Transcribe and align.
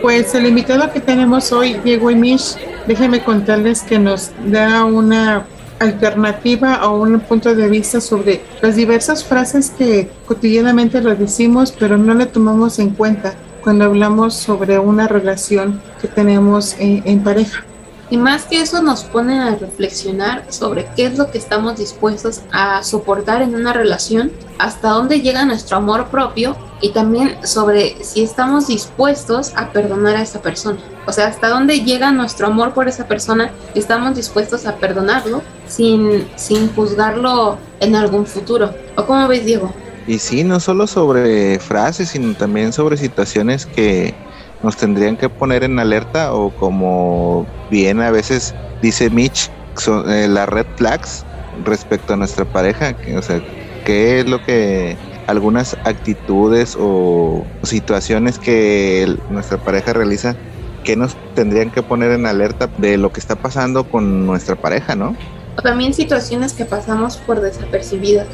Pues 0.00 0.34
el 0.34 0.46
invitado 0.46 0.90
que 0.92 1.00
tenemos 1.00 1.52
hoy, 1.52 1.74
Diego 1.84 2.10
Imish, 2.10 2.56
déjenme 2.86 3.22
contarles 3.22 3.82
que 3.82 3.98
nos 3.98 4.30
da 4.46 4.86
una 4.86 5.44
alternativa 5.78 6.88
o 6.88 7.02
un 7.02 7.20
punto 7.20 7.54
de 7.54 7.68
vista 7.68 8.00
sobre 8.00 8.40
las 8.62 8.76
diversas 8.76 9.24
frases 9.24 9.70
que 9.70 10.08
cotidianamente 10.26 11.02
lo 11.02 11.14
decimos, 11.14 11.74
pero 11.78 11.98
no 11.98 12.14
le 12.14 12.24
tomamos 12.26 12.78
en 12.78 12.90
cuenta 12.90 13.34
cuando 13.62 13.84
hablamos 13.84 14.34
sobre 14.34 14.78
una 14.78 15.06
relación 15.06 15.82
que 16.00 16.08
tenemos 16.08 16.76
en, 16.78 17.02
en 17.04 17.22
pareja. 17.22 17.64
Y 18.10 18.16
más 18.16 18.44
que 18.44 18.60
eso 18.60 18.82
nos 18.82 19.04
pone 19.04 19.40
a 19.40 19.54
reflexionar 19.54 20.44
sobre 20.48 20.86
qué 20.96 21.06
es 21.06 21.16
lo 21.16 21.30
que 21.30 21.38
estamos 21.38 21.76
dispuestos 21.76 22.40
a 22.50 22.82
soportar 22.82 23.40
en 23.40 23.54
una 23.54 23.72
relación, 23.72 24.32
hasta 24.58 24.88
dónde 24.88 25.20
llega 25.20 25.44
nuestro 25.44 25.76
amor 25.76 26.08
propio 26.08 26.56
y 26.80 26.90
también 26.90 27.36
sobre 27.46 28.02
si 28.02 28.24
estamos 28.24 28.66
dispuestos 28.66 29.52
a 29.54 29.72
perdonar 29.72 30.16
a 30.16 30.22
esa 30.22 30.42
persona. 30.42 30.78
O 31.06 31.12
sea, 31.12 31.28
hasta 31.28 31.48
dónde 31.48 31.80
llega 31.80 32.10
nuestro 32.10 32.48
amor 32.48 32.74
por 32.74 32.88
esa 32.88 33.06
persona 33.06 33.52
estamos 33.76 34.16
dispuestos 34.16 34.66
a 34.66 34.76
perdonarlo 34.76 35.42
sin, 35.68 36.26
sin 36.36 36.72
juzgarlo 36.74 37.58
en 37.78 37.94
algún 37.94 38.26
futuro. 38.26 38.74
¿O 38.96 39.04
cómo 39.04 39.28
ves, 39.28 39.44
Diego? 39.44 39.72
Y 40.06 40.18
sí, 40.18 40.42
no 40.42 40.58
solo 40.58 40.88
sobre 40.88 41.60
frases, 41.60 42.08
sino 42.08 42.34
también 42.34 42.72
sobre 42.72 42.96
situaciones 42.96 43.66
que 43.66 44.14
nos 44.62 44.76
tendrían 44.76 45.16
que 45.16 45.28
poner 45.28 45.64
en 45.64 45.78
alerta 45.78 46.34
o 46.34 46.50
como 46.50 47.46
bien 47.70 48.00
a 48.00 48.10
veces 48.10 48.54
dice 48.82 49.10
Mitch, 49.10 49.50
son, 49.76 50.10
eh, 50.10 50.28
las 50.28 50.48
red 50.48 50.66
flags 50.76 51.24
respecto 51.64 52.14
a 52.14 52.16
nuestra 52.16 52.44
pareja, 52.44 52.94
que, 52.94 53.16
o 53.16 53.22
sea, 53.22 53.40
qué 53.84 54.20
es 54.20 54.28
lo 54.28 54.44
que 54.44 54.96
algunas 55.26 55.76
actitudes 55.84 56.76
o 56.78 57.44
situaciones 57.62 58.38
que 58.38 59.16
nuestra 59.30 59.58
pareja 59.58 59.92
realiza 59.92 60.36
que 60.84 60.96
nos 60.96 61.16
tendrían 61.34 61.70
que 61.70 61.82
poner 61.82 62.12
en 62.12 62.26
alerta 62.26 62.68
de 62.78 62.96
lo 62.96 63.12
que 63.12 63.20
está 63.20 63.36
pasando 63.36 63.84
con 63.84 64.26
nuestra 64.26 64.56
pareja, 64.56 64.96
¿no? 64.96 65.14
O 65.56 65.62
también 65.62 65.94
situaciones 65.94 66.52
que 66.52 66.64
pasamos 66.64 67.16
por 67.18 67.40
desapercibidas 67.40 68.28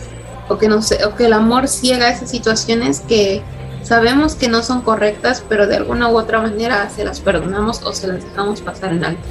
o 0.49 0.59
que 0.59 0.69
no 0.69 0.81
sé, 0.81 1.05
o 1.05 1.17
que 1.17 1.27
el 1.27 1.33
amor 1.33 1.67
ciega 1.69 2.09
esas 2.09 2.31
situaciones 2.31 3.01
que 3.01 3.43
Sabemos 3.87 4.35
que 4.35 4.49
no 4.49 4.65
son 4.65 4.81
correctas, 4.81 5.45
pero 5.49 5.69
de 5.69 5.77
alguna 5.77 6.09
u 6.09 6.19
otra 6.19 6.43
manera 6.43 6.91
se 6.91 7.05
las 7.05 7.21
perdonamos 7.21 7.83
o 7.85 7.93
se 7.93 8.09
las 8.09 8.25
dejamos 8.25 8.61
pasar 8.61 8.93
en 8.93 9.05
alto. 9.05 9.23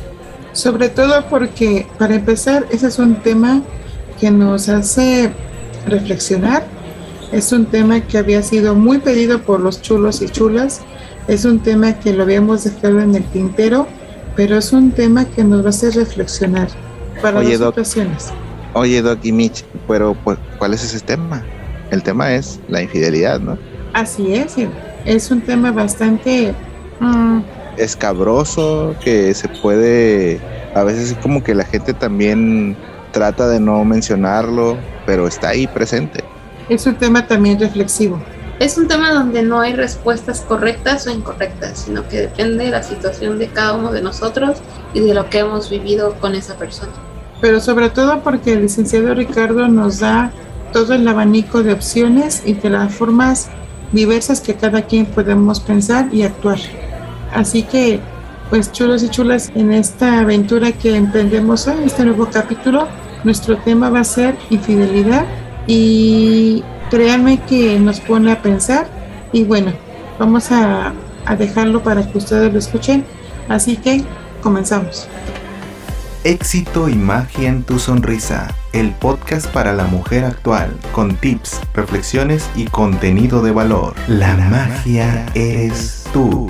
Sobre 0.54 0.88
todo 0.88 1.26
porque, 1.30 1.86
para 2.00 2.16
empezar, 2.16 2.66
ese 2.72 2.88
es 2.88 2.98
un 2.98 3.16
tema 3.16 3.62
que 4.18 4.32
nos 4.32 4.70
hace 4.70 5.34
reflexionar. 5.86 6.66
Es 7.34 7.52
un 7.52 7.66
tema 7.66 8.00
que 8.00 8.18
había 8.18 8.42
sido 8.44 8.76
muy 8.76 9.00
pedido 9.00 9.42
por 9.42 9.60
los 9.60 9.82
chulos 9.82 10.22
y 10.22 10.30
chulas. 10.30 10.80
Es 11.28 11.44
un 11.44 11.60
tema 11.60 12.00
que 12.00 12.14
lo 12.14 12.24
habíamos 12.24 12.64
dejado 12.64 13.02
en 13.02 13.14
el 13.14 13.26
tintero, 13.26 13.88
pero 14.38 14.56
es 14.56 14.72
un 14.72 14.92
tema 14.92 15.26
que 15.26 15.44
nos 15.44 15.64
va 15.64 15.66
a 15.66 15.70
hacer 15.72 15.96
reflexionar 15.96 16.70
para 17.22 17.40
Oye, 17.40 17.58
las 17.58 17.68
situaciones. 17.68 18.32
Oye, 18.72 19.02
Doc 19.02 19.20
y 19.24 19.34
Mitch, 19.34 19.66
pero 19.86 20.16
pues, 20.24 20.38
¿cuál 20.58 20.74
es 20.74 20.82
ese 20.82 21.02
tema? 21.02 21.44
El 21.92 22.04
tema 22.04 22.34
es 22.34 22.62
la 22.70 22.82
infidelidad, 22.82 23.42
¿no? 23.42 23.58
Así 23.96 24.36
es, 24.36 24.58
es 25.06 25.32
un 25.32 25.40
tema 25.40 25.72
bastante 25.72 26.54
mm, 27.00 27.40
escabroso 27.78 28.94
que 29.02 29.34
se 29.34 29.48
puede, 29.48 30.42
a 30.76 30.84
veces 30.84 31.12
es 31.12 31.18
como 31.20 31.42
que 31.42 31.56
la 31.56 31.64
gente 31.64 31.94
también 31.94 32.76
trata 33.14 33.48
de 33.48 33.62
no 33.62 33.86
mencionarlo, 33.86 34.76
pero 35.06 35.28
está 35.28 35.48
ahí 35.48 35.66
presente. 35.66 36.26
Es 36.68 36.86
un 36.86 36.96
tema 36.96 37.26
también 37.26 37.58
reflexivo. 37.58 38.22
Es 38.60 38.78
un 38.78 38.90
tema 38.90 39.14
donde 39.14 39.44
no 39.44 39.62
hay 39.62 39.74
respuestas 39.74 40.42
correctas 40.42 41.08
o 41.08 41.12
incorrectas, 41.12 41.86
sino 41.86 42.06
que 42.10 42.18
depende 42.18 42.66
de 42.66 42.72
la 42.72 42.84
situación 42.84 43.40
de 43.40 43.48
cada 43.48 43.76
uno 43.76 43.94
de 43.94 44.02
nosotros 44.02 44.58
y 44.94 45.00
de 45.00 45.14
lo 45.14 45.30
que 45.30 45.40
hemos 45.40 45.70
vivido 45.70 46.16
con 46.20 46.36
esa 46.36 46.58
persona. 46.58 46.92
Pero 47.40 47.62
sobre 47.62 47.90
todo 47.90 48.20
porque 48.24 48.52
el 48.52 48.64
licenciado 48.64 49.16
Ricardo 49.16 49.70
nos 49.70 50.00
da 50.02 50.34
todo 50.74 50.94
el 50.96 51.08
abanico 51.08 51.64
de 51.64 51.72
opciones 51.72 52.44
y 52.46 52.56
de 52.56 52.70
las 52.70 52.94
formas 52.94 53.50
diversas 53.96 54.42
que 54.42 54.56
cada 54.56 54.84
quien 54.84 55.06
podemos 55.06 55.60
pensar 55.60 56.10
y 56.14 56.24
actuar. 56.24 56.60
Así 57.34 57.64
que, 57.64 58.00
pues 58.50 58.72
chulos 58.72 59.02
y 59.04 59.10
chulas, 59.10 59.52
en 59.56 59.74
esta 59.74 60.20
aventura 60.20 60.72
que 60.72 60.96
emprendemos 60.96 61.68
hoy, 61.68 61.86
este 61.86 62.06
nuevo 62.06 62.28
capítulo, 62.32 62.88
nuestro 63.24 63.58
tema 63.58 63.90
va 63.90 64.02
a 64.02 64.04
ser 64.04 64.36
infidelidad 64.50 65.26
y 65.66 66.64
créanme 66.92 67.40
que 67.42 67.80
nos 67.80 68.00
pone 68.00 68.32
a 68.32 68.42
pensar 68.42 68.88
y 69.32 69.44
bueno, 69.44 69.72
vamos 70.20 70.52
a, 70.52 70.94
a 71.26 71.36
dejarlo 71.36 71.82
para 71.82 72.08
que 72.08 72.18
ustedes 72.18 72.54
lo 72.54 72.60
escuchen. 72.60 73.04
Así 73.50 73.78
que 73.78 74.04
comenzamos. 74.42 75.08
Éxito 76.26 76.90
y 76.90 76.96
magia 76.96 77.50
en 77.50 77.64
tu 77.64 77.78
sonrisa, 77.78 78.52
el 78.74 78.96
podcast 78.96 79.46
para 79.46 79.74
la 79.74 79.84
mujer 79.84 80.26
actual, 80.26 80.76
con 80.92 81.16
tips, 81.18 81.62
reflexiones 81.76 82.50
y 82.56 82.66
contenido 82.66 83.44
de 83.44 83.52
valor. 83.52 83.94
La 84.08 84.36
magia 84.36 85.28
eres 85.36 86.04
tú. 86.12 86.50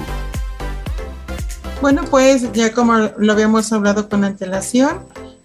Bueno, 1.82 2.04
pues 2.10 2.50
ya 2.54 2.72
como 2.72 2.94
lo 3.18 3.34
habíamos 3.34 3.74
hablado 3.74 4.08
con 4.08 4.24
antelación, 4.24 5.00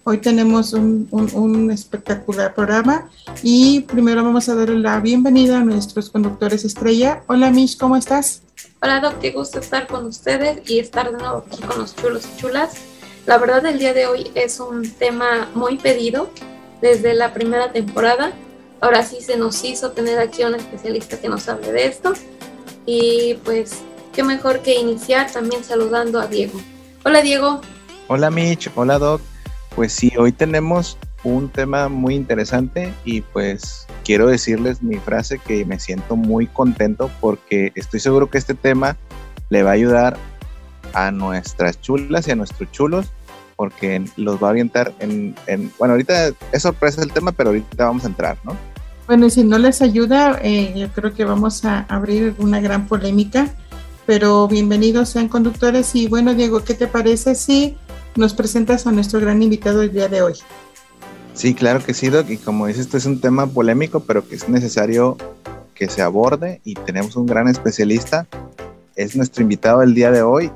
hoy 0.05 0.19
tenemos 0.19 0.71
un, 0.71 1.09
un, 1.11 1.29
un 1.33 1.69
espectacular 1.69 2.55
programa 2.55 3.09
y 3.43 3.81
primero 3.81 4.23
vamos 4.23 4.47
a 4.47 4.55
dar 4.55 4.69
la 4.69 5.01
bienvenida 5.01 5.57
a 5.57 5.65
nuestros 5.65 6.09
conductores 6.09 6.63
estrella. 6.63 7.21
Hola 7.27 7.51
Mish, 7.51 7.77
¿cómo 7.77 7.97
estás? 7.97 8.43
Hola 8.81 9.01
Doc, 9.01 9.19
qué 9.19 9.31
gusto 9.31 9.59
estar 9.59 9.87
con 9.87 10.05
ustedes 10.05 10.61
y 10.69 10.79
estar 10.79 11.11
de 11.11 11.17
nuevo 11.17 11.43
aquí 11.45 11.61
con 11.61 11.79
los 11.79 11.93
chulos 11.97 12.23
y 12.33 12.39
chulas. 12.39 12.90
La 13.25 13.37
verdad 13.37 13.63
el 13.67 13.77
día 13.77 13.93
de 13.93 14.07
hoy 14.07 14.31
es 14.33 14.59
un 14.59 14.89
tema 14.89 15.47
muy 15.53 15.77
pedido 15.77 16.31
desde 16.81 17.13
la 17.13 17.33
primera 17.33 17.71
temporada. 17.71 18.31
Ahora 18.79 19.03
sí 19.03 19.21
se 19.21 19.37
nos 19.37 19.63
hizo 19.63 19.91
tener 19.91 20.17
aquí 20.17 20.41
a 20.41 20.47
un 20.47 20.55
especialista 20.55 21.19
que 21.19 21.29
nos 21.29 21.47
hable 21.47 21.71
de 21.71 21.85
esto. 21.85 22.13
Y 22.87 23.35
pues 23.45 23.83
qué 24.11 24.23
mejor 24.23 24.61
que 24.61 24.75
iniciar 24.75 25.31
también 25.31 25.63
saludando 25.63 26.19
a 26.19 26.25
Diego. 26.25 26.59
Hola 27.05 27.21
Diego. 27.21 27.61
Hola 28.07 28.31
Mitch, 28.31 28.71
hola 28.75 28.97
Doc. 28.97 29.21
Pues 29.75 29.93
sí, 29.93 30.11
hoy 30.17 30.31
tenemos 30.31 30.97
un 31.23 31.47
tema 31.47 31.89
muy 31.89 32.15
interesante 32.15 32.91
y 33.05 33.21
pues 33.21 33.85
quiero 34.03 34.27
decirles 34.27 34.81
mi 34.81 34.97
frase 34.97 35.37
que 35.37 35.63
me 35.65 35.79
siento 35.79 36.15
muy 36.15 36.47
contento 36.47 37.11
porque 37.21 37.71
estoy 37.75 37.99
seguro 37.99 38.31
que 38.31 38.39
este 38.39 38.55
tema 38.55 38.97
le 39.49 39.61
va 39.61 39.69
a 39.69 39.73
ayudar 39.73 40.17
a 40.93 41.11
nuestras 41.11 41.79
chulas 41.81 42.27
y 42.27 42.31
a 42.31 42.35
nuestros 42.35 42.71
chulos 42.71 43.07
porque 43.61 44.03
los 44.15 44.41
va 44.41 44.47
a 44.47 44.51
orientar 44.51 44.91
en, 44.97 45.35
en, 45.45 45.71
bueno, 45.77 45.93
ahorita 45.93 46.29
es 46.51 46.63
sorpresa 46.63 47.03
el 47.03 47.11
tema, 47.11 47.31
pero 47.31 47.49
ahorita 47.49 47.85
vamos 47.85 48.03
a 48.05 48.07
entrar, 48.07 48.35
¿no? 48.43 48.57
Bueno, 49.05 49.27
y 49.27 49.29
si 49.29 49.43
no 49.43 49.59
les 49.59 49.83
ayuda, 49.83 50.39
eh, 50.41 50.73
yo 50.75 50.87
creo 50.89 51.13
que 51.13 51.25
vamos 51.25 51.63
a 51.63 51.81
abrir 51.81 52.33
una 52.39 52.59
gran 52.59 52.87
polémica, 52.87 53.53
pero 54.07 54.47
bienvenidos 54.47 55.09
sean 55.09 55.27
conductores 55.27 55.93
y 55.93 56.07
bueno, 56.07 56.33
Diego, 56.33 56.63
¿qué 56.63 56.73
te 56.73 56.87
parece 56.87 57.35
si 57.35 57.77
nos 58.15 58.33
presentas 58.33 58.87
a 58.87 58.91
nuestro 58.91 59.19
gran 59.19 59.43
invitado 59.43 59.83
el 59.83 59.91
día 59.91 60.07
de 60.07 60.23
hoy? 60.23 60.33
Sí, 61.35 61.53
claro 61.53 61.83
que 61.85 61.93
sí, 61.93 62.09
Doc, 62.09 62.31
y 62.31 62.37
como 62.37 62.65
dices, 62.65 62.85
este 62.87 62.97
es 62.97 63.05
un 63.05 63.21
tema 63.21 63.45
polémico, 63.45 63.99
pero 63.99 64.27
que 64.27 64.33
es 64.33 64.49
necesario 64.49 65.17
que 65.75 65.87
se 65.87 66.01
aborde 66.01 66.61
y 66.63 66.73
tenemos 66.73 67.15
un 67.15 67.27
gran 67.27 67.47
especialista. 67.47 68.25
Es 68.95 69.15
nuestro 69.15 69.43
invitado 69.43 69.83
el 69.83 69.93
día 69.93 70.09
de 70.09 70.23
hoy 70.23 70.51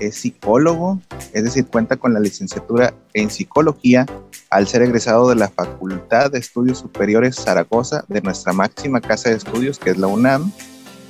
es 0.00 0.16
psicólogo, 0.16 1.00
es 1.32 1.44
decir, 1.44 1.66
cuenta 1.66 1.96
con 1.96 2.14
la 2.14 2.20
licenciatura 2.20 2.94
en 3.14 3.30
psicología 3.30 4.06
al 4.50 4.66
ser 4.66 4.82
egresado 4.82 5.28
de 5.28 5.36
la 5.36 5.48
Facultad 5.48 6.30
de 6.30 6.38
Estudios 6.38 6.78
Superiores 6.78 7.36
Zaragoza 7.36 8.04
de 8.08 8.20
nuestra 8.20 8.52
máxima 8.52 9.00
casa 9.00 9.30
de 9.30 9.36
estudios, 9.36 9.78
que 9.78 9.90
es 9.90 9.98
la 9.98 10.06
UNAM. 10.06 10.52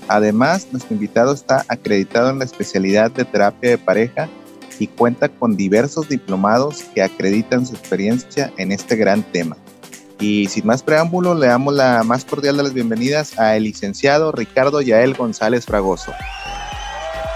Además, 0.08 0.68
nuestro 0.72 0.94
invitado 0.94 1.34
está 1.34 1.64
acreditado 1.68 2.30
en 2.30 2.38
la 2.38 2.44
especialidad 2.44 3.10
de 3.10 3.24
terapia 3.24 3.70
de 3.70 3.78
pareja 3.78 4.28
y 4.78 4.86
cuenta 4.86 5.28
con 5.28 5.56
diversos 5.56 6.08
diplomados 6.08 6.82
que 6.94 7.02
acreditan 7.02 7.66
su 7.66 7.74
experiencia 7.74 8.52
en 8.56 8.72
este 8.72 8.96
gran 8.96 9.22
tema. 9.22 9.56
Y 10.20 10.46
sin 10.48 10.66
más 10.66 10.82
preámbulo, 10.82 11.34
le 11.34 11.46
damos 11.46 11.74
la 11.74 12.02
más 12.02 12.24
cordial 12.24 12.56
de 12.56 12.64
las 12.64 12.74
bienvenidas 12.74 13.38
al 13.38 13.62
licenciado 13.62 14.32
Ricardo 14.32 14.81
Yael 14.81 15.14
González 15.14 15.66
Fragoso. 15.66 16.12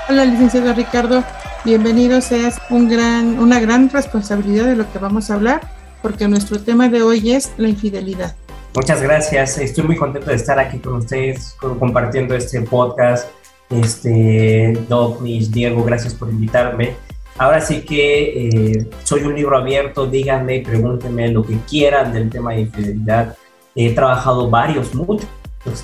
Hola, 0.09 0.25
licenciado 0.25 0.75
Ricardo. 0.75 1.23
Bienvenido. 1.65 2.21
Seas 2.21 2.61
un 2.71 2.89
gran, 2.89 3.39
una 3.39 3.61
gran 3.61 3.89
responsabilidad 3.89 4.67
de 4.67 4.75
lo 4.75 4.91
que 4.91 4.99
vamos 4.99 5.31
a 5.31 5.35
hablar, 5.35 5.61
porque 6.03 6.27
nuestro 6.27 6.61
tema 6.61 6.89
de 6.89 7.03
hoy 7.03 7.31
es 7.31 7.53
la 7.57 7.69
infidelidad. 7.69 8.35
Muchas 8.75 9.01
gracias. 9.01 9.59
Estoy 9.59 9.85
muy 9.85 9.97
contento 9.97 10.31
de 10.31 10.37
estar 10.37 10.59
aquí 10.59 10.79
con 10.79 10.95
ustedes, 10.95 11.55
compartiendo 11.79 12.35
este 12.35 12.63
podcast. 12.63 13.29
Este, 13.71 14.77
Doc, 14.89 15.23
Diego, 15.23 15.85
gracias 15.85 16.15
por 16.15 16.31
invitarme. 16.31 16.97
Ahora 17.39 17.61
sí 17.61 17.83
que 17.83 18.49
eh, 18.49 18.91
soy 19.05 19.23
un 19.23 19.37
libro 19.37 19.57
abierto, 19.57 20.07
díganme, 20.07 20.63
pregúntenme 20.67 21.29
lo 21.29 21.45
que 21.45 21.57
quieran 21.69 22.13
del 22.13 22.29
tema 22.29 22.53
de 22.53 22.63
infidelidad. 22.63 23.37
He 23.77 23.95
trabajado 23.95 24.51
varios, 24.51 24.95
muchos 24.95 25.29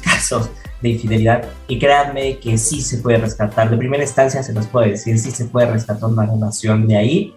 casos 0.02 0.50
de 0.80 0.90
infidelidad 0.90 1.44
y 1.66 1.78
créanme 1.78 2.38
que 2.38 2.56
sí 2.58 2.80
se 2.80 2.98
puede 2.98 3.18
rescatar. 3.18 3.70
De 3.70 3.76
primera 3.76 4.02
instancia 4.02 4.42
se 4.42 4.52
los 4.52 4.66
puedo 4.66 4.88
decir, 4.88 5.18
sí 5.18 5.30
se 5.30 5.46
puede 5.46 5.70
rescatar 5.70 6.08
una 6.08 6.26
relación 6.26 6.86
de 6.86 6.96
ahí. 6.96 7.34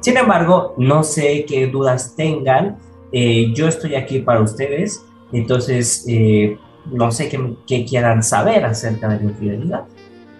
Sin 0.00 0.16
embargo, 0.16 0.74
no 0.78 1.02
sé 1.02 1.44
qué 1.48 1.66
dudas 1.66 2.14
tengan. 2.16 2.76
Eh, 3.12 3.52
yo 3.54 3.68
estoy 3.68 3.94
aquí 3.94 4.20
para 4.20 4.40
ustedes, 4.40 5.02
entonces 5.32 6.04
eh, 6.08 6.58
no 6.92 7.10
sé 7.10 7.28
qué, 7.66 7.84
quieran 7.84 8.22
saber 8.22 8.64
acerca 8.64 9.08
de 9.08 9.16
la 9.16 9.30
infidelidad. 9.30 9.84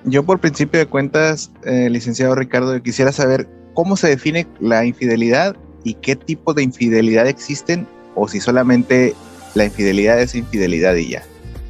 Yo 0.04 0.22
por 0.24 0.38
principio 0.38 0.78
de 0.78 0.86
cuentas, 0.86 1.50
eh, 1.64 1.88
licenciado 1.90 2.34
Ricardo, 2.34 2.80
quisiera 2.80 3.10
saber 3.10 3.48
cómo 3.74 3.96
se 3.96 4.08
define 4.08 4.46
la 4.60 4.84
infidelidad 4.84 5.56
y 5.82 5.94
qué 5.94 6.14
tipo 6.14 6.54
de 6.54 6.62
infidelidad 6.62 7.26
existen 7.26 7.86
o 8.14 8.28
si 8.28 8.40
solamente 8.40 9.14
la 9.54 9.64
infidelidad 9.64 10.20
es 10.20 10.34
infidelidad 10.34 10.94
y 10.94 11.10
ya 11.10 11.22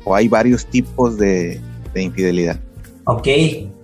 o 0.06 0.14
hay 0.14 0.28
varios 0.28 0.64
tipos 0.66 1.18
de, 1.18 1.60
infidelidad. 1.94 2.60
Ok, 3.04 3.26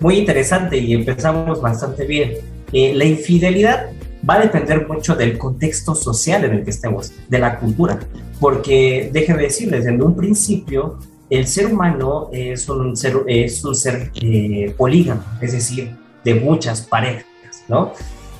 muy 0.00 0.19
interesante 0.19 0.76
y 0.76 0.92
empezamos 0.92 1.60
bastante 1.62 2.04
bien. 2.06 2.34
Eh, 2.72 2.92
la 2.94 3.06
infidelidad 3.06 3.90
va 4.28 4.34
a 4.34 4.40
depender 4.40 4.86
mucho 4.86 5.16
del 5.16 5.38
contexto 5.38 5.94
social 5.94 6.44
en 6.44 6.52
el 6.52 6.64
que 6.64 6.70
estemos, 6.70 7.12
de 7.28 7.38
la 7.38 7.58
cultura, 7.58 7.98
porque 8.38 9.10
déjenme 9.12 9.42
decirles, 9.44 9.84
desde 9.84 10.02
un 10.02 10.14
principio, 10.14 10.98
el 11.30 11.46
ser 11.46 11.72
humano 11.72 12.28
es 12.32 12.68
un 12.68 12.94
ser, 12.96 13.16
es 13.26 13.64
un 13.64 13.75
ser 13.75 14.10
eh, 14.20 14.75
polígamo, 14.76 15.25
es 15.40 15.52
decir, 15.52 15.96
de 16.22 16.34
muchas 16.34 16.82
parejas, 16.82 17.25
¿no? 17.68 17.92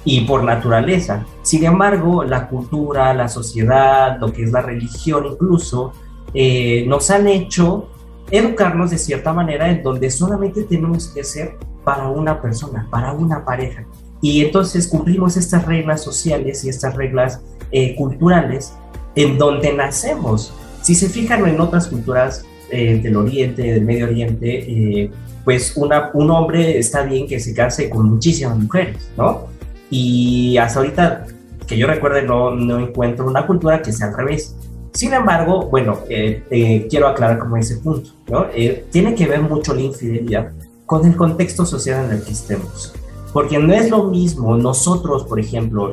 Y 0.05 0.21
por 0.23 0.45
naturaleza. 0.45 1.25
Sin 1.43 1.65
embargo, 1.65 2.25
la 2.25 2.47
cultura, 2.49 3.15
la 3.15 3.29
sociedad, 3.29 4.19
lo 4.21 4.33
que 4.33 4.43
es 4.45 4.53
la 4.53 4.61
religión 4.61 5.27
incluso, 5.27 5.95
eh, 6.35 6.85
nos 6.87 7.11
han 7.11 7.29
hecho 7.29 7.89
educarnos 8.31 8.91
de 8.91 8.99
cierta 8.99 9.33
manera 9.33 9.71
en 9.71 9.83
donde 9.83 10.11
solamente 10.11 10.63
tenemos 10.63 11.09
que 11.09 11.25
ser 11.25 11.57
para 11.85 12.09
una 12.09 12.41
persona, 12.41 12.89
para 12.91 13.13
una 13.13 13.45
pareja. 13.45 13.85
Y 14.21 14.45
entonces 14.45 14.87
cumplimos 14.87 15.37
estas 15.37 15.67
reglas 15.67 16.03
sociales 16.03 16.65
y 16.65 16.69
estas 16.69 16.95
reglas 16.95 17.41
eh, 17.71 17.95
culturales 17.97 18.73
en 19.15 19.37
donde 19.37 19.73
nacemos. 19.73 20.55
Si 20.81 20.95
se 20.95 21.09
fijan 21.09 21.47
en 21.47 21.61
otras 21.61 21.89
culturas 21.89 22.45
eh, 22.71 23.01
del 23.03 23.17
Oriente, 23.17 23.63
del 23.63 23.85
Medio 23.85 24.07
Oriente, 24.07 25.11
pues 25.45 25.77
una, 25.77 26.11
un 26.15 26.31
hombre 26.31 26.79
está 26.79 27.03
bien 27.03 27.27
que 27.27 27.41
se 27.41 27.55
case 27.55 27.91
con 27.91 28.09
muchísimas 28.09 28.59
mujeres, 28.59 29.11
¿no? 29.17 29.49
Y 29.91 30.57
hasta 30.57 30.81
ahorita, 30.81 31.27
que 31.67 31.77
yo 31.77 31.87
recuerde, 31.87 32.23
no, 32.23 32.53
no 32.55 32.79
encuentro 32.79 33.27
una 33.27 33.47
cultura 33.47 33.83
que 33.83 33.93
sea 33.93 34.09
al 34.09 34.17
revés. 34.17 34.57
Sin 34.93 35.15
embargo, 35.15 35.69
bueno, 35.71 36.01
eh, 36.09 36.45
eh, 36.51 36.87
quiero 36.89 37.09
aclarar 37.09 37.39
como 37.39 37.57
ese 37.57 37.79
punto, 37.79 38.11
¿no? 38.29 38.47
Eh, 38.55 38.87
tiene 38.91 39.15
que 39.15 39.27
ver 39.27 39.41
mucho 39.41 39.75
la 39.75 39.81
infidelidad 39.81 40.53
con 40.85 41.07
el 41.07 41.17
contexto 41.17 41.65
social 41.65 42.05
en 42.05 42.19
el 42.19 42.23
que 42.23 42.33
estemos. 42.33 42.93
Porque 43.33 43.59
no 43.59 43.73
es 43.73 43.89
lo 43.89 44.05
mismo, 44.05 44.55
nosotros, 44.59 45.25
por 45.25 45.41
ejemplo, 45.41 45.91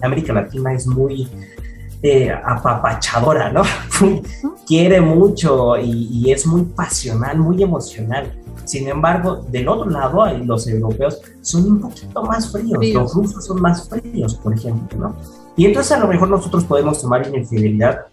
América 0.00 0.32
Latina 0.32 0.72
es 0.72 0.86
muy 0.86 1.28
apapachadora, 2.44 3.50
¿no? 3.50 3.62
Quiere 4.66 5.00
mucho 5.00 5.76
y, 5.76 6.30
es 6.30 6.46
muy 6.46 6.62
pasional, 6.62 7.40
muy 7.40 7.60
emocional. 7.60 8.32
Sin 8.64 8.86
embargo, 8.86 9.44
del 9.50 9.66
otro 9.66 9.90
lado, 9.90 10.24
los 10.44 10.68
europeos 10.68 11.20
son 11.40 11.64
un 11.64 11.80
poquito 11.80 12.22
más 12.22 12.52
fríos, 12.52 12.86
los 12.94 13.12
rusos 13.12 13.44
son 13.44 13.60
más 13.60 13.88
fríos, 13.88 14.36
por 14.36 14.54
ejemplo, 14.54 14.98
¿no? 15.00 15.16
Y 15.56 15.66
entonces 15.66 15.92
a 15.92 15.98
lo 15.98 16.06
mejor 16.06 16.28
nosotros 16.28 16.62
podemos 16.64 17.02
tomar 17.02 17.26
una 17.28 17.38
infidelidad 17.38 18.06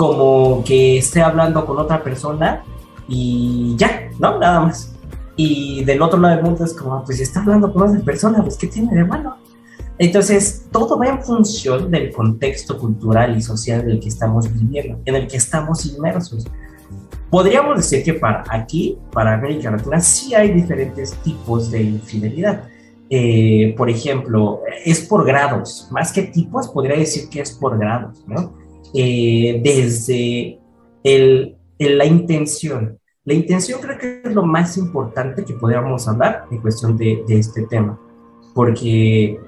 como 0.00 0.64
que 0.64 0.96
esté 0.96 1.20
hablando 1.20 1.66
con 1.66 1.78
otra 1.78 2.02
persona 2.02 2.64
y 3.06 3.74
ya, 3.76 4.08
¿no? 4.18 4.38
Nada 4.38 4.60
más. 4.60 4.94
Y 5.36 5.84
del 5.84 6.00
otro 6.00 6.18
lado 6.18 6.36
del 6.36 6.44
mundo 6.46 6.64
es 6.64 6.72
como, 6.72 7.04
pues 7.04 7.18
si 7.18 7.24
está 7.24 7.40
hablando 7.42 7.70
con 7.70 7.82
otra 7.82 8.00
persona, 8.02 8.40
pues 8.40 8.56
¿qué 8.56 8.66
tiene 8.66 8.94
de 8.94 9.04
malo? 9.04 9.36
Entonces, 9.98 10.64
todo 10.72 10.98
va 10.98 11.08
en 11.08 11.22
función 11.22 11.90
del 11.90 12.14
contexto 12.14 12.78
cultural 12.78 13.36
y 13.36 13.42
social 13.42 13.82
en 13.82 13.90
el 13.90 14.00
que 14.00 14.08
estamos 14.08 14.50
viviendo, 14.50 14.98
en 15.04 15.14
el 15.16 15.28
que 15.28 15.36
estamos 15.36 15.84
inmersos. 15.84 16.46
Podríamos 17.28 17.76
decir 17.76 18.02
que 18.02 18.14
para 18.14 18.42
aquí, 18.48 18.96
para 19.12 19.34
América 19.34 19.70
Latina, 19.70 20.00
sí 20.00 20.34
hay 20.34 20.50
diferentes 20.50 21.12
tipos 21.16 21.70
de 21.70 21.82
infidelidad. 21.82 22.64
Eh, 23.10 23.74
por 23.76 23.90
ejemplo, 23.90 24.62
es 24.82 25.02
por 25.02 25.26
grados, 25.26 25.88
más 25.90 26.10
que 26.10 26.22
tipos, 26.22 26.68
podría 26.68 26.96
decir 26.96 27.28
que 27.28 27.42
es 27.42 27.50
por 27.52 27.78
grados, 27.78 28.24
¿no? 28.26 28.59
Eh, 28.94 29.60
desde 29.62 30.58
el, 31.04 31.56
la 31.78 32.04
intención. 32.04 32.98
La 33.24 33.34
intención 33.34 33.80
creo 33.80 33.98
que 33.98 34.22
es 34.24 34.34
lo 34.34 34.42
más 34.42 34.76
importante 34.76 35.44
que 35.44 35.54
podríamos 35.54 36.08
hablar 36.08 36.46
en 36.50 36.60
cuestión 36.60 36.96
de, 36.96 37.22
de 37.26 37.38
este 37.38 37.66
tema, 37.66 37.98
porque 38.54 39.38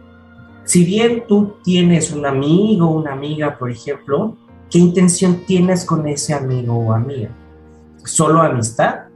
si 0.64 0.84
bien 0.84 1.24
tú 1.26 1.56
tienes 1.64 2.12
un 2.12 2.24
amigo 2.24 2.88
una 2.90 3.12
amiga, 3.12 3.58
por 3.58 3.70
ejemplo, 3.70 4.36
¿qué 4.70 4.78
intención 4.78 5.44
tienes 5.46 5.84
con 5.84 6.06
ese 6.06 6.34
amigo 6.34 6.76
o 6.76 6.92
amiga? 6.92 7.30
¿Solo 8.04 8.42
amistad? 8.42 9.06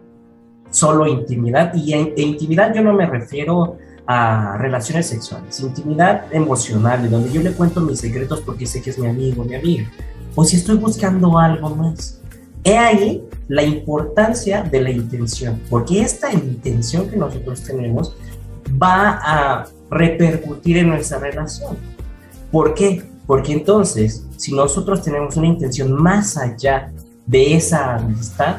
¿Solo 0.70 1.06
intimidad? 1.06 1.72
Y 1.74 1.92
en, 1.92 2.14
intimidad 2.16 2.74
yo 2.74 2.82
no 2.82 2.92
me 2.92 3.06
refiero 3.06 3.76
a 4.06 4.56
relaciones 4.58 5.06
sexuales, 5.06 5.60
intimidad 5.60 6.32
emocional, 6.32 7.08
donde 7.08 7.30
yo 7.30 7.42
le 7.42 7.52
cuento 7.52 7.80
mis 7.80 8.00
secretos 8.00 8.40
porque 8.40 8.66
sé 8.66 8.82
que 8.82 8.90
es 8.90 8.98
mi 8.98 9.06
amigo 9.06 9.44
mi 9.44 9.54
amiga 9.54 9.90
o 10.36 10.44
si 10.44 10.56
estoy 10.56 10.76
buscando 10.76 11.36
algo 11.38 11.70
más. 11.74 12.20
He 12.62 12.76
ahí 12.76 13.24
la 13.48 13.64
importancia 13.64 14.62
de 14.62 14.80
la 14.80 14.90
intención, 14.90 15.60
porque 15.68 16.02
esta 16.02 16.32
intención 16.32 17.08
que 17.08 17.16
nosotros 17.16 17.62
tenemos 17.62 18.14
va 18.80 19.20
a 19.22 19.66
repercutir 19.90 20.78
en 20.78 20.90
nuestra 20.90 21.18
relación. 21.18 21.76
¿Por 22.52 22.74
qué? 22.74 23.04
Porque 23.26 23.52
entonces, 23.52 24.26
si 24.36 24.54
nosotros 24.54 25.02
tenemos 25.02 25.36
una 25.36 25.46
intención 25.46 25.92
más 25.92 26.36
allá 26.36 26.92
de 27.26 27.56
esa 27.56 27.96
amistad, 27.96 28.58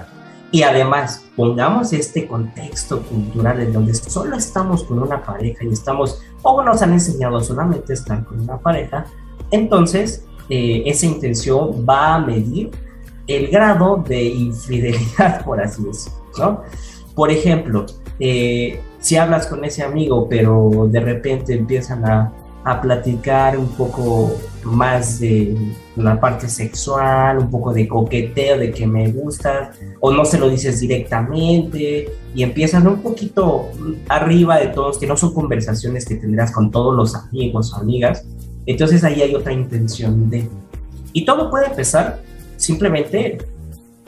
y 0.51 0.63
además 0.63 1.25
pongamos 1.35 1.91
este 1.91 2.25
contexto 2.25 3.01
cultural 3.01 3.59
en 3.59 3.73
donde 3.73 3.93
solo 3.93 4.37
estamos 4.37 4.83
con 4.85 4.99
una 4.99 5.21
pareja 5.21 5.65
y 5.65 5.73
estamos, 5.73 6.21
o 6.41 6.63
nos 6.63 6.81
han 6.81 6.93
enseñado 6.93 7.41
solamente 7.41 7.93
estar 7.93 8.23
con 8.23 8.39
una 8.39 8.57
pareja, 8.57 9.05
entonces 9.51 10.23
eh, 10.49 10.83
esa 10.85 11.05
intención 11.05 11.85
va 11.87 12.15
a 12.15 12.19
medir 12.19 12.71
el 13.27 13.47
grado 13.47 14.03
de 14.07 14.23
infidelidad, 14.23 15.43
por 15.45 15.61
así 15.61 15.83
decirlo, 15.83 16.63
Por 17.13 17.31
ejemplo, 17.31 17.85
eh, 18.19 18.79
si 18.99 19.17
hablas 19.17 19.47
con 19.47 19.63
ese 19.65 19.83
amigo, 19.83 20.27
pero 20.29 20.87
de 20.89 20.99
repente 20.99 21.53
empiezan 21.53 22.05
a, 22.05 22.33
a, 22.63 22.81
platicar 22.81 23.57
un 23.57 23.67
poco 23.69 24.33
más 24.63 25.19
de 25.19 25.55
la 25.95 26.19
parte 26.19 26.47
sexual, 26.47 27.39
un 27.39 27.51
poco 27.51 27.73
de 27.73 27.87
coqueteo, 27.87 28.57
de 28.57 28.71
que 28.71 28.87
me 28.87 29.11
gusta, 29.11 29.71
o 29.99 30.11
no 30.11 30.25
se 30.25 30.39
lo 30.39 30.49
dices 30.49 30.79
directamente, 30.79 32.09
y 32.33 32.43
empiezan 32.43 32.87
un 32.87 33.01
poquito 33.01 33.69
arriba 34.09 34.57
de 34.57 34.67
todos, 34.67 34.97
que 34.97 35.07
no 35.07 35.15
son 35.17 35.33
conversaciones 35.33 36.05
que 36.05 36.15
tendrás 36.15 36.51
con 36.51 36.71
todos 36.71 36.95
los 36.95 37.15
amigos 37.15 37.73
o 37.73 37.77
amigas, 37.77 38.25
entonces 38.67 39.03
ahí 39.03 39.21
hay 39.21 39.33
otra 39.33 39.53
intención 39.53 40.29
de... 40.29 40.47
Y 41.13 41.25
todo 41.25 41.49
puede 41.49 41.67
empezar 41.67 42.21
simplemente 42.57 43.39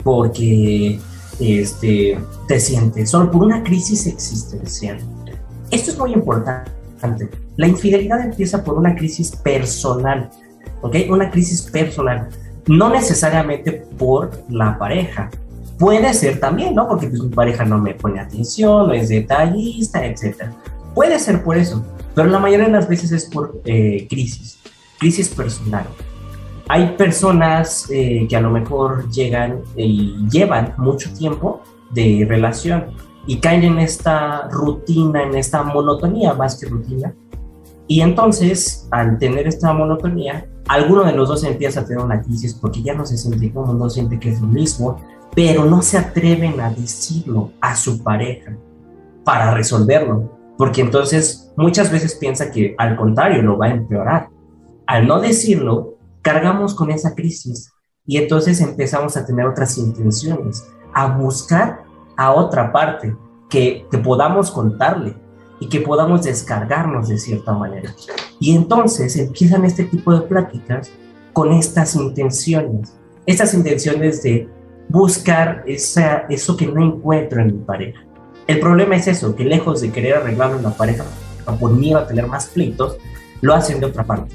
porque 0.04 1.00
este, 1.40 2.18
te 2.46 2.60
sientes 2.60 3.10
solo 3.10 3.30
por 3.30 3.42
una 3.42 3.62
crisis 3.64 4.06
existencial. 4.06 4.98
Esto 5.70 5.90
es 5.90 5.98
muy 5.98 6.12
importante. 6.12 6.70
La 7.56 7.66
infidelidad 7.66 8.20
empieza 8.20 8.62
por 8.62 8.76
una 8.76 8.94
crisis 8.94 9.34
personal, 9.34 10.30
¿ok? 10.82 10.96
Una 11.08 11.30
crisis 11.30 11.62
personal, 11.62 12.28
no 12.66 12.90
necesariamente 12.90 13.72
por 13.98 14.30
la 14.50 14.78
pareja. 14.78 15.30
Puede 15.78 16.12
ser 16.12 16.38
también, 16.38 16.74
¿no? 16.74 16.86
Porque 16.86 17.06
pues, 17.08 17.22
mi 17.22 17.30
pareja 17.30 17.64
no 17.64 17.78
me 17.78 17.94
pone 17.94 18.20
atención, 18.20 18.88
no 18.88 18.92
es 18.92 19.08
detallista, 19.08 20.04
etc. 20.04 20.44
Puede 20.94 21.18
ser 21.18 21.42
por 21.42 21.56
eso, 21.56 21.82
pero 22.20 22.32
la 22.32 22.38
mayoría 22.38 22.66
de 22.66 22.72
las 22.72 22.86
veces 22.86 23.12
es 23.12 23.24
por 23.24 23.62
eh, 23.64 24.06
crisis, 24.10 24.58
crisis 24.98 25.30
personal. 25.30 25.86
Hay 26.68 26.94
personas 26.98 27.88
eh, 27.90 28.26
que 28.28 28.36
a 28.36 28.42
lo 28.42 28.50
mejor 28.50 29.08
llegan 29.08 29.62
y 29.74 30.16
llevan 30.30 30.74
mucho 30.76 31.10
tiempo 31.14 31.62
de 31.92 32.26
relación 32.28 32.88
y 33.26 33.38
caen 33.38 33.62
en 33.62 33.78
esta 33.78 34.50
rutina, 34.50 35.22
en 35.22 35.34
esta 35.34 35.62
monotonía 35.62 36.34
más 36.34 36.60
que 36.60 36.68
rutina. 36.68 37.14
Y 37.88 38.02
entonces, 38.02 38.86
al 38.90 39.18
tener 39.18 39.46
esta 39.48 39.72
monotonía, 39.72 40.46
alguno 40.68 41.04
de 41.04 41.14
los 41.14 41.26
dos 41.26 41.42
empieza 41.44 41.80
a 41.80 41.84
tener 41.86 42.04
una 42.04 42.20
crisis 42.20 42.52
porque 42.52 42.82
ya 42.82 42.92
no 42.92 43.06
se 43.06 43.16
siente 43.16 43.50
como 43.50 43.72
no 43.72 43.88
siente 43.88 44.20
que 44.20 44.28
es 44.28 44.42
lo 44.42 44.46
mismo, 44.46 44.98
pero 45.34 45.64
no 45.64 45.80
se 45.80 45.96
atreven 45.96 46.60
a 46.60 46.68
decirlo 46.68 47.52
a 47.62 47.74
su 47.74 48.02
pareja 48.02 48.54
para 49.24 49.54
resolverlo 49.54 50.38
porque 50.60 50.82
entonces 50.82 51.49
muchas 51.60 51.92
veces 51.92 52.14
piensa 52.14 52.50
que 52.50 52.74
al 52.78 52.96
contrario 52.96 53.42
lo 53.42 53.58
va 53.58 53.66
a 53.66 53.70
empeorar. 53.70 54.28
Al 54.86 55.06
no 55.06 55.20
decirlo, 55.20 55.98
cargamos 56.22 56.74
con 56.74 56.90
esa 56.90 57.14
crisis 57.14 57.72
y 58.06 58.16
entonces 58.16 58.60
empezamos 58.60 59.16
a 59.16 59.24
tener 59.24 59.46
otras 59.46 59.78
intenciones. 59.78 60.66
a 60.92 61.06
buscar 61.06 61.84
a 62.16 62.32
otra 62.32 62.72
parte 62.72 63.16
que, 63.48 63.86
que 63.88 63.98
podamos 63.98 64.50
contarle 64.50 65.14
y 65.60 65.68
que 65.68 65.80
podamos 65.80 66.24
descargarnos 66.24 67.08
de 67.08 67.16
cierta 67.16 67.52
manera. 67.52 67.94
Y 68.40 68.56
entonces 68.56 69.16
empiezan 69.16 69.64
este 69.64 69.84
tipo 69.84 70.12
de 70.12 70.22
pláticas 70.22 70.90
con 71.32 71.52
estas 71.52 71.94
intenciones, 71.94 72.98
estas 73.24 73.54
intenciones 73.54 74.20
de 74.24 74.48
buscar 74.88 75.62
esa, 75.64 76.24
eso 76.28 76.56
que 76.56 76.66
no 76.66 76.84
encuentro 76.84 77.40
en 77.40 77.58
mi 77.58 77.64
pareja. 77.64 78.00
El 78.48 78.58
problema 78.58 78.96
es 78.96 79.06
eso, 79.06 79.36
que 79.36 79.44
lejos 79.44 79.80
de 79.80 79.92
querer 79.92 80.16
arreglar 80.16 80.56
una 80.56 80.70
pareja 80.70 81.04
por 81.58 81.72
miedo 81.72 81.98
a 81.98 82.06
tener 82.06 82.26
más 82.26 82.46
pleitos, 82.46 82.96
lo 83.40 83.54
hacen 83.54 83.80
de 83.80 83.86
otra 83.86 84.04
parte. 84.04 84.34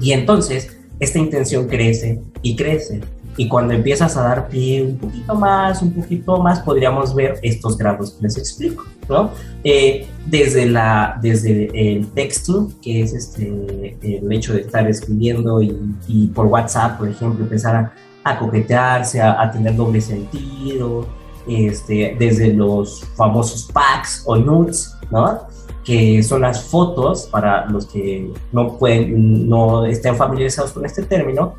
Y 0.00 0.12
entonces 0.12 0.76
esta 1.00 1.18
intención 1.18 1.66
crece 1.66 2.22
y 2.42 2.56
crece. 2.56 3.00
Y 3.38 3.48
cuando 3.48 3.74
empiezas 3.74 4.16
a 4.16 4.22
dar 4.22 4.48
pie 4.48 4.82
un 4.82 4.96
poquito 4.96 5.34
más, 5.34 5.82
un 5.82 5.92
poquito 5.92 6.38
más, 6.38 6.60
podríamos 6.60 7.14
ver 7.14 7.38
estos 7.42 7.76
grados 7.76 8.12
que 8.12 8.22
les 8.22 8.38
explico, 8.38 8.84
¿no? 9.10 9.30
Eh, 9.62 10.06
desde, 10.24 10.64
la, 10.64 11.18
desde 11.20 11.68
el 11.74 12.08
texto, 12.12 12.70
que 12.80 13.02
es 13.02 13.12
este, 13.12 13.98
el 14.00 14.32
hecho 14.32 14.54
de 14.54 14.62
estar 14.62 14.88
escribiendo 14.88 15.60
y, 15.60 16.28
por 16.34 16.46
WhatsApp, 16.46 16.96
por 16.98 17.08
ejemplo, 17.08 17.44
empezar 17.44 17.76
a, 17.76 17.92
a 18.24 18.38
coquetearse, 18.38 19.20
a, 19.20 19.42
a, 19.42 19.50
tener 19.50 19.76
doble 19.76 20.00
sentido, 20.00 21.06
este, 21.46 22.16
desde 22.18 22.54
los 22.54 23.04
famosos 23.16 23.68
packs 23.70 24.22
o 24.24 24.36
nudes, 24.36 24.94
¿no? 25.10 25.46
Que 25.86 26.20
son 26.24 26.40
las 26.42 26.64
fotos, 26.64 27.28
para 27.30 27.64
los 27.66 27.86
que 27.86 28.28
no, 28.50 28.76
pueden, 28.76 29.48
no 29.48 29.86
estén 29.86 30.16
familiarizados 30.16 30.72
con 30.72 30.84
este 30.84 31.04
término, 31.04 31.54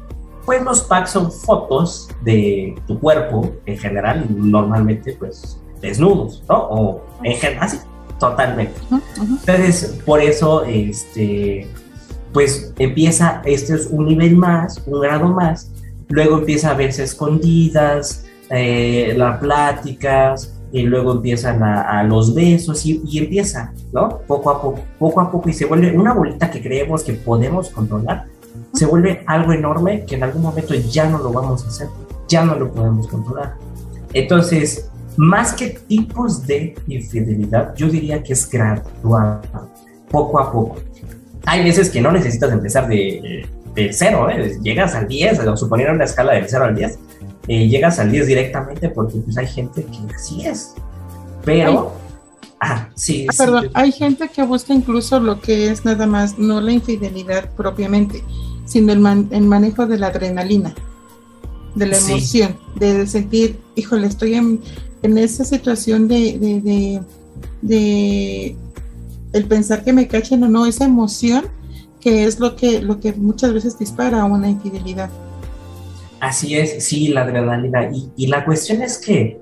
pues 0.46 0.62
los 0.64 0.82
packs 0.82 1.12
son 1.12 1.32
fotos 1.32 2.10
de 2.24 2.76
tu 2.88 3.00
cuerpo 3.00 3.50
en 3.66 3.78
general, 3.78 4.26
normalmente 4.30 5.14
pues 5.14 5.58
desnudos, 5.82 6.44
¿no? 6.50 6.56
O 6.58 7.02
en 7.24 7.38
general, 7.38 7.64
así, 7.64 7.78
totalmente. 8.20 8.74
Entonces, 9.18 9.98
por 10.06 10.22
eso, 10.22 10.66
este, 10.66 11.66
pues 12.34 12.74
empieza, 12.80 13.42
este 13.46 13.76
es 13.76 13.88
un 13.88 14.08
nivel 14.08 14.36
más, 14.36 14.84
un 14.88 15.00
grado 15.00 15.30
más, 15.30 15.72
luego 16.10 16.40
empieza 16.40 16.72
a 16.72 16.74
verse 16.74 17.04
escondidas, 17.04 18.26
eh, 18.50 19.14
las 19.16 19.40
pláticas, 19.40 20.57
y 20.80 20.84
luego 20.84 21.14
empiezan 21.14 21.64
a, 21.64 22.04
los 22.04 22.34
besos 22.34 22.86
y, 22.86 23.18
empieza, 23.18 23.74
¿no? 23.92 24.20
Poco 24.28 24.50
a 24.50 24.62
poco, 24.62 24.80
poco 25.00 25.22
a 25.22 25.32
poco 25.32 25.50
y 25.50 25.54
se 25.54 25.66
vuelve 25.66 25.98
una 25.98 26.14
bolita 26.14 26.50
que 26.50 26.62
creemos 26.62 27.04
que 27.04 27.14
podemos 27.14 27.70
controlar, 27.70 28.26
se 28.74 28.86
vuelve 28.86 29.24
algo 29.26 29.54
enorme 29.54 30.06
que 30.06 30.16
en 30.16 30.24
algún 30.24 30.42
momento 30.42 30.74
ya 30.74 31.10
no 31.10 31.18
lo 31.18 31.32
vamos 31.32 31.64
a 31.66 31.68
hacer, 31.68 31.88
ya 32.28 32.44
no 32.46 32.56
lo 32.56 32.72
podemos 32.72 33.08
controlar. 33.08 33.56
Entonces, 34.14 34.90
más 35.18 35.54
que 35.54 35.70
tipos 35.70 36.46
de 36.46 36.76
infidelidad, 36.88 37.76
yo 37.76 37.90
diría 37.90 38.22
que 38.22 38.34
es 38.34 38.50
gradual, 38.50 39.42
poco 40.10 40.40
a 40.40 40.52
poco. 40.52 40.78
Hay 41.46 41.64
veces 41.64 41.90
que 41.90 42.02
no 42.02 42.12
necesitas 42.12 42.52
empezar 42.52 42.88
de, 42.88 43.48
de 43.74 43.94
cero, 43.94 44.30
¿eh? 44.30 44.58
llegas 44.62 44.96
al 44.96 45.08
10, 45.08 45.40
suponiendo 45.56 45.94
una 45.94 46.04
escala 46.04 46.34
del 46.34 46.46
0 46.48 46.66
al 46.66 46.76
10, 46.76 47.00
eh, 47.48 47.68
llegas 47.68 48.00
al 48.00 48.12
10 48.12 48.28
directamente 48.28 48.90
porque 48.90 49.18
pues 49.20 49.38
hay 49.38 49.48
gente 49.48 49.86
que 49.86 50.14
así 50.14 50.46
es. 50.46 50.74
Pero, 51.46 51.94
ah, 52.60 52.90
sí. 52.96 53.26
Ah, 53.30 53.34
perdón, 53.38 53.70
hay 53.74 53.92
gente 53.92 54.28
que 54.28 54.44
busca 54.44 54.74
incluso 54.74 55.20
lo 55.20 55.40
que 55.40 55.72
es 55.72 55.86
nada 55.86 56.06
más, 56.08 56.38
no 56.38 56.60
la 56.60 56.74
infidelidad 56.74 57.50
propiamente, 57.52 58.24
sino 58.66 58.92
el, 58.92 59.00
manejo 59.00 59.88
de 59.88 59.98
la 59.98 60.08
adrenalina, 60.08 60.76
de 61.76 61.86
la 61.86 61.98
emoción, 61.98 62.58
de 62.76 63.08
sentir, 63.08 63.60
híjole, 63.76 64.08
estoy 64.08 64.34
en, 64.36 64.62
esa 65.18 65.46
situación 65.46 66.10
de, 66.10 66.38
de, 66.38 67.02
de, 67.62 68.56
el 69.32 69.46
pensar 69.46 69.86
que 69.86 69.94
me 69.94 70.08
cachen 70.08 70.44
o 70.44 70.50
no, 70.50 70.66
esa 70.66 70.84
emoción 70.84 71.46
que 72.02 72.26
es 72.26 72.42
lo 72.42 72.58
que, 72.58 72.82
lo 72.82 73.00
que 73.00 73.14
muchas 73.14 73.54
veces 73.54 73.80
dispara 73.80 74.26
una 74.26 74.50
infidelidad. 74.50 75.10
Así 76.20 76.58
es, 76.58 76.84
sí, 76.84 77.10
la 77.10 77.22
adrenalina. 77.22 77.90
Y, 78.16 78.28
la 78.28 78.44
cuestión 78.46 78.82
es 78.82 78.98
que 78.98 79.40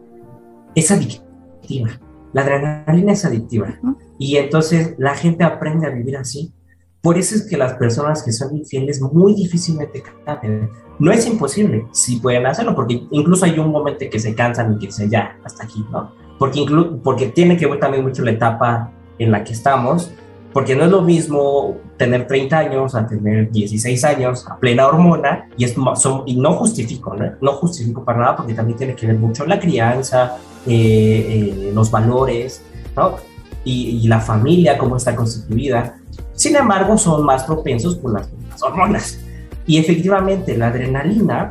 es 0.75 0.91
adictiva. 0.91 1.89
La 2.33 2.41
adrenalina 2.41 3.13
es 3.13 3.25
adictiva. 3.25 3.79
Y 4.19 4.37
entonces 4.37 4.95
la 4.97 5.15
gente 5.15 5.43
aprende 5.43 5.87
a 5.87 5.89
vivir 5.89 6.17
así. 6.17 6.53
Por 7.01 7.17
eso 7.17 7.35
es 7.35 7.43
que 7.43 7.57
las 7.57 7.73
personas 7.73 8.23
que 8.23 8.31
son 8.31 8.57
infieles 8.57 8.99
muy 9.01 9.35
difícilmente 9.35 10.03
cambian. 10.25 10.69
No 10.97 11.11
es 11.11 11.27
imposible, 11.27 11.85
sí 11.91 12.17
pueden 12.17 12.45
hacerlo, 12.45 12.73
porque 12.73 13.05
incluso 13.11 13.45
hay 13.45 13.59
un 13.59 13.69
momento 13.69 14.05
que 14.09 14.17
se 14.17 14.33
cansan 14.33 14.73
y 14.73 14.79
que 14.79 14.85
dicen 14.87 15.09
ya, 15.09 15.37
hasta 15.43 15.65
aquí, 15.65 15.85
¿no? 15.91 16.13
Porque, 16.39 16.65
porque 17.03 17.27
tiene 17.27 17.57
que 17.57 17.67
ver 17.67 17.79
también 17.79 18.03
mucho 18.03 18.23
la 18.23 18.31
etapa 18.31 18.91
en 19.19 19.31
la 19.31 19.43
que 19.43 19.53
estamos 19.53 20.11
porque 20.55 20.73
no 20.73 20.85
es 20.85 20.89
lo 20.89 21.01
mismo 21.01 21.75
tener 21.97 22.27
30 22.27 22.57
años 22.57 22.95
a 22.95 23.05
tener 23.05 23.51
16 23.51 24.05
años 24.05 24.47
a 24.47 24.55
plena 24.55 24.87
hormona 24.87 25.49
y, 25.57 25.65
es, 25.65 25.75
son, 25.95 26.23
y 26.25 26.37
no 26.37 26.53
justifico, 26.53 27.13
¿no? 27.13 27.29
no 27.41 27.51
justifico 27.57 28.05
para 28.05 28.19
nada 28.19 28.37
porque 28.37 28.53
también 28.53 28.77
tiene 28.77 28.95
que 28.95 29.05
ver 29.05 29.17
mucho 29.17 29.45
la 29.45 29.59
crianza, 29.59 30.37
eh, 30.65 31.57
eh, 31.67 31.71
los 31.73 31.91
valores, 31.91 32.61
¿no? 32.95 33.17
Y, 33.65 34.07
la 34.07 34.21
familia, 34.21 34.77
cómo 34.77 34.95
está 34.95 35.13
constituida. 35.13 35.97
Sin 36.31 36.55
embargo, 36.55 36.97
son 36.97 37.25
más 37.25 37.43
propensos 37.43 37.95
por 37.97 38.13
las, 38.13 38.29
hormonas. 38.61 39.19
Y 39.67 39.77
efectivamente, 39.77 40.57
la 40.57 40.67
adrenalina 40.67 41.49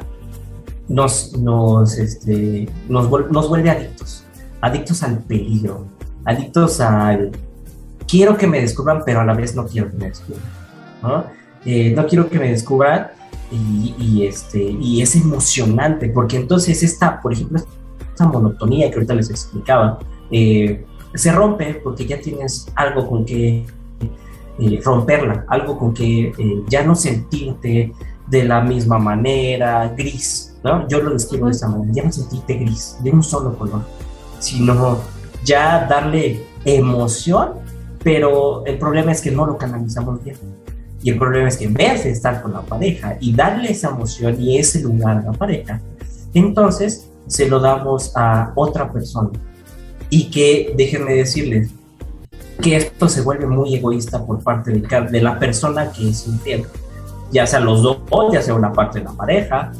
nos, 0.88 1.36
nos, 1.36 1.98
este, 1.98 2.70
nos, 2.88 3.10
nos 3.30 3.48
vuelve 3.50 3.68
adictos, 3.68 4.24
adictos 4.62 5.02
al 5.02 5.18
peligro, 5.18 5.88
adictos 6.24 6.80
al 6.80 7.32
quiero 8.08 8.36
que 8.36 8.46
me 8.46 8.60
descubran, 8.60 9.02
pero 9.04 9.20
a 9.20 9.24
la 9.24 9.34
vez 9.34 9.54
no 9.54 9.66
quiero 9.66 9.90
que 9.90 9.96
me 9.96 10.08
descubran, 10.08 10.42
¿no? 11.02 11.24
Eh, 11.64 11.92
no 11.96 12.06
quiero 12.06 12.28
que 12.28 12.38
me 12.38 12.50
descubran 12.50 13.08
y, 13.50 14.26
este, 14.26 14.60
y 14.60 15.00
es 15.00 15.14
emocionante, 15.16 16.08
porque 16.08 16.36
entonces 16.36 16.82
esta, 16.82 17.20
por 17.20 17.32
ejemplo, 17.32 17.60
esta 18.10 18.26
monotonía 18.26 18.90
que 18.90 18.96
ahorita 18.96 19.14
les 19.14 19.30
explicaba, 19.30 19.98
eh, 20.30 20.84
se 21.14 21.32
rompe 21.32 21.74
porque 21.74 22.06
ya 22.06 22.20
tienes 22.20 22.66
algo 22.74 23.08
con 23.08 23.24
que 23.24 23.64
eh, 24.58 24.80
romperla, 24.84 25.44
algo 25.48 25.78
con 25.78 25.94
que 25.94 26.32
ya 26.68 26.84
no 26.84 26.94
sentirte 26.94 27.92
de 28.26 28.44
la 28.44 28.60
misma 28.60 28.98
manera, 28.98 29.88
gris, 29.96 30.56
¿no? 30.64 30.88
Yo 30.88 31.00
lo 31.00 31.12
describo 31.12 31.46
de 31.46 31.52
esta 31.52 31.68
manera, 31.68 31.92
ya 31.92 32.04
no 32.04 32.12
sentirte 32.12 32.54
gris, 32.54 32.96
de 33.02 33.10
un 33.10 33.22
solo 33.22 33.56
color, 33.56 33.82
sino 34.38 34.98
ya 35.44 35.86
darle 35.86 36.44
emoción 36.64 37.63
pero 38.04 38.64
el 38.66 38.78
problema 38.78 39.10
es 39.10 39.22
que 39.22 39.30
no 39.30 39.46
lo 39.46 39.56
canalizamos 39.56 40.22
bien. 40.22 40.36
Y 41.02 41.10
el 41.10 41.18
problema 41.18 41.48
es 41.48 41.56
que 41.56 41.64
en 41.64 41.74
vez 41.74 42.04
de 42.04 42.10
estar 42.10 42.42
con 42.42 42.52
la 42.52 42.60
pareja 42.60 43.16
y 43.18 43.34
darle 43.34 43.72
esa 43.72 43.88
emoción 43.88 44.40
y 44.40 44.58
ese 44.58 44.80
lugar 44.82 45.18
a 45.18 45.22
la 45.22 45.32
pareja, 45.32 45.80
entonces 46.34 47.08
se 47.26 47.48
lo 47.48 47.60
damos 47.60 48.12
a 48.14 48.52
otra 48.54 48.92
persona. 48.92 49.30
Y 50.10 50.30
que 50.30 50.74
déjenme 50.76 51.14
decirles 51.14 51.70
que 52.60 52.76
esto 52.76 53.08
se 53.08 53.22
vuelve 53.22 53.46
muy 53.46 53.74
egoísta 53.74 54.24
por 54.24 54.42
parte 54.42 54.70
de, 54.70 55.00
de 55.10 55.20
la 55.20 55.38
persona 55.38 55.90
que 55.90 56.10
es 56.10 56.26
infiel. 56.26 56.64
Ya 57.32 57.46
sea 57.46 57.60
los 57.60 57.82
dos, 57.82 57.98
ya 58.32 58.42
sea 58.42 58.54
una 58.54 58.72
parte 58.72 58.98
de 58.98 59.06
la 59.06 59.12
pareja, 59.12 59.72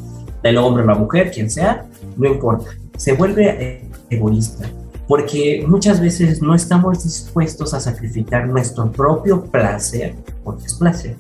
del 0.43 0.57
hombre 0.57 0.83
o 0.83 0.87
la 0.87 0.95
mujer, 0.95 1.31
quien 1.31 1.51
sea, 1.51 1.87
no 2.17 2.29
importa. 2.29 2.71
Se 2.97 3.13
vuelve 3.13 3.49
eh, 3.49 3.91
egoísta 4.11 4.69
porque 5.07 5.65
muchas 5.67 6.01
veces 6.01 6.41
no 6.41 6.55
estamos 6.55 7.05
dispuestos 7.05 7.75
a 7.75 7.81
sacrificar 7.81 8.47
nuestro 8.47 8.91
propio 8.91 9.45
placer, 9.45 10.15
porque 10.43 10.65
es 10.65 10.75
placer, 10.75 11.17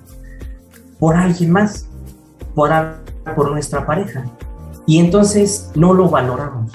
por 0.98 1.16
alguien 1.16 1.50
más, 1.50 1.86
por, 2.54 2.70
por 3.36 3.50
nuestra 3.50 3.86
pareja. 3.86 4.24
Y 4.86 4.98
entonces 4.98 5.70
no 5.74 5.92
lo 5.92 6.08
valoramos. 6.08 6.72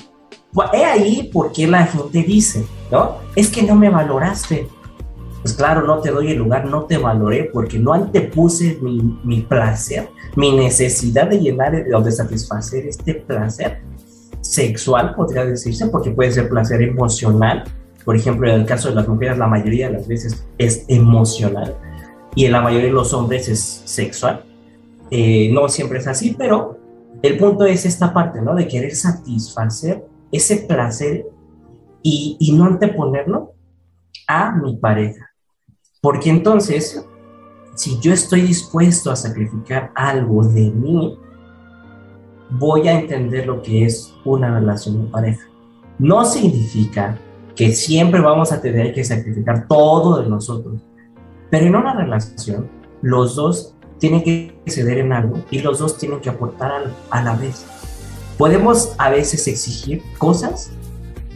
He 0.73 0.83
ahí 0.83 1.29
porque 1.31 1.67
la 1.67 1.85
gente 1.85 2.23
dice, 2.23 2.65
¿no? 2.91 3.17
Es 3.35 3.49
que 3.49 3.63
no 3.63 3.75
me 3.75 3.89
valoraste. 3.89 4.67
Pues 5.41 5.53
claro, 5.53 5.85
no 5.85 5.99
te 5.99 6.11
doy 6.11 6.31
el 6.31 6.37
lugar, 6.37 6.65
no 6.65 6.83
te 6.83 6.97
valoré 6.97 7.49
porque 7.53 7.79
no 7.79 7.93
antepuse 7.93 8.77
mi, 8.81 9.19
mi 9.23 9.41
placer, 9.41 10.09
mi 10.35 10.51
necesidad 10.51 11.29
de 11.29 11.39
llenar 11.39 11.85
o 11.95 12.01
de 12.01 12.11
satisfacer 12.11 12.87
este 12.87 13.13
placer 13.13 13.81
sexual, 14.49 15.13
podría 15.13 15.45
decirse, 15.45 15.87
porque 15.89 16.09
puede 16.09 16.31
ser 16.31 16.49
placer 16.49 16.81
emocional. 16.81 17.63
Por 18.03 18.15
ejemplo, 18.15 18.49
en 18.49 18.61
el 18.61 18.65
caso 18.65 18.89
de 18.89 18.95
las 18.95 19.07
mujeres, 19.07 19.37
la 19.37 19.45
mayoría 19.45 19.87
de 19.87 19.93
las 19.93 20.07
veces 20.07 20.43
es 20.57 20.85
emocional 20.87 21.77
y 22.35 22.45
en 22.45 22.53
la 22.53 22.61
mayoría 22.61 22.87
de 22.87 22.93
los 22.93 23.13
hombres 23.13 23.47
es 23.47 23.59
sexual. 23.85 24.43
Eh, 25.11 25.51
no 25.53 25.69
siempre 25.69 25.99
es 25.99 26.07
así, 26.07 26.35
pero 26.35 26.79
el 27.21 27.37
punto 27.37 27.65
es 27.65 27.85
esta 27.85 28.11
parte, 28.11 28.41
¿no? 28.41 28.55
De 28.55 28.67
querer 28.67 28.95
satisfacer 28.95 30.03
ese 30.31 30.57
placer 30.57 31.27
y, 32.01 32.35
y 32.39 32.51
no 32.53 32.65
anteponerlo 32.65 33.53
a 34.27 34.51
mi 34.51 34.77
pareja. 34.77 35.29
Porque 36.01 36.31
entonces, 36.31 37.05
si 37.75 37.99
yo 37.99 38.13
estoy 38.13 38.41
dispuesto 38.41 39.11
a 39.11 39.15
sacrificar 39.15 39.91
algo 39.93 40.43
de 40.43 40.71
mí, 40.71 41.19
voy 42.49 42.87
a 42.87 42.99
entender 42.99 43.47
lo 43.47 43.61
que 43.61 43.85
es 43.85 44.13
una 44.25 44.59
relación 44.59 45.05
de 45.05 45.11
pareja. 45.11 45.47
No 45.97 46.25
significa 46.25 47.17
que 47.55 47.73
siempre 47.73 48.21
vamos 48.21 48.51
a 48.51 48.61
tener 48.61 48.93
que 48.93 49.03
sacrificar 49.03 49.67
todo 49.67 50.21
de 50.21 50.29
nosotros, 50.29 50.81
pero 51.49 51.65
en 51.65 51.75
una 51.75 51.93
relación 51.93 52.69
los 53.01 53.35
dos 53.35 53.75
tienen 53.99 54.23
que 54.23 54.55
ceder 54.67 54.99
en 54.99 55.11
algo 55.11 55.43
y 55.51 55.59
los 55.59 55.79
dos 55.79 55.97
tienen 55.97 56.19
que 56.21 56.29
aportar 56.29 56.93
a 57.09 57.23
la 57.23 57.35
vez. 57.35 57.65
Podemos 58.37 58.93
a 58.97 59.09
veces 59.09 59.45
exigir 59.47 60.01
cosas 60.17 60.71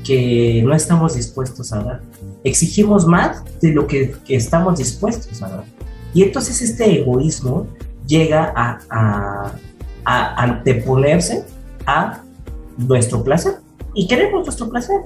que 0.04 0.62
no 0.66 0.74
estamos 0.74 1.16
dispuestos 1.16 1.74
a 1.74 1.84
dar. 1.84 2.02
Exigimos 2.44 3.06
más 3.06 3.44
de 3.62 3.74
lo 3.74 3.88
que, 3.88 4.16
estamos 4.30 4.78
dispuestos 4.78 5.42
a 5.42 5.50
dar. 5.50 5.66
Y 6.14 6.24
entonces 6.24 6.62
este 6.62 7.02
egoísmo 7.02 7.68
llega 8.06 8.54
a, 8.56 8.80
a, 8.90 9.52
anteponerse 10.06 11.46
a 11.86 12.22
nuestro 12.78 13.24
placer. 13.24 13.56
Y 13.94 14.08
queremos 14.08 14.46
nuestro 14.46 14.70
placer. 14.70 14.98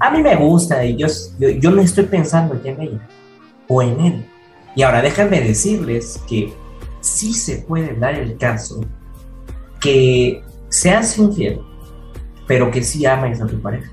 A 0.00 0.10
mí 0.10 0.22
me 0.22 0.36
gusta 0.36 0.84
y 0.84 0.96
yo, 0.96 1.06
yo, 1.38 1.70
no 1.70 1.80
estoy 1.80 2.04
pensando 2.04 2.60
ya 2.62 2.72
en 2.72 2.80
ella 2.82 3.08
o 3.68 3.82
en 3.82 4.00
él. 4.00 4.26
Y 4.74 4.82
ahora 4.82 5.00
déjenme 5.00 5.40
decirles 5.40 6.22
que 6.28 6.52
sí 7.00 7.32
se 7.32 7.58
puede 7.58 7.94
dar 7.94 8.14
el 8.14 8.36
caso 8.36 8.80
que 9.80 10.42
seas 10.68 11.16
infiel, 11.18 11.60
pero 12.46 12.70
que 12.70 12.82
sí 12.82 13.06
ames 13.06 13.40
a 13.40 13.46
tu 13.46 13.60
pareja. 13.60 13.90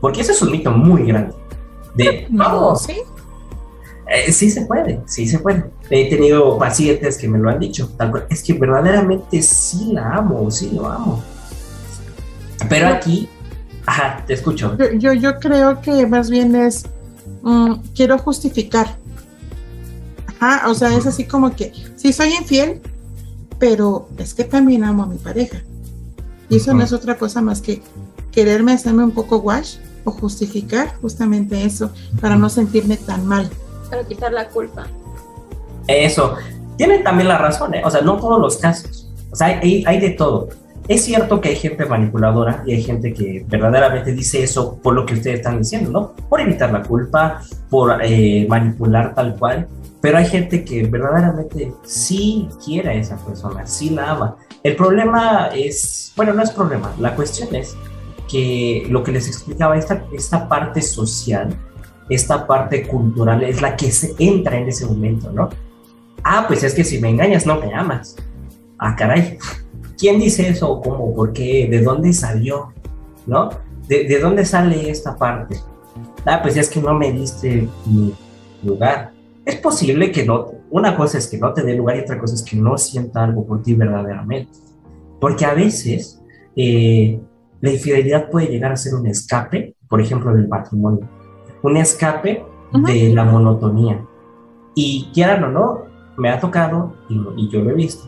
Porque 0.00 0.20
ese 0.20 0.32
es 0.32 0.42
un 0.42 0.50
mito 0.50 0.70
muy 0.70 1.06
grande. 1.06 1.34
De, 1.94 2.26
no, 2.28 2.76
¿sí? 2.76 2.96
Eh, 4.08 4.30
sí 4.32 4.50
se 4.50 4.66
puede, 4.66 5.00
sí 5.06 5.26
se 5.26 5.38
puede. 5.38 5.64
He 5.90 6.08
tenido 6.08 6.58
pacientes 6.58 7.18
que 7.18 7.28
me 7.28 7.38
lo 7.38 7.50
han 7.50 7.60
dicho. 7.60 7.90
es 8.30 8.42
que 8.42 8.54
verdaderamente 8.54 9.42
sí 9.42 9.92
la 9.92 10.16
amo, 10.16 10.50
sí 10.50 10.70
lo 10.72 10.86
amo. 10.86 11.22
Pero 12.68 12.88
aquí, 12.88 13.28
ajá, 13.86 14.24
te 14.26 14.34
escucho. 14.34 14.76
Yo, 14.98 15.12
yo, 15.12 15.38
creo 15.38 15.80
que 15.80 16.06
más 16.06 16.30
bien 16.30 16.56
es, 16.56 16.84
mm, 17.42 17.74
quiero 17.94 18.18
justificar. 18.18 18.96
Ajá, 20.40 20.68
o 20.70 20.74
sea, 20.74 20.96
es 20.96 21.06
así 21.06 21.24
como 21.24 21.54
que, 21.54 21.72
sí 21.96 22.12
soy 22.12 22.32
infiel, 22.34 22.80
pero 23.58 24.08
es 24.18 24.34
que 24.34 24.44
también 24.44 24.84
amo 24.84 25.02
a 25.02 25.06
mi 25.06 25.18
pareja. 25.18 25.58
Y 26.48 26.56
eso 26.56 26.74
no 26.74 26.82
es 26.82 26.92
otra 26.92 27.16
cosa 27.16 27.40
más 27.40 27.60
que 27.60 27.82
quererme 28.32 28.72
hacerme 28.72 29.04
un 29.04 29.12
poco 29.12 29.38
wash 29.38 29.76
o 30.04 30.10
justificar 30.10 30.94
justamente 31.00 31.64
eso 31.64 31.90
para 32.20 32.36
no 32.36 32.48
sentirme 32.48 32.96
tan 32.96 33.26
mal. 33.26 33.48
Para 33.90 34.04
quitar 34.04 34.32
la 34.32 34.48
culpa. 34.48 34.86
Eso. 35.86 36.36
Tienen 36.76 37.04
también 37.04 37.28
la 37.28 37.38
razón, 37.38 37.74
¿eh? 37.74 37.82
o 37.84 37.90
sea, 37.90 38.00
no 38.00 38.16
todos 38.16 38.40
los 38.40 38.56
casos. 38.56 39.12
O 39.30 39.36
sea, 39.36 39.60
hay, 39.62 40.00
de 40.00 40.10
todo. 40.10 40.48
Es 40.86 41.04
cierto 41.04 41.40
que 41.40 41.50
hay 41.50 41.56
gente 41.56 41.86
manipuladora 41.86 42.62
y 42.66 42.74
hay 42.74 42.82
gente 42.82 43.12
que 43.12 43.44
verdaderamente 43.48 44.12
dice 44.12 44.42
eso 44.42 44.78
por 44.82 44.94
lo 44.94 45.06
que 45.06 45.14
ustedes 45.14 45.38
están 45.38 45.58
diciendo, 45.58 45.90
¿no? 45.90 46.12
Por 46.28 46.40
evitar 46.40 46.72
la 46.72 46.82
culpa, 46.82 47.40
por 47.70 47.98
eh, 48.02 48.46
manipular 48.48 49.14
tal 49.14 49.36
cual. 49.36 49.68
Pero 50.00 50.18
hay 50.18 50.26
gente 50.26 50.64
que 50.64 50.84
verdaderamente 50.84 51.72
sí 51.84 52.48
quiere 52.64 52.90
a 52.90 52.94
esa 52.94 53.16
persona, 53.16 53.66
sí 53.66 53.90
la 53.90 54.10
ama. 54.10 54.36
El 54.62 54.76
problema 54.76 55.48
es, 55.54 56.12
bueno, 56.16 56.34
no 56.34 56.42
es 56.42 56.50
problema, 56.50 56.92
la 56.98 57.14
cuestión 57.14 57.54
es 57.54 57.76
que 58.28 58.86
lo 58.88 59.02
que 59.02 59.12
les 59.12 59.26
explicaba, 59.26 59.76
esta, 59.76 60.04
esta 60.12 60.48
parte 60.48 60.82
social, 60.82 61.54
esta 62.08 62.46
parte 62.46 62.86
cultural 62.86 63.42
es 63.42 63.62
la 63.62 63.76
que 63.76 63.90
se 63.90 64.14
entra 64.18 64.58
en 64.58 64.68
ese 64.68 64.86
momento, 64.86 65.32
¿no? 65.32 65.48
Ah, 66.24 66.44
pues 66.48 66.64
es 66.64 66.74
que 66.74 66.84
si 66.84 66.98
me 67.00 67.10
engañas 67.10 67.46
no 67.46 67.60
me 67.60 67.74
amas. 67.74 68.16
Ah, 68.78 68.96
caray. 68.96 69.38
¿Quién 69.98 70.18
dice 70.18 70.48
eso? 70.48 70.80
¿Cómo? 70.80 71.14
¿Por 71.14 71.32
qué? 71.32 71.68
¿De 71.70 71.82
dónde 71.82 72.12
salió? 72.12 72.72
¿No? 73.26 73.50
¿De, 73.88 74.04
de 74.04 74.18
dónde 74.18 74.44
sale 74.44 74.90
esta 74.90 75.16
parte? 75.16 75.56
Ah, 76.24 76.40
pues 76.42 76.56
es 76.56 76.68
que 76.70 76.80
no 76.80 76.94
me 76.94 77.12
diste 77.12 77.68
mi 77.86 78.14
lugar. 78.62 79.12
Es 79.44 79.56
posible 79.56 80.10
que 80.10 80.24
no, 80.24 80.46
una 80.70 80.96
cosa 80.96 81.18
es 81.18 81.26
que 81.26 81.38
no 81.38 81.52
te 81.52 81.62
dé 81.62 81.74
lugar 81.74 81.96
y 81.96 82.00
otra 82.00 82.18
cosa 82.18 82.34
es 82.34 82.42
que 82.42 82.56
no 82.56 82.78
sienta 82.78 83.22
algo 83.22 83.46
por 83.46 83.62
ti 83.62 83.74
verdaderamente. 83.74 84.50
Porque 85.20 85.44
a 85.44 85.52
veces 85.52 86.20
eh, 86.56 87.20
la 87.60 87.70
infidelidad 87.70 88.30
puede 88.30 88.48
llegar 88.48 88.72
a 88.72 88.76
ser 88.76 88.94
un 88.94 89.06
escape, 89.06 89.76
por 89.88 90.00
ejemplo, 90.00 90.34
del 90.34 90.48
patrimonio, 90.48 91.08
un 91.62 91.76
escape 91.76 92.42
de 92.72 93.08
la 93.10 93.24
monotonía. 93.24 94.04
Y 94.74 95.10
quieran 95.12 95.44
o 95.44 95.50
no, 95.50 95.93
me 96.16 96.30
ha 96.30 96.40
tocado, 96.40 96.94
y, 97.08 97.48
yo 97.48 97.62
lo 97.62 97.70
he 97.70 97.74
visto, 97.74 98.04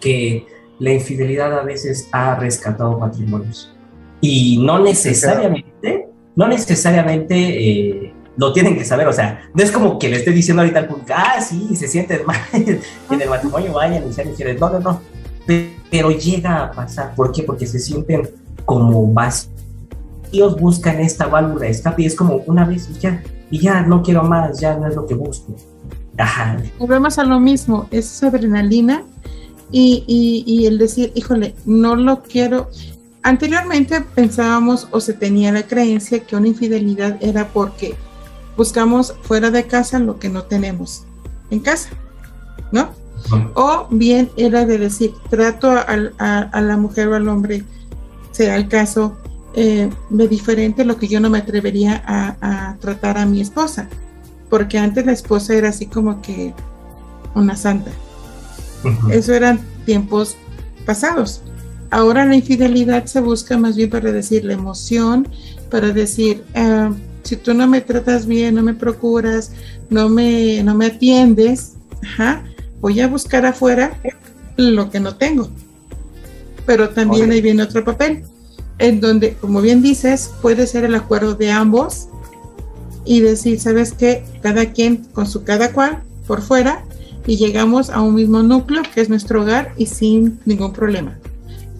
que 0.00 0.46
la 0.78 0.92
infidelidad 0.92 1.58
a 1.58 1.62
veces 1.62 2.08
ha 2.12 2.34
rescatado 2.36 2.98
patrimonios. 2.98 3.74
Y 4.20 4.58
no 4.64 4.78
necesariamente, 4.78 6.08
no 6.34 6.48
necesariamente 6.48 7.36
eh, 7.36 8.14
lo 8.36 8.52
tienen 8.52 8.76
que 8.76 8.84
saber, 8.84 9.06
o 9.06 9.12
sea, 9.12 9.48
no 9.54 9.62
es 9.62 9.70
como 9.70 9.98
que 9.98 10.08
le 10.08 10.16
esté 10.16 10.32
diciendo 10.32 10.62
ahorita 10.62 10.80
al 10.80 10.88
público, 10.88 11.12
ah, 11.14 11.40
sí, 11.40 11.76
se 11.76 11.88
siente 11.88 12.22
mal 12.26 12.38
en 12.52 13.20
el 13.20 13.28
matrimonio, 13.28 13.72
vayan 13.72 14.08
y 14.08 14.12
sean 14.12 14.28
infieles. 14.28 14.58
No, 14.60 14.70
no, 14.70 14.80
no. 14.80 15.00
Pero 15.90 16.10
llega 16.10 16.64
a 16.64 16.70
pasar. 16.72 17.14
¿Por 17.14 17.32
qué? 17.32 17.42
Porque 17.42 17.66
se 17.66 17.78
sienten 17.78 18.30
como 18.64 19.06
vacíos 19.12 19.50
buscan 20.58 21.00
esta 21.00 21.26
válvula 21.26 21.66
de 21.66 21.70
escape 21.70 22.02
y 22.02 22.06
es 22.06 22.16
como 22.16 22.36
una 22.46 22.64
vez 22.64 22.88
y 22.90 22.98
ya, 22.98 23.22
y 23.50 23.58
ya 23.60 23.82
no 23.82 24.02
quiero 24.02 24.24
más, 24.24 24.60
ya 24.60 24.76
no 24.76 24.88
es 24.88 24.96
lo 24.96 25.06
que 25.06 25.14
busco. 25.14 25.54
Ajá. 26.18 26.58
Volvemos 26.78 27.18
a 27.18 27.24
lo 27.24 27.40
mismo, 27.40 27.88
es 27.90 28.22
adrenalina 28.22 29.02
y, 29.70 30.04
y, 30.06 30.44
y 30.46 30.66
el 30.66 30.78
decir, 30.78 31.12
híjole, 31.14 31.54
no 31.64 31.96
lo 31.96 32.22
quiero. 32.22 32.70
Anteriormente 33.22 34.00
pensábamos 34.14 34.88
o 34.90 35.00
se 35.00 35.14
tenía 35.14 35.50
la 35.50 35.64
creencia 35.64 36.20
que 36.20 36.36
una 36.36 36.48
infidelidad 36.48 37.16
era 37.20 37.48
porque 37.48 37.94
buscamos 38.56 39.14
fuera 39.22 39.50
de 39.50 39.66
casa 39.66 39.98
lo 39.98 40.18
que 40.18 40.28
no 40.28 40.42
tenemos 40.44 41.04
en 41.50 41.60
casa, 41.60 41.90
¿no? 42.70 42.90
O 43.54 43.86
bien 43.90 44.30
era 44.36 44.66
de 44.66 44.76
decir, 44.76 45.12
trato 45.30 45.70
a, 45.70 45.82
a 45.82 46.60
la 46.60 46.76
mujer 46.76 47.08
o 47.08 47.14
al 47.14 47.28
hombre 47.28 47.64
sea 48.32 48.56
el 48.56 48.68
caso 48.68 49.16
eh, 49.56 49.88
de 50.10 50.28
diferente 50.28 50.84
lo 50.84 50.96
que 50.96 51.06
yo 51.06 51.20
no 51.20 51.30
me 51.30 51.38
atrevería 51.38 52.02
a, 52.04 52.76
tratar 52.80 53.18
a 53.18 53.24
mi 53.24 53.40
esposa, 53.40 53.88
porque 54.54 54.78
antes 54.78 55.04
la 55.04 55.10
esposa 55.10 55.52
era 55.52 55.70
así 55.70 55.86
como 55.86 56.22
que 56.22 56.54
una 57.34 57.56
santa. 57.56 57.90
Eso 59.10 59.34
eran 59.34 59.58
tiempos 59.84 60.36
pasados. 60.86 61.42
Ahora 61.90 62.24
la 62.24 62.36
infidelidad 62.36 63.04
se 63.06 63.20
busca 63.20 63.58
más 63.58 63.74
bien 63.74 63.90
para 63.90 64.12
decir 64.12 64.44
la 64.44 64.52
emoción, 64.52 65.26
para 65.72 65.90
decir, 65.90 66.44
ah, 66.54 66.92
si 67.24 67.34
tú 67.34 67.52
no 67.52 67.66
me 67.66 67.80
tratas 67.80 68.26
bien, 68.26 68.54
no 68.54 68.62
me 68.62 68.74
procuras, 68.74 69.50
no 69.90 70.08
me, 70.08 70.62
no 70.62 70.76
me 70.76 70.86
atiendes, 70.86 71.72
voy 72.80 73.00
a 73.00 73.08
buscar 73.08 73.44
afuera 73.44 73.98
lo 74.56 74.88
que 74.88 75.00
no 75.00 75.16
tengo 75.16 75.50
pero 76.64 76.90
también 76.90 77.32
ahí 77.32 77.40
viene 77.40 77.64
otro 77.64 77.84
papel, 77.84 78.22
en 78.78 79.00
donde, 79.00 79.34
como 79.34 79.60
bien 79.60 79.82
dices, 79.82 80.30
puede 80.40 80.68
ser 80.68 80.84
el 80.84 80.94
acuerdo 80.94 81.34
de 81.34 81.50
ambos 81.50 82.08
y 83.04 83.20
decir, 83.20 83.60
¿sabes 83.60 83.92
qué? 83.92 84.24
Cada 84.42 84.72
quien 84.72 85.04
con 85.12 85.26
su 85.26 85.44
cada 85.44 85.72
cual 85.72 86.02
por 86.26 86.42
fuera 86.42 86.84
y 87.26 87.36
llegamos 87.36 87.90
a 87.90 88.00
un 88.00 88.14
mismo 88.14 88.42
núcleo 88.42 88.82
que 88.94 89.00
es 89.00 89.08
nuestro 89.08 89.42
hogar 89.42 89.72
y 89.76 89.86
sin 89.86 90.40
ningún 90.44 90.72
problema. 90.72 91.18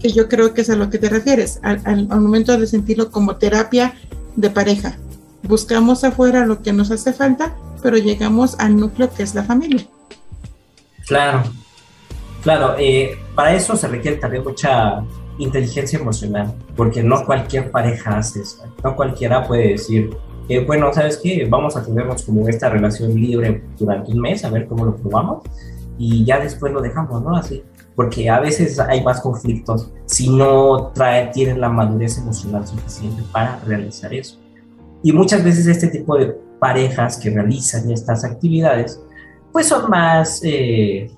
Que 0.00 0.10
yo 0.10 0.28
creo 0.28 0.54
que 0.54 0.62
es 0.62 0.70
a 0.70 0.76
lo 0.76 0.90
que 0.90 0.98
te 0.98 1.08
refieres, 1.08 1.60
al, 1.62 2.06
momento 2.08 2.56
de 2.58 2.66
sentirlo 2.66 3.10
como 3.10 3.36
terapia 3.36 3.94
de 4.36 4.50
pareja. 4.50 4.98
Buscamos 5.42 6.04
afuera 6.04 6.46
lo 6.46 6.62
que 6.62 6.72
nos 6.72 6.90
hace 6.90 7.12
falta, 7.12 7.54
pero 7.82 7.96
llegamos 7.98 8.56
al 8.58 8.76
núcleo 8.76 9.10
que 9.14 9.22
es 9.22 9.34
la 9.34 9.44
familia. 9.44 9.86
Claro, 11.06 11.42
Claro, 12.44 12.76
eh, 12.78 13.18
para 13.34 13.54
eso 13.54 13.74
se 13.74 13.88
requiere 13.88 14.18
también 14.18 14.44
mucha 14.44 15.02
inteligencia 15.38 15.98
emocional, 15.98 16.52
porque 16.76 17.02
no 17.02 17.24
cualquier 17.24 17.70
pareja 17.70 18.18
hace 18.18 18.42
eso. 18.42 18.62
No 18.84 18.94
cualquiera 18.94 19.46
puede 19.48 19.68
decir, 19.68 20.14
eh, 20.48 20.64
bueno, 20.64 20.92
¿sabes 20.92 21.18
qué? 21.22 21.46
Vamos 21.48 21.76
a 21.76 21.84
tenernos 21.84 22.22
como 22.22 22.48
esta 22.48 22.68
relación 22.68 23.14
libre 23.14 23.62
durante 23.78 24.12
un 24.12 24.20
mes, 24.20 24.44
a 24.44 24.50
ver 24.50 24.66
cómo 24.66 24.84
lo 24.84 24.96
probamos, 24.96 25.44
y 25.98 26.24
ya 26.24 26.38
después 26.38 26.72
lo 26.72 26.82
dejamos, 26.82 27.22
¿no? 27.22 27.34
Así. 27.34 27.62
Porque 27.96 28.28
a 28.28 28.40
veces 28.40 28.78
hay 28.80 29.02
más 29.04 29.20
conflictos 29.20 29.92
si 30.04 30.28
no 30.28 30.88
trae, 30.94 31.28
tienen 31.28 31.60
la 31.60 31.68
madurez 31.68 32.18
emocional 32.18 32.66
suficiente 32.66 33.22
para 33.32 33.60
realizar 33.60 34.12
eso. 34.12 34.38
Y 35.02 35.12
muchas 35.12 35.44
veces 35.44 35.66
este 35.66 35.88
tipo 35.88 36.16
de 36.16 36.36
parejas 36.58 37.18
que 37.18 37.30
realizan 37.30 37.90
estas 37.90 38.24
actividades, 38.24 39.00
pues 39.52 39.68
son 39.68 39.88
más... 39.88 40.40
Eh, 40.42 41.10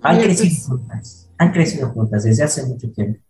han 0.00 0.18
crecido 0.18 0.68
juntas, 0.68 1.30
han 1.36 1.52
crecido 1.52 1.90
juntas 1.90 2.24
desde 2.24 2.44
hace 2.44 2.64
mucho 2.66 2.90
tiempo. 2.90 3.20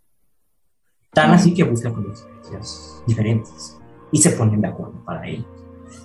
Tan 1.13 1.33
así 1.33 1.53
que 1.53 1.65
buscan 1.65 1.95
experiencias 2.07 3.03
diferentes 3.07 3.79
y 4.13 4.19
se 4.19 4.31
ponen 4.31 4.61
de 4.61 4.69
acuerdo 4.69 4.95
para 5.05 5.27
ello. 5.27 5.45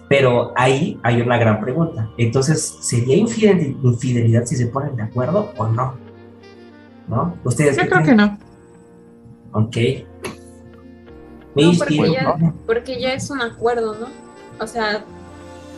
Pero 0.10 0.52
ahí 0.56 1.00
hay 1.04 1.22
una 1.22 1.38
gran 1.38 1.60
pregunta. 1.60 2.12
Entonces, 2.18 2.78
¿sería 2.82 3.16
infidelidad 3.16 4.46
si 4.46 4.56
se 4.56 4.68
ponen 4.68 4.96
de 4.96 5.04
acuerdo 5.04 5.52
o 5.58 5.68
no? 5.68 5.96
¿No? 7.08 7.38
¿Ustedes 7.44 7.78
Yo 7.78 7.88
creo 7.88 8.04
que 8.04 8.16
no. 8.16 8.38
Ok. 9.54 9.78
No, 11.56 11.72
porque, 11.78 12.12
ya, 12.12 12.54
porque 12.66 13.00
ya 13.00 13.14
es 13.14 13.30
un 13.30 13.42
acuerdo, 13.42 13.96
¿no? 14.00 14.08
O 14.60 14.68
sea, 14.68 15.04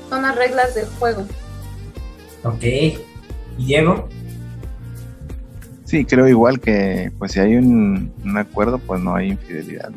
son 0.10 0.22
las 0.22 0.36
reglas 0.36 0.76
del 0.76 0.86
juego. 1.00 1.26
Ok. 2.44 2.64
¿Y 3.58 3.66
Diego? 3.66 4.08
Sí, 5.86 6.06
creo 6.06 6.28
igual 6.28 6.60
que 6.60 7.12
pues 7.18 7.34
si 7.34 7.40
hay 7.40 7.56
un, 7.56 8.12
acuerdo, 8.38 8.80
pues 8.80 9.02
no 9.02 9.16
hay 9.16 9.30
infidelidad. 9.30 9.92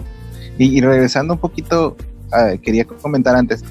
Y, 0.58 0.80
regresando 0.80 1.34
un 1.34 1.40
poquito, 1.40 1.96
ah, 2.32 2.52
quería 2.62 2.84
comentar 2.84 3.36
antes, 3.36 3.64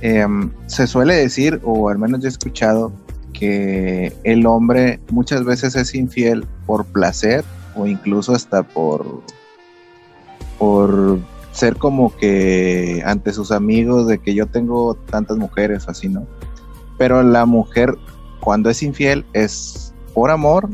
em, 0.00 0.50
se 0.66 0.86
suele 0.86 1.14
decir, 1.14 1.60
o 1.64 1.88
al 1.88 1.98
menos 1.98 2.20
yo 2.20 2.26
he 2.26 2.30
escuchado, 2.30 2.92
que 3.32 4.16
el 4.22 4.46
hombre 4.46 5.00
muchas 5.10 5.44
veces 5.44 5.76
es 5.76 5.94
infiel 5.94 6.46
por 6.66 6.86
placer 6.86 7.44
o 7.74 7.86
incluso 7.86 8.32
hasta 8.32 8.62
por 8.62 9.22
por 10.58 11.18
ser 11.52 11.76
como 11.76 12.16
que 12.16 13.02
ante 13.04 13.32
sus 13.32 13.52
amigos 13.52 14.06
de 14.06 14.18
que 14.18 14.34
yo 14.34 14.46
tengo 14.46 14.94
tantas 14.94 15.36
mujeres 15.36 15.88
así, 15.88 16.08
¿no? 16.08 16.26
Pero 16.96 17.22
la 17.22 17.44
mujer 17.44 17.96
cuando 18.40 18.70
es 18.70 18.82
infiel 18.82 19.24
es 19.32 19.92
por 20.14 20.30
amor 20.30 20.68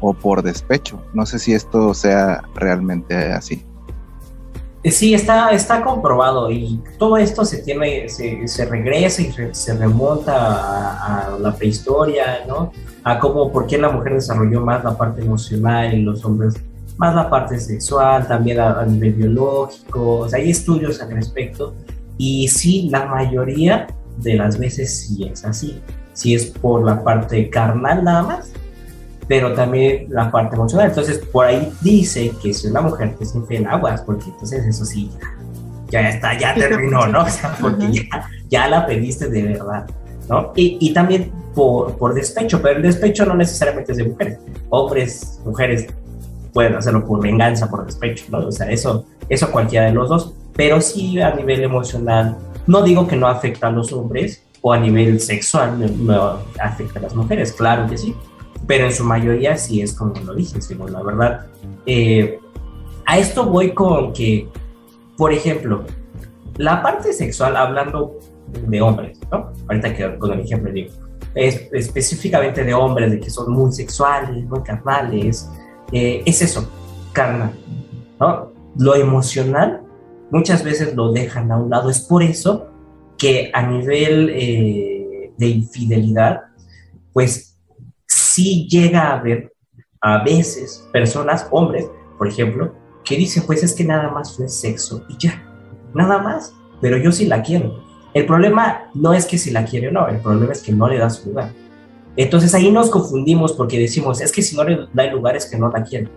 o 0.00 0.14
por 0.14 0.42
despecho. 0.42 1.02
No 1.14 1.26
sé 1.26 1.38
si 1.38 1.52
esto 1.52 1.94
sea 1.94 2.42
realmente 2.54 3.14
así. 3.32 3.64
Eh, 4.84 4.90
sí, 4.90 5.14
está, 5.14 5.50
está 5.50 5.82
comprobado 5.82 6.50
y 6.50 6.78
todo 6.98 7.16
esto 7.16 7.44
se 7.44 7.62
tiene, 7.62 8.08
se, 8.08 8.46
se 8.46 8.66
regresa 8.66 9.22
y 9.22 9.32
se 9.52 9.74
remonta 9.74 10.36
a, 10.36 11.34
a, 11.34 11.38
la 11.38 11.56
prehistoria, 11.56 12.44
¿no? 12.46 12.70
A 13.02 13.18
cómo, 13.18 13.50
por 13.50 13.66
qué 13.66 13.78
la 13.78 13.88
mujer 13.88 14.14
desarrolló 14.14 14.60
más 14.60 14.84
la 14.84 14.96
parte 14.96 15.22
emocional 15.22 15.94
y 15.94 16.02
los 16.02 16.24
hombres 16.24 16.54
más 16.96 17.14
la 17.14 17.28
parte 17.28 17.58
sexual, 17.58 18.26
también 18.26 18.60
a, 18.60 18.84
nivel 18.84 19.14
biológico, 19.14 20.18
o 20.20 20.28
sea, 20.28 20.38
hay 20.38 20.50
estudios 20.50 21.00
al 21.00 21.10
respecto 21.10 21.74
y 22.18 22.48
sí, 22.48 22.88
la 22.90 23.06
mayoría 23.06 23.86
de 24.18 24.34
las 24.34 24.58
veces 24.58 25.00
sí 25.00 25.24
es 25.24 25.44
así, 25.44 25.80
sí 26.12 26.34
es 26.34 26.46
por 26.46 26.84
la 26.84 27.02
parte 27.02 27.50
carnal 27.50 28.04
nada 28.04 28.22
más, 28.22 28.52
pero 29.28 29.54
también 29.54 30.06
la 30.10 30.30
parte 30.30 30.56
emocional, 30.56 30.88
entonces 30.88 31.18
por 31.18 31.46
ahí 31.46 31.72
dice 31.80 32.32
que 32.42 32.52
si 32.52 32.66
una 32.66 32.80
mujer 32.80 33.14
te 33.16 33.24
siente 33.24 33.56
en 33.56 33.66
aguas, 33.66 34.02
porque 34.02 34.24
entonces 34.26 34.64
eso 34.64 34.84
sí, 34.84 35.10
ya, 35.90 36.08
está, 36.08 36.38
ya 36.38 36.54
terminó, 36.54 37.06
¿no? 37.06 37.22
O 37.22 37.28
sea, 37.28 37.56
porque 37.60 37.90
ya, 37.92 38.28
ya 38.48 38.68
la 38.68 38.86
pediste 38.86 39.28
de 39.28 39.42
verdad. 39.42 39.86
¿no? 40.28 40.52
Y, 40.56 40.78
y, 40.80 40.92
también 40.92 41.30
por, 41.54 41.96
por 41.96 42.14
despecho, 42.14 42.60
pero 42.62 42.76
el 42.76 42.82
despecho 42.82 43.26
no 43.26 43.34
necesariamente 43.34 43.92
es 43.92 43.98
de 43.98 44.04
mujeres, 44.04 44.38
hombres, 44.70 45.40
mujeres, 45.44 45.86
pueden 46.52 46.74
hacerlo 46.74 47.04
por 47.04 47.20
venganza, 47.20 47.68
por 47.68 47.84
despecho, 47.84 48.24
¿no? 48.30 48.38
O 48.38 48.52
sea, 48.52 48.70
eso, 48.70 49.06
eso 49.28 49.50
cualquiera 49.50 49.86
de 49.86 49.92
los 49.92 50.08
dos, 50.08 50.34
pero 50.56 50.80
sí 50.80 51.20
a 51.20 51.34
nivel 51.34 51.62
emocional, 51.62 52.36
no 52.66 52.82
digo 52.82 53.06
que 53.06 53.16
no 53.16 53.28
afecta 53.28 53.66
a 53.66 53.70
los 53.70 53.92
hombres 53.92 54.42
o 54.62 54.72
a 54.72 54.78
nivel 54.78 55.20
sexual 55.20 55.78
no 56.06 56.38
afecta 56.58 56.98
a 56.98 57.02
las 57.02 57.14
mujeres, 57.14 57.52
claro 57.52 57.86
que 57.86 57.98
sí, 57.98 58.16
pero 58.66 58.86
en 58.86 58.92
su 58.92 59.04
mayoría 59.04 59.56
sí 59.56 59.82
es 59.82 59.92
como 59.94 60.14
lo 60.20 60.34
dije, 60.34 60.60
según 60.60 60.92
la 60.92 61.02
verdad. 61.02 61.46
Eh, 61.86 62.38
a 63.06 63.18
esto 63.18 63.44
voy 63.44 63.72
con 63.72 64.12
que, 64.12 64.48
por 65.16 65.32
ejemplo, 65.32 65.84
la 66.56 66.82
parte 66.82 67.12
sexual, 67.12 67.56
hablando 67.56 68.18
de 68.66 68.80
hombres, 68.80 69.18
¿no? 69.30 69.52
Ahorita 69.68 69.94
que 69.94 70.18
con 70.18 70.32
el 70.32 70.40
ejemplo 70.40 70.72
digo, 70.72 70.92
es, 71.34 71.68
específicamente 71.72 72.64
de 72.64 72.72
hombres, 72.72 73.10
de 73.10 73.20
que 73.20 73.30
son 73.30 73.52
muy 73.52 73.72
sexuales, 73.72 74.44
muy 74.46 74.62
carnales, 74.62 75.50
eh, 75.92 76.22
es 76.24 76.42
eso, 76.42 76.68
carnal, 77.12 77.52
¿no? 78.20 78.52
Lo 78.76 78.94
emocional 78.94 79.82
muchas 80.30 80.64
veces 80.64 80.94
lo 80.94 81.12
dejan 81.12 81.50
a 81.52 81.58
un 81.58 81.70
lado. 81.70 81.90
Es 81.90 82.00
por 82.00 82.22
eso 82.22 82.66
que 83.18 83.50
a 83.52 83.66
nivel 83.66 84.30
eh, 84.30 85.32
de 85.36 85.46
infidelidad, 85.46 86.40
pues 87.12 87.53
sí 88.34 88.66
llega 88.68 89.02
a 89.02 89.18
haber 89.18 89.52
a 90.00 90.22
veces 90.22 90.86
personas, 90.92 91.46
hombres, 91.50 91.88
por 92.18 92.28
ejemplo, 92.28 92.74
que 93.04 93.16
dicen, 93.16 93.44
pues 93.46 93.62
es 93.62 93.74
que 93.74 93.84
nada 93.84 94.10
más 94.10 94.36
fue 94.36 94.48
sexo 94.48 95.04
y 95.08 95.16
ya, 95.18 95.42
nada 95.94 96.18
más, 96.18 96.52
pero 96.80 96.96
yo 96.96 97.12
sí 97.12 97.26
la 97.26 97.42
quiero. 97.42 97.82
El 98.12 98.26
problema 98.26 98.90
no 98.94 99.14
es 99.14 99.26
que 99.26 99.38
si 99.38 99.50
la 99.50 99.64
quiere 99.64 99.88
o 99.88 99.92
no, 99.92 100.08
el 100.08 100.18
problema 100.18 100.52
es 100.52 100.62
que 100.62 100.72
no 100.72 100.88
le 100.88 100.98
da 100.98 101.10
su 101.10 101.28
lugar. 101.28 101.52
Entonces 102.16 102.54
ahí 102.54 102.70
nos 102.70 102.90
confundimos 102.90 103.52
porque 103.52 103.78
decimos, 103.78 104.20
es 104.20 104.32
que 104.32 104.42
si 104.42 104.56
no 104.56 104.64
le 104.64 104.86
da 104.92 105.06
lugar 105.06 105.36
es 105.36 105.46
que 105.46 105.56
no 105.56 105.70
la 105.70 105.82
quieren. 105.82 106.08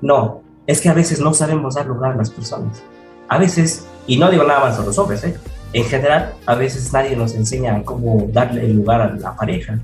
No, 0.00 0.42
es 0.66 0.80
que 0.80 0.88
a 0.88 0.94
veces 0.94 1.20
no 1.20 1.34
sabemos 1.34 1.74
dar 1.74 1.86
lugar 1.86 2.12
a 2.12 2.16
las 2.16 2.30
personas. 2.30 2.82
A 3.28 3.38
veces, 3.38 3.86
y 4.06 4.16
no 4.16 4.30
digo 4.30 4.44
nada 4.44 4.60
más 4.60 4.78
a 4.78 4.84
los 4.84 4.98
hombres, 4.98 5.24
¿eh? 5.24 5.34
en 5.72 5.84
general, 5.84 6.34
a 6.46 6.54
veces 6.54 6.92
nadie 6.92 7.16
nos 7.16 7.34
enseña 7.34 7.82
cómo 7.84 8.28
darle 8.32 8.68
lugar 8.68 9.00
a 9.00 9.10
la 9.14 9.36
pareja. 9.36 9.78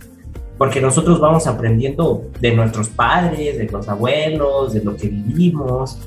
Porque 0.61 0.79
nosotros 0.79 1.18
vamos 1.20 1.46
aprendiendo 1.46 2.23
de 2.38 2.53
nuestros 2.53 2.90
padres, 2.90 3.57
de 3.57 3.64
los 3.64 3.88
abuelos, 3.88 4.75
de 4.75 4.85
lo 4.85 4.94
que 4.94 5.09
vivimos. 5.09 5.99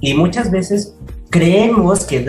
Y 0.00 0.14
muchas 0.14 0.50
veces 0.50 0.96
creemos 1.28 2.06
que 2.06 2.24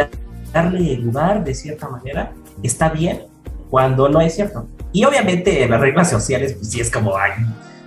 darle 0.51 0.95
el 0.95 1.03
lugar 1.03 1.45
de 1.45 1.55
cierta 1.55 1.87
manera 1.87 2.33
está 2.61 2.89
bien 2.89 3.21
cuando 3.69 4.09
no 4.09 4.19
es 4.19 4.35
cierto. 4.35 4.67
Y 4.91 5.05
obviamente 5.05 5.65
las 5.69 5.79
reglas 5.79 6.09
sociales, 6.09 6.55
pues 6.55 6.71
sí 6.71 6.81
es 6.81 6.91
como, 6.91 7.15
ay, 7.15 7.31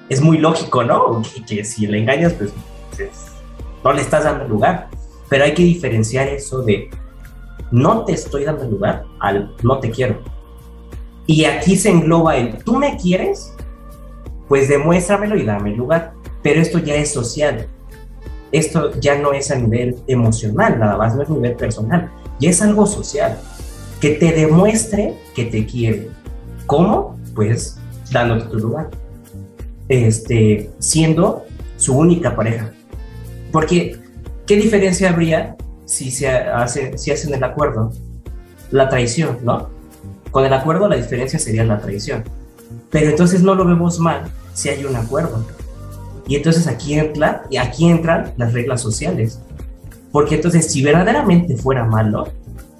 es 0.09 0.23
muy 0.23 0.39
lógico, 0.39 0.83
¿no? 0.83 1.21
Que, 1.47 1.63
si 1.63 1.87
le 1.87 1.99
engañas, 1.99 2.33
pues, 2.33 2.55
pues 2.97 3.11
no 3.85 3.93
le 3.93 4.01
estás 4.01 4.25
dando 4.25 4.49
lugar. 4.49 4.89
Pero 5.29 5.45
hay 5.45 5.53
que 5.53 5.63
diferenciar 5.63 6.29
eso 6.29 6.63
de 6.63 6.89
no 7.71 8.07
te 8.07 8.15
estoy 8.15 8.45
dando 8.45 8.65
lugar 8.65 9.05
al 9.21 9.55
no 9.63 9.79
te 9.79 9.91
quiero. 9.91 10.23
Y 11.27 11.45
aquí 11.45 11.77
se 11.77 11.91
engloba 11.91 12.39
el 12.39 12.65
tú 12.65 12.77
me 12.77 12.97
quieres, 12.97 13.55
pues 14.49 14.69
demuéstramelo 14.69 15.37
y 15.37 15.45
dame 15.45 15.75
lugar. 15.75 16.13
Pero 16.43 16.61
esto 16.61 16.79
ya 16.79 16.95
es 16.95 17.13
social. 17.13 17.67
Esto 18.53 18.99
ya 19.01 19.19
no 19.19 19.33
es 19.33 19.51
a 19.51 19.57
nivel 19.57 19.97
emocional, 20.07 20.79
nada 20.79 20.97
más, 20.97 21.17
no 21.17 21.23
es 21.23 21.31
a 21.31 21.33
nivel 21.33 21.55
personal. 21.55 22.11
Ya 22.39 22.51
es 22.51 22.63
algo 22.63 22.87
social. 22.87 23.39
Que 24.01 24.11
te 24.11 24.33
demuestre 24.33 25.15
que 25.35 25.47
te 25.47 25.65
quiere 25.65 26.11
¿Cómo? 26.67 27.19
Pues 27.35 27.79
dándote 28.11 28.47
tu 28.47 28.59
lugar. 28.59 28.91
Este, 29.89 30.71
siendo 30.79 31.45
su 31.77 31.97
única 31.97 32.35
pareja. 32.35 32.73
Porque, 33.53 33.99
¿qué 34.47 34.57
diferencia 34.57 35.11
habría 35.11 35.57
si, 35.85 36.11
se 36.11 36.29
hace, 36.29 36.97
si 36.97 37.11
hacen 37.11 37.35
el 37.35 37.45
acuerdo? 37.45 37.93
La 38.71 38.89
traición, 38.89 39.39
¿no? 39.43 39.69
Con 40.31 40.45
el 40.45 40.53
acuerdo 40.53 40.89
la 40.89 40.97
diferencia 40.97 41.39
sería 41.39 41.65
la 41.65 41.81
traición. 41.81 42.25
Pero 42.91 43.11
entonces 43.11 43.43
no 43.43 43.55
lo 43.55 43.65
vemos 43.65 43.99
mal 43.99 44.31
si 44.53 44.69
hay 44.69 44.85
un 44.85 44.97
acuerdo. 44.97 45.45
Y 46.27 46.37
entonces 46.37 46.67
aquí, 46.67 46.95
entra, 46.95 47.45
y 47.51 47.57
aquí 47.57 47.89
entran 47.89 48.33
las 48.37 48.53
reglas 48.53 48.81
sociales. 48.81 49.41
Porque 50.11 50.37
entonces 50.37 50.71
si 50.71 50.83
verdaderamente 50.83 51.57
fuera 51.57 51.85
malo, 51.85 52.29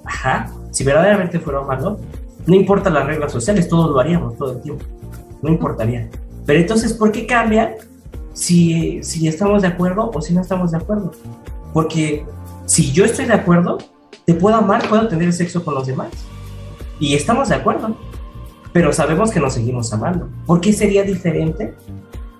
ajá, 0.03 0.51
si 0.71 0.83
verdaderamente 0.83 1.39
fuera 1.39 1.61
malo, 1.61 1.99
no 2.45 2.55
importa 2.55 2.89
las 2.89 3.05
reglas 3.05 3.31
sociales, 3.31 3.67
todos 3.67 3.91
lo 3.91 3.99
haríamos 3.99 4.37
todo 4.37 4.53
el 4.53 4.61
tiempo. 4.61 4.85
No 5.41 5.49
importaría. 5.49 6.09
Pero 6.45 6.59
entonces, 6.59 6.93
¿por 6.93 7.11
qué 7.11 7.25
cambia 7.25 7.75
si, 8.33 9.03
si 9.03 9.27
estamos 9.27 9.61
de 9.63 9.67
acuerdo 9.67 10.11
o 10.13 10.21
si 10.21 10.33
no 10.33 10.41
estamos 10.41 10.71
de 10.71 10.77
acuerdo? 10.77 11.11
Porque 11.73 12.25
si 12.65 12.91
yo 12.91 13.05
estoy 13.05 13.25
de 13.25 13.33
acuerdo, 13.33 13.79
te 14.25 14.33
puedo 14.33 14.55
amar, 14.55 14.87
puedo 14.87 15.07
tener 15.07 15.33
sexo 15.33 15.63
con 15.63 15.73
los 15.75 15.87
demás. 15.87 16.09
Y 16.99 17.15
estamos 17.15 17.49
de 17.49 17.55
acuerdo. 17.55 17.95
Pero 18.75 18.91
sabemos 18.91 19.31
que 19.31 19.39
nos 19.39 19.53
seguimos 19.53 19.93
amando. 19.93 20.29
¿Por 20.45 20.59
qué 20.59 20.73
sería 20.73 21.03
diferente 21.03 21.73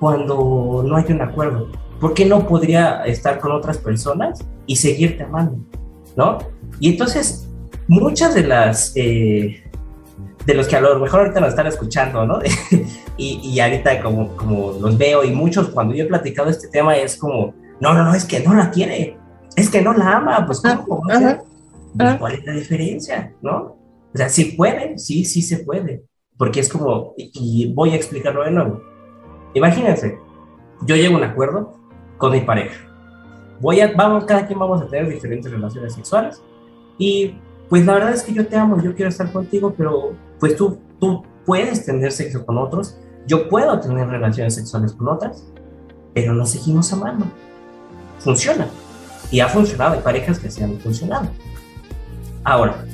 cuando 0.01 0.83
no 0.85 0.97
hay 0.97 1.05
un 1.07 1.21
acuerdo? 1.21 1.69
¿Por 2.01 2.13
qué 2.13 2.25
no 2.25 2.45
podría 2.45 3.05
estar 3.05 3.39
con 3.39 3.53
otras 3.53 3.77
personas 3.77 4.43
y 4.65 4.75
seguirte 4.75 5.23
amando? 5.23 5.65
¿No? 6.17 6.39
Y 6.81 6.89
entonces, 6.89 7.47
muchas 7.87 8.35
de 8.35 8.43
las 8.43 8.91
eh, 8.97 9.63
de 10.45 10.53
los 10.53 10.67
que 10.67 10.75
a 10.75 10.81
lo 10.81 10.99
mejor 10.99 11.21
ahorita 11.21 11.39
lo 11.39 11.47
están 11.47 11.67
escuchando, 11.67 12.25
¿no? 12.25 12.39
y, 13.17 13.39
y, 13.41 13.59
ahorita 13.61 14.01
como, 14.03 14.35
como 14.35 14.73
los 14.73 14.97
veo 14.97 15.23
y 15.23 15.31
muchos 15.31 15.69
cuando 15.69 15.95
yo 15.95 16.03
he 16.03 16.07
platicado 16.07 16.49
este 16.49 16.67
tema 16.67 16.97
es 16.97 17.15
como, 17.15 17.53
no, 17.79 17.93
no, 17.93 18.03
no, 18.03 18.13
es 18.13 18.25
que 18.25 18.41
no 18.41 18.53
la 18.53 18.71
quiere, 18.71 19.17
es 19.55 19.69
que 19.69 19.81
no 19.81 19.93
la 19.93 20.17
ama, 20.17 20.45
pues 20.45 20.59
¿cómo? 20.59 21.01
Pues, 21.01 22.17
¿Cuál 22.19 22.33
es 22.33 22.45
la 22.45 22.51
diferencia, 22.51 23.33
no? 23.41 23.77
O 24.13 24.17
sea, 24.17 24.27
sí 24.27 24.53
puede, 24.57 24.97
sí, 24.97 25.23
sí 25.23 25.41
se 25.41 25.59
puede, 25.59 26.03
porque 26.37 26.59
es 26.59 26.69
como, 26.69 27.13
y, 27.17 27.73
voy 27.73 27.91
a 27.91 27.95
explicarlo 27.95 28.43
de 28.43 28.51
nuevo. 28.51 28.81
Imagínense, 29.53 30.19
yo 30.81 30.95
llego 30.95 31.15
a 31.15 31.17
un 31.19 31.23
acuerdo 31.23 31.73
con 32.17 32.31
mi 32.31 32.41
pareja. 32.41 32.75
Voy 33.61 33.79
a, 33.79 33.93
vamos, 33.93 34.25
cada 34.25 34.45
quien 34.45 34.59
vamos 34.59 34.81
a 34.81 34.87
tener 34.87 35.09
diferentes 35.09 35.49
relaciones 35.49 35.93
sexuales 35.93 36.41
y 36.97 37.35
pues 37.69 37.85
la 37.85 37.93
verdad 37.93 38.13
es 38.13 38.23
que 38.23 38.33
yo 38.33 38.45
te 38.45 38.57
amo, 38.57 38.81
yo 38.81 38.93
quiero 38.93 39.09
estar 39.09 39.31
contigo, 39.31 39.73
pero 39.77 40.13
pues 40.39 40.55
tú, 40.55 40.77
tú 40.99 41.23
puedes 41.45 41.85
tener 41.85 42.11
sexo 42.11 42.45
con 42.45 42.57
otros, 42.57 42.97
yo 43.27 43.49
puedo 43.49 43.79
tener 43.79 44.07
relaciones 44.07 44.55
sexuales 44.55 44.93
con 44.93 45.07
otras, 45.07 45.45
pero 46.13 46.33
nos 46.33 46.51
seguimos 46.51 46.91
amando. 46.93 47.25
Funciona. 48.19 48.67
Y 49.31 49.39
ha 49.39 49.47
funcionado, 49.47 49.95
hay 49.95 50.01
parejas 50.01 50.37
que 50.37 50.51
se 50.51 50.63
han 50.63 50.77
funcionado. 50.79 51.29
Ahora, 52.43 52.85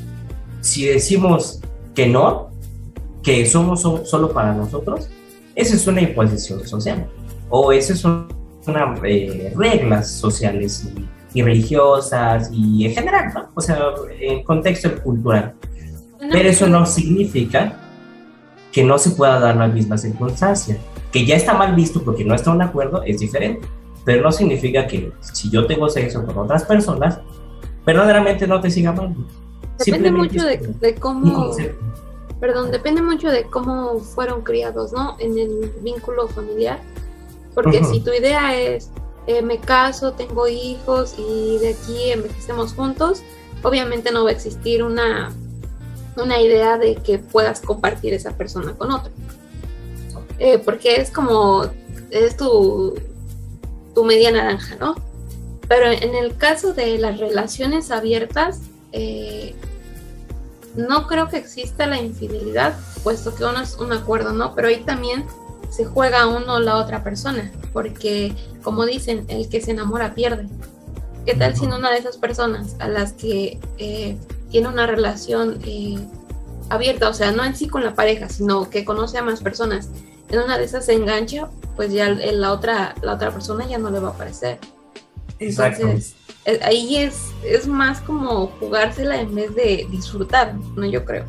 si 0.62 0.86
decimos 0.86 1.60
que 1.94 2.08
no, 2.08 2.51
que 3.24 3.46
somos 3.46 3.82
solo 3.82 4.32
para 4.32 4.54
nosotros, 4.54 5.10
esa 5.56 5.76
es 5.76 5.88
una 5.88 6.02
imposición 6.02 6.66
social. 6.68 7.08
O 7.50 7.72
esas 7.72 8.00
son 8.00 8.28
unas 8.66 9.00
eh, 9.04 9.54
reglas 9.56 10.12
sociales 10.12 10.88
y, 11.34 11.42
religiosas 11.42 12.50
y 12.52 12.86
en 12.86 12.94
general, 12.94 13.32
¿no? 13.34 13.50
O 13.54 13.62
sea, 13.62 13.78
en 14.20 14.44
contexto 14.44 15.02
cultural. 15.02 15.54
Pero 16.20 16.50
eso 16.50 16.68
no 16.68 16.86
significa 16.86 17.78
que 18.72 18.84
no 18.84 18.98
se 18.98 19.12
pueda 19.12 19.40
dar 19.40 19.56
la 19.56 19.68
misma 19.68 19.98
circunstancia. 19.98 20.78
Que 21.12 21.26
ya 21.26 21.36
está 21.36 21.54
mal 21.54 21.76
visto 21.76 22.02
porque 22.04 22.24
no 22.24 22.36
está 22.36 22.56
de 22.56 22.64
acuerdo 22.64 23.04
es 23.04 23.20
diferente. 23.20 23.68
Pero 24.06 24.24
no 24.24 24.32
significa 24.32 24.88
que 24.88 25.12
si 25.20 25.50
yo 25.50 25.66
tengo 25.68 25.90
sexo 25.90 26.26
con 26.26 26.38
otras 26.38 26.64
personas, 26.64 27.20
verdaderamente 27.86 28.48
no 28.48 28.60
te 28.60 28.70
siga 28.70 28.92
mal. 28.92 29.16
Depende 29.86 30.12
mucho 30.12 30.44
de, 30.46 30.96
cómo. 31.00 31.54
Perdón, 32.42 32.72
depende 32.72 33.02
mucho 33.02 33.30
de 33.30 33.46
cómo 33.46 34.00
fueron 34.00 34.42
criados, 34.42 34.92
¿no? 34.92 35.16
En 35.20 35.38
el 35.38 35.72
vínculo 35.82 36.28
familiar. 36.28 36.80
Porque 37.54 37.84
si 37.86 38.02
tu 38.02 38.12
idea 38.12 38.60
es 38.60 38.90
eh, 39.28 39.42
me 39.42 39.60
caso, 39.60 40.14
tengo 40.14 40.48
hijos 40.48 41.16
y 41.18 41.60
de 41.60 41.70
aquí 41.70 42.12
envejecemos 42.12 42.74
juntos, 42.74 43.22
obviamente 43.64 44.12
no 44.12 44.24
va 44.24 44.32
a 44.32 44.34
existir 44.34 44.84
una 44.84 45.32
una 46.18 46.42
idea 46.42 46.78
de 46.78 46.96
que 46.96 47.20
puedas 47.20 47.62
compartir 47.62 48.14
esa 48.14 48.36
persona 48.36 48.74
con 48.74 48.92
otro. 48.92 49.12
Eh, 50.40 50.58
porque 50.60 50.96
es 50.96 51.12
como, 51.12 51.66
es 52.10 52.36
tu, 52.36 53.00
tu 53.94 54.04
media 54.04 54.32
naranja, 54.32 54.76
¿no? 54.78 54.96
Pero 55.68 55.90
en 55.90 56.16
el 56.16 56.36
caso 56.36 56.74
de 56.74 56.98
las 56.98 57.20
relaciones 57.20 57.92
abiertas, 57.92 58.62
eh, 58.92 59.56
no 60.76 61.08
creo 61.08 61.28
que 61.30 61.38
exista 61.38 61.88
la 61.88 62.00
infidelidad, 62.00 62.76
puesto 63.04 63.36
que 63.36 63.44
uno 63.44 63.62
es 63.62 63.76
un 63.76 63.92
acuerdo, 63.92 64.34
¿no? 64.34 64.56
Pero 64.56 64.68
ahí 64.68 64.84
también 64.84 65.26
se 65.70 65.86
juega 65.86 66.28
uno 66.28 66.56
o 66.56 66.60
la 66.60 66.78
otra 66.78 67.04
persona, 67.04 67.52
porque 67.74 68.36
como 68.64 68.86
dicen, 68.86 69.26
el 69.30 69.50
que 69.50 69.62
se 69.62 69.72
enamora 69.72 70.14
pierde. 70.14 70.48
¿Qué 71.26 71.36
tal 71.36 71.56
si 71.56 71.66
una 71.66 71.92
de 71.92 71.98
esas 71.98 72.18
personas 72.18 72.76
a 72.80 72.88
las 72.88 73.14
que 73.14 73.60
eh, 73.78 74.18
tiene 74.50 74.68
una 74.68 74.88
relación 74.88 75.60
eh, 75.66 75.98
abierta, 76.70 77.10
o 77.10 77.14
sea, 77.14 77.32
no 77.32 77.44
en 77.44 77.56
sí 77.56 77.68
con 77.68 77.84
la 77.84 77.94
pareja, 77.94 78.28
sino 78.30 78.70
que 78.70 78.86
conoce 78.86 79.18
a 79.18 79.24
más 79.24 79.42
personas, 79.42 79.90
en 80.30 80.40
una 80.40 80.58
de 80.58 80.64
esas 80.64 80.86
se 80.86 80.94
engancha, 80.94 81.50
pues 81.76 81.92
ya 81.94 82.10
la 82.10 82.52
otra, 82.52 82.96
la 83.02 83.14
otra 83.14 83.32
persona 83.32 83.68
ya 83.68 83.78
no 83.78 83.92
le 83.92 84.00
va 84.00 84.10
a 84.10 84.12
aparecer. 84.12 84.60
Entonces, 85.40 86.12
eh, 86.12 86.21
ahí 86.64 86.98
es, 86.98 87.32
es 87.44 87.68
más 87.68 88.02
como 88.02 88.48
jugársela 88.60 89.22
en 89.22 89.34
vez 89.36 89.54
de 89.56 89.88
disfrutar, 89.90 90.56
¿no? 90.76 90.86
Yo 90.86 91.06
creo. 91.06 91.26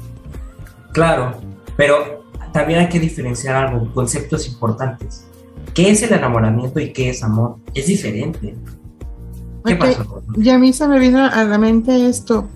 Claro, 0.93 1.41
pero 1.77 2.25
también 2.53 2.81
hay 2.81 2.89
que 2.89 3.01
diferenciar 3.01 3.57
algo, 3.57 3.93
conceptos 3.93 4.47
importantes. 4.49 5.27
¿Qué 5.75 5.91
es 5.91 6.03
el 6.03 6.13
enamoramiento 6.13 6.81
y 6.81 6.93
qué 6.93 7.11
es 7.11 7.23
amor? 7.23 7.57
Es 7.75 7.87
diferente. 7.87 8.55
¿Qué 9.65 9.77
pasa? 9.77 10.05
Y 10.37 10.51
a 10.51 10.59
mí 10.59 10.73
se 10.73 10.87
me 10.89 10.99
vino 10.99 11.25
a 11.25 11.45
la 11.45 11.59
mente 11.59 12.09
esto. 12.09 12.49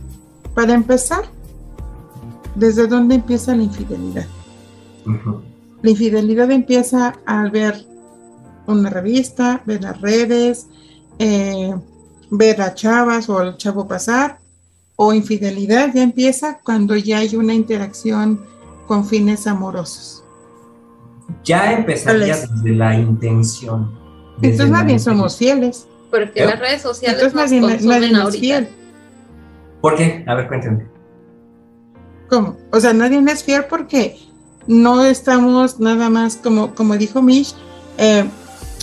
Para 0.54 0.74
empezar, 0.74 1.24
¿desde 2.54 2.86
dónde 2.86 3.14
empieza 3.14 3.54
la 3.54 3.62
infidelidad? 3.62 4.26
La 5.82 5.90
infidelidad 5.90 6.50
empieza 6.50 7.14
al 7.26 7.50
ver 7.50 7.86
una 8.66 8.90
revista, 8.90 9.62
ver 9.64 9.82
las 9.82 10.00
redes, 10.00 10.66
eh, 11.18 11.74
ver 12.30 12.60
a 12.62 12.74
chavas 12.74 13.28
o 13.28 13.38
al 13.38 13.56
chavo 13.56 13.86
pasar, 13.86 14.38
o 14.96 15.12
infidelidad 15.12 15.92
ya 15.94 16.02
empieza 16.02 16.58
cuando 16.64 16.96
ya 16.96 17.18
hay 17.18 17.36
una 17.36 17.54
interacción 17.54 18.44
con 18.86 19.04
fines 19.04 19.46
amorosos. 19.46 20.24
Ya 21.44 21.72
empezaría 21.72 22.36
desde 22.36 22.70
la 22.70 22.94
intención. 22.94 23.92
Entonces 24.40 24.70
más 24.70 24.86
bien 24.86 25.00
somos 25.00 25.36
fieles. 25.36 25.86
Porque 26.10 26.46
las 26.46 26.58
redes 26.58 26.82
sociales 26.82 27.22
Entonces, 27.22 27.60
nos 27.60 27.82
nadie, 27.86 28.10
nadie 28.10 28.28
es 28.28 28.38
fiel. 28.38 28.68
¿Por 29.80 29.96
qué? 29.96 30.24
A 30.26 30.34
ver, 30.34 30.48
cuéntenme. 30.48 30.86
¿Cómo? 32.28 32.56
O 32.72 32.80
sea, 32.80 32.92
nadie 32.92 33.22
es 33.30 33.44
fiel 33.44 33.64
porque 33.68 34.18
no 34.66 35.04
estamos 35.04 35.78
nada 35.78 36.08
más, 36.10 36.36
como, 36.36 36.74
como 36.74 36.96
dijo 36.96 37.22
Mish, 37.22 37.54
eh, 37.98 38.24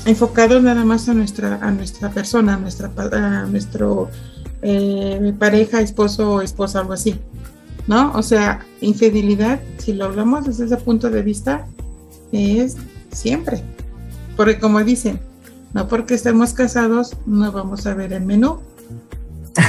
enfocados 0.06 0.62
nada 0.62 0.84
más 0.86 1.08
a 1.10 1.14
nuestra, 1.14 1.60
a 1.62 1.72
nuestra 1.72 2.10
persona, 2.10 2.56
a, 2.56 2.58
nuestra, 2.58 2.92
a 2.98 3.46
nuestro 3.46 4.10
eh, 4.62 5.34
pareja, 5.38 5.82
esposo 5.82 6.34
o 6.34 6.42
esposa, 6.42 6.80
algo 6.80 6.94
así. 6.94 7.20
¿No? 7.86 8.14
O 8.14 8.24
sea, 8.24 8.66
infidelidad, 8.80 9.60
si 9.78 9.94
lo 9.94 10.06
hablamos 10.06 10.46
desde 10.46 10.66
ese 10.66 10.78
punto 10.78 11.10
de 11.10 11.22
vista, 11.22 11.68
es 12.32 12.78
siempre. 13.12 13.62
Porque 14.38 14.58
como 14.58 14.82
dicen, 14.84 15.20
no 15.74 15.88
porque 15.88 16.14
estemos 16.14 16.54
casados, 16.54 17.18
no 17.26 17.52
vamos 17.52 17.86
a 17.86 17.94
ver 17.94 18.14
el 18.14 18.24
menú, 18.24 18.60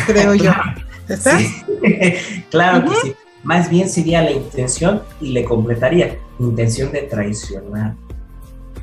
creo 0.06 0.34
yo. 0.34 0.52
¿Estás? 1.08 1.42
claro 2.50 2.88
que 2.88 2.96
sí. 3.02 3.14
Más 3.42 3.68
bien 3.68 3.90
sería 3.90 4.22
la 4.22 4.30
intención 4.30 5.02
y 5.20 5.30
le 5.30 5.44
completaría, 5.44 6.16
intención 6.38 6.92
de 6.92 7.02
traicionar. 7.02 7.94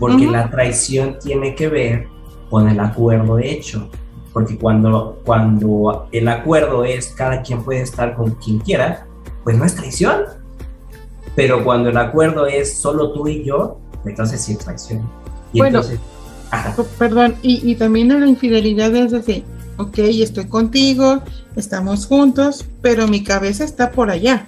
Porque 0.01 0.25
la 0.25 0.49
traición 0.49 1.17
tiene 1.21 1.53
que 1.53 1.69
ver 1.69 2.07
con 2.49 2.67
el 2.67 2.79
acuerdo 2.79 3.37
hecho. 3.37 3.87
Porque 4.33 4.57
cuando, 4.57 5.21
cuando 5.23 6.07
el 6.11 6.27
acuerdo 6.27 6.83
es 6.83 7.09
cada 7.09 7.43
quien 7.43 7.63
puede 7.63 7.81
estar 7.81 8.15
con 8.15 8.31
quien 8.31 8.59
quiera, 8.59 9.05
pues 9.43 9.57
no 9.57 9.63
es 9.63 9.75
traición. 9.75 10.23
Pero 11.35 11.63
cuando 11.63 11.89
el 11.89 11.97
acuerdo 11.97 12.47
es 12.47 12.73
solo 12.73 13.13
tú 13.13 13.27
y 13.27 13.43
yo, 13.43 13.77
entonces 14.03 14.41
sí 14.41 14.53
es 14.53 14.57
traición. 14.57 15.07
Y 15.53 15.59
bueno, 15.59 15.81
entonces, 15.81 15.99
perdón, 16.97 17.35
y, 17.43 17.69
y 17.69 17.75
también 17.75 18.07
la 18.07 18.27
infidelidad 18.27 18.95
es 18.95 19.11
decir, 19.11 19.43
ok, 19.77 19.99
estoy 19.99 20.45
contigo, 20.45 21.21
estamos 21.55 22.07
juntos, 22.07 22.65
pero 22.81 23.07
mi 23.07 23.23
cabeza 23.23 23.63
está 23.63 23.91
por 23.91 24.09
allá. 24.09 24.47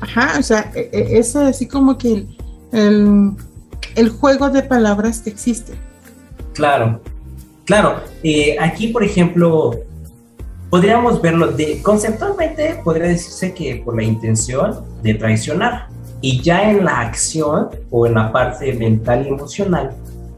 Ajá, 0.00 0.38
o 0.38 0.42
sea, 0.42 0.70
e, 0.74 0.90
e, 0.92 1.18
es 1.18 1.36
así 1.36 1.66
como 1.66 1.98
que 1.98 2.12
el, 2.12 2.28
el, 2.72 3.32
juego 4.10 4.50
de 4.50 4.62
palabras 4.62 5.20
que 5.20 5.30
existe. 5.30 5.72
Claro, 6.54 7.00
claro. 7.64 8.00
Eh, 8.22 8.56
aquí, 8.60 8.88
por 8.88 9.04
ejemplo, 9.04 9.80
podríamos 10.70 11.20
verlo 11.20 11.48
de 11.48 11.82
conceptualmente, 11.82 12.80
podría 12.84 13.08
decirse 13.08 13.52
que 13.54 13.82
por 13.84 13.96
la 13.96 14.02
intención 14.02 14.84
de 15.02 15.14
traicionar. 15.14 15.88
Y 16.22 16.42
ya 16.42 16.70
en 16.70 16.84
la 16.84 17.00
acción 17.00 17.70
o 17.90 18.06
en 18.06 18.14
la 18.14 18.30
parte 18.30 18.72
mental 18.74 19.24
y 19.26 19.28
emocional, 19.28 19.92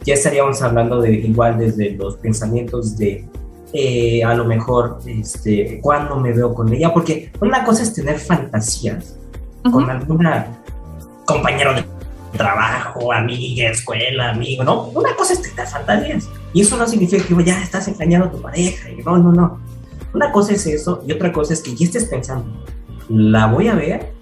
ya 0.04 0.14
estaríamos 0.14 0.62
hablando 0.62 1.00
de 1.00 1.12
igual 1.12 1.58
desde 1.58 1.90
los 1.90 2.16
pensamientos 2.16 2.96
de 2.96 3.24
eh, 3.72 4.22
a 4.22 4.34
lo 4.34 4.44
mejor 4.44 4.98
este, 5.06 5.80
cuando 5.80 6.16
me 6.16 6.32
veo 6.32 6.54
con 6.54 6.72
ella, 6.72 6.92
porque 6.92 7.32
una 7.40 7.64
cosa 7.64 7.82
es 7.82 7.94
tener 7.94 8.18
fantasías 8.18 9.16
con 9.62 9.88
alguna 9.88 10.46
compañero 11.24 11.72
de 11.74 11.84
trabajo, 12.32 13.12
amiga, 13.12 13.70
escuela, 13.70 14.30
amigo, 14.30 14.64
¿no? 14.64 14.84
Una 14.88 15.14
cosa 15.16 15.34
es 15.34 15.42
tener 15.42 15.66
fantasías 15.66 16.28
y 16.52 16.62
eso 16.62 16.76
no 16.76 16.86
significa 16.86 17.24
que 17.24 17.44
ya 17.44 17.62
estás 17.62 17.88
engañando 17.88 18.26
a 18.26 18.30
tu 18.30 18.40
pareja, 18.40 18.88
no, 19.04 19.18
no, 19.18 19.32
no. 19.32 19.60
Una 20.14 20.32
cosa 20.32 20.52
es 20.52 20.66
eso 20.66 21.02
y 21.06 21.12
otra 21.12 21.32
cosa 21.32 21.54
es 21.54 21.60
que 21.60 21.74
ya 21.74 21.86
estés 21.86 22.06
pensando, 22.06 22.64
la 23.08 23.46
voy 23.46 23.68
a 23.68 23.74
ver 23.74 24.12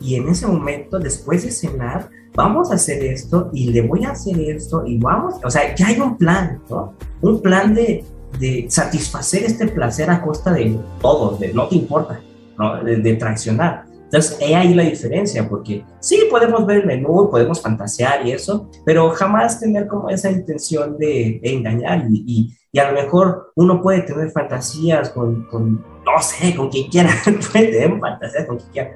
y 0.00 0.16
en 0.16 0.28
ese 0.28 0.46
momento, 0.46 0.98
después 0.98 1.44
de 1.44 1.50
cenar, 1.50 2.10
vamos 2.34 2.70
a 2.70 2.74
hacer 2.74 3.02
esto 3.04 3.50
y 3.52 3.70
le 3.70 3.82
voy 3.82 4.04
a 4.04 4.10
hacer 4.10 4.38
esto 4.40 4.84
y 4.86 4.98
vamos, 4.98 5.34
o 5.44 5.50
sea, 5.50 5.74
ya 5.74 5.86
hay 5.86 6.00
un 6.00 6.16
plan, 6.16 6.60
¿no? 6.68 6.94
Un 7.20 7.40
plan 7.40 7.74
de, 7.74 8.04
de 8.38 8.66
satisfacer 8.68 9.44
este 9.44 9.68
placer 9.68 10.10
a 10.10 10.20
costa 10.20 10.52
de 10.52 10.76
todo, 11.00 11.36
de 11.36 11.52
no 11.52 11.68
te 11.68 11.76
importa, 11.76 12.20
¿no? 12.58 12.82
De, 12.82 13.14
traccionar. 13.14 13.84
Entonces, 14.12 14.36
es 14.42 14.54
ahí 14.54 14.74
la 14.74 14.82
diferencia, 14.82 15.48
porque 15.48 15.86
sí 16.00 16.26
podemos 16.28 16.66
ver 16.66 16.80
el 16.80 16.86
menú, 16.86 17.30
podemos 17.30 17.62
fantasear 17.62 18.26
y 18.26 18.32
eso, 18.32 18.68
pero 18.84 19.08
jamás 19.08 19.58
tener 19.58 19.86
como 19.88 20.10
esa 20.10 20.30
intención 20.30 20.98
de, 20.98 21.40
engañar 21.42 22.04
y, 22.10 22.52
y, 22.70 22.78
a 22.78 22.90
lo 22.90 23.00
mejor 23.00 23.52
uno 23.56 23.80
puede 23.80 24.02
tener 24.02 24.30
fantasías 24.30 25.08
con, 25.10 25.46
con 25.46 25.82
no 26.04 26.20
sé, 26.20 26.54
con 26.54 26.68
quien 26.68 26.90
quiera, 26.90 27.08
puede 27.52 27.68
tener 27.68 27.98
fantasías 27.98 28.46
con 28.46 28.58
quien 28.58 28.70
quiera, 28.70 28.90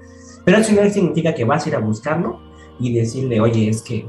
pero 0.45 0.59
eso 0.59 0.73
no 0.75 0.91
significa 0.91 1.35
que 1.35 1.45
vas 1.45 1.65
a 1.65 1.69
ir 1.71 1.77
a 1.77 1.81
buscarlo 1.81 2.39
y 2.79 2.95
decirle, 2.95 3.41
oye, 3.41 3.71
es 3.71 3.81
que 3.81 4.07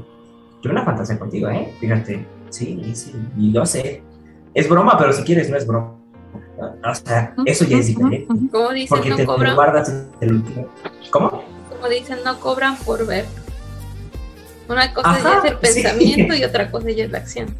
yo 0.62 0.70
una 0.70 0.84
fantasía 0.84 1.18
contigo, 1.18 1.48
¿eh? 1.48 1.72
Fíjate, 1.80 2.26
sí, 2.50 2.82
sí, 2.94 3.14
y 3.38 3.50
yo 3.50 3.64
sé. 3.64 4.02
Es 4.52 4.68
broma, 4.68 4.96
pero 4.98 5.14
si 5.14 5.22
quieres, 5.22 5.48
no 5.48 5.56
es 5.56 5.66
broma. 5.66 5.97
O 6.58 6.94
sea, 6.94 7.34
eso 7.46 7.64
ya 7.64 7.78
es 7.78 7.86
diferente. 7.86 8.26
Como 8.26 8.70
dicen, 8.70 8.88
porque 8.88 9.10
no 9.10 9.16
te 9.16 9.26
cobran. 9.26 9.54
guardas 9.54 9.92
el... 10.20 10.42
¿Cómo? 11.10 11.44
Como 11.68 11.88
dicen, 11.88 12.18
no 12.24 12.38
cobran 12.40 12.76
por 12.78 13.06
ver. 13.06 13.24
Una 14.68 14.92
cosa 14.92 15.18
ya 15.22 15.38
es 15.38 15.52
el 15.52 15.58
pensamiento 15.58 16.34
y 16.34 16.44
otra 16.44 16.70
cosa 16.70 16.90
ya 16.90 17.04
es 17.04 17.10
la 17.10 17.18
acción. 17.18 17.54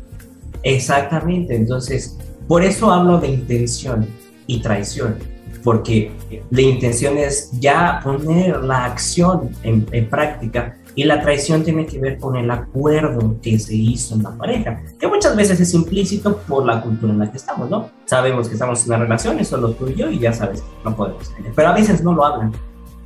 Exactamente, 0.62 1.54
entonces 1.54 2.18
Por 2.48 2.64
eso 2.64 2.90
hablo 2.90 3.18
de 3.18 3.28
intención 3.28 4.08
y 4.46 4.60
traición, 4.60 5.16
porque 5.62 6.10
la 6.50 6.62
intención 6.62 7.18
es 7.18 7.50
ya 7.52 8.00
poner 8.02 8.62
la 8.64 8.86
acción 8.86 9.50
en, 9.62 9.86
en 9.92 10.08
práctica 10.08 10.78
y 10.98 11.04
la 11.04 11.20
traición 11.20 11.62
tiene 11.62 11.86
que 11.86 11.96
ver 12.00 12.18
con 12.18 12.34
el 12.34 12.50
acuerdo 12.50 13.36
que 13.40 13.56
se 13.60 13.72
hizo 13.72 14.16
en 14.16 14.24
la 14.24 14.36
pareja, 14.36 14.82
que 14.98 15.06
muchas 15.06 15.36
veces 15.36 15.60
es 15.60 15.72
implícito 15.72 16.38
por 16.38 16.66
la 16.66 16.82
cultura 16.82 17.12
en 17.12 17.20
la 17.20 17.30
que 17.30 17.36
estamos, 17.36 17.70
¿no? 17.70 17.88
Sabemos 18.04 18.48
que 18.48 18.54
estamos 18.54 18.82
en 18.82 18.88
una 18.88 19.04
relación, 19.04 19.38
eso 19.38 19.58
lo 19.58 19.70
tuyo 19.74 20.10
y 20.10 20.18
ya 20.18 20.32
sabes, 20.32 20.60
no 20.84 20.96
podemos. 20.96 21.32
Pero 21.54 21.68
a 21.68 21.72
veces 21.72 22.02
no 22.02 22.14
lo 22.14 22.24
hablan. 22.24 22.52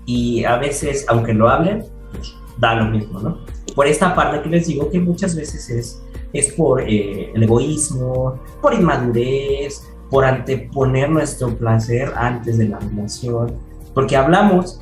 Y 0.07 0.43
a 0.45 0.57
veces, 0.57 1.05
aunque 1.07 1.35
lo 1.35 1.51
hablen, 1.51 1.85
pues, 2.13 2.35
da 2.57 2.77
lo 2.77 2.87
mismo, 2.87 3.21
¿no? 3.21 3.41
Por 3.75 3.87
esta 3.87 4.15
parte 4.15 4.41
que 4.41 4.49
les 4.49 4.69
digo 4.69 4.91
que 4.91 4.99
muchas 4.99 5.37
veces 5.37 5.69
es, 5.69 6.03
es 6.33 6.51
por 6.55 6.81
eh, 6.81 7.31
el 7.35 7.43
egoísmo, 7.43 8.41
por 8.63 8.73
inmadurez, 8.73 9.87
por 10.09 10.25
anteponer 10.25 11.11
nuestro 11.11 11.55
placer 11.59 12.11
antes 12.17 12.57
de 12.57 12.71
la 12.71 12.79
relación, 12.79 13.55
porque 13.93 14.17
hablamos 14.17 14.81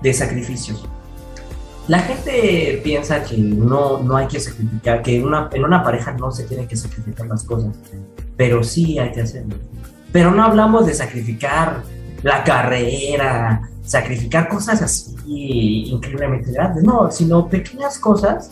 de 0.00 0.12
sacrificios, 0.12 0.88
la 1.88 1.98
gente 2.00 2.80
piensa 2.84 3.22
que 3.22 3.36
no, 3.36 3.98
no 4.02 4.16
hay 4.16 4.28
que 4.28 4.38
sacrificar, 4.38 5.02
que 5.02 5.22
una, 5.22 5.50
en 5.52 5.64
una 5.64 5.82
pareja 5.82 6.12
no 6.12 6.30
se 6.30 6.44
tienen 6.44 6.68
que 6.68 6.76
sacrificar 6.76 7.26
las 7.26 7.44
cosas, 7.44 7.74
pero 8.36 8.62
sí 8.62 8.98
hay 8.98 9.12
que 9.12 9.22
hacerlo. 9.22 9.56
Pero 10.12 10.30
no 10.30 10.44
hablamos 10.44 10.86
de 10.86 10.94
sacrificar 10.94 11.82
la 12.22 12.44
carrera, 12.44 13.68
sacrificar 13.84 14.48
cosas 14.48 14.80
así 14.82 15.86
increíblemente 15.90 16.52
grandes, 16.52 16.84
no, 16.84 17.10
sino 17.10 17.48
pequeñas 17.48 17.98
cosas 17.98 18.50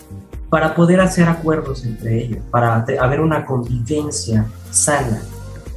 para 0.48 0.74
poder 0.74 1.00
hacer 1.00 1.28
acuerdos 1.28 1.84
entre 1.84 2.24
ellos, 2.24 2.38
para 2.50 2.84
haber 2.98 3.20
una 3.20 3.44
convivencia 3.46 4.46
sana 4.70 5.22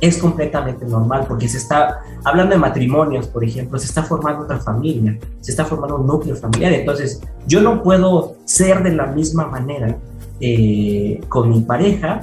es 0.03 0.17
completamente 0.17 0.85
normal 0.85 1.25
porque 1.29 1.47
se 1.47 1.57
está, 1.57 2.01
hablando 2.25 2.53
de 2.53 2.59
matrimonios, 2.59 3.25
por 3.27 3.41
ejemplo, 3.41 3.79
se 3.79 3.85
está 3.85 4.03
formando 4.03 4.43
otra 4.43 4.59
familia, 4.59 5.17
se 5.39 5.51
está 5.51 5.63
formando 5.63 5.95
un 5.95 6.05
núcleo 6.05 6.35
familiar. 6.35 6.73
Entonces, 6.73 7.21
yo 7.47 7.61
no 7.61 7.81
puedo 7.81 8.35
ser 8.43 8.83
de 8.83 8.91
la 8.91 9.07
misma 9.07 9.47
manera 9.47 9.97
eh, 10.41 11.21
con 11.29 11.49
mi 11.49 11.61
pareja, 11.61 12.19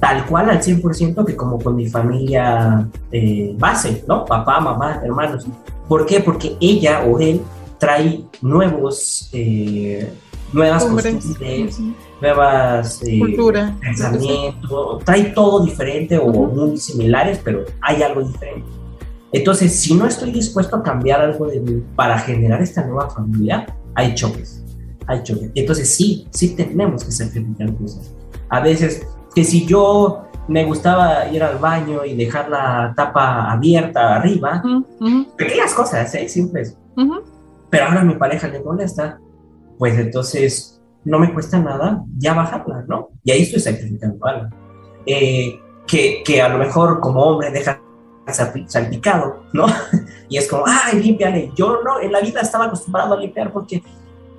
tal 0.00 0.26
cual 0.26 0.50
al 0.50 0.60
100% 0.60 1.24
que 1.24 1.34
como 1.34 1.58
con 1.58 1.76
mi 1.76 1.88
familia 1.88 2.86
eh, 3.10 3.54
base, 3.58 4.04
¿no? 4.06 4.26
Papá, 4.26 4.60
mamá, 4.60 5.00
hermanos. 5.02 5.46
¿Por 5.88 6.04
qué? 6.04 6.20
Porque 6.20 6.58
ella 6.60 7.04
o 7.04 7.18
él 7.18 7.40
trae 7.78 8.22
nuevos, 8.42 9.30
eh, 9.32 10.12
nuevas 10.52 10.84
costumbres 10.84 11.80
nuevas 12.20 13.02
eh, 13.04 13.20
pensamientos, 13.80 15.04
trae 15.04 15.24
todo 15.24 15.64
diferente 15.64 16.18
o 16.18 16.28
muy 16.28 16.76
similares, 16.76 17.40
pero 17.42 17.64
hay 17.80 18.02
algo 18.02 18.22
diferente. 18.22 18.68
Entonces, 19.32 19.78
si 19.78 19.94
no 19.94 20.06
estoy 20.06 20.32
dispuesto 20.32 20.76
a 20.76 20.82
cambiar 20.82 21.20
algo 21.20 21.46
de 21.46 21.60
mí 21.60 21.82
para 21.94 22.18
generar 22.18 22.62
esta 22.62 22.84
nueva 22.84 23.10
familia, 23.10 23.66
hay 23.94 24.14
choques, 24.14 24.64
hay 25.06 25.22
choques. 25.22 25.50
Entonces, 25.54 25.94
sí, 25.94 26.26
sí 26.30 26.54
tenemos 26.54 27.04
que 27.04 27.12
sacrificar 27.12 27.74
cosas. 27.74 28.14
A 28.48 28.60
veces, 28.60 29.06
que 29.34 29.44
si 29.44 29.66
yo 29.66 30.24
me 30.48 30.64
gustaba 30.64 31.28
ir 31.28 31.42
al 31.42 31.58
baño 31.58 32.04
y 32.06 32.16
dejar 32.16 32.48
la 32.48 32.94
tapa 32.96 33.52
abierta 33.52 34.16
arriba, 34.16 34.62
pequeñas 35.36 35.74
cosas, 35.74 36.14
¿eh? 36.14 36.28
Simples. 36.28 36.76
Pero 37.70 37.84
ahora 37.84 38.00
a 38.00 38.04
mi 38.04 38.14
pareja 38.14 38.48
le 38.48 38.60
molesta, 38.60 39.20
pues 39.78 39.98
entonces 39.98 40.77
no 41.08 41.18
me 41.18 41.32
cuesta 41.32 41.58
nada 41.58 42.04
ya 42.18 42.34
bajarla, 42.34 42.84
¿no? 42.86 43.08
Y 43.24 43.30
ahí 43.30 43.42
estoy 43.42 43.60
sacrificando 43.60 44.24
algo. 44.26 44.48
Eh, 45.06 45.58
que, 45.86 46.22
que, 46.22 46.42
a 46.42 46.50
lo 46.50 46.58
mejor 46.58 47.00
como 47.00 47.22
hombre 47.22 47.50
deja 47.50 47.80
salpicado, 48.66 49.42
¿no? 49.54 49.66
y 50.28 50.36
es 50.36 50.46
como, 50.48 50.64
ay, 50.66 51.02
límpiale. 51.02 51.50
Yo 51.56 51.78
no, 51.82 51.98
en 52.00 52.12
la 52.12 52.20
vida 52.20 52.42
estaba 52.42 52.66
acostumbrado 52.66 53.14
a 53.14 53.16
limpiar 53.16 53.50
porque, 53.50 53.82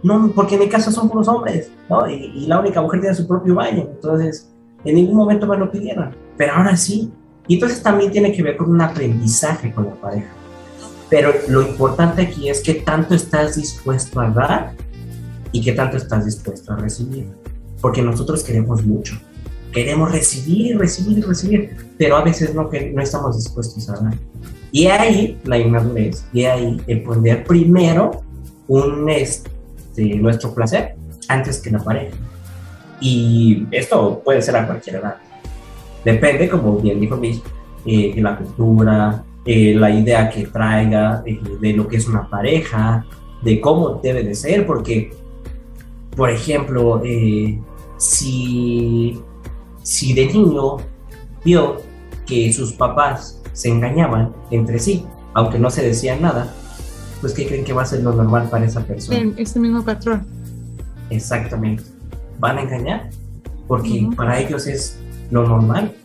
no, 0.03 0.31
porque 0.35 0.55
en 0.55 0.61
mi 0.61 0.69
casa 0.69 0.91
son 0.91 1.09
puros 1.09 1.27
hombres, 1.27 1.71
¿no? 1.89 2.07
Y, 2.07 2.13
y, 2.35 2.45
la 2.45 2.59
única 2.59 2.81
mujer 2.81 3.01
tiene 3.01 3.15
su 3.15 3.27
propio 3.27 3.55
baño, 3.55 3.87
entonces 3.89 4.51
en 4.85 4.93
ningún 4.93 5.15
momento 5.15 5.47
me 5.47 5.57
lo 5.57 5.71
pidieron, 5.71 6.15
pero 6.37 6.53
ahora 6.53 6.77
sí. 6.77 7.11
Y 7.47 7.55
entonces 7.55 7.81
también 7.81 8.11
tiene 8.11 8.31
que 8.31 8.43
ver 8.43 8.57
con 8.57 8.69
un 8.69 8.79
aprendizaje 8.79 9.73
con 9.73 9.87
la 9.87 9.95
pareja. 9.95 10.29
Pero 11.09 11.33
lo 11.47 11.63
importante 11.63 12.21
aquí 12.21 12.47
es 12.47 12.61
que 12.61 12.75
tanto 12.75 13.15
estás 13.15 13.55
dispuesto 13.55 14.19
a 14.19 14.29
dar 14.29 14.73
y 15.51 15.61
qué 15.61 15.73
tanto 15.73 15.97
estás 15.97 16.25
dispuesto 16.25 16.73
a 16.73 16.77
recibir. 16.77 17.27
Porque 17.81 18.01
nosotros 18.01 18.43
queremos 18.43 18.85
mucho. 18.85 19.19
Queremos 19.71 20.11
recibir, 20.11 20.77
recibir, 20.77 21.25
recibir, 21.25 21.75
pero 21.97 22.17
a 22.17 22.23
veces 22.23 22.53
no, 22.53 22.69
no 22.93 23.01
estamos 23.01 23.35
dispuestos 23.35 23.89
a 23.89 23.93
dar. 23.93 24.13
Y 24.71 24.87
ahí 24.87 25.39
la 25.45 25.57
inmadurez, 25.57 26.25
y 26.33 26.45
ahí 26.45 26.81
el 26.87 27.03
poner 27.03 27.43
primero 27.43 28.21
un, 28.67 29.09
este, 29.09 30.15
nuestro 30.15 30.53
placer 30.53 30.95
antes 31.27 31.59
que 31.59 31.71
la 31.71 31.79
pareja. 31.79 32.15
Y 32.99 33.65
esto 33.71 34.21
puede 34.23 34.41
ser 34.41 34.55
a 34.55 34.67
cualquier 34.67 34.97
edad. 34.97 35.17
Depende, 36.03 36.49
como 36.49 36.77
bien 36.77 36.99
dijo 36.99 37.15
Luis, 37.15 37.41
eh, 37.85 38.13
de 38.15 38.21
la 38.21 38.37
cultura, 38.37 39.23
eh, 39.45 39.73
la 39.75 39.89
idea 39.89 40.29
que 40.29 40.47
traiga, 40.47 41.23
eh, 41.25 41.39
de 41.59 41.73
lo 41.73 41.87
que 41.87 41.97
es 41.97 42.07
una 42.07 42.29
pareja, 42.29 43.05
de 43.41 43.59
cómo 43.61 43.99
debe 44.01 44.23
de 44.23 44.35
ser, 44.35 44.65
porque 44.65 45.11
por 46.19 46.29
ejemplo, 46.29 47.01
eh, 47.05 47.57
si, 47.95 49.17
si 49.83 50.13
de 50.13 50.25
niño 50.25 50.75
vio 51.45 51.77
que 52.27 52.51
sus 52.51 52.73
papás 52.73 53.41
se 53.53 53.69
engañaban 53.69 54.35
entre 54.51 54.79
sí, 54.79 55.05
aunque 55.33 55.57
no 55.57 55.69
se 55.69 55.81
decían 55.81 56.21
nada, 56.21 56.53
pues 57.21 57.33
¿qué 57.33 57.47
creen 57.47 57.63
que 57.63 57.71
va 57.71 57.83
a 57.83 57.85
ser 57.85 58.03
lo 58.03 58.11
normal 58.11 58.49
para 58.49 58.65
esa 58.65 58.81
persona? 58.81 59.33
Ese 59.37 59.61
mismo 59.61 59.81
patrón. 59.81 60.27
Exactamente. 61.09 61.83
Van 62.37 62.57
a 62.57 62.63
engañar 62.63 63.09
porque 63.65 64.09
para 64.17 64.41
ellos 64.41 64.67
es 64.67 64.99
lo 65.31 65.47
normal. 65.47 65.95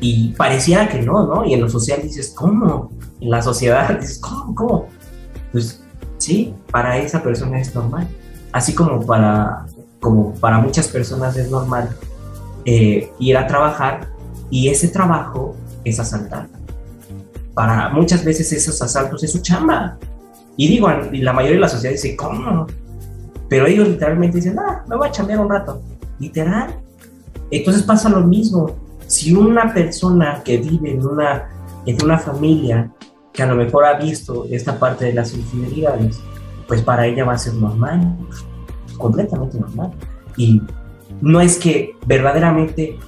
Y 0.00 0.34
pareciera 0.34 0.88
que 0.88 1.02
no, 1.02 1.26
¿no? 1.26 1.44
Y 1.44 1.54
en 1.54 1.62
lo 1.62 1.68
social 1.68 2.00
dices, 2.00 2.32
¿cómo? 2.36 2.92
En 3.20 3.28
la 3.28 3.42
sociedad 3.42 3.98
dices, 4.00 4.20
¿cómo? 4.20 4.54
¿Cómo? 4.54 4.88
Pues 5.50 5.82
sí, 6.18 6.54
para 6.70 6.96
esa 6.98 7.24
persona 7.24 7.60
es 7.60 7.74
normal 7.74 8.06
así 8.52 8.74
como 8.74 9.04
para, 9.04 9.66
como 10.00 10.34
para 10.34 10.58
muchas 10.58 10.88
personas 10.88 11.36
es 11.36 11.50
normal 11.50 11.88
eh, 12.64 13.10
ir 13.18 13.36
a 13.36 13.46
trabajar 13.46 14.08
y 14.50 14.68
ese 14.68 14.88
trabajo 14.88 15.56
es 15.84 15.98
asaltar. 15.98 16.46
Para 17.54 17.88
muchas 17.88 18.24
veces 18.24 18.52
esos 18.52 18.80
asaltos 18.80 19.22
es 19.24 19.32
su 19.32 19.40
chamba. 19.40 19.98
Y 20.56 20.68
digo, 20.68 20.88
la 20.88 21.32
mayoría 21.32 21.56
de 21.56 21.60
la 21.60 21.68
sociedad 21.68 21.92
dice, 21.92 22.14
¿cómo? 22.16 22.66
Pero 23.48 23.66
ellos 23.66 23.88
literalmente 23.88 24.36
dicen, 24.36 24.58
ah, 24.58 24.84
me 24.86 24.96
voy 24.96 25.08
a 25.08 25.10
chambear 25.10 25.40
un 25.40 25.48
rato. 25.48 25.82
Literal. 26.18 26.78
Entonces 27.50 27.82
pasa 27.82 28.08
lo 28.08 28.20
mismo. 28.20 28.76
Si 29.06 29.34
una 29.34 29.72
persona 29.72 30.42
que 30.44 30.58
vive 30.58 30.92
en 30.92 31.06
una, 31.06 31.50
en 31.84 32.02
una 32.02 32.18
familia 32.18 32.90
que 33.32 33.42
a 33.42 33.46
lo 33.46 33.56
mejor 33.56 33.84
ha 33.84 33.98
visto 33.98 34.46
esta 34.50 34.78
parte 34.78 35.06
de 35.06 35.14
las 35.14 35.34
infidelidades, 35.34 36.20
pues 36.72 36.80
para 36.80 37.06
ella 37.06 37.26
va 37.26 37.34
a 37.34 37.38
ser 37.38 37.52
normal, 37.52 38.16
completamente 38.96 39.60
normal. 39.60 39.90
Y 40.38 40.62
no 41.20 41.38
es 41.38 41.58
que 41.58 41.94
verdaderamente 42.06 42.98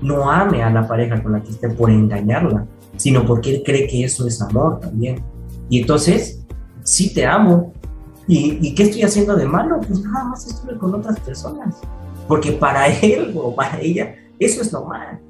no 0.00 0.30
ame 0.30 0.62
a 0.62 0.70
la 0.70 0.88
pareja 0.88 1.22
con 1.22 1.32
la 1.32 1.42
que 1.42 1.50
esté 1.50 1.68
por 1.68 1.90
engañarla, 1.90 2.64
sino 2.96 3.26
porque 3.26 3.56
él 3.56 3.62
cree 3.62 3.86
que 3.86 4.04
eso 4.04 4.26
es 4.26 4.40
amor 4.40 4.80
también. 4.80 5.22
Y 5.68 5.82
entonces, 5.82 6.46
sí 6.82 7.12
te 7.12 7.26
amo. 7.26 7.74
¿Y, 8.26 8.66
¿Y, 8.66 8.74
qué 8.74 8.84
estoy 8.84 9.02
haciendo 9.02 9.36
de 9.36 9.44
malo? 9.44 9.78
Pues 9.86 10.02
nada 10.02 10.24
más 10.24 10.46
estuve 10.46 10.78
con 10.78 10.94
otras 10.94 11.20
personas. 11.20 11.76
Porque 12.26 12.52
para 12.52 12.86
él 13.02 13.34
o 13.36 13.54
para 13.54 13.82
ella, 13.82 14.14
eso 14.38 14.62
es 14.62 14.72
normal. 14.72 15.20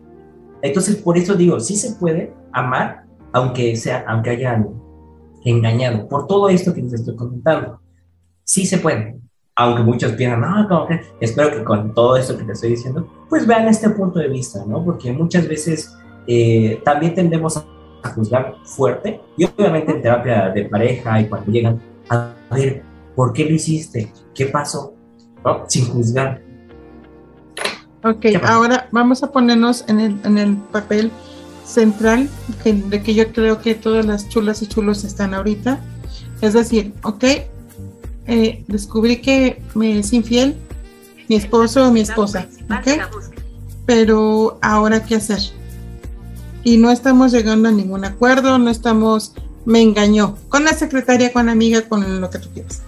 Entonces, 0.62 0.94
por 0.94 1.18
eso 1.18 1.34
digo, 1.34 1.58
sí 1.58 1.74
se 1.74 1.96
puede 1.96 2.32
amar, 2.52 3.06
aunque, 3.32 3.74
sea, 3.74 4.04
aunque 4.06 4.30
hayan 4.30 4.68
engañado, 5.44 6.08
por 6.08 6.26
todo 6.26 6.48
esto 6.48 6.74
que 6.74 6.82
les 6.82 6.94
estoy 6.94 7.16
comentando. 7.16 7.80
Sí 8.44 8.66
se 8.66 8.78
puede, 8.78 9.18
aunque 9.54 9.82
muchos 9.82 10.12
piensan, 10.12 10.40
no, 10.40 10.68
como 10.68 10.86
que 10.86 11.00
espero 11.20 11.50
que 11.50 11.64
con 11.64 11.94
todo 11.94 12.16
esto 12.16 12.36
que 12.36 12.44
te 12.44 12.52
estoy 12.52 12.70
diciendo, 12.70 13.08
pues 13.28 13.46
vean 13.46 13.68
este 13.68 13.90
punto 13.90 14.18
de 14.18 14.28
vista, 14.28 14.64
¿no? 14.66 14.84
Porque 14.84 15.12
muchas 15.12 15.46
veces 15.46 15.94
eh, 16.26 16.80
también 16.84 17.14
tendemos 17.14 17.56
a 17.56 17.64
juzgar 18.14 18.54
fuerte, 18.64 19.20
y 19.36 19.44
obviamente 19.44 19.92
en 19.92 20.02
terapia 20.02 20.48
de 20.50 20.64
pareja 20.64 21.20
y 21.20 21.28
cuando 21.28 21.52
llegan 21.52 21.80
a 22.08 22.34
ver, 22.50 22.82
¿por 23.14 23.32
qué 23.32 23.44
lo 23.44 23.54
hiciste? 23.54 24.12
¿Qué 24.34 24.46
pasó? 24.46 24.94
¿No? 25.44 25.64
Sin 25.68 25.86
juzgar. 25.86 26.42
Ok, 28.02 28.26
ahora 28.42 28.88
vamos 28.90 29.22
a 29.22 29.30
ponernos 29.30 29.84
en 29.88 30.00
el, 30.00 30.20
en 30.24 30.38
el 30.38 30.56
papel 30.56 31.10
central 31.70 32.28
de 32.64 33.02
que 33.02 33.14
yo 33.14 33.32
creo 33.32 33.60
que 33.60 33.74
todas 33.74 34.04
las 34.04 34.28
chulas 34.28 34.62
y 34.62 34.66
chulos 34.66 35.04
están 35.04 35.34
ahorita. 35.34 35.80
Es 36.40 36.54
decir, 36.54 36.94
ok, 37.02 37.24
eh, 38.26 38.64
descubrí 38.68 39.20
que 39.20 39.62
me 39.74 39.98
es 39.98 40.12
infiel 40.12 40.56
mi 41.28 41.36
esposo 41.36 41.86
o 41.86 41.92
mi 41.92 42.00
esposa, 42.00 42.48
¿ok? 42.70 43.00
Pero 43.86 44.58
ahora 44.62 45.04
qué 45.04 45.16
hacer? 45.16 45.40
y 46.64 46.76
no 46.76 46.90
estamos 46.90 47.32
llegando 47.32 47.68
a 47.68 47.72
ningún 47.72 48.04
acuerdo, 48.04 48.58
no 48.58 48.70
estamos, 48.70 49.32
me 49.64 49.80
engañó 49.80 50.36
con 50.48 50.64
la 50.64 50.72
secretaria, 50.72 51.32
con 51.32 51.46
la 51.46 51.52
amiga, 51.52 51.88
con 51.88 52.20
lo 52.20 52.30
que 52.30 52.38
tú 52.38 52.48
quieras. 52.52 52.82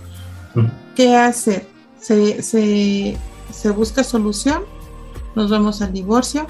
¿Qué 0.95 1.17
hacer? 1.17 1.67
Se, 2.01 2.43
se, 2.43 3.17
se 3.51 3.71
busca 3.71 4.05
solución, 4.05 4.63
nos 5.35 5.51
vamos 5.51 5.81
al 5.81 5.93
divorcio, 5.93 6.47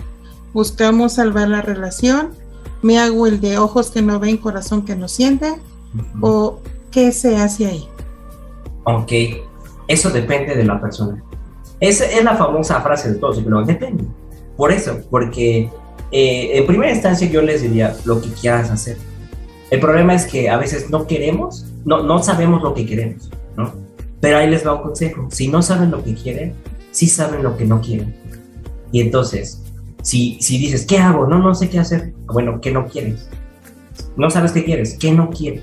buscamos 0.52 1.14
salvar 1.14 1.48
la 1.48 1.62
relación, 1.62 2.30
me 2.82 2.98
hago 2.98 3.26
el 3.26 3.40
de 3.40 3.58
ojos 3.58 3.90
que 3.90 4.02
no 4.02 4.18
ven, 4.18 4.36
corazón 4.36 4.84
que 4.84 4.96
no 4.96 5.08
siente, 5.08 5.54
o 6.20 6.60
qué 6.90 7.12
se 7.12 7.36
hace 7.36 7.66
ahí. 7.66 7.88
Ok, 8.84 9.12
eso 9.88 10.10
depende 10.10 10.54
de 10.54 10.64
la 10.64 10.80
persona. 10.80 11.22
Esa 11.80 12.04
es 12.06 12.22
la 12.24 12.36
famosa 12.36 12.80
frase 12.80 13.12
de 13.12 13.18
todos, 13.18 13.40
pero 13.42 13.64
depende. 13.64 14.04
Por 14.56 14.72
eso, 14.72 15.00
porque 15.10 15.70
eh, 16.10 16.50
en 16.52 16.66
primera 16.66 16.92
instancia 16.92 17.28
yo 17.28 17.42
les 17.42 17.62
diría 17.62 17.96
lo 18.04 18.20
que 18.20 18.28
quieras 18.30 18.70
hacer. 18.70 18.96
El 19.70 19.80
problema 19.80 20.14
es 20.14 20.26
que 20.26 20.50
a 20.50 20.58
veces 20.58 20.90
no 20.90 21.06
queremos, 21.06 21.64
no, 21.84 22.02
no 22.02 22.22
sabemos 22.22 22.62
lo 22.62 22.74
que 22.74 22.84
queremos, 22.84 23.30
¿no? 23.56 23.72
Pero 24.20 24.38
ahí 24.38 24.48
les 24.48 24.66
va 24.66 24.74
un 24.74 24.82
consejo. 24.82 25.28
Si 25.30 25.48
no 25.48 25.62
saben 25.62 25.90
lo 25.90 26.04
que 26.04 26.14
quieren, 26.14 26.54
sí 26.90 27.08
saben 27.08 27.42
lo 27.42 27.56
que 27.56 27.64
no 27.64 27.80
quieren. 27.80 28.14
Y 28.92 29.00
entonces, 29.00 29.61
si, 30.02 30.38
si 30.40 30.58
dices, 30.58 30.84
¿qué 30.84 30.98
hago? 30.98 31.26
No, 31.26 31.38
no 31.38 31.54
sé 31.54 31.70
qué 31.70 31.78
hacer. 31.78 32.12
Bueno, 32.26 32.60
¿qué 32.60 32.70
no 32.70 32.86
quieres? 32.86 33.28
No 34.16 34.30
sabes 34.30 34.52
qué 34.52 34.64
quieres. 34.64 34.96
¿Qué 34.98 35.12
no 35.12 35.30
quieres? 35.30 35.62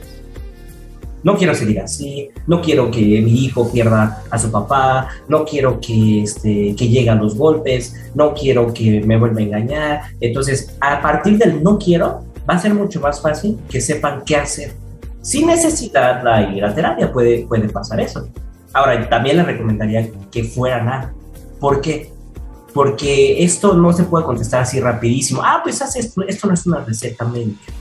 No 1.22 1.36
quiero 1.36 1.54
seguir 1.54 1.82
así, 1.82 2.30
no 2.48 2.62
quiero 2.62 2.90
que 2.90 3.02
mi 3.02 3.44
hijo 3.44 3.70
pierda 3.70 4.24
a 4.30 4.40
su 4.40 4.50
papá, 4.52 5.10
no 5.28 5.44
quiero 5.44 5.80
que, 5.82 6.24
este, 6.24 6.74
que 6.78 6.88
lleguen 6.88 7.18
los 7.18 7.36
golpes, 7.36 7.94
no 8.16 8.34
quiero 8.34 8.74
que 8.74 9.02
me 9.02 9.18
vuelva 9.18 9.42
a 9.42 9.44
engañar. 9.44 10.02
Entonces, 10.22 10.78
a 10.80 11.02
partir 11.02 11.38
del 11.38 11.62
no 11.62 11.78
quiero, 11.78 12.24
va 12.50 12.56
a 12.56 12.60
ser 12.60 12.74
mucho 12.74 13.02
más 13.02 13.22
fácil 13.22 13.58
que 13.70 13.82
sepan 13.82 14.24
qué 14.26 14.38
hacer. 14.38 14.74
Sin 15.22 15.48
necesidad 15.48 16.24
de 16.24 16.56
ir 16.56 16.64
a 16.64 16.74
terapia, 16.74 17.12
puede, 17.12 17.46
puede 17.46 17.68
pasar 17.68 18.00
eso. 18.00 18.30
Ahora, 18.72 19.10
también 19.10 19.38
les 19.38 19.46
recomendaría 19.46 20.08
que 20.32 20.46
fueran 20.46 20.88
a. 20.88 21.14
¿Por 21.60 21.82
qué? 21.82 22.10
Porque 22.80 23.44
esto 23.44 23.74
no 23.74 23.92
se 23.92 24.06
puede 24.06 24.24
contestar 24.24 24.62
así 24.62 24.80
rapidísimo. 24.80 25.42
Ah, 25.44 25.60
pues 25.62 25.82
haz 25.82 25.98
esto, 25.98 26.22
esto 26.26 26.48
no 26.48 26.54
es 26.54 26.66
una 26.66 26.80
receta 26.80 27.26
médica. 27.26 27.74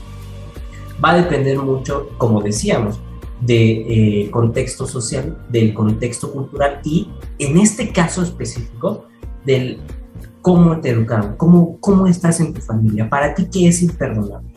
Va 1.01 1.11
a 1.11 1.15
depender 1.15 1.57
mucho, 1.57 2.09
como 2.17 2.41
decíamos, 2.41 2.99
del 3.39 3.85
eh, 3.87 4.29
contexto 4.29 4.85
social, 4.85 5.41
del 5.47 5.73
contexto 5.73 6.29
cultural 6.33 6.81
y, 6.83 7.09
en 7.37 7.57
este 7.59 7.93
caso 7.93 8.23
específico, 8.23 9.05
del 9.45 9.79
cómo 10.41 10.81
te 10.81 10.89
educaron, 10.89 11.37
cómo, 11.37 11.77
cómo 11.79 12.05
estás 12.05 12.41
en 12.41 12.53
tu 12.53 12.59
familia. 12.59 13.09
Para 13.09 13.33
ti, 13.33 13.47
¿qué 13.49 13.69
es 13.69 13.81
imperdonable? 13.81 14.51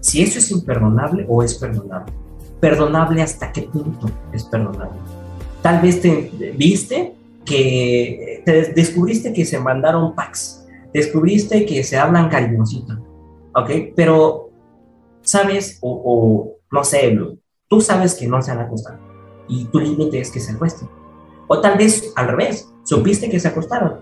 Si 0.00 0.22
eso 0.22 0.38
es 0.38 0.50
imperdonable 0.50 1.26
o 1.28 1.42
es 1.42 1.56
perdonable. 1.56 2.10
Perdonable 2.58 3.20
hasta 3.20 3.52
qué 3.52 3.60
punto 3.60 4.10
es 4.32 4.44
perdonable. 4.44 4.98
Tal 5.60 5.82
vez 5.82 6.00
te 6.00 6.54
viste 6.56 7.16
que 7.44 8.42
te 8.44 8.72
descubriste 8.72 9.32
que 9.32 9.44
se 9.44 9.58
mandaron 9.58 10.14
packs, 10.14 10.66
descubriste 10.92 11.66
que 11.66 11.82
se 11.84 11.96
hablan 11.96 12.28
cariñosito, 12.28 12.94
¿ok? 13.54 13.70
Pero, 13.94 14.50
¿sabes? 15.22 15.78
O, 15.82 16.56
no 16.70 16.84
sé, 16.84 17.18
tú 17.68 17.80
sabes 17.80 18.14
que 18.14 18.26
no 18.26 18.40
se 18.42 18.50
han 18.50 18.60
acostado 18.60 18.98
y 19.48 19.66
tu 19.66 19.80
límite 19.80 20.20
es 20.20 20.30
que 20.30 20.40
se 20.40 20.52
acuesten. 20.52 20.88
O 21.48 21.60
tal 21.60 21.76
vez 21.76 22.12
al 22.16 22.28
revés, 22.28 22.72
supiste 22.84 23.28
que 23.28 23.38
se 23.38 23.48
acostaron, 23.48 24.00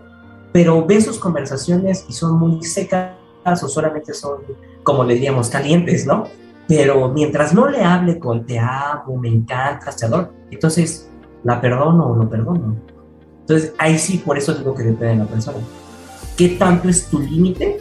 pero 0.53 0.87
ves 0.87 1.07
sus 1.07 1.19
conversaciones 1.19 2.05
y 2.09 2.13
son 2.13 2.39
muy 2.39 2.63
secas 2.63 3.17
o 3.45 3.69
solamente 3.69 4.15
son, 4.15 4.43
como 4.85 5.03
le 5.05 5.15
diríamos, 5.15 5.49
calientes, 5.49 6.07
¿no? 6.07 6.25
Pero 6.69 7.09
mientras 7.09 7.53
no 7.53 7.69
le 7.69 7.83
hable 7.83 8.19
con 8.19 8.47
te 8.47 8.59
amo, 8.59 9.17
me 9.17 9.29
encanta, 9.29 9.91
te 9.91 10.07
adoro, 10.07 10.33
entonces 10.51 11.11
la 11.43 11.61
perdono 11.61 12.07
o 12.07 12.17
no 12.17 12.31
perdono. 12.31 12.92
Entonces 13.53 13.75
ahí 13.77 13.99
sí, 13.99 14.17
por 14.17 14.39
eso 14.39 14.55
digo 14.55 14.75
que 14.75 14.83
depende 14.83 15.09
de 15.09 15.17
la 15.17 15.27
persona. 15.27 15.59
¿Qué 16.39 16.49
tanto 16.51 16.89
es 16.89 17.07
tu 17.07 17.21
límite 17.21 17.81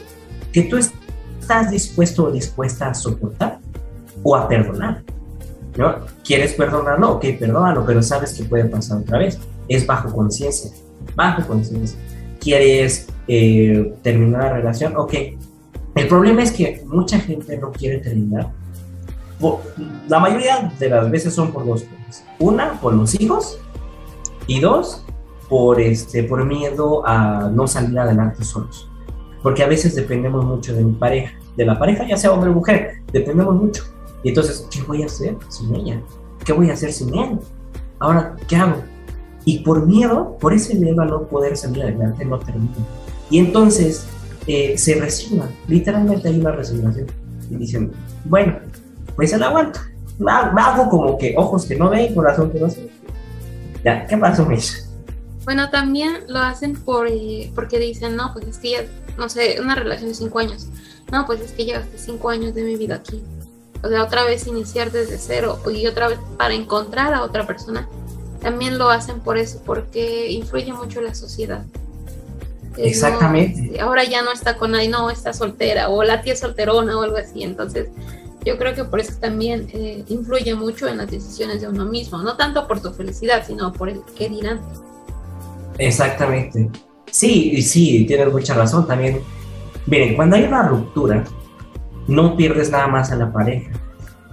que 0.51 0.63
tú 0.63 0.75
estás 0.75 1.71
dispuesto 1.71 2.25
o 2.25 2.31
dispuesta 2.31 2.89
a 2.89 2.93
soportar 2.93 3.59
o 4.21 4.35
a 4.35 4.49
perdonar? 4.49 5.01
¿no? 5.77 5.95
¿Quieres 6.25 6.55
perdonarlo? 6.55 7.13
Ok, 7.13 7.25
perdónalo, 7.39 7.85
pero 7.85 8.03
sabes 8.03 8.33
que 8.33 8.43
puede 8.43 8.65
pasar 8.65 8.97
otra 8.97 9.17
vez. 9.17 9.39
Es 9.69 9.87
bajo 9.87 10.13
conciencia, 10.13 10.71
bajo 11.15 11.47
conciencia. 11.47 11.97
¿Quieres 12.41 13.07
eh, 13.29 13.93
terminar 14.03 14.43
la 14.43 14.53
relación? 14.53 14.97
Ok. 14.97 15.13
El 15.95 16.07
problema 16.09 16.43
es 16.43 16.51
que 16.51 16.83
mucha 16.85 17.17
gente 17.17 17.57
no 17.57 17.71
quiere 17.71 17.99
terminar. 17.99 18.49
La 20.09 20.19
mayoría 20.19 20.69
de 20.77 20.89
las 20.89 21.09
veces 21.09 21.33
son 21.33 21.53
por 21.53 21.65
dos 21.65 21.83
cosas. 21.83 22.25
Una, 22.39 22.73
por 22.81 22.93
los 22.93 23.19
hijos. 23.19 23.57
Y 24.47 24.59
dos, 24.59 25.05
por, 25.51 25.81
este, 25.81 26.23
por 26.23 26.45
miedo 26.45 27.05
a 27.05 27.51
no 27.53 27.67
salir 27.67 27.99
adelante 27.99 28.41
solos. 28.45 28.89
Porque 29.43 29.63
a 29.63 29.67
veces 29.67 29.93
dependemos 29.93 30.45
mucho 30.45 30.73
de 30.73 30.81
mi 30.81 30.93
pareja, 30.93 31.33
de 31.57 31.65
la 31.65 31.77
pareja, 31.77 32.07
ya 32.07 32.15
sea 32.15 32.31
hombre 32.31 32.49
o 32.49 32.53
mujer, 32.53 33.01
dependemos 33.11 33.55
mucho. 33.55 33.83
Y 34.23 34.29
entonces, 34.29 34.65
¿qué 34.71 34.81
voy 34.83 35.03
a 35.03 35.07
hacer 35.07 35.35
sin 35.49 35.75
ella? 35.75 36.01
¿Qué 36.45 36.53
voy 36.53 36.69
a 36.69 36.73
hacer 36.73 36.93
sin 36.93 37.13
él? 37.13 37.37
Ahora, 37.99 38.37
¿qué 38.47 38.55
hago? 38.55 38.81
Y 39.43 39.59
por 39.59 39.85
miedo, 39.85 40.37
por 40.39 40.53
ese 40.53 40.73
miedo 40.75 41.01
a 41.01 41.05
no 41.05 41.23
poder 41.23 41.57
salir 41.57 41.83
adelante, 41.83 42.23
no 42.23 42.39
termino. 42.39 42.71
Y 43.29 43.39
entonces 43.39 44.07
eh, 44.47 44.77
se 44.77 44.95
resigna, 45.01 45.49
literalmente 45.67 46.29
hay 46.29 46.39
una 46.39 46.53
resignación. 46.53 47.07
Y 47.49 47.55
dicen, 47.55 47.91
bueno, 48.23 48.55
pues 49.17 49.31
se 49.31 49.37
la 49.37 49.47
aguanto. 49.47 49.81
Hago 50.25 50.89
como 50.89 51.17
que 51.17 51.33
ojos 51.35 51.65
que 51.65 51.75
no 51.75 51.89
ven, 51.89 52.15
corazón 52.15 52.51
que 52.51 52.59
no 52.61 52.69
se 52.69 52.89
Ya, 53.83 54.07
¿qué 54.07 54.15
pasó, 54.15 54.45
Mish? 54.45 54.90
Bueno, 55.43 55.69
también 55.69 56.25
lo 56.27 56.39
hacen 56.39 56.75
por, 56.75 57.07
eh, 57.07 57.51
porque 57.55 57.79
dicen, 57.79 58.15
no, 58.15 58.31
pues 58.33 58.47
es 58.47 58.57
que 58.57 58.71
ya, 58.71 58.85
no 59.17 59.27
sé, 59.29 59.57
una 59.59 59.75
relación 59.75 60.09
de 60.09 60.15
cinco 60.15 60.39
años. 60.39 60.67
No, 61.11 61.25
pues 61.25 61.41
es 61.41 61.51
que 61.51 61.65
llevaste 61.65 61.97
cinco 61.97 62.29
años 62.29 62.53
de 62.53 62.63
mi 62.63 62.75
vida 62.75 62.95
aquí 62.95 63.23
o 63.83 63.89
sea, 63.89 64.03
otra 64.03 64.23
vez 64.25 64.45
iniciar 64.47 64.91
desde 64.91 65.17
cero 65.17 65.59
y 65.73 65.87
otra 65.87 66.07
vez 66.07 66.19
para 66.37 66.53
encontrar 66.53 67.13
a 67.13 67.23
otra 67.23 67.47
persona, 67.47 67.87
también 68.41 68.77
lo 68.77 68.89
hacen 68.89 69.19
por 69.19 69.37
eso, 69.37 69.61
porque 69.65 70.31
influye 70.31 70.71
mucho 70.73 71.01
la 71.01 71.15
sociedad. 71.15 71.63
Exactamente. 72.77 73.79
Ahora 73.81 74.03
ya 74.03 74.21
no 74.21 74.31
está 74.31 74.57
con 74.57 74.71
nadie, 74.71 74.87
no, 74.87 75.09
está 75.09 75.33
soltera, 75.33 75.89
o 75.89 76.03
la 76.03 76.21
tía 76.21 76.35
solterona 76.35 76.97
o 76.97 77.01
algo 77.01 77.17
así. 77.17 77.43
Entonces, 77.43 77.89
yo 78.45 78.57
creo 78.57 78.73
que 78.73 78.83
por 78.85 78.99
eso 78.99 79.13
también 79.19 79.67
eh, 79.73 80.03
influye 80.07 80.55
mucho 80.55 80.87
en 80.87 80.97
las 80.97 81.09
decisiones 81.09 81.61
de 81.61 81.67
uno 81.67 81.85
mismo, 81.85 82.19
no 82.19 82.37
tanto 82.37 82.67
por 82.67 82.81
tu 82.81 82.91
felicidad, 82.91 83.45
sino 83.45 83.73
por 83.73 83.89
el 83.89 84.01
qué 84.17 84.29
dirán. 84.29 84.61
Exactamente. 85.77 86.69
Sí, 87.09 87.61
sí, 87.61 88.05
tienes 88.05 88.31
mucha 88.31 88.53
razón 88.53 88.87
también. 88.87 89.19
Miren, 89.87 90.15
cuando 90.15 90.35
hay 90.35 90.43
una 90.43 90.67
ruptura, 90.67 91.23
no 92.07 92.35
pierdes 92.35 92.71
nada 92.71 92.87
más 92.87 93.11
a 93.11 93.15
la 93.15 93.31
pareja, 93.31 93.71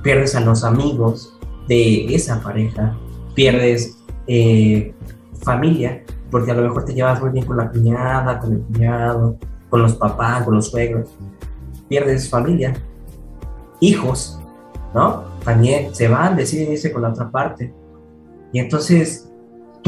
pierdes 0.03 0.35
a 0.35 0.41
los 0.41 0.65
amigos 0.65 1.39
de 1.67 2.15
esa 2.15 2.41
pareja, 2.41 2.97
pierdes 3.35 3.99
eh, 4.27 4.95
familia, 5.43 6.05
porque 6.31 6.51
a 6.51 6.55
lo 6.55 6.63
mejor 6.63 6.85
te 6.85 6.95
llevas 6.95 7.21
muy 7.21 7.31
bien 7.31 7.47
con 7.47 7.57
la 7.57 7.71
cuñada, 7.71 8.39
con 8.39 8.53
el 8.53 8.61
cuñado, 8.61 9.39
con 9.71 9.83
los 9.83 9.95
papás, 9.95 10.45
con 10.45 10.55
los 10.55 10.71
suegros, 10.71 11.09
pierdes 11.89 12.29
familia, 12.29 12.75
hijos, 13.81 14.41
¿no? 14.95 15.25
También 15.45 15.95
se 15.95 16.09
van, 16.09 16.37
deciden 16.37 16.73
irse 16.73 16.93
con 16.93 17.03
la 17.03 17.09
otra 17.09 17.31
parte. 17.31 17.73
Y 18.53 18.59
entonces, 18.61 19.28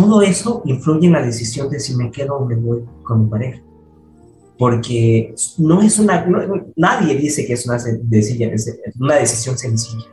todo 0.03 0.22
eso 0.22 0.62
influye 0.64 1.07
en 1.07 1.12
la 1.12 1.22
decisión 1.22 1.68
de 1.70 1.80
si 1.80 1.96
me 1.96 2.11
quedo 2.11 2.36
o 2.36 2.46
me 2.46 2.57
voy 2.57 2.84
con 3.03 3.24
mi 3.24 3.30
pareja. 3.30 3.61
Porque 4.59 5.34
no 5.59 5.80
es 5.80 5.98
una, 5.98 6.26
nadie 6.76 7.16
dice 7.16 7.46
que 7.46 7.55
es 7.55 7.66
una, 7.66 7.78
decisión, 8.03 8.53
una 9.01 9.14
decisión 9.16 9.57
sencilla, 9.57 10.05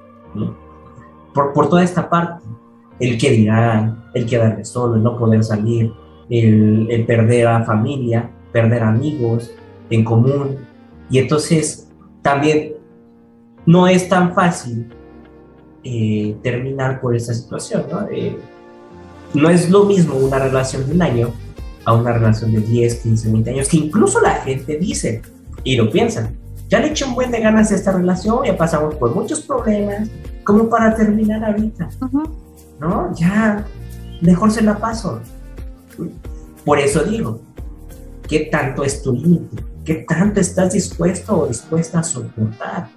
por, 1.34 1.54
por, 1.54 1.70
toda 1.70 1.84
esta 1.84 2.10
parte, 2.10 2.46
el 3.00 3.18
que 3.18 3.32
dirán, 3.32 4.06
el 4.14 4.26
quedarme 4.26 4.64
solo, 4.64 4.96
el 4.96 5.04
no 5.04 5.18
poder 5.18 5.44
salir, 5.44 5.92
el, 6.30 6.88
el, 6.90 7.06
perder 7.06 7.48
a 7.48 7.66
familia, 7.66 8.32
perder 8.54 8.84
amigos 8.84 9.52
en 9.90 10.06
común, 10.06 10.58
y 11.10 11.20
entonces 11.20 11.90
también 12.22 12.74
no 13.66 13.88
es 13.88 14.08
tan 14.08 14.34
fácil 14.34 14.88
eh, 15.84 16.36
terminar 16.42 17.00
por 17.00 17.16
esta 17.16 17.34
situación, 17.34 17.86
¿no? 17.92 18.08
Eh, 18.10 18.38
no 19.38 19.50
es 19.50 19.70
lo 19.70 19.86
mismo 19.86 20.16
una 20.16 20.40
relación 20.40 20.86
de 20.88 20.94
un 20.94 21.02
año 21.02 21.34
a 21.86 21.94
una 21.94 22.12
relación 22.12 22.52
de 22.52 22.60
10, 22.60 22.96
15, 22.96 23.32
20 23.32 23.50
años, 23.52 23.70
que 23.70 23.78
incluso 23.78 24.20
la 24.20 24.36
gente 24.36 24.78
dice 24.78 25.22
y 25.64 25.76
lo 25.76 25.90
piensa. 25.90 26.32
Ya 26.70 26.80
le 26.80 26.88
eché 26.88 27.06
un 27.06 27.16
buen 27.16 27.32
de 27.32 27.40
ganas 27.40 27.72
a 27.72 27.76
esta 27.76 27.94
relación, 27.94 28.44
ya 28.46 28.58
pasamos 28.58 28.96
por 28.96 29.16
muchos 29.16 29.40
problemas, 29.42 30.10
como 30.44 30.70
para 30.70 30.94
terminar 30.96 31.46
ahorita. 31.46 31.90
¿No? 32.80 33.14
Ya, 33.16 33.66
mejor 34.22 34.52
se 34.52 34.62
la 34.62 34.78
paso. 34.78 35.22
Por 36.66 36.80
eso 36.80 37.04
digo, 37.04 37.40
¿qué 38.28 38.50
tanto 38.52 38.84
es 38.84 39.02
tu 39.02 39.14
límite? 39.14 39.64
¿Qué 39.86 40.06
tanto 40.08 40.42
estás 40.42 40.74
dispuesto 40.74 41.40
o 41.40 41.48
dispuesta 41.48 42.00
a 42.00 42.04
soportar? 42.04 42.90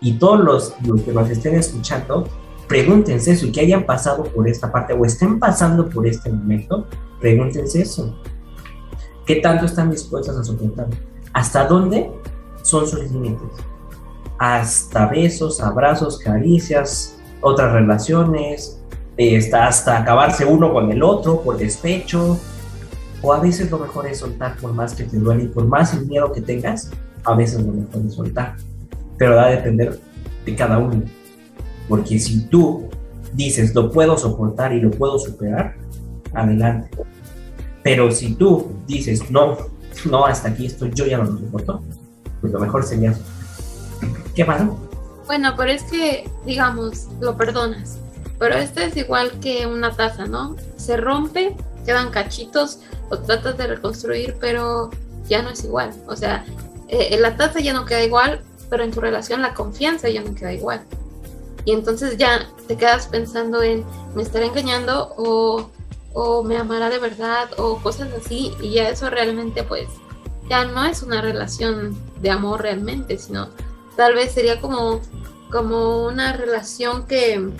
Y 0.00 0.14
todos 0.14 0.40
los, 0.40 0.74
los 0.86 1.02
que 1.02 1.12
nos 1.12 1.28
estén 1.28 1.56
escuchando, 1.56 2.26
pregúntense 2.68 3.32
eso 3.32 3.50
que 3.52 3.60
hayan 3.60 3.84
pasado 3.84 4.24
por 4.24 4.46
esta 4.48 4.70
parte 4.70 4.92
o 4.92 5.04
estén 5.04 5.38
pasando 5.38 5.88
por 5.88 6.06
este 6.06 6.30
momento, 6.30 6.86
pregúntense 7.20 7.82
eso. 7.82 8.14
¿Qué 9.26 9.36
tanto 9.36 9.66
están 9.66 9.90
dispuestos 9.90 10.36
a 10.36 10.44
soportar? 10.44 10.86
¿Hasta 11.32 11.66
dónde 11.66 12.10
son 12.62 12.86
sus 12.86 13.10
límites? 13.10 13.48
Hasta 14.38 15.06
besos, 15.06 15.60
abrazos, 15.60 16.18
caricias, 16.18 17.16
otras 17.40 17.72
relaciones, 17.72 18.80
hasta 19.52 19.98
acabarse 19.98 20.44
uno 20.44 20.72
con 20.72 20.92
el 20.92 21.02
otro 21.02 21.40
por 21.40 21.56
despecho, 21.56 22.38
o 23.20 23.32
a 23.32 23.40
veces 23.40 23.70
lo 23.70 23.78
mejor 23.78 24.06
es 24.06 24.18
soltar 24.18 24.56
por 24.58 24.72
más 24.72 24.94
que 24.94 25.04
te 25.04 25.16
duele 25.16 25.44
y 25.44 25.48
por 25.48 25.66
más 25.66 25.92
el 25.94 26.06
miedo 26.06 26.32
que 26.32 26.40
tengas, 26.40 26.90
a 27.24 27.34
veces 27.34 27.60
lo 27.64 27.72
mejor 27.72 28.02
es 28.06 28.14
soltar. 28.14 28.56
Pero 29.16 29.34
va 29.34 29.46
a 29.46 29.50
depender 29.50 29.98
de 30.46 30.54
cada 30.54 30.78
uno. 30.78 31.02
Porque 31.88 32.18
si 32.18 32.46
tú 32.46 32.88
dices 33.32 33.74
lo 33.74 33.90
puedo 33.90 34.16
soportar 34.16 34.72
y 34.72 34.80
lo 34.80 34.90
puedo 34.90 35.18
superar, 35.18 35.76
adelante. 36.34 36.90
Pero 37.82 38.10
si 38.10 38.34
tú 38.34 38.72
dices 38.86 39.30
no, 39.30 39.56
no, 40.04 40.26
hasta 40.26 40.48
aquí 40.48 40.66
estoy, 40.66 40.92
yo 40.94 41.06
ya 41.06 41.18
no 41.18 41.24
lo 41.24 41.38
soporto, 41.38 41.82
pues 42.40 42.52
lo 42.52 42.60
mejor 42.60 42.84
sería. 42.84 43.14
¿Qué 44.34 44.44
pasa? 44.44 44.70
Bueno, 45.26 45.54
pero 45.56 45.70
es 45.70 45.82
que, 45.84 46.28
digamos, 46.46 47.08
lo 47.20 47.36
perdonas. 47.36 47.98
Pero 48.38 48.54
esto 48.54 48.80
es 48.80 48.96
igual 48.96 49.32
que 49.40 49.66
una 49.66 49.94
taza, 49.94 50.26
¿no? 50.26 50.56
Se 50.76 50.96
rompe, 50.96 51.56
quedan 51.84 52.10
cachitos, 52.10 52.78
o 53.10 53.18
tratas 53.18 53.56
de 53.58 53.66
reconstruir, 53.66 54.36
pero 54.40 54.90
ya 55.28 55.42
no 55.42 55.50
es 55.50 55.64
igual. 55.64 55.90
O 56.06 56.16
sea, 56.16 56.44
eh, 56.88 57.16
la 57.20 57.36
taza 57.36 57.60
ya 57.60 57.72
no 57.72 57.84
queda 57.84 58.04
igual, 58.04 58.40
pero 58.70 58.84
en 58.84 58.90
tu 58.90 59.00
relación 59.00 59.42
la 59.42 59.54
confianza 59.54 60.08
ya 60.08 60.22
no 60.22 60.34
queda 60.34 60.52
igual. 60.52 60.82
Y 61.64 61.72
entonces 61.72 62.16
ya 62.16 62.48
te 62.66 62.76
quedas 62.76 63.06
pensando 63.08 63.62
en, 63.62 63.84
¿me 64.14 64.22
estará 64.22 64.46
engañando 64.46 65.14
o, 65.16 65.70
o 66.14 66.42
me 66.42 66.56
amará 66.56 66.88
de 66.88 66.98
verdad 66.98 67.50
o 67.58 67.78
cosas 67.78 68.08
así? 68.12 68.54
Y 68.62 68.74
ya 68.74 68.88
eso 68.88 69.10
realmente 69.10 69.62
pues 69.62 69.88
ya 70.48 70.64
no 70.64 70.84
es 70.84 71.02
una 71.02 71.20
relación 71.20 71.96
de 72.20 72.30
amor 72.30 72.62
realmente, 72.62 73.18
sino 73.18 73.48
tal 73.96 74.14
vez 74.14 74.32
sería 74.32 74.60
como, 74.60 75.00
como 75.50 76.06
una 76.06 76.32
relación 76.32 77.06
que, 77.06 77.50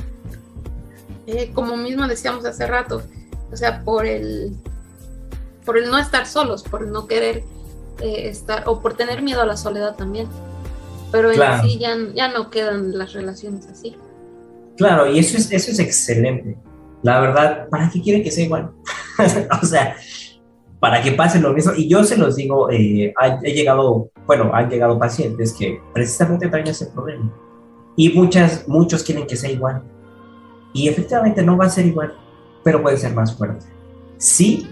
eh, 1.26 1.52
como 1.54 1.76
mismo 1.76 2.06
decíamos 2.06 2.44
hace 2.44 2.66
rato, 2.66 3.02
o 3.52 3.56
sea, 3.56 3.82
por 3.84 4.06
el, 4.06 4.56
por 5.64 5.78
el 5.78 5.90
no 5.90 5.98
estar 5.98 6.26
solos, 6.26 6.62
por 6.62 6.86
no 6.86 7.06
querer 7.06 7.44
eh, 8.00 8.28
estar, 8.28 8.64
o 8.66 8.80
por 8.80 8.94
tener 8.94 9.22
miedo 9.22 9.42
a 9.42 9.46
la 9.46 9.56
soledad 9.56 9.96
también. 9.96 10.28
Pero 11.10 11.30
en 11.30 11.62
sí 11.62 11.78
ya, 11.78 11.96
ya 12.14 12.28
no 12.28 12.50
quedan 12.50 12.96
las 12.96 13.12
relaciones 13.12 13.66
así. 13.66 13.96
Claro, 14.76 15.10
y 15.10 15.18
eso 15.18 15.36
es, 15.36 15.50
eso 15.50 15.70
es 15.70 15.78
excelente. 15.78 16.56
La 17.02 17.20
verdad, 17.20 17.68
¿para 17.68 17.90
qué 17.90 18.00
quieren 18.00 18.22
que 18.22 18.30
sea 18.30 18.44
igual? 18.44 18.70
o 19.62 19.66
sea, 19.66 19.96
para 20.80 21.02
que 21.02 21.12
pase 21.12 21.40
lo 21.40 21.52
mismo. 21.52 21.72
Y 21.76 21.88
yo 21.88 22.04
se 22.04 22.16
los 22.16 22.36
digo, 22.36 22.70
eh, 22.70 23.12
he 23.42 23.52
llegado, 23.52 24.10
bueno, 24.26 24.50
han 24.52 24.68
llegado 24.70 24.98
pacientes 24.98 25.52
que 25.52 25.80
precisamente 25.92 26.48
traen 26.48 26.68
ese 26.68 26.86
problema. 26.86 27.32
Y 27.96 28.10
muchas, 28.10 28.68
muchos 28.68 29.02
quieren 29.02 29.26
que 29.26 29.36
sea 29.36 29.50
igual. 29.50 29.82
Y 30.72 30.88
efectivamente 30.88 31.42
no 31.42 31.56
va 31.56 31.66
a 31.66 31.70
ser 31.70 31.86
igual, 31.86 32.14
pero 32.62 32.82
puede 32.82 32.96
ser 32.96 33.14
más 33.14 33.34
fuerte. 33.34 33.66
Sí, 34.18 34.68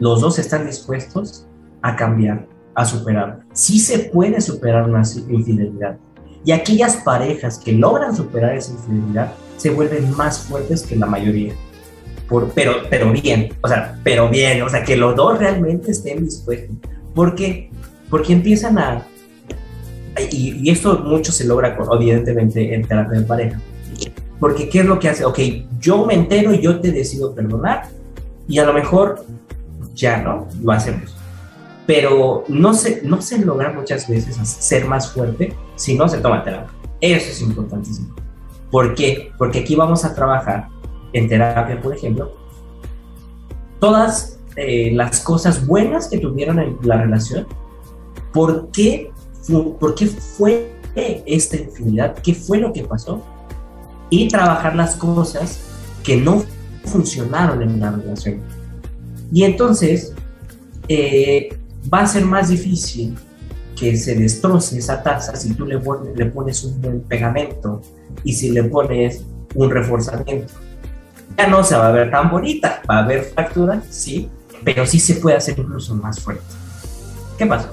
los 0.00 0.20
dos 0.20 0.38
están 0.38 0.66
dispuestos 0.66 1.46
a 1.82 1.94
cambiar, 1.94 2.46
a 2.76 2.84
superar. 2.84 3.40
Sí 3.54 3.78
se 3.78 3.98
puede 3.98 4.40
superar 4.40 4.88
una 4.88 5.02
infidelidad. 5.30 5.96
Y 6.44 6.52
aquellas 6.52 6.98
parejas 6.98 7.58
que 7.58 7.72
logran 7.72 8.14
superar 8.14 8.54
esa 8.54 8.72
infidelidad 8.72 9.32
se 9.56 9.70
vuelven 9.70 10.14
más 10.14 10.40
fuertes 10.40 10.82
que 10.82 10.94
la 10.94 11.06
mayoría. 11.06 11.54
Por, 12.28 12.50
pero, 12.50 12.74
pero 12.90 13.10
bien, 13.12 13.48
o 13.62 13.68
sea, 13.68 13.98
pero 14.04 14.28
bien, 14.28 14.62
o 14.62 14.68
sea, 14.68 14.84
que 14.84 14.96
los 14.96 15.16
dos 15.16 15.38
realmente 15.38 15.90
estén 15.90 16.24
dispuestos. 16.24 16.76
¿Por 17.14 17.34
qué? 17.34 17.70
Porque 18.10 18.34
empiezan 18.34 18.78
a... 18.78 19.06
Y, 20.30 20.70
esto 20.70 20.98
mucho 20.98 21.32
se 21.32 21.46
logra, 21.46 21.76
evidentemente, 21.94 22.74
en 22.74 22.86
terapia 22.86 23.20
de 23.20 23.26
pareja. 23.26 23.60
Porque 24.38 24.68
¿qué 24.68 24.80
es 24.80 24.84
lo 24.84 24.98
que 24.98 25.08
hace? 25.08 25.24
Ok, 25.24 25.38
yo 25.80 26.04
me 26.04 26.12
entero 26.12 26.52
y 26.52 26.60
yo 26.60 26.78
te 26.78 26.92
decido 26.92 27.34
perdonar 27.34 27.88
y 28.46 28.58
a 28.58 28.66
lo 28.66 28.74
mejor 28.74 29.24
ya, 29.94 30.18
¿no? 30.18 30.46
Lo 30.62 30.72
hacemos. 30.72 31.15
Pero 31.86 32.44
no 32.48 32.74
se, 32.74 33.02
no 33.02 33.22
se 33.22 33.38
logra 33.38 33.72
muchas 33.72 34.08
veces 34.08 34.36
ser 34.36 34.86
más 34.86 35.12
fuerte 35.12 35.54
si 35.76 35.94
no 35.94 36.08
se 36.08 36.18
toma 36.18 36.42
terapia. 36.42 36.72
Eso 37.00 37.30
es 37.30 37.40
importantísimo. 37.40 38.14
¿Por 38.70 38.94
qué? 38.94 39.30
Porque 39.38 39.60
aquí 39.60 39.76
vamos 39.76 40.04
a 40.04 40.14
trabajar 40.14 40.68
en 41.12 41.28
terapia, 41.28 41.80
por 41.80 41.94
ejemplo, 41.94 42.32
todas 43.78 44.40
eh, 44.56 44.90
las 44.92 45.20
cosas 45.20 45.66
buenas 45.66 46.08
que 46.08 46.18
tuvieron 46.18 46.58
en 46.58 46.76
la 46.82 47.00
relación, 47.00 47.46
¿por 48.32 48.70
qué, 48.70 49.12
por 49.78 49.94
qué 49.94 50.06
fue 50.06 50.72
esta 50.94 51.56
infinidad? 51.56 52.16
¿Qué 52.22 52.34
fue 52.34 52.58
lo 52.58 52.72
que 52.72 52.82
pasó? 52.82 53.22
Y 54.10 54.28
trabajar 54.28 54.74
las 54.74 54.96
cosas 54.96 55.60
que 56.02 56.16
no 56.16 56.42
funcionaron 56.84 57.62
en 57.62 57.80
la 57.80 57.90
relación 57.92 58.42
y 59.32 59.44
entonces 59.44 60.14
eh, 60.88 61.56
va 61.92 62.00
a 62.00 62.06
ser 62.06 62.24
más 62.24 62.48
difícil 62.48 63.16
que 63.78 63.96
se 63.96 64.14
destroce 64.14 64.78
esa 64.78 65.02
taza 65.02 65.36
si 65.36 65.54
tú 65.54 65.66
le, 65.66 65.78
pones, 65.78 66.16
le 66.16 66.26
pones 66.26 66.64
un 66.64 66.80
buen 66.80 67.00
pegamento 67.02 67.82
y 68.24 68.32
si 68.32 68.50
le 68.50 68.64
pones 68.64 69.22
un 69.54 69.70
reforzamiento. 69.70 70.52
Ya 71.36 71.46
no 71.46 71.62
se 71.62 71.76
va 71.76 71.88
a 71.88 71.92
ver 71.92 72.10
tan 72.10 72.30
bonita, 72.30 72.80
va 72.88 72.98
a 72.98 73.04
haber 73.04 73.24
fractura, 73.24 73.82
sí, 73.90 74.30
pero 74.64 74.86
sí 74.86 74.98
se 74.98 75.16
puede 75.16 75.36
hacer 75.36 75.58
incluso 75.58 75.94
más 75.94 76.18
fuerte. 76.20 76.44
¿Qué 77.36 77.46
pasa? 77.46 77.70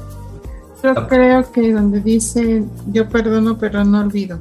Yo 0.84 1.08
creo 1.08 1.50
que 1.50 1.72
donde 1.72 2.02
dice 2.02 2.64
yo 2.92 3.08
perdono 3.08 3.58
pero 3.58 3.86
no 3.86 4.02
olvido. 4.02 4.40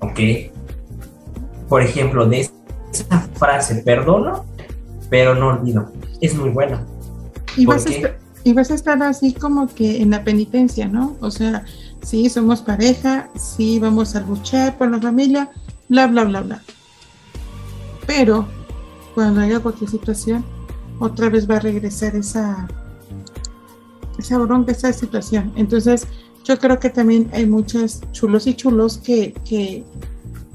Ok. 0.00 0.20
Por 1.68 1.82
ejemplo, 1.82 2.26
de 2.26 2.40
esa 2.92 3.20
frase, 3.34 3.76
perdono, 3.76 4.44
pero 5.08 5.34
no 5.34 5.48
olvido. 5.48 5.90
Es 6.20 6.34
muy 6.34 6.50
bueno. 6.50 6.80
Y 7.56 7.64
vas, 7.64 7.86
a 7.86 7.90
y 8.48 8.54
vas 8.54 8.70
a 8.70 8.74
estar 8.74 9.02
así 9.02 9.34
como 9.34 9.66
que 9.66 10.00
en 10.00 10.08
la 10.08 10.24
penitencia, 10.24 10.88
¿no? 10.88 11.18
O 11.20 11.30
sea, 11.30 11.66
sí, 12.00 12.30
somos 12.30 12.62
pareja, 12.62 13.28
sí, 13.36 13.78
vamos 13.78 14.16
a 14.16 14.20
luchar 14.20 14.78
por 14.78 14.90
la 14.90 14.98
familia, 14.98 15.50
bla, 15.90 16.06
bla, 16.06 16.24
bla, 16.24 16.40
bla. 16.40 16.62
Pero 18.06 18.48
cuando 19.14 19.42
haya 19.42 19.60
cualquier 19.60 19.90
situación, 19.90 20.46
otra 20.98 21.28
vez 21.28 21.48
va 21.48 21.56
a 21.56 21.60
regresar 21.60 22.16
esa, 22.16 22.66
esa 24.18 24.38
bronca, 24.38 24.72
esa 24.72 24.94
situación. 24.94 25.52
Entonces, 25.54 26.06
yo 26.42 26.58
creo 26.58 26.78
que 26.78 26.88
también 26.88 27.28
hay 27.34 27.44
muchos 27.44 28.00
chulos 28.12 28.46
y 28.46 28.54
chulos 28.54 28.96
que, 28.96 29.34
que, 29.44 29.84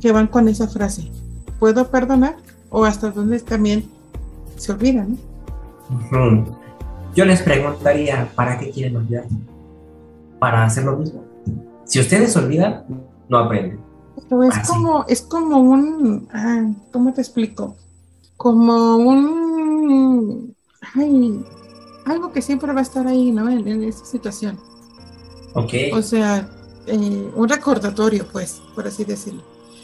que 0.02 0.12
van 0.12 0.26
con 0.26 0.50
esa 0.50 0.68
frase. 0.68 1.12
¿Puedo 1.60 1.92
perdonar? 1.92 2.38
O 2.72 2.86
hasta 2.86 3.12
donde 3.12 3.40
también 3.42 3.88
se 4.58 4.72
olvidan. 4.72 5.16
Yo 7.16 7.26
les 7.26 7.42
preguntaría, 7.42 8.32
¿para 8.36 8.58
qué 8.58 8.72
quieren 8.72 8.98
olvidar? 8.98 9.26
¿Para 10.40 10.66
hacer 10.66 10.84
lo 10.86 10.98
mismo? 10.98 11.24
Si 11.86 12.00
ustedes 12.00 12.36
olvidan, 12.36 12.86
no 13.30 13.38
aprenden. 13.38 13.80
Pero 14.30 14.44
es 14.44 14.68
como, 14.68 15.06
es 15.08 15.22
como 15.22 15.60
un, 15.60 16.28
ah, 16.34 16.72
¿cómo 16.92 17.14
te 17.14 17.22
explico? 17.22 17.76
Como 18.38 18.98
un, 18.98 20.56
ay, 20.96 21.44
algo 22.06 22.32
que 22.32 22.42
siempre 22.42 22.74
va 22.74 22.80
a 22.80 22.84
estar 22.84 23.06
ahí, 23.06 23.32
¿no? 23.32 23.50
En, 23.50 23.68
en 23.68 23.84
esa 23.84 24.06
situación. 24.06 24.60
Ok. 25.54 25.74
O 25.94 26.02
sea, 26.02 26.48
eh, 26.88 27.32
un 27.36 27.48
recordatorio, 27.48 28.26
pues, 28.32 28.62
por 28.74 28.88
así 28.88 29.06
decirlo. 29.06 29.44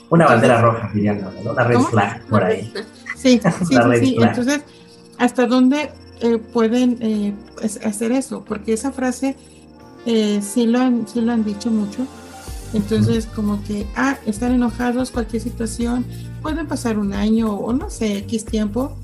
Una 0.10 0.26
bandera 0.26 0.62
roja, 0.62 0.90
dirían, 0.94 1.22
¿no? 1.22 1.52
Una 1.52 1.64
red 1.64 1.80
flag 1.80 2.26
por 2.26 2.44
ahí. 2.44 2.74
Sí, 3.16 3.40
sí, 3.68 3.76
sí, 4.00 4.18
Entonces, 4.20 4.64
¿hasta 5.18 5.46
dónde 5.46 5.92
eh, 6.22 6.38
pueden 6.38 6.98
eh, 7.02 7.34
hacer 7.84 8.12
eso? 8.12 8.44
Porque 8.46 8.74
esa 8.74 8.92
frase 8.92 9.36
eh, 10.06 10.42
sí, 10.42 10.66
lo 10.66 10.80
han, 10.80 11.08
sí 11.08 11.22
lo 11.22 11.32
han 11.32 11.44
dicho 11.44 11.72
mucho. 11.72 12.06
Entonces, 12.74 13.26
como 13.26 13.64
que, 13.64 13.88
ah, 13.96 14.18
están 14.26 14.54
enojados, 14.54 15.12
cualquier 15.12 15.42
situación, 15.42 16.06
pueden 16.42 16.68
pasar 16.68 17.00
un 17.00 17.14
año 17.14 17.52
o 17.54 17.74
no 17.74 17.90
sé, 17.90 18.18
X 18.20 18.46
tiempo, 18.46 18.96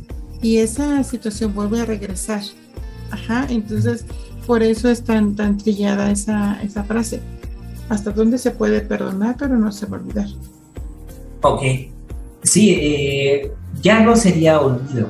y 0.42 0.58
esa 0.58 1.04
situación 1.04 1.54
vuelve 1.56 1.82
a 1.82 1.86
regresar. 1.86 2.44
Ajá, 3.10 3.48
entonces, 3.50 4.06
por 4.46 4.62
eso 4.62 4.90
es 4.90 5.04
tan, 5.04 5.36
tan 5.36 5.58
trillada 5.58 6.12
esa, 6.12 6.62
esa 6.62 6.84
frase. 6.84 7.22
Hasta 7.90 8.12
dónde 8.12 8.38
se 8.38 8.52
puede 8.52 8.82
perdonar, 8.82 9.36
pero 9.40 9.58
no 9.58 9.72
se 9.72 9.88
va 9.88 9.98
a 9.98 10.00
olvidar. 10.00 10.28
Ok. 11.42 11.62
Sí, 12.44 12.72
eh, 12.80 13.52
ya 13.82 14.02
no 14.02 14.16
sería 14.16 14.62
olvido, 14.62 15.08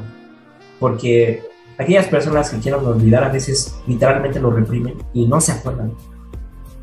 porque 0.79 1.43
Aquellas 1.77 2.07
personas 2.07 2.49
que 2.49 2.59
quieren 2.59 2.85
olvidar 2.85 3.23
a 3.23 3.29
veces 3.29 3.77
literalmente 3.85 4.39
lo 4.39 4.51
reprimen 4.51 4.95
y 5.13 5.27
no 5.27 5.41
se 5.41 5.51
acuerdan. 5.51 5.93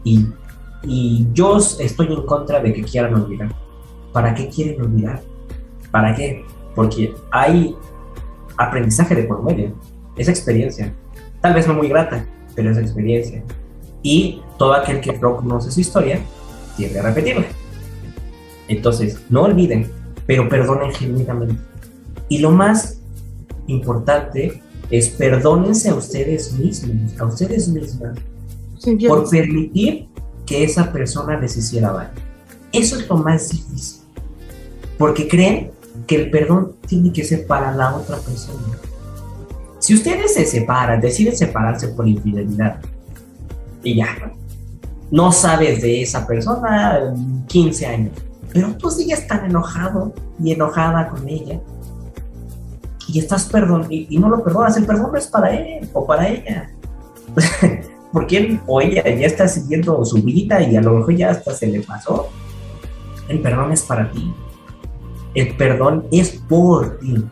Y, 0.05 0.27
y 0.83 1.27
yo 1.33 1.57
estoy 1.57 2.13
en 2.13 2.27
contra 2.27 2.61
de 2.61 2.73
que 2.73 2.83
quieran 2.83 3.15
olvidar. 3.15 3.51
¿Para 4.13 4.35
qué 4.35 4.49
quieren 4.49 4.83
olvidar? 4.83 5.23
¿Para 5.91 6.15
qué? 6.15 6.45
Porque 6.75 7.15
hay 7.31 7.75
aprendizaje 8.57 9.15
de 9.15 9.25
por 9.25 9.43
medio. 9.43 9.73
Esa 10.17 10.31
experiencia. 10.31 10.95
Tal 11.41 11.55
vez 11.55 11.67
no 11.67 11.75
muy 11.75 11.89
grata, 11.89 12.27
pero 12.55 12.71
es 12.71 12.79
experiencia. 12.79 13.43
Y 14.03 14.43
todo 14.59 14.75
aquel 14.75 15.01
que 15.01 15.17
no 15.19 15.37
conoce 15.37 15.71
su 15.71 15.81
historia 15.81 16.21
tiende 16.77 16.99
a 16.99 17.03
repetirla. 17.03 17.47
Entonces, 18.69 19.21
no 19.31 19.43
olviden, 19.43 19.91
pero 20.27 20.49
perdonen 20.49 20.93
genuinamente. 20.93 21.57
Y 22.29 22.39
lo 22.39 22.51
más 22.51 23.01
importante 23.67 24.62
es 24.93 25.09
perdónense 25.09 25.89
a 25.89 25.95
ustedes 25.95 26.53
mismos, 26.53 27.19
a 27.19 27.25
ustedes 27.25 27.67
mismas, 27.69 28.19
por 29.09 29.29
permitir 29.31 30.07
que 30.45 30.65
esa 30.65 30.93
persona 30.93 31.41
les 31.41 31.57
hiciera 31.57 31.93
daño. 31.93 32.11
Eso 32.73 32.99
es 32.99 33.09
lo 33.09 33.17
más 33.17 33.49
difícil, 33.49 34.03
porque 34.99 35.27
creen 35.27 35.71
que 36.07 36.17
el 36.17 36.31
perdón 36.31 36.75
tiene 36.87 37.11
que 37.11 37.25
ser 37.25 37.47
para 37.47 37.75
la 37.75 37.97
otra 37.97 38.19
persona. 38.19 38.61
Si 39.79 39.95
ustedes 39.95 40.35
se 40.35 40.45
separan, 40.45 41.01
deciden 41.01 41.35
separarse 41.35 41.89
por 41.89 42.07
infidelidad, 42.07 42.79
y 43.83 43.97
ya, 43.97 44.31
no 45.11 45.33
sabes 45.33 45.81
de 45.81 46.03
esa 46.03 46.27
persona 46.27 46.99
en 46.99 47.47
15 47.47 47.87
años, 47.87 48.13
pero 48.53 48.77
tú 48.77 48.91
sigues 48.91 49.27
tan 49.27 49.47
enojado 49.47 50.13
y 50.39 50.53
enojada 50.53 51.09
con 51.09 51.27
ella, 51.27 51.59
y 53.13 53.19
estás 53.19 53.45
perdón, 53.45 53.87
y, 53.91 54.19
no 54.19 54.31
lo 54.31 54.43
perdonas, 54.43 54.77
el 54.79 54.87
perdón 54.87 55.13
no 55.13 55.19
es 55.19 55.27
para 55.27 55.55
él 55.55 55.87
o 55.93 56.07
para 56.07 56.29
ella. 56.29 56.71
Porque 58.13 58.39
él 58.39 58.61
o 58.67 58.81
ella 58.81 59.03
ya 59.05 59.27
está 59.27 59.47
siguiendo 59.47 60.03
su 60.05 60.23
vida 60.23 60.63
y 60.63 60.77
a 60.77 60.81
lo 60.81 60.95
mejor 60.95 61.15
ya 61.15 61.31
hasta 61.31 61.53
se 61.53 61.67
le 61.67 61.81
pasó. 61.81 62.29
El 63.29 63.41
perdón 63.41 63.73
es 63.73 63.83
para 63.83 64.11
ti. 64.11 64.33
El 65.35 65.55
perdón 65.57 66.07
es 66.11 66.31
por 66.31 66.99
ti. 66.99 67.23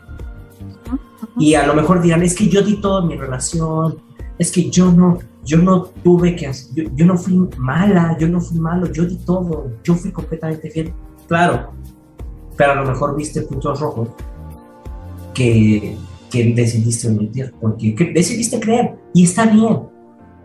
Y 1.37 1.55
a 1.55 1.65
lo 1.65 1.73
mejor 1.73 2.01
dirán, 2.01 2.21
es 2.21 2.35
que 2.35 2.47
yo 2.47 2.61
di 2.61 2.79
todo 2.79 3.01
en 3.01 3.07
mi 3.07 3.15
relación, 3.15 3.97
es 4.37 4.51
que 4.51 4.69
yo 4.69 4.91
no, 4.91 5.19
yo 5.43 5.57
no 5.57 5.83
tuve 6.03 6.35
que, 6.35 6.51
yo, 6.73 6.83
yo 6.95 7.05
no 7.05 7.17
fui 7.17 7.49
mala, 7.57 8.15
yo 8.19 8.27
no 8.27 8.39
fui 8.39 8.59
malo, 8.59 8.91
yo 8.91 9.05
di 9.05 9.17
todo, 9.17 9.71
yo 9.83 9.95
fui 9.95 10.11
completamente 10.11 10.69
fiel. 10.69 10.93
Claro, 11.27 11.71
pero 12.55 12.73
a 12.73 12.75
lo 12.75 12.85
mejor 12.85 13.15
viste 13.15 13.41
puntos 13.41 13.79
rojos 13.79 14.09
que, 15.33 15.97
que 16.31 16.53
decidiste 16.53 17.07
omitir, 17.07 17.53
porque 17.59 18.11
decidiste 18.13 18.59
creer 18.59 18.95
y 19.13 19.23
está 19.23 19.45
bien. 19.45 19.79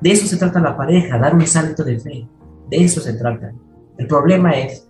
De 0.00 0.10
eso 0.10 0.26
se 0.26 0.36
trata 0.36 0.60
la 0.60 0.76
pareja, 0.76 1.18
dar 1.18 1.34
un 1.34 1.46
salto 1.46 1.82
de 1.84 1.98
fe. 1.98 2.26
De 2.70 2.76
eso 2.76 3.00
se 3.00 3.14
trata. 3.14 3.52
El 3.96 4.06
problema 4.06 4.52
es 4.52 4.88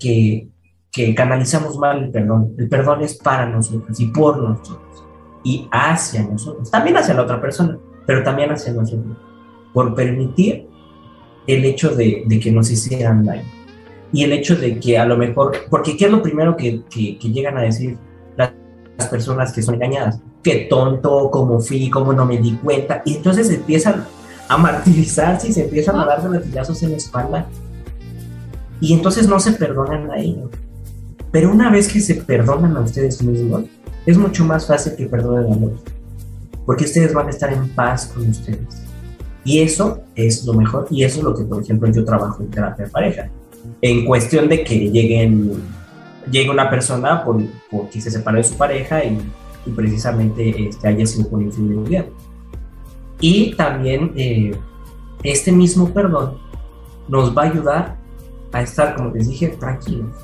que, 0.00 0.48
que 0.90 1.14
canalizamos 1.14 1.78
mal 1.78 2.04
el 2.04 2.10
perdón. 2.10 2.54
El 2.58 2.68
perdón 2.68 3.02
es 3.02 3.16
para 3.16 3.46
nosotros 3.46 3.98
y 4.00 4.06
por 4.06 4.42
nosotros 4.42 5.04
y 5.44 5.68
hacia 5.70 6.22
nosotros. 6.22 6.70
También 6.70 6.96
hacia 6.96 7.14
la 7.14 7.22
otra 7.22 7.40
persona, 7.40 7.78
pero 8.06 8.22
también 8.22 8.50
hacia 8.50 8.72
nosotros. 8.72 9.16
Por 9.72 9.94
permitir 9.94 10.68
el 11.46 11.64
hecho 11.64 11.94
de, 11.94 12.24
de 12.26 12.40
que 12.40 12.52
nos 12.52 12.70
hicieran 12.70 13.24
daño. 13.24 13.44
Y 14.12 14.24
el 14.24 14.32
hecho 14.32 14.56
de 14.56 14.78
que 14.80 14.98
a 14.98 15.04
lo 15.04 15.16
mejor, 15.16 15.52
porque 15.70 15.96
¿qué 15.96 16.06
es 16.06 16.10
lo 16.10 16.22
primero 16.22 16.56
que, 16.56 16.82
que, 16.90 17.18
que 17.18 17.30
llegan 17.30 17.56
a 17.58 17.62
decir 17.62 17.98
las 18.98 19.08
personas 19.08 19.52
que 19.52 19.62
son 19.62 19.76
engañadas. 19.76 20.20
Qué 20.42 20.66
tonto, 20.68 21.30
cómo 21.30 21.60
fui, 21.60 21.88
cómo 21.88 22.12
no 22.12 22.26
me 22.26 22.38
di 22.38 22.56
cuenta. 22.56 23.00
Y 23.04 23.16
entonces 23.16 23.48
empiezan 23.50 24.04
a 24.48 24.56
martirizarse 24.58 25.48
y 25.48 25.52
se 25.52 25.64
empiezan 25.64 25.98
a 26.00 26.04
dar 26.04 26.28
latigazos 26.28 26.82
en 26.82 26.90
la 26.90 26.96
espalda. 26.96 27.46
Y 28.80 28.92
entonces 28.92 29.28
no 29.28 29.38
se 29.38 29.52
perdonan 29.52 30.10
a 30.10 30.18
ellos. 30.18 30.50
Pero 31.30 31.52
una 31.52 31.70
vez 31.70 31.88
que 31.92 32.00
se 32.00 32.16
perdonan 32.16 32.76
a 32.76 32.80
ustedes 32.80 33.22
mismos, 33.22 33.64
es 34.04 34.18
mucho 34.18 34.44
más 34.44 34.66
fácil 34.66 34.96
que 34.96 35.06
perdonen 35.06 35.52
a 35.52 35.66
otros. 35.66 35.82
Porque 36.66 36.84
ustedes 36.84 37.14
van 37.14 37.28
a 37.28 37.30
estar 37.30 37.52
en 37.52 37.68
paz 37.68 38.06
con 38.06 38.28
ustedes. 38.28 38.82
Y 39.44 39.60
eso 39.60 40.00
es 40.16 40.44
lo 40.44 40.54
mejor. 40.54 40.88
Y 40.90 41.04
eso 41.04 41.18
es 41.18 41.24
lo 41.24 41.34
que, 41.34 41.44
por 41.44 41.62
ejemplo, 41.62 41.90
yo 41.90 42.04
trabajo 42.04 42.42
en 42.42 42.50
terapia 42.50 42.86
de 42.86 42.90
pareja. 42.90 43.30
En 43.80 44.04
cuestión 44.04 44.48
de 44.48 44.64
que 44.64 44.90
lleguen 44.90 45.52
llega 46.30 46.50
una 46.50 46.70
persona 46.70 47.24
por, 47.24 47.42
porque 47.70 48.00
se 48.00 48.10
separó 48.10 48.38
de 48.38 48.44
su 48.44 48.56
pareja 48.56 49.04
y, 49.04 49.18
precisamente 49.76 50.68
este, 50.68 50.88
haya 50.88 51.04
sido 51.04 51.28
por 51.28 51.42
infidelidad. 51.42 52.06
Y 53.20 53.54
también 53.54 54.12
eh, 54.16 54.58
este 55.22 55.52
mismo 55.52 55.92
perdón 55.92 56.38
nos 57.06 57.36
va 57.36 57.42
a 57.42 57.46
ayudar 57.46 57.96
a 58.52 58.62
estar, 58.62 58.94
como 58.96 59.10
les 59.10 59.28
dije, 59.28 59.48
tranquilos. 59.48 60.14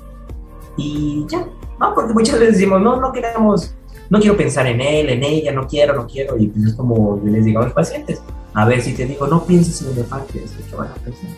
Y 0.78 1.26
ya, 1.28 1.46
no, 1.78 1.94
porque 1.94 2.14
muchas 2.14 2.38
veces 2.38 2.54
decimos, 2.54 2.80
no, 2.80 2.98
no 2.98 3.12
queremos, 3.12 3.74
no 4.08 4.18
quiero 4.18 4.36
pensar 4.36 4.66
en 4.66 4.80
él, 4.80 5.10
en 5.10 5.22
ella, 5.22 5.52
no 5.52 5.66
quiero, 5.66 5.94
no 5.94 6.06
quiero. 6.06 6.38
Y 6.38 6.46
pues 6.46 6.68
es 6.68 6.74
como 6.74 7.20
les 7.22 7.44
digo 7.44 7.60
a 7.60 7.64
los 7.64 7.72
pacientes, 7.74 8.22
a 8.54 8.64
ver 8.64 8.80
si 8.80 8.94
te 8.94 9.04
digo, 9.04 9.26
no 9.26 9.44
pienses 9.44 9.82
en 9.82 9.92
elefantes, 9.92 10.54
¿qué 10.70 10.76
van 10.76 10.88
a 10.88 10.94
pensar? 10.94 11.30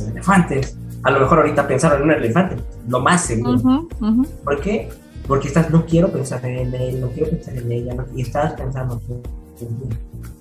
En 0.00 0.10
elefantes 0.10 0.76
a 1.06 1.10
lo 1.12 1.20
mejor 1.20 1.38
ahorita 1.38 1.68
pensaron 1.68 1.98
en 1.98 2.08
un 2.08 2.14
elefante, 2.14 2.56
lo 2.88 2.98
más 2.98 3.24
seguro. 3.24 3.86
¿Por 4.42 4.60
qué? 4.60 4.88
Porque 5.28 5.46
estás, 5.46 5.70
no 5.70 5.86
quiero 5.86 6.10
pensar 6.10 6.44
en 6.44 6.74
él, 6.74 7.00
no 7.00 7.10
quiero 7.10 7.30
pensar 7.30 7.56
en 7.56 7.70
ella, 7.70 7.94
y 8.12 8.22
estás 8.22 8.54
pensando 8.54 9.00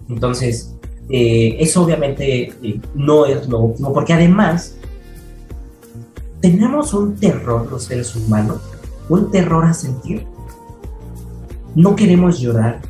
Entonces, 0.10 0.76
eh, 1.08 1.58
eso 1.60 1.84
obviamente 1.84 2.52
eh, 2.64 2.82
no 2.96 3.28
es 3.28 3.48
lo 3.48 3.60
óptimo, 3.60 3.94
porque 3.94 4.14
además 4.14 4.76
tenemos 6.42 6.96
un 6.96 7.16
terror 7.16 7.72
los 7.72 7.84
seres 7.84 8.16
humanos, 8.16 8.60
un 9.08 9.30
terror 9.30 9.66
a 9.66 9.74
sentir. 9.74 10.26
No 11.76 11.96
queremos 11.96 12.40
llorar, 12.40 12.82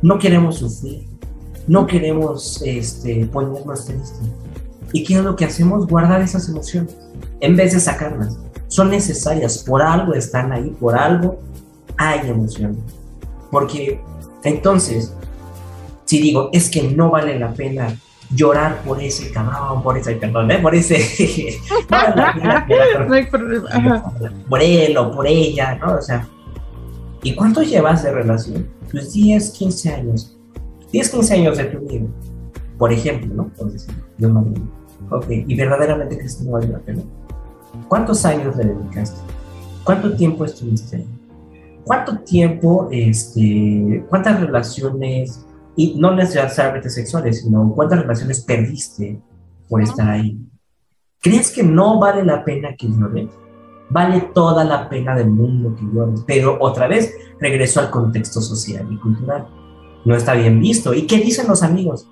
no 0.00 0.18
queremos 0.18 0.56
sufrir, 0.56 1.06
no 1.66 1.86
queremos 1.86 2.62
este, 2.62 3.26
ponernos 3.26 3.84
tristes 3.84 4.22
¿Y 4.94 5.02
qué 5.02 5.14
es 5.14 5.24
lo 5.24 5.34
que 5.34 5.44
hacemos? 5.44 5.88
Guardar 5.88 6.22
esas 6.22 6.48
emociones 6.48 6.96
en 7.40 7.56
vez 7.56 7.72
de 7.72 7.80
sacarlas. 7.80 8.38
Son 8.68 8.90
necesarias, 8.90 9.58
por 9.58 9.82
algo 9.82 10.14
están 10.14 10.52
ahí, 10.52 10.70
por 10.78 10.96
algo 10.96 11.40
hay 11.96 12.30
emociones. 12.30 12.78
Porque 13.50 14.00
entonces, 14.44 15.12
si 16.04 16.20
digo, 16.20 16.48
es 16.52 16.70
que 16.70 16.84
no 16.84 17.10
vale 17.10 17.36
la 17.38 17.52
pena 17.52 17.96
llorar 18.30 18.82
por 18.82 19.02
ese 19.02 19.32
cabrón, 19.32 19.82
por 19.82 19.98
ese, 19.98 20.14
perdón, 20.14 20.52
¿eh? 20.52 20.58
por 20.58 20.76
ese, 20.76 20.96
no 23.08 23.18
por 24.48 24.62
él 24.62 24.96
o 24.96 25.10
por 25.10 25.26
ella, 25.26 25.74
¿no? 25.74 25.96
O 25.96 26.02
sea, 26.02 26.28
¿y 27.24 27.34
cuánto 27.34 27.62
llevas 27.62 28.04
de 28.04 28.12
relación? 28.12 28.68
Pues 28.92 29.12
10, 29.12 29.50
15 29.50 29.92
años. 29.92 30.38
10, 30.92 31.10
15 31.10 31.34
años 31.34 31.58
de 31.58 31.64
tu 31.64 31.80
vida, 31.80 32.06
por 32.78 32.92
ejemplo, 32.92 33.34
¿no? 33.34 33.42
Entonces, 33.44 33.88
yo 34.18 34.28
no 34.28 34.44
Ok, 35.10 35.26
¿y 35.28 35.54
verdaderamente 35.54 36.16
crees 36.16 36.36
que 36.36 36.44
no 36.44 36.52
vale 36.52 36.68
la 36.68 36.78
pena? 36.78 37.02
¿Cuántos 37.88 38.24
años 38.24 38.56
le 38.56 38.64
dedicaste? 38.64 39.20
¿Cuánto 39.84 40.14
tiempo 40.14 40.44
estuviste 40.44 40.96
ahí? 40.96 41.08
¿Cuánto 41.84 42.18
tiempo, 42.20 42.88
este, 42.90 44.04
cuántas 44.08 44.40
relaciones, 44.40 45.44
y 45.76 45.94
no 45.98 46.14
necesariamente 46.14 46.88
sexuales, 46.88 47.42
sino 47.42 47.72
cuántas 47.74 48.00
relaciones 48.00 48.40
perdiste 48.42 49.20
por 49.68 49.82
estar 49.82 50.08
ahí? 50.08 50.38
¿Crees 51.20 51.50
que 51.50 51.62
no 51.62 51.98
vale 51.98 52.24
la 52.24 52.44
pena 52.44 52.74
que 52.76 52.88
llores? 52.88 53.28
Vale 53.90 54.30
toda 54.34 54.64
la 54.64 54.88
pena 54.88 55.14
del 55.14 55.30
mundo 55.30 55.74
que 55.76 55.84
llores, 55.84 56.22
pero 56.26 56.56
otra 56.60 56.88
vez 56.88 57.14
regreso 57.38 57.80
al 57.80 57.90
contexto 57.90 58.40
social 58.40 58.86
y 58.90 58.96
cultural. 58.98 59.46
No 60.04 60.14
está 60.16 60.34
bien 60.34 60.60
visto. 60.60 60.94
¿Y 60.94 61.06
qué 61.06 61.18
dicen 61.18 61.46
los 61.48 61.62
amigos 61.62 62.10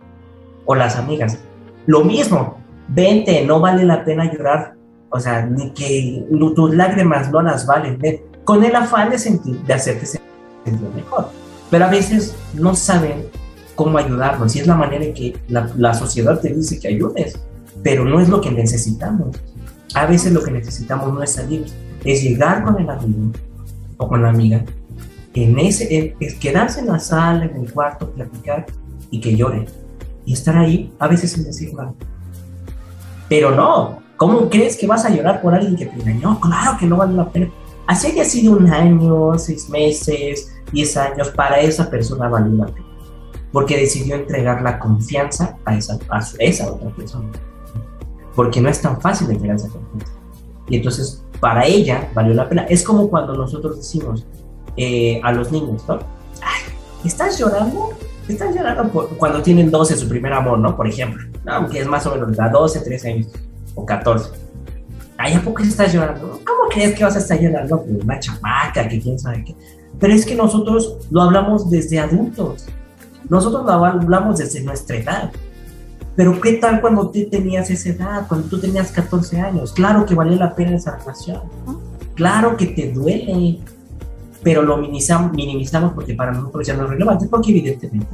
o 0.65 0.75
las 0.75 0.97
amigas? 0.97 1.39
Lo 1.87 2.05
mismo, 2.05 2.62
vente, 2.95 3.45
no 3.45 3.61
vale 3.61 3.85
la 3.85 4.05
pena 4.05 4.33
llorar, 4.33 4.75
o 5.11 5.21
sea, 5.21 5.47
ni 5.47 5.71
que 5.71 6.25
tus 6.55 6.75
lágrimas 6.75 7.31
no 7.31 7.43
las 7.43 7.67
valen, 7.67 7.99
con 8.45 8.65
el 8.65 8.75
afán 8.75 9.11
de, 9.11 9.19
sentir, 9.19 9.59
de 9.63 9.75
hacerte 9.75 10.07
sentir 10.07 10.89
mejor. 10.95 11.29
Pero 11.71 11.85
a 11.85 11.89
veces 11.89 12.35
no 12.55 12.75
saben 12.75 13.27
cómo 13.75 13.99
ayudarnos 13.99 14.55
y 14.55 14.61
es 14.61 14.67
la 14.67 14.75
manera 14.75 15.05
en 15.05 15.15
que 15.15 15.37
la, 15.49 15.95
sociedad 15.95 16.39
te 16.41 16.53
dice 16.53 16.79
que 16.79 16.89
ayudes, 16.89 17.39
pero 17.83 18.05
no 18.05 18.21
es 18.21 18.29
lo 18.29 18.41
que 18.41 18.51
necesitamos. 18.51 19.37
A 19.95 20.07
veces 20.07 20.33
lo 20.33 20.43
que 20.43 20.51
necesitamos 20.51 21.13
no 21.13 21.23
es 21.23 21.33
salir, 21.33 21.67
es 22.05 22.23
llegar 22.23 22.65
con 22.65 22.81
el 22.81 22.89
amigo 22.89 23.33
o 23.97 24.09
con 24.09 24.23
la 24.23 24.31
amiga, 24.31 24.65
en 25.35 25.59
ese, 25.59 26.15
es 26.21 26.35
quedarse 26.35 26.81
en 26.81 26.89
la 26.89 26.99
sala, 26.99 27.47
en 27.47 27.57
el 27.57 27.73
cuarto, 27.73 28.11
platicar 28.11 28.67
y 29.11 29.21
que 29.21 29.35
llore. 29.35 29.67
Y 30.27 30.35
estar 30.35 30.57
ahí, 30.57 30.93
a 30.99 31.09
veces 31.09 31.33
sin 31.33 31.45
decir 31.45 31.75
nada. 31.75 31.95
Pero 33.33 33.51
no, 33.51 34.03
¿cómo 34.19 34.51
crees 34.51 34.77
que 34.77 34.87
vas 34.87 35.07
a 35.07 35.09
llorar 35.09 35.41
por 35.41 35.55
alguien 35.55 35.75
que 35.75 35.87
te 35.87 35.99
engañó? 35.99 36.39
Claro 36.39 36.77
que 36.79 36.85
no 36.85 36.99
vale 36.99 37.15
la 37.15 37.31
pena. 37.31 37.51
Así 37.87 38.09
haya 38.09 38.27
sido 38.27 38.53
un 38.53 38.71
año, 38.71 39.39
seis 39.39 39.71
meses, 39.71 40.53
diez 40.71 40.95
años, 40.99 41.31
para 41.31 41.59
esa 41.59 41.89
persona 41.89 42.29
vale 42.29 42.55
la 42.55 42.67
pena. 42.67 42.87
porque 43.51 43.79
decidió 43.79 44.17
entregar 44.17 44.61
la 44.61 44.79
confianza 44.79 45.57
a 45.65 45.75
esa, 45.75 45.99
a 46.11 46.21
esa 46.41 46.73
otra 46.73 46.91
persona. 46.91 47.31
Porque 48.37 48.61
no 48.61 48.69
es 48.69 48.83
tan 48.83 49.01
fácil 49.01 49.31
entregar 49.31 49.57
esa 49.57 49.71
confianza. 49.71 50.13
Y 50.69 50.77
entonces, 50.77 51.25
para 51.41 51.65
ella, 51.65 52.11
valió 52.15 52.35
la 52.35 52.51
pena. 52.51 52.67
Es 52.69 52.83
como 52.83 53.09
cuando 53.09 53.33
nosotros 53.33 53.79
decimos 53.79 54.27
eh, 54.77 55.23
a 55.25 55.33
los 55.33 55.51
niños, 55.51 55.83
¿no? 55.89 56.01
Ay, 56.43 56.75
¿estás 57.03 57.39
llorando? 57.39 57.95
¿Estás 58.33 58.55
llorando 58.55 58.91
cuando 59.19 59.43
tienen 59.43 59.71
12 59.71 59.95
su 59.95 60.09
primer 60.09 60.33
amor, 60.33 60.59
¿no? 60.59 60.75
Por 60.75 60.89
ejemplo, 60.89 61.23
aunque 61.47 61.81
es 61.81 61.87
más 61.87 62.07
o 62.07 62.13
menos 62.13 62.35
de 62.35 62.51
12, 62.51 62.81
13 62.81 63.09
años 63.11 63.27
o 63.75 63.85
14. 63.85 64.31
Ay, 65.19 65.35
¿a 65.35 65.43
poco 65.43 65.63
estás 65.63 65.93
llorando? 65.93 66.41
¿Cómo 66.45 66.71
crees 66.71 66.97
que 66.97 67.05
vas 67.05 67.15
a 67.15 67.19
estar 67.19 67.39
llorando? 67.39 67.83
Pues 67.83 68.03
una 68.03 68.19
chamaca, 68.19 68.89
que 68.89 68.99
quién 68.99 69.19
sabe 69.19 69.45
qué. 69.45 69.55
Pero 70.01 70.15
es 70.15 70.25
que 70.25 70.35
nosotros 70.35 70.97
lo 71.11 71.21
hablamos 71.21 71.71
desde 71.71 72.01
adultos. 72.01 72.67
Nosotros 73.29 73.67
lo 73.67 73.73
hablamos 73.73 74.39
desde 74.39 74.63
nuestra 74.63 74.97
edad. 74.97 75.31
Pero 76.17 76.41
¿qué 76.41 76.55
tal 76.55 76.81
cuando 76.81 77.11
tú 77.11 77.29
tenías 77.31 77.69
esa 77.69 77.91
edad? 77.91 78.27
Cuando 78.29 78.49
tú 78.49 78.59
tenías 78.59 78.91
14 78.93 79.41
años. 79.43 79.73
Claro 79.75 80.07
que 80.07 80.15
valió 80.15 80.37
la 80.37 80.55
pena 80.55 80.75
esa 80.75 80.97
relación. 80.97 81.43
Claro 82.15 82.57
que 82.57 82.67
te 82.67 82.93
duele. 82.93 83.61
Pero 84.43 84.63
lo 84.63 84.77
minimizamos, 84.77 85.33
minimizamos 85.33 85.93
porque 85.93 86.15
para 86.15 86.33
nosotros 86.33 86.67
ya 86.67 86.77
no 86.77 86.85
es 86.85 86.91
relevante 86.91 87.27
porque 87.29 87.51
evidentemente 87.51 88.07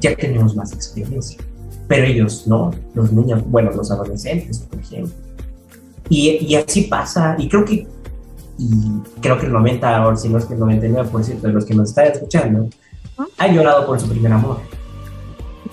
ya 0.00 0.14
tenemos 0.14 0.54
más 0.54 0.72
experiencia. 0.72 1.38
Pero 1.88 2.06
ellos 2.06 2.46
no, 2.46 2.70
los 2.94 3.12
niños, 3.12 3.42
bueno, 3.46 3.70
los 3.72 3.90
adolescentes, 3.90 4.58
por 4.60 4.78
ejemplo. 4.78 5.12
Y, 6.08 6.46
y 6.46 6.54
así 6.54 6.82
pasa. 6.82 7.36
Y 7.38 7.48
creo 7.48 7.64
que 7.64 7.86
y 8.60 9.20
creo 9.22 9.38
que 9.38 9.46
el 9.46 9.52
90, 9.52 10.06
o 10.06 10.16
si 10.16 10.28
no 10.28 10.36
es 10.36 10.44
que 10.44 10.52
el 10.52 10.60
99% 10.60 11.40
de 11.40 11.52
los 11.52 11.64
que 11.64 11.74
nos 11.74 11.88
están 11.88 12.08
escuchando, 12.08 12.68
han 13.38 13.54
llorado 13.54 13.86
por 13.86 13.98
su 13.98 14.06
primer 14.06 14.32
amor. 14.32 14.58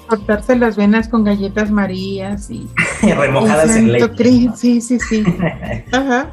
Cortarse 0.08 0.56
las 0.56 0.78
venas 0.78 1.10
con 1.10 1.26
galletas 1.26 1.70
marías 1.70 2.50
y... 2.50 2.66
Remojadas 3.02 3.76
en 3.76 3.92
leche. 3.92 4.50
Sí, 4.56 4.80
sí, 4.80 5.00
sí. 5.00 5.26
Ajá. 5.92 6.32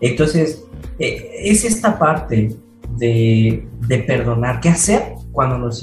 entonces, 0.00 0.64
eh, 0.64 0.67
es 0.98 1.64
esta 1.64 1.98
parte 1.98 2.56
de, 2.96 3.66
perdonar. 4.06 4.60
¿Qué 4.60 4.68
hacer 4.68 5.14
cuando 5.32 5.58
nos, 5.58 5.82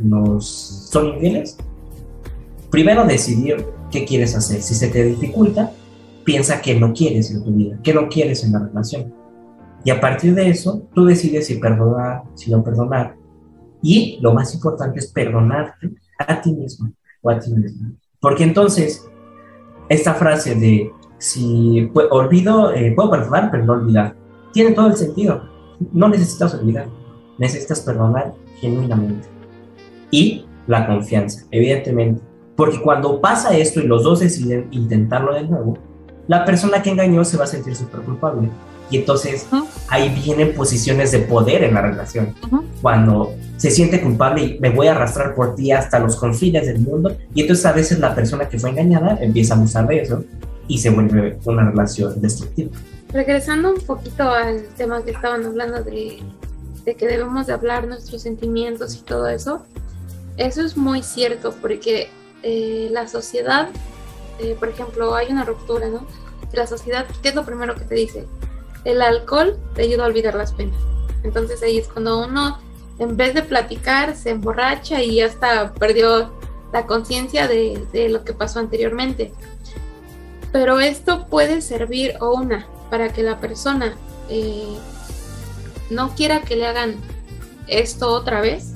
nos 0.00 0.46
son 0.90 1.14
infieles? 1.14 1.56
Primero 2.70 3.04
decidir 3.04 3.66
qué 3.90 4.04
quieres 4.04 4.34
hacer. 4.36 4.62
Si 4.62 4.74
se 4.74 4.88
te 4.88 5.04
dificulta, 5.04 5.72
piensa 6.24 6.60
que 6.60 6.78
no 6.78 6.92
quieres 6.92 7.30
en 7.30 7.42
tu 7.42 7.52
vida, 7.52 7.78
que 7.82 7.92
no 7.92 8.08
quieres 8.08 8.44
en 8.44 8.52
la 8.52 8.60
relación. 8.60 9.12
Y 9.84 9.90
a 9.90 10.00
partir 10.00 10.34
de 10.34 10.48
eso, 10.48 10.86
tú 10.94 11.06
decides 11.06 11.46
si 11.46 11.56
perdonar, 11.56 12.22
si 12.34 12.50
no 12.50 12.62
perdonar. 12.62 13.16
Y 13.82 14.18
lo 14.20 14.34
más 14.34 14.54
importante 14.54 14.98
es 14.98 15.06
perdonarte 15.06 15.94
a 16.18 16.40
ti 16.40 16.52
mismo 16.52 16.92
o 17.22 17.30
a 17.30 17.38
ti 17.38 17.52
misma. 17.52 17.92
Porque 18.20 18.44
entonces, 18.44 19.06
esta 19.88 20.14
frase 20.14 20.54
de 20.54 20.92
si 21.20 21.90
olvido, 22.10 22.72
eh, 22.72 22.92
puedo 22.96 23.10
perdonar, 23.10 23.50
pero 23.50 23.64
no 23.64 23.74
olvidar, 23.74 24.16
tiene 24.52 24.72
todo 24.72 24.88
el 24.88 24.96
sentido. 24.96 25.42
No 25.92 26.08
necesitas 26.08 26.54
olvidar, 26.54 26.86
necesitas 27.38 27.80
perdonar 27.80 28.34
genuinamente. 28.58 29.28
Y 30.10 30.46
la 30.66 30.86
confianza, 30.86 31.44
evidentemente. 31.50 32.22
Porque 32.56 32.80
cuando 32.80 33.20
pasa 33.20 33.56
esto 33.56 33.80
y 33.80 33.86
los 33.86 34.02
dos 34.02 34.20
deciden 34.20 34.68
intentarlo 34.70 35.34
de 35.34 35.44
nuevo, 35.44 35.78
la 36.26 36.44
persona 36.44 36.82
que 36.82 36.90
engañó 36.90 37.24
se 37.24 37.36
va 37.36 37.44
a 37.44 37.46
sentir 37.46 37.76
súper 37.76 38.00
culpable. 38.00 38.48
Y 38.90 38.98
entonces 38.98 39.46
ahí 39.88 40.08
vienen 40.24 40.54
posiciones 40.54 41.12
de 41.12 41.20
poder 41.20 41.64
en 41.64 41.74
la 41.74 41.82
relación. 41.82 42.34
Cuando 42.82 43.34
se 43.56 43.70
siente 43.70 44.00
culpable 44.00 44.42
y 44.42 44.58
me 44.58 44.70
voy 44.70 44.88
a 44.88 44.92
arrastrar 44.92 45.34
por 45.34 45.54
ti 45.54 45.70
hasta 45.70 45.98
los 45.98 46.16
confines 46.16 46.66
del 46.66 46.80
mundo. 46.80 47.16
Y 47.34 47.42
entonces 47.42 47.66
a 47.66 47.72
veces 47.72 47.98
la 47.98 48.14
persona 48.14 48.48
que 48.48 48.58
fue 48.58 48.70
engañada 48.70 49.18
empieza 49.20 49.54
a 49.54 49.58
abusar 49.58 49.86
de 49.86 50.02
eso 50.02 50.24
y 50.70 50.78
se 50.78 50.88
vuelve 50.88 51.36
una 51.46 51.68
relación 51.68 52.20
destructiva. 52.22 52.70
Regresando 53.12 53.74
un 53.74 53.80
poquito 53.80 54.30
al 54.30 54.68
tema 54.76 55.02
que 55.02 55.10
estaban 55.10 55.44
hablando 55.44 55.82
de, 55.82 56.22
de 56.84 56.94
que 56.94 57.08
debemos 57.08 57.48
de 57.48 57.54
hablar 57.54 57.88
nuestros 57.88 58.22
sentimientos 58.22 58.94
y 58.94 59.00
todo 59.00 59.26
eso, 59.26 59.64
eso 60.36 60.62
es 60.62 60.76
muy 60.76 61.02
cierto 61.02 61.52
porque 61.60 62.08
eh, 62.44 62.88
la 62.92 63.08
sociedad, 63.08 63.68
eh, 64.38 64.54
por 64.60 64.68
ejemplo, 64.68 65.16
hay 65.16 65.32
una 65.32 65.44
ruptura, 65.44 65.88
¿no? 65.88 66.06
la 66.52 66.68
sociedad, 66.68 67.04
¿qué 67.20 67.30
es 67.30 67.34
lo 67.34 67.44
primero 67.44 67.74
que 67.74 67.84
te 67.84 67.96
dice? 67.96 68.26
El 68.84 69.02
alcohol 69.02 69.58
te 69.74 69.82
ayuda 69.82 70.04
a 70.04 70.06
olvidar 70.06 70.36
las 70.36 70.52
penas. 70.52 70.80
Entonces 71.24 71.60
ahí 71.64 71.78
es 71.78 71.88
cuando 71.88 72.24
uno, 72.24 72.58
en 73.00 73.16
vez 73.16 73.34
de 73.34 73.42
platicar, 73.42 74.14
se 74.14 74.30
emborracha 74.30 75.02
y 75.02 75.20
hasta 75.20 75.72
perdió 75.74 76.32
la 76.72 76.86
conciencia 76.86 77.48
de, 77.48 77.84
de, 77.92 78.08
lo 78.08 78.24
que 78.24 78.32
pasó 78.32 78.60
anteriormente. 78.60 79.32
Pero 80.52 80.80
esto 80.80 81.26
puede 81.26 81.60
servir, 81.60 82.14
o 82.20 82.34
una, 82.34 82.66
para 82.90 83.12
que 83.12 83.22
la 83.22 83.38
persona 83.38 83.96
eh, 84.28 84.76
no 85.90 86.14
quiera 86.14 86.42
que 86.42 86.56
le 86.56 86.66
hagan 86.66 86.96
esto 87.66 88.10
otra 88.10 88.40
vez, 88.40 88.72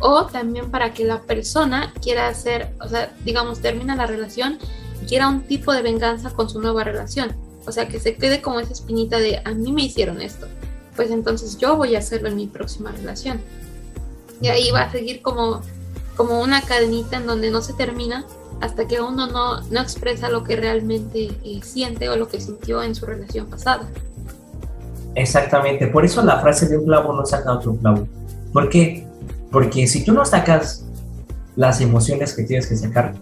o 0.00 0.26
también 0.26 0.70
para 0.70 0.94
que 0.94 1.04
la 1.04 1.20
persona 1.22 1.92
quiera 2.00 2.28
hacer, 2.28 2.72
o 2.80 2.88
sea, 2.88 3.12
digamos, 3.24 3.60
termina 3.60 3.96
la 3.96 4.06
relación 4.06 4.58
quiera 5.06 5.28
un 5.28 5.42
tipo 5.42 5.72
de 5.72 5.82
venganza 5.82 6.30
con 6.30 6.48
su 6.48 6.60
nueva 6.60 6.84
relación. 6.84 7.34
O 7.66 7.72
sea, 7.72 7.88
que 7.88 7.98
se 7.98 8.14
quede 8.14 8.40
como 8.40 8.60
esa 8.60 8.72
espinita 8.72 9.18
de 9.18 9.42
a 9.44 9.50
mí 9.52 9.72
me 9.72 9.82
hicieron 9.82 10.20
esto. 10.22 10.46
Pues 10.94 11.10
entonces 11.10 11.58
yo 11.58 11.76
voy 11.76 11.96
a 11.96 11.98
hacerlo 11.98 12.28
en 12.28 12.36
mi 12.36 12.46
próxima 12.46 12.92
relación. 12.92 13.40
Y 14.40 14.48
ahí 14.48 14.70
va 14.70 14.82
a 14.82 14.92
seguir 14.92 15.20
como, 15.20 15.62
como 16.20 16.42
una 16.42 16.60
cadenita 16.60 17.16
en 17.16 17.26
donde 17.26 17.50
no 17.50 17.62
se 17.62 17.72
termina 17.72 18.26
hasta 18.60 18.86
que 18.86 19.00
uno 19.00 19.26
no, 19.26 19.62
no 19.62 19.80
expresa 19.80 20.28
lo 20.28 20.44
que 20.44 20.54
realmente 20.54 21.30
eh, 21.42 21.60
siente 21.62 22.10
o 22.10 22.16
lo 22.16 22.28
que 22.28 22.42
sintió 22.42 22.82
en 22.82 22.94
su 22.94 23.06
relación 23.06 23.46
pasada. 23.46 23.88
Exactamente, 25.14 25.86
por 25.86 26.04
eso 26.04 26.22
la 26.22 26.38
frase 26.40 26.68
de 26.68 26.76
un 26.76 26.84
clavo 26.84 27.14
no 27.14 27.24
saca 27.24 27.54
otro 27.54 27.74
clavo. 27.76 28.06
¿Por 28.52 28.68
qué? 28.68 29.06
Porque 29.50 29.86
si 29.86 30.04
tú 30.04 30.12
no 30.12 30.26
sacas 30.26 30.84
las 31.56 31.80
emociones 31.80 32.34
que 32.34 32.42
tienes 32.42 32.66
que 32.66 32.76
sacar, 32.76 33.14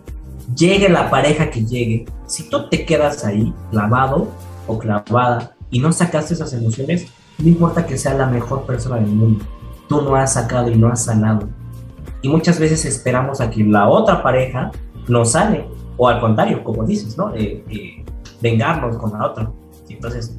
llegue 0.57 0.89
la 0.89 1.09
pareja 1.09 1.53
que 1.53 1.65
llegue, 1.65 2.05
si 2.27 2.51
tú 2.51 2.69
te 2.69 2.85
quedas 2.85 3.25
ahí 3.25 3.55
clavado 3.71 4.27
o 4.67 4.77
clavada 4.77 5.55
y 5.71 5.79
no 5.79 5.93
sacaste 5.93 6.35
esas 6.35 6.53
emociones, 6.53 7.07
no 7.39 7.47
importa 7.47 7.87
que 7.87 7.97
sea 7.97 8.15
la 8.15 8.27
mejor 8.27 8.67
persona 8.67 8.97
del 8.97 9.07
mundo, 9.07 9.45
tú 9.89 10.03
no 10.03 10.17
has 10.17 10.33
sacado 10.33 10.69
y 10.69 10.77
no 10.77 10.89
has 10.89 11.05
sanado. 11.05 11.49
Y 12.23 12.29
muchas 12.29 12.59
veces 12.59 12.85
esperamos 12.85 13.41
a 13.41 13.51
que 13.51 13.63
la 13.65 13.89
otra 13.89 14.23
pareja 14.23 14.71
nos 15.09 15.33
sane, 15.33 15.67
o 15.97 16.09
al 16.09 16.21
contrario, 16.21 16.63
como 16.65 16.85
dices, 16.85 17.17
¿no? 17.17 17.33
vengarnos 18.41 18.97
con 18.99 19.13
la 19.13 19.27
otra. 19.27 19.51
Entonces, 19.89 20.37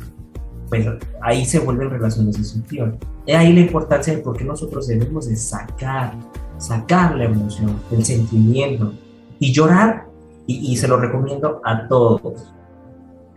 pues 0.69 0.88
ahí 1.21 1.45
se 1.45 1.59
vuelven 1.59 1.89
relaciones 1.89 2.38
de 2.38 2.43
sentido. 2.43 2.97
Es 3.25 3.36
ahí 3.36 3.53
la 3.53 3.61
importancia 3.61 4.15
de 4.15 4.21
por 4.21 4.38
qué 4.38 4.43
nosotros 4.43 4.88
debemos 4.88 5.27
de 5.27 5.36
sacar, 5.36 6.13
sacar 6.57 7.15
la 7.15 7.25
emoción, 7.25 7.80
el 7.91 8.05
sentimiento, 8.05 8.93
y 9.39 9.51
llorar, 9.51 10.05
y, 10.45 10.75
se 10.77 10.88
lo 10.88 10.97
recomiendo 10.97 11.61
a 11.63 11.88
todos, 11.88 12.53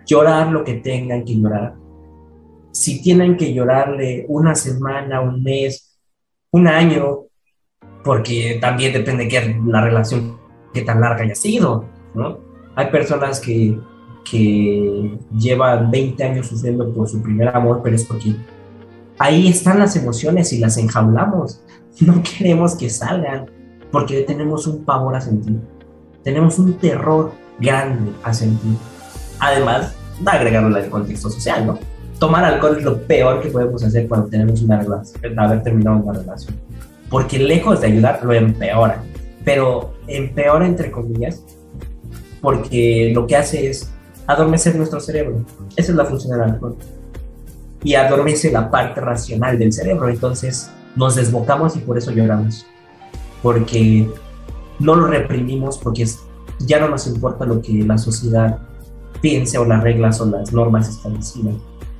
llorar 0.07 0.49
lo 0.49 0.64
que 0.64 0.74
tengan 0.74 1.24
que 1.24 1.36
llorar. 1.36 1.74
Si 2.72 3.03
tienen 3.03 3.36
que 3.36 3.53
llorarle 3.53 4.24
una 4.28 4.55
semana, 4.55 5.20
un 5.20 5.43
mes, 5.43 5.99
un 6.51 6.66
año, 6.66 7.26
porque 8.05 8.59
también 8.61 8.92
depende 8.92 9.24
de 9.24 9.28
qué 9.28 9.61
la 9.66 9.82
relación, 9.82 10.38
qué 10.72 10.82
tan 10.82 11.00
larga 11.00 11.24
haya 11.24 11.34
sido, 11.34 11.84
¿no? 12.14 12.38
Hay 12.74 12.86
personas 12.90 13.40
que, 13.40 13.78
que 14.28 15.18
llevan 15.36 15.90
20 15.90 16.24
años 16.24 16.46
sufriendo 16.46 16.92
por 16.92 17.09
su 17.09 17.22
primer 17.22 17.48
amor, 17.48 17.80
pero 17.82 17.96
es 17.96 18.05
porque 18.05 18.34
ahí 19.18 19.48
están 19.48 19.78
las 19.78 19.96
emociones 19.96 20.53
y 20.53 20.59
las 20.59 20.76
enjaulamos. 20.76 21.62
No 22.00 22.22
queremos 22.22 22.74
que 22.74 22.88
salgan 22.88 23.50
porque 23.90 24.22
tenemos 24.22 24.66
un 24.66 24.82
pavor 24.82 25.14
a 25.14 25.20
sentir 25.20 25.61
tenemos 26.22 26.59
un 26.59 26.74
terror 26.74 27.32
grande 27.59 28.12
a 28.22 28.32
sentir. 28.32 28.76
Además, 29.38 29.94
va 30.26 30.32
a 30.32 30.36
agregarlo 30.36 30.74
al 30.76 30.88
contexto 30.88 31.30
social, 31.30 31.66
¿no? 31.66 31.78
Tomar 32.18 32.44
alcohol 32.44 32.76
es 32.78 32.84
lo 32.84 32.98
peor 33.03 33.40
que 33.40 33.48
podemos 33.48 33.82
hacer 33.82 34.07
cuando 34.09 34.28
tenemos 34.28 34.62
una 34.62 34.80
relación, 34.80 35.38
haber 35.38 35.62
terminado 35.62 35.96
una 35.98 36.18
relación. 36.18 36.55
Porque 37.12 37.38
lejos 37.38 37.80
de 37.80 37.86
ayudar, 37.86 38.24
lo 38.24 38.32
empeora. 38.32 39.04
Pero 39.44 39.94
empeora 40.08 40.66
entre 40.66 40.90
comillas, 40.90 41.44
porque 42.40 43.12
lo 43.14 43.28
que 43.28 43.36
hace 43.36 43.68
es 43.68 43.92
adormecer 44.26 44.74
nuestro 44.74 44.98
cerebro. 44.98 45.44
Esa 45.76 45.92
es 45.92 45.96
la 45.96 46.04
función 46.04 46.32
del 46.32 46.50
alcohol. 46.50 46.76
Y 47.84 47.94
adormece 47.94 48.50
la 48.50 48.68
parte 48.68 49.00
racional 49.00 49.56
del 49.56 49.72
cerebro. 49.72 50.08
Entonces 50.08 50.70
nos 50.96 51.14
desbocamos 51.14 51.76
y 51.76 51.78
por 51.78 51.98
eso 51.98 52.10
lloramos. 52.10 52.66
Porque 53.44 54.08
no 54.80 54.96
lo 54.96 55.06
reprimimos 55.06 55.78
porque 55.78 56.06
ya 56.60 56.80
no 56.80 56.88
nos 56.88 57.06
importa 57.06 57.44
lo 57.44 57.62
que 57.62 57.72
la 57.84 57.98
sociedad 57.98 58.58
piense 59.20 59.58
o 59.58 59.64
las 59.64 59.82
reglas 59.82 60.20
o 60.20 60.26
las 60.26 60.52
normas 60.52 60.88
establecidas, 60.88 61.54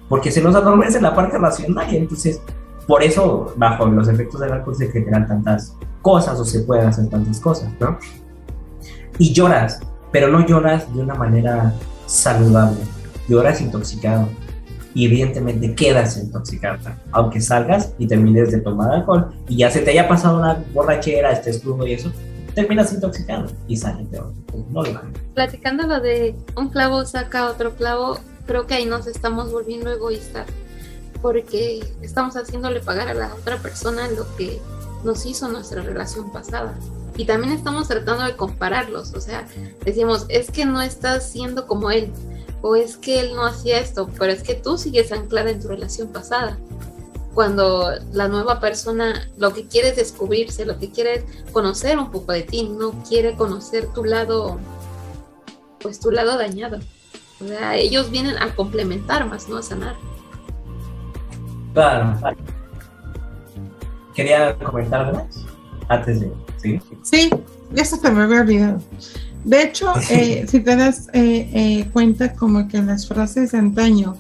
porque 0.09 0.31
se 0.31 0.43
nos 0.43 0.55
adormece 0.55 1.01
la 1.01 1.15
parte 1.15 1.39
racional 1.39 1.93
y 1.93 1.97
entonces 1.97 2.41
por 2.87 3.03
eso 3.03 3.53
bajo 3.57 3.87
los 3.87 4.09
efectos 4.09 4.41
del 4.41 4.53
alcohol 4.53 4.77
se 4.77 4.91
generan 4.91 5.29
tantas 5.29 5.77
cosas 6.01 6.39
o 6.39 6.45
se 6.45 6.61
pueden 6.61 6.87
hacer 6.87 7.09
tantas 7.09 7.39
cosas, 7.41 7.73
¿no? 7.81 7.99
Y 9.19 9.33
lloras, 9.33 9.81
pero 10.11 10.29
no 10.29 10.45
lloras 10.47 10.93
de 10.93 11.01
una 11.01 11.15
manera 11.15 11.73
saludable, 12.07 12.81
lloras 13.29 13.61
intoxicado 13.61 14.29
y 14.95 15.07
evidentemente 15.07 15.75
quedas 15.75 16.17
intoxicado, 16.19 16.79
aunque 17.13 17.41
salgas 17.41 17.95
y 17.99 18.07
termines 18.07 18.51
de 18.51 18.61
tomar 18.61 18.93
alcohol 18.93 19.33
y 19.49 19.57
ya 19.57 19.71
se 19.71 19.81
te 19.81 19.93
haya 19.93 20.09
pasado 20.09 20.39
una 20.39 20.63
borrachera, 20.75 21.33
estés 21.33 21.61
crudo 21.61 21.87
y 21.87 21.95
eso, 21.95 22.13
terminas 22.55 22.93
intoxicado 22.93 23.47
y 23.69 23.77
sale 23.77 24.05
peor. 24.05 24.33
Pues, 24.47 24.65
no 24.71 24.83
lo 24.83 25.01
Platicando 25.35 25.87
lo 25.87 26.01
de 26.01 26.35
un 26.57 26.69
clavo 26.69 27.05
saca 27.07 27.49
otro 27.49 27.75
clavo, 27.77 28.19
creo 28.47 28.67
que 28.67 28.75
ahí 28.75 28.87
nos 28.87 29.07
estamos 29.07 29.53
volviendo 29.53 29.91
egoístas 29.91 30.47
porque 31.23 31.95
estamos 32.03 32.37
haciéndole 32.37 32.81
pagar 32.81 33.09
a 33.09 33.15
la 33.15 33.35
otra 33.35 33.59
persona 33.59 34.09
lo 34.09 34.27
que 34.37 34.61
nos 35.05 35.25
hizo 35.25 35.49
nuestra 35.49 35.83
relación 35.83 36.33
pasada. 36.33 36.75
Y 37.17 37.25
también 37.27 37.53
estamos 37.53 37.89
tratando 37.89 38.25
de 38.25 38.37
compararlos, 38.37 39.13
o 39.15 39.21
sea, 39.21 39.47
decimos, 39.85 40.27
es 40.29 40.51
que 40.51 40.65
no 40.65 40.81
estás 40.81 41.31
siendo 41.31 41.67
como 41.67 41.91
él, 41.91 42.11
o 42.63 42.75
es 42.75 42.97
que 42.97 43.21
él 43.21 43.35
no 43.35 43.45
hacía 43.45 43.79
esto, 43.79 44.09
pero 44.19 44.33
es 44.33 44.43
que 44.43 44.55
tú 44.55 44.79
sigues 44.79 45.13
anclada 45.13 45.51
en 45.51 45.61
tu 45.61 45.69
relación 45.69 46.09
pasada. 46.09 46.59
Cuando 47.35 47.91
la 48.13 48.29
nueva 48.29 48.61
persona 48.61 49.29
lo 49.39 49.53
que 49.53 49.67
quiere 49.67 49.89
es 49.89 49.97
descubrirse, 49.97 50.65
lo 50.65 50.79
que 50.79 50.91
quiere 50.91 51.15
es 51.15 51.25
conocer 51.53 51.99
un 51.99 52.11
poco 52.11 52.33
de 52.33 52.43
ti, 52.43 52.65
no 52.65 53.03
quiere 53.05 53.35
conocer 53.37 53.87
tu 53.93 54.05
lado, 54.05 54.59
pues 55.81 56.01
tu 56.01 56.11
lado 56.11 56.39
dañado. 56.39 56.79
O 57.43 57.49
sea, 57.49 57.77
ellos 57.77 58.11
vienen 58.11 58.37
a 58.39 58.55
complementar 58.55 59.27
más, 59.29 59.49
no 59.49 59.57
a 59.57 59.63
sanar. 59.63 59.97
Claro. 61.73 62.19
¿Quería 64.15 64.57
comentar 64.59 65.07
algo 65.07 65.19
más? 65.19 65.45
Antes 65.89 66.21
de 66.21 66.33
¿sí? 66.59 66.81
Sí, 67.03 67.31
eso 67.75 67.97
se 67.97 68.11
me 68.11 68.23
había 68.23 68.41
olvidado. 68.43 68.79
De 69.45 69.63
hecho, 69.63 69.93
eh, 70.11 70.47
si 70.49 70.61
te 70.61 70.77
das 70.77 71.09
eh, 71.13 71.51
eh, 71.53 71.91
cuenta 71.93 72.35
como 72.35 72.69
que 72.69 72.81
las 72.83 73.07
frases 73.07 73.53
de 73.53 73.59
antaño 73.59 74.17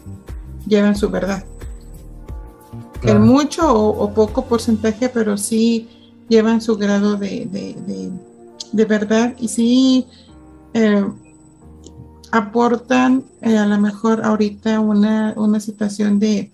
llevan 0.67 0.97
su 0.97 1.11
verdad. 1.11 1.45
El 3.03 3.19
mucho 3.19 3.75
o, 3.75 4.15
poco 4.15 4.45
porcentaje, 4.45 5.09
pero 5.09 5.37
sí 5.37 5.89
llevan 6.29 6.61
su 6.61 6.77
grado 6.77 7.17
de, 7.17 7.49
de 8.73 8.85
verdad 8.85 9.35
y 9.41 9.49
sí 9.49 10.07
aportan 12.31 13.25
a 13.43 13.67
lo 13.67 13.79
mejor 13.81 14.25
ahorita 14.25 14.79
una, 14.79 15.35
una 15.37 15.59
situación 15.59 16.21
de, 16.21 16.52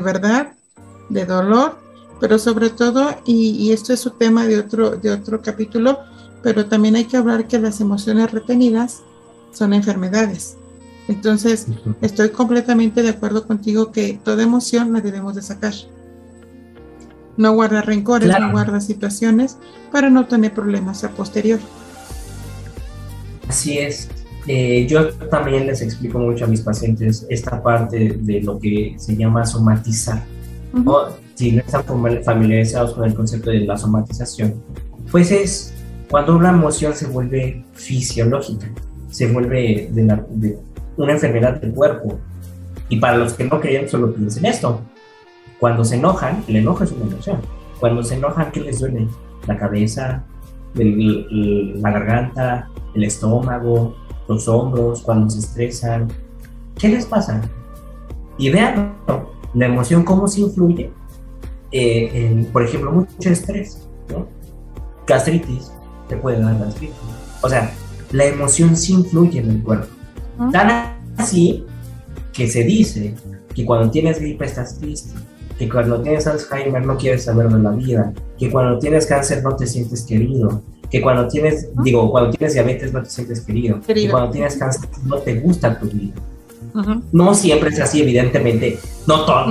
verdad, 0.00 0.52
de 1.08 1.26
dolor, 1.26 1.78
pero 2.20 2.38
sobre 2.38 2.70
todo, 2.70 3.16
y, 3.24 3.72
esto 3.72 3.92
es 3.92 4.06
un 4.06 4.18
tema 4.18 4.46
de 4.46 4.58
otro, 4.58 4.90
de 4.90 5.10
otro 5.10 5.42
capítulo, 5.42 5.98
pero 6.42 6.66
también 6.66 6.96
hay 6.96 7.06
que 7.06 7.16
hablar 7.16 7.48
que 7.48 7.58
las 7.58 7.80
emociones 7.80 8.30
retenidas 8.30 9.02
son 9.52 9.72
enfermedades. 9.72 10.56
Entonces, 11.08 11.66
estoy 12.02 12.28
completamente 12.28 13.02
de 13.02 13.08
acuerdo 13.08 13.46
contigo 13.46 13.90
que 13.90 14.20
toda 14.22 14.44
emoción 14.44 14.92
la 14.92 15.00
debemos 15.00 15.34
de 15.34 15.42
sacar. 15.42 15.74
No 17.36 17.52
guarda 17.54 17.80
rencores, 17.80 18.28
no 18.38 18.52
guarda 18.52 18.80
situaciones 18.80 19.56
para 19.90 20.10
no 20.10 20.26
tener 20.26 20.54
problemas 20.54 21.02
a 21.02 21.10
posterior. 21.10 21.58
Así 23.48 23.78
es. 23.78 24.08
Eh, 24.46 24.86
yo 24.88 25.10
también 25.28 25.66
les 25.66 25.82
explico 25.82 26.18
mucho 26.18 26.46
a 26.46 26.48
mis 26.48 26.62
pacientes 26.62 27.26
esta 27.28 27.62
parte 27.62 28.18
de 28.20 28.40
lo 28.42 28.58
que 28.58 28.94
se 28.96 29.16
llama 29.16 29.44
somatizar 29.44 30.22
si 31.40 31.52
no 31.52 31.60
están 31.60 31.84
familiarizados 32.22 32.92
con 32.94 33.04
el 33.04 33.14
concepto 33.14 33.50
de 33.50 33.60
la 33.60 33.78
somatización, 33.78 34.62
pues 35.10 35.30
es 35.32 35.74
cuando 36.10 36.36
una 36.36 36.50
emoción 36.50 36.94
se 36.94 37.06
vuelve 37.06 37.64
fisiológica, 37.72 38.66
se 39.10 39.26
vuelve 39.32 39.88
de, 39.90 40.58
una 40.98 41.12
enfermedad 41.12 41.60
del 41.60 41.72
cuerpo. 41.72 42.18
Y 42.90 42.98
para 42.98 43.16
los 43.16 43.34
que 43.34 43.44
no 43.44 43.58
creen, 43.58 43.88
solo 43.88 44.12
piensen 44.12 44.44
esto. 44.44 44.80
Cuando 45.58 45.82
se 45.82 45.96
enojan, 45.96 46.44
el 46.46 46.56
enojo 46.56 46.84
es 46.84 46.92
una 46.92 47.06
emoción. 47.06 47.38
Cuando 47.78 48.02
se 48.02 48.16
enojan, 48.16 48.50
¿qué 48.52 48.60
les 48.60 48.80
duele? 48.80 49.06
La 49.46 49.56
cabeza, 49.56 50.24
la 50.74 51.90
garganta, 51.90 52.68
el 52.94 53.04
estómago, 53.04 53.94
los 54.30 54.46
hombros, 54.46 55.02
cuando 55.02 55.28
se 55.28 55.40
estresan. 55.40 56.08
¿Qué 56.78 56.88
les 56.88 57.04
pasa? 57.04 57.42
Y 58.38 58.48
vean, 58.48 58.94
la 59.54 59.66
emoción 59.66 60.04
cómo 60.04 60.28
se 60.28 60.42
influye 60.42 60.90
eh, 61.72 62.10
en, 62.14 62.46
por 62.46 62.62
ejemplo, 62.62 62.92
mucho 62.92 63.28
estrés, 63.28 63.88
¿no? 64.08 64.26
Gastritis, 65.06 65.72
te 66.08 66.16
puede 66.16 66.40
dar 66.40 66.58
gastritis. 66.58 66.96
O 67.42 67.48
sea, 67.48 67.72
la 68.12 68.24
emoción 68.24 68.76
sí 68.76 68.94
influye 68.94 69.40
en 69.40 69.50
el 69.50 69.62
cuerpo. 69.62 69.88
Tan 70.52 70.94
así 71.18 71.66
que 72.32 72.48
se 72.48 72.62
dice 72.64 73.14
que 73.54 73.66
cuando 73.66 73.90
tienes 73.90 74.20
gripe 74.20 74.46
estás 74.46 74.78
triste, 74.78 75.12
que 75.58 75.68
cuando 75.68 76.00
tienes 76.00 76.26
Alzheimer 76.26 76.86
no 76.86 76.96
quieres 76.96 77.24
saber 77.24 77.48
de 77.48 77.58
la 77.58 77.70
vida, 77.72 78.14
que 78.38 78.50
cuando 78.50 78.78
tienes 78.78 79.06
cáncer 79.06 79.42
no 79.42 79.56
te 79.56 79.66
sientes 79.66 80.02
querido, 80.02 80.62
que 80.90 81.00
cuando 81.00 81.28
tienes, 81.28 81.68
digo, 81.82 82.10
cuando 82.10 82.30
tienes 82.30 82.54
diabetes 82.54 82.92
no 82.92 83.02
te 83.02 83.10
sientes 83.10 83.40
querido, 83.40 83.80
querido. 83.80 84.06
que 84.06 84.10
cuando 84.10 84.30
tienes 84.32 84.56
cáncer 84.56 84.88
no 85.04 85.18
te 85.18 85.40
gusta 85.40 85.78
tu 85.78 85.86
vida. 85.86 86.14
No 87.12 87.34
siempre 87.34 87.70
es 87.70 87.80
así, 87.80 88.02
evidentemente, 88.02 88.78
no 89.06 89.24
todo. 89.24 89.46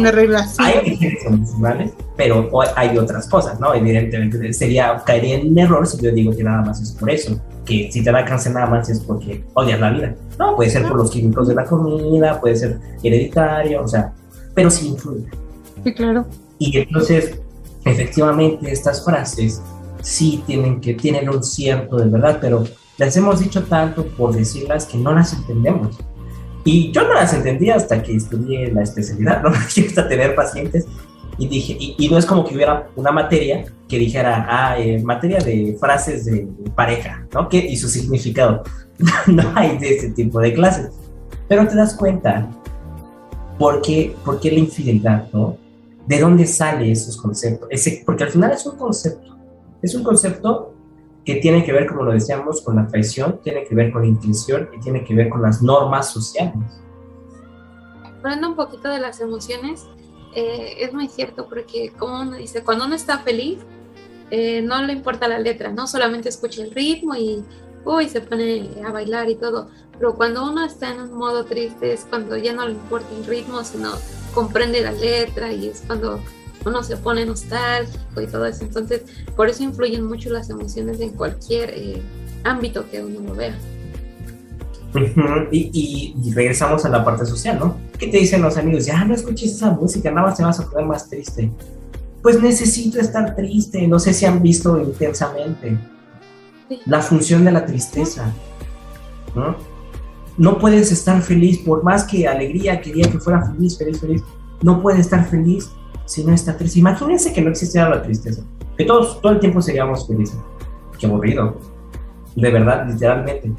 Hay 0.57 0.89
diferencias 0.89 1.25
emocionales, 1.25 1.91
pero 2.15 2.49
hay 2.75 2.97
otras 2.97 3.27
cosas, 3.27 3.59
¿no? 3.59 3.73
Evidentemente 3.73 4.53
sería, 4.53 5.01
caería 5.05 5.35
en 5.35 5.51
un 5.51 5.59
error 5.59 5.85
si 5.85 5.97
yo 6.01 6.11
digo 6.11 6.35
que 6.35 6.43
nada 6.43 6.61
más 6.61 6.81
es 6.81 6.91
por 6.91 7.09
eso, 7.09 7.39
que 7.65 7.91
si 7.91 8.03
te 8.03 8.11
da 8.11 8.23
cáncer 8.23 8.53
nada 8.53 8.67
más 8.67 8.89
es 8.89 9.01
porque 9.01 9.43
odias 9.53 9.79
la 9.79 9.91
vida. 9.91 10.15
No, 10.37 10.55
puede 10.55 10.69
ser 10.69 10.87
por 10.87 10.97
los 10.97 11.11
químicos 11.11 11.47
de 11.49 11.55
la 11.55 11.65
comida, 11.65 12.39
puede 12.39 12.55
ser 12.55 12.79
hereditario, 13.03 13.83
o 13.83 13.87
sea, 13.87 14.13
pero 14.53 14.69
sí 14.69 14.87
influye. 14.87 15.25
Sí, 15.83 15.93
claro. 15.93 16.25
Y 16.57 16.77
entonces, 16.77 17.37
efectivamente, 17.85 18.71
estas 18.71 19.03
frases 19.03 19.61
sí 20.01 20.43
tienen 20.45 20.81
que 20.81 20.93
tienen 20.93 21.29
un 21.29 21.43
cierto 21.43 21.97
de 21.97 22.09
verdad, 22.09 22.39
pero 22.41 22.63
las 22.97 23.15
hemos 23.15 23.39
dicho 23.39 23.63
tanto 23.63 24.05
por 24.05 24.35
decirlas 24.35 24.85
que 24.85 24.97
no 24.97 25.13
las 25.13 25.33
entendemos. 25.33 25.97
Y 26.65 26.91
yo 26.91 27.03
no 27.03 27.13
las 27.13 27.33
entendía 27.33 27.75
hasta 27.75 28.03
que 28.03 28.15
estudié 28.15 28.71
la 28.71 28.83
especialidad, 28.83 29.41
¿no? 29.41 29.49
Hasta 29.87 30.07
tener 30.07 30.35
pacientes 30.35 30.85
y 31.39 31.47
dije, 31.47 31.77
y, 31.79 32.09
no 32.09 32.17
es 32.17 32.25
como 32.25 32.45
que 32.45 32.53
hubiera 32.53 32.89
una 32.97 33.13
materia 33.13 33.63
que 33.87 33.97
dijera, 33.97 34.45
ah, 34.49 34.77
eh, 34.77 35.01
materia 35.01 35.39
de 35.39 35.77
frases 35.79 36.25
de 36.25 36.45
pareja, 36.75 37.25
¿no? 37.33 37.47
¿Qué? 37.47 37.57
Y 37.57 37.77
su 37.77 37.87
significado. 37.87 38.63
no 39.27 39.43
hay 39.55 39.77
de 39.77 39.95
ese 39.95 40.09
tipo 40.09 40.41
de 40.41 40.53
clases. 40.53 40.91
Pero 41.47 41.65
te 41.65 41.75
das 41.75 41.95
cuenta 41.95 42.49
por 43.57 43.81
qué 43.81 44.13
la 44.43 44.59
infidelidad, 44.59 45.29
¿no? 45.31 45.57
¿De 46.05 46.19
dónde 46.19 46.45
sale 46.45 46.91
esos 46.91 47.15
conceptos? 47.15 47.69
Ese, 47.71 48.03
porque 48.05 48.25
al 48.25 48.31
final 48.31 48.51
es 48.51 48.65
un 48.65 48.77
concepto. 48.77 49.28
Es 49.81 49.95
un 49.95 50.03
concepto 50.03 50.73
que 51.25 51.35
tiene 51.35 51.63
que 51.63 51.71
ver, 51.71 51.87
como 51.87 52.03
lo 52.03 52.11
decíamos, 52.11 52.61
con 52.61 52.75
la 52.75 52.87
traición, 52.87 53.39
tiene 53.43 53.63
que 53.63 53.75
ver 53.75 53.91
con 53.91 54.01
la 54.01 54.07
intención 54.07 54.69
y 54.75 54.79
tiene 54.79 55.03
que 55.03 55.13
ver 55.13 55.29
con 55.29 55.41
las 55.41 55.61
normas 55.61 56.11
sociales. 56.11 56.81
Hablando 58.17 58.49
un 58.49 58.55
poquito 58.55 58.89
de 58.89 58.99
las 58.99 59.21
emociones, 59.21 59.85
eh, 60.35 60.75
es 60.79 60.93
muy 60.93 61.07
cierto 61.07 61.47
porque, 61.47 61.91
como 61.97 62.21
uno 62.21 62.35
dice, 62.35 62.63
cuando 62.63 62.85
uno 62.85 62.95
está 62.95 63.19
feliz, 63.19 63.59
eh, 64.31 64.61
no 64.61 64.81
le 64.83 64.93
importa 64.93 65.27
la 65.27 65.39
letra, 65.39 65.71
no 65.71 65.87
solamente 65.87 66.29
escucha 66.29 66.61
el 66.63 66.71
ritmo 66.71 67.15
y 67.15 67.43
uy, 67.85 68.09
se 68.09 68.21
pone 68.21 68.69
a 68.85 68.91
bailar 68.91 69.29
y 69.29 69.35
todo, 69.35 69.69
pero 69.97 70.15
cuando 70.15 70.49
uno 70.49 70.65
está 70.65 70.93
en 70.93 71.01
un 71.01 71.13
modo 71.13 71.45
triste 71.45 71.93
es 71.93 72.05
cuando 72.09 72.37
ya 72.37 72.53
no 72.53 72.65
le 72.65 72.73
importa 72.73 73.07
el 73.17 73.25
ritmo, 73.25 73.63
sino 73.63 73.91
comprende 74.33 74.81
la 74.81 74.91
letra 74.91 75.51
y 75.51 75.67
es 75.67 75.83
cuando 75.87 76.19
uno 76.65 76.83
se 76.83 76.97
pone 76.97 77.25
nostálgico 77.25 78.21
y 78.21 78.27
todo 78.27 78.45
eso. 78.45 78.63
Entonces, 78.63 79.03
por 79.35 79.49
eso 79.49 79.63
influyen 79.63 80.05
mucho 80.05 80.29
las 80.29 80.49
emociones 80.49 80.99
en 80.99 81.11
cualquier 81.11 81.71
eh, 81.71 82.01
ámbito 82.43 82.89
que 82.89 83.01
uno 83.01 83.21
lo 83.21 83.35
vea. 83.35 83.57
y, 85.51 86.31
regresamos 86.33 86.83
a 86.85 86.89
la 86.89 87.05
parte 87.05 87.25
social, 87.25 87.59
¿no? 87.59 87.77
¿Qué 87.97 88.07
te 88.07 88.17
dicen 88.17 88.41
los 88.41 88.57
amigos? 88.57 88.85
Ya 88.85 89.03
no 89.05 89.13
escuches 89.13 89.53
esa 89.53 89.71
música, 89.71 90.09
nada 90.11 90.27
más 90.27 90.37
te 90.37 90.43
vas 90.43 90.59
a 90.59 90.69
poner 90.69 90.85
más 90.85 91.09
triste. 91.09 91.51
Pues 92.21 92.41
necesito 92.41 92.99
estar 92.99 93.35
triste, 93.35 93.87
no 93.87 93.99
sé 93.99 94.13
si 94.13 94.25
han 94.25 94.41
visto 94.41 94.79
intensamente 94.79 95.77
la 96.85 97.01
función 97.01 97.45
de 97.45 97.51
la 97.51 97.65
tristeza, 97.65 98.33
¿no? 99.35 99.55
No 100.37 100.57
puedes 100.57 100.91
estar 100.91 101.21
feliz, 101.21 101.59
por 101.59 101.83
más 101.83 102.03
que 102.03 102.27
alegría 102.27 102.79
quería 102.81 103.09
que 103.09 103.19
fuera 103.19 103.45
feliz, 103.45 103.77
feliz, 103.77 103.99
feliz, 103.99 104.23
no 104.61 104.81
puedes 104.81 105.01
estar 105.01 105.25
feliz 105.25 105.71
si 106.05 106.23
no 106.23 106.33
está 106.33 106.57
triste. 106.57 106.79
Imagínense 106.79 107.33
que 107.33 107.41
no 107.41 107.51
existiera 107.51 107.89
la 107.89 108.01
tristeza, 108.01 108.41
que 108.77 108.85
todos 108.85 109.21
todo 109.21 109.33
el 109.33 109.39
tiempo 109.39 109.61
seríamos 109.61 110.07
felices. 110.07 110.37
Qué 110.97 111.05
aburrido. 111.05 111.57
De 112.35 112.51
verdad, 112.51 112.87
literalmente. 112.87 113.51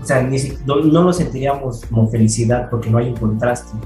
O 0.00 0.04
sea, 0.04 0.22
no, 0.64 0.76
lo 0.76 1.12
sentiríamos 1.12 1.84
como 1.86 2.08
felicidad 2.08 2.68
porque 2.70 2.88
no 2.88 2.98
hay 2.98 3.08
un 3.08 3.16
contraste. 3.16 3.76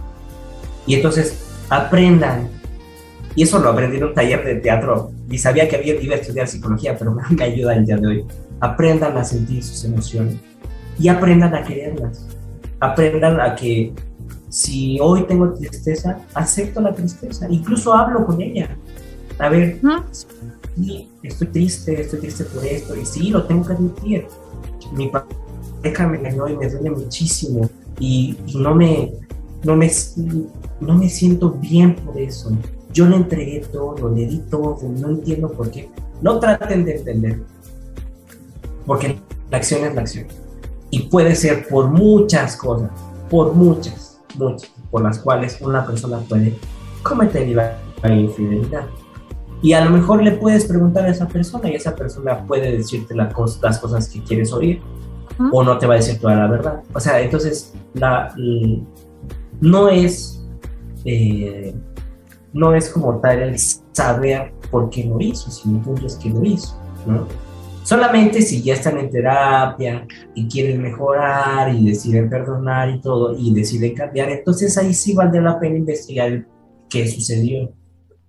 Y 0.87 0.95
entonces 0.97 1.49
aprendan 1.69 2.49
Y 3.35 3.45
eso 3.45 3.59
lo 3.61 3.71
aprendí 3.71 3.97
en 3.97 4.05
un 4.05 4.15
taller 4.15 4.45
de 4.45 4.57
teatro 4.57 5.11
y 5.31 5.39
sabía 5.39 5.67
que 5.67 5.77
había, 5.77 5.95
iba 5.99 6.15
a 6.15 6.19
estudiar 6.19 6.47
psicología, 6.47 6.97
pero 6.99 7.17
me 7.31 7.45
ayuda 7.45 7.75
el 7.75 7.87
día 7.87 7.97
de 7.97 8.07
hoy. 8.07 8.27
Aprendan 8.61 9.17
a 9.17 9.25
sentir 9.25 9.63
sus 9.65 9.85
emociones 9.85 10.37
y 10.99 11.09
aprendan 11.09 11.55
a 11.55 11.65
quererlas. 11.65 12.29
Aprendan 12.79 13.41
a 13.41 13.55
que 13.55 13.95
si 14.53 14.99
hoy 15.01 15.23
tengo 15.23 15.55
tristeza, 15.55 16.19
acepto 16.35 16.83
la 16.83 16.93
tristeza, 16.93 17.47
incluso 17.49 17.95
hablo 17.95 18.27
con 18.27 18.41
ella. 18.43 18.77
A 19.39 19.49
ver, 19.49 19.81
sí, 20.77 21.09
estoy 21.23 21.47
triste, 21.47 22.03
estoy 22.03 22.21
triste 22.21 22.45
por 22.45 22.63
esto, 22.63 22.95
y 22.95 23.07
sí, 23.07 23.31
lo 23.31 23.45
tengo 23.45 23.65
que 23.65 23.73
admitir. 23.73 24.27
Mi 24.93 25.09
pareja 25.09 26.07
me 26.07 26.19
engañó 26.19 26.49
y 26.49 26.57
me 26.59 26.69
duele 26.69 26.91
muchísimo, 26.91 27.71
y, 27.99 28.37
no, 28.55 28.75
me, 28.75 29.15
no, 29.65 29.75
me, 29.75 29.91
no 30.81 30.99
me 30.99 31.09
siento 31.09 31.53
bien 31.53 31.97
por 31.97 32.19
eso. 32.19 32.51
Yo 32.93 33.09
le 33.09 33.17
entregué 33.17 33.61
todo, 33.73 34.15
le 34.15 34.27
di 34.27 34.39
todo, 34.51 34.79
no 34.87 35.09
entiendo 35.09 35.51
por 35.51 35.71
qué. 35.71 35.89
No 36.21 36.39
traten 36.39 36.85
de 36.85 36.97
entender, 36.97 37.43
porque 38.85 39.19
la 39.51 39.57
acción 39.57 39.83
es 39.87 39.95
la 39.95 40.03
acción. 40.03 40.27
Y 40.91 41.05
puede 41.05 41.35
ser 41.37 41.67
por 41.69 41.89
muchas 41.89 42.55
cosas, 42.55 42.91
por 43.31 43.55
muchas, 43.55 44.12
muchas, 44.37 44.71
por 44.91 45.03
las 45.03 45.19
cuales 45.19 45.59
una 45.61 45.85
persona 45.87 46.19
puede 46.29 46.57
cometer 47.03 47.49
la 48.03 48.15
infidelidad. 48.15 48.87
Y 49.63 49.75
a 49.75 49.85
lo 49.85 49.91
mejor 49.91 50.23
le 50.23 50.33
puedes 50.33 50.65
preguntar 50.65 51.05
a 51.05 51.09
esa 51.09 51.29
persona 51.29 51.71
y 51.71 51.75
esa 51.77 51.95
persona 51.95 52.45
puede 52.47 52.77
decirte 52.77 53.15
las 53.15 53.33
cosas 53.33 54.09
que 54.09 54.21
quieres 54.23 54.53
oír 54.53 54.83
o 55.53 55.63
no 55.63 55.79
te 55.79 55.87
va 55.87 55.95
a 55.95 55.97
decir 55.99 56.21
toda 56.21 56.35
la 56.35 56.47
verdad. 56.49 56.83
O 56.93 57.01
sea, 57.01 57.21
entonces 57.21 57.73
la, 57.95 58.35
no 59.61 59.89
es 59.89 60.45
eh, 61.05 61.75
no 62.53 62.75
es 62.75 62.91
como 62.91 63.19
tal 63.19 63.43
el 63.43 63.59
saber 63.59 64.53
por 64.71 64.91
qué 64.91 65.05
lo 65.05 65.21
hizo, 65.21 65.51
sino 65.51 65.79
el 65.79 65.85
punto 65.85 66.07
es 66.07 66.17
que 66.17 66.31
lo 66.31 66.45
hizo, 66.45 66.77
¿no? 67.07 67.27
Solamente 67.83 68.43
si 68.43 68.63
ya 68.63 68.75
están 68.75 68.99
en 68.99 69.11
terapia 69.11 70.07
y 70.35 70.49
quieren 70.49 70.81
mejorar 70.81 71.75
y 71.75 71.89
deciden 71.89 72.31
perdonar 72.31 72.91
y 72.91 73.01
todo 73.01 73.37
y 73.37 73.53
deciden 73.53 73.95
cambiar, 73.95 74.31
entonces 74.31 74.79
ahí 74.79 74.95
sí 74.95 75.15
vale 75.15 75.41
la 75.41 75.59
pena 75.59 75.77
investigar 75.77 76.47
qué 76.89 77.09
sucedió, 77.09 77.73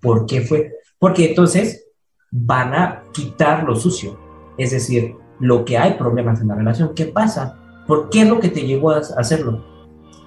por 0.01 0.25
qué 0.25 0.41
fue. 0.41 0.73
Porque 0.97 1.29
entonces 1.29 1.85
van 2.31 2.73
a 2.73 3.03
quitar 3.13 3.63
lo 3.63 3.75
sucio. 3.75 4.17
Es 4.57 4.71
decir, 4.71 5.15
lo 5.39 5.65
que 5.65 5.77
hay 5.77 5.93
problemas 5.95 6.41
en 6.41 6.47
la 6.47 6.55
relación. 6.55 6.93
¿Qué 6.95 7.05
pasa? 7.05 7.59
¿Por 7.87 8.09
qué 8.09 8.21
es 8.21 8.29
lo 8.29 8.39
que 8.39 8.49
te 8.49 8.65
llevó 8.65 8.91
a 8.91 8.97
hacerlo? 8.97 9.63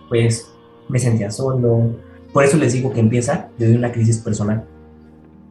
Pues 0.09 0.53
me 0.89 0.99
sentía 0.99 1.31
solo. 1.31 1.97
Por 2.33 2.45
eso 2.45 2.57
les 2.59 2.75
digo 2.75 2.93
que 2.93 3.01
empieza 3.01 3.49
desde 3.59 3.77
una 3.77 3.91
crisis 3.91 4.19
personal. 4.19 4.65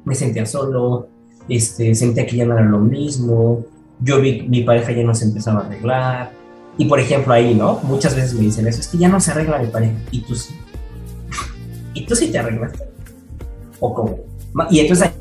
Me 0.06 0.16
sentía 0.16 0.46
solo, 0.46 1.10
este, 1.50 1.94
sentía 1.96 2.26
que 2.26 2.38
ya 2.38 2.46
no 2.46 2.58
era 2.58 2.66
lo 2.66 2.80
mismo. 2.80 3.66
Yo 4.02 4.20
vi 4.20 4.42
mi 4.44 4.64
pareja 4.64 4.92
ya 4.92 5.04
no 5.04 5.16
se 5.16 5.26
empezaba 5.26 5.62
a 5.62 5.66
arreglar. 5.66 6.32
Y 6.78 6.86
por 6.86 7.00
ejemplo 7.00 7.34
ahí, 7.34 7.56
¿no? 7.56 7.80
Muchas 7.84 8.16
veces 8.16 8.34
me 8.34 8.42
dicen 8.42 8.68
eso, 8.68 8.82
es 8.82 8.88
que 8.88 8.98
ya 8.98 9.08
no 9.08 9.20
se 9.20 9.32
arregla 9.32 9.60
mi 9.60 9.68
pareja. 9.68 9.94
Y 10.12 10.22
tú 10.22 10.36
sí. 10.36 10.54
y 11.94 12.06
tú 12.06 12.16
sí 12.16 12.28
te 12.32 12.40
arreglaste. 12.40 12.84
¿O 13.80 13.94
cómo? 13.94 14.20
Y 14.70 14.80
entonces 14.80 15.12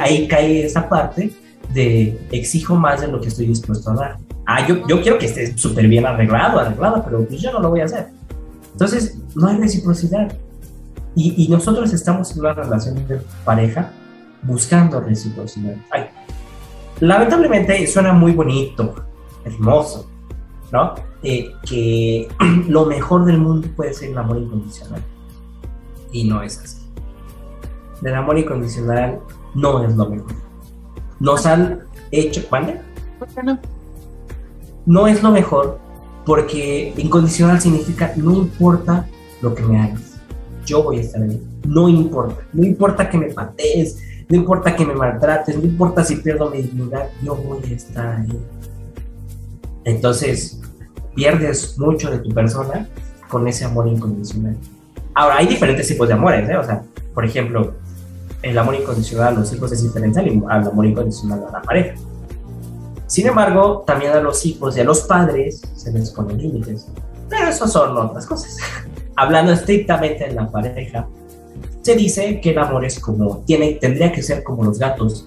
ahí, 0.00 0.26
cae 0.28 0.64
esa 0.64 0.88
parte 0.88 1.32
de 1.72 2.18
exijo 2.32 2.74
más 2.74 3.00
de 3.00 3.08
lo 3.08 3.20
que 3.20 3.28
estoy 3.28 3.46
dispuesto 3.46 3.90
a 3.90 3.94
dar. 3.94 4.18
Ah, 4.46 4.66
yo, 4.66 4.86
yo 4.86 5.02
quiero 5.02 5.18
que 5.18 5.26
esté 5.26 5.56
súper 5.56 5.86
bien 5.88 6.06
arreglado, 6.06 6.58
arreglada, 6.58 7.04
pero 7.04 7.24
pues 7.24 7.40
yo 7.40 7.52
no 7.52 7.60
lo 7.60 7.70
voy 7.70 7.80
a 7.80 7.84
hacer. 7.84 8.06
Entonces, 8.72 9.18
no 9.34 9.48
hay 9.48 9.58
reciprocidad. 9.58 10.32
Y, 11.14 11.44
y 11.44 11.48
nosotros 11.48 11.92
estamos 11.92 12.32
en 12.32 12.40
una 12.40 12.54
relación 12.54 13.06
de 13.06 13.20
pareja 13.44 13.92
buscando 14.42 15.00
reciprocidad. 15.00 15.76
Ay, 15.90 16.06
lamentablemente 17.00 17.86
suena 17.86 18.12
muy 18.12 18.32
bonito, 18.32 18.94
hermoso, 19.44 20.08
¿no? 20.72 20.94
Eh, 21.22 21.52
que 21.68 22.28
lo 22.68 22.86
mejor 22.86 23.24
del 23.24 23.38
mundo 23.38 23.68
puede 23.76 23.94
ser 23.94 24.10
el 24.10 24.18
amor 24.18 24.38
incondicional. 24.38 25.02
Y 26.12 26.24
no 26.24 26.42
es 26.42 26.58
así 26.58 26.78
del 28.00 28.14
amor 28.14 28.38
incondicional 28.38 29.20
no 29.54 29.84
es 29.84 29.96
lo 29.96 30.08
mejor. 30.08 30.32
Nos 31.20 31.46
han 31.46 31.80
hecho, 32.10 32.42
¿vale? 32.50 32.80
¿Por 33.18 33.28
qué 33.28 33.42
no? 33.42 33.58
No 34.86 35.06
es 35.06 35.22
lo 35.22 35.30
mejor 35.30 35.78
porque 36.24 36.92
incondicional 36.96 37.60
significa 37.60 38.12
no 38.16 38.32
importa 38.34 39.08
lo 39.40 39.54
que 39.54 39.62
me 39.62 39.80
hagas, 39.80 40.20
yo 40.64 40.82
voy 40.82 40.98
a 40.98 41.00
estar 41.00 41.22
ahí. 41.22 41.42
No 41.66 41.88
importa, 41.88 42.42
no 42.52 42.64
importa 42.64 43.08
que 43.08 43.18
me 43.18 43.26
patees, 43.32 43.98
no 44.28 44.36
importa 44.36 44.76
que 44.76 44.84
me 44.84 44.94
maltrates, 44.94 45.56
no 45.56 45.64
importa 45.64 46.04
si 46.04 46.16
pierdo 46.16 46.50
mi 46.50 46.62
dignidad, 46.62 47.08
yo 47.22 47.34
voy 47.34 47.62
a 47.64 47.74
estar 47.74 48.16
ahí. 48.20 48.38
Entonces, 49.84 50.60
pierdes 51.14 51.78
mucho 51.78 52.10
de 52.10 52.18
tu 52.18 52.28
persona 52.30 52.88
con 53.28 53.48
ese 53.48 53.64
amor 53.64 53.88
incondicional. 53.88 54.56
Ahora, 55.14 55.38
hay 55.38 55.46
diferentes 55.46 55.88
tipos 55.88 56.06
de 56.08 56.14
amores, 56.14 56.48
¿eh? 56.48 56.56
O 56.56 56.64
sea, 56.64 56.82
por 57.14 57.24
ejemplo, 57.24 57.74
el 58.42 58.56
amor 58.58 58.74
incondicional 58.74 59.28
a 59.28 59.38
los 59.38 59.52
hijos 59.52 59.72
es 59.72 59.82
diferente 59.82 60.20
al 60.20 60.66
amor 60.66 60.86
incondicional 60.86 61.44
a 61.48 61.52
la 61.52 61.62
pareja. 61.62 61.94
Sin 63.06 63.26
embargo, 63.26 63.84
también 63.86 64.12
a 64.12 64.20
los 64.20 64.44
hijos 64.44 64.76
y 64.76 64.80
a 64.80 64.84
los 64.84 65.00
padres 65.00 65.62
se 65.74 65.90
les 65.90 66.10
ponen 66.10 66.36
límites. 66.36 66.86
Pero 67.30 67.48
eso 67.48 67.66
son 67.66 67.96
otras 67.96 68.26
cosas. 68.26 68.58
Hablando 69.16 69.52
estrictamente 69.52 70.26
en 70.26 70.36
la 70.36 70.50
pareja, 70.50 71.08
se 71.82 71.94
dice 71.94 72.40
que 72.40 72.50
el 72.50 72.58
amor 72.58 72.84
es 72.84 72.98
como, 72.98 73.38
tiene, 73.46 73.72
tendría 73.74 74.12
que 74.12 74.22
ser 74.22 74.42
como 74.42 74.64
los 74.64 74.78
gatos 74.78 75.26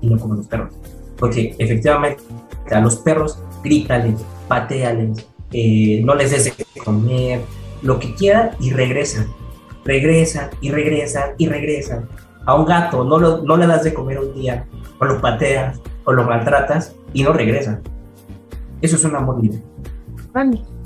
y 0.00 0.08
no 0.08 0.18
como 0.18 0.34
los 0.34 0.46
perros. 0.46 0.74
Porque 1.18 1.54
efectivamente 1.58 2.22
a 2.70 2.80
los 2.80 2.96
perros 2.96 3.38
grítales, 3.62 4.20
pateales, 4.48 5.26
eh, 5.52 6.00
no 6.04 6.14
les 6.14 6.30
des 6.30 6.44
de 6.44 6.64
comer, 6.84 7.40
lo 7.82 7.98
que 7.98 8.14
quieran 8.14 8.50
y 8.60 8.70
regresan. 8.70 9.26
Regresan 9.84 10.50
y 10.60 10.70
regresan 10.70 11.30
y 11.38 11.48
regresan 11.48 12.08
a 12.46 12.54
un 12.54 12.64
gato 12.64 13.04
no, 13.04 13.18
no 13.18 13.56
le 13.56 13.66
das 13.66 13.84
de 13.84 13.94
comer 13.94 14.18
un 14.18 14.34
día, 14.34 14.66
o 14.98 15.04
lo 15.04 15.20
pateas, 15.20 15.80
o 16.04 16.12
lo 16.12 16.24
maltratas, 16.24 16.94
y 17.12 17.22
no 17.22 17.32
regresa. 17.32 17.80
Eso 18.80 18.96
es 18.96 19.04
un 19.04 19.14
amor 19.14 19.42
libre. 19.42 19.62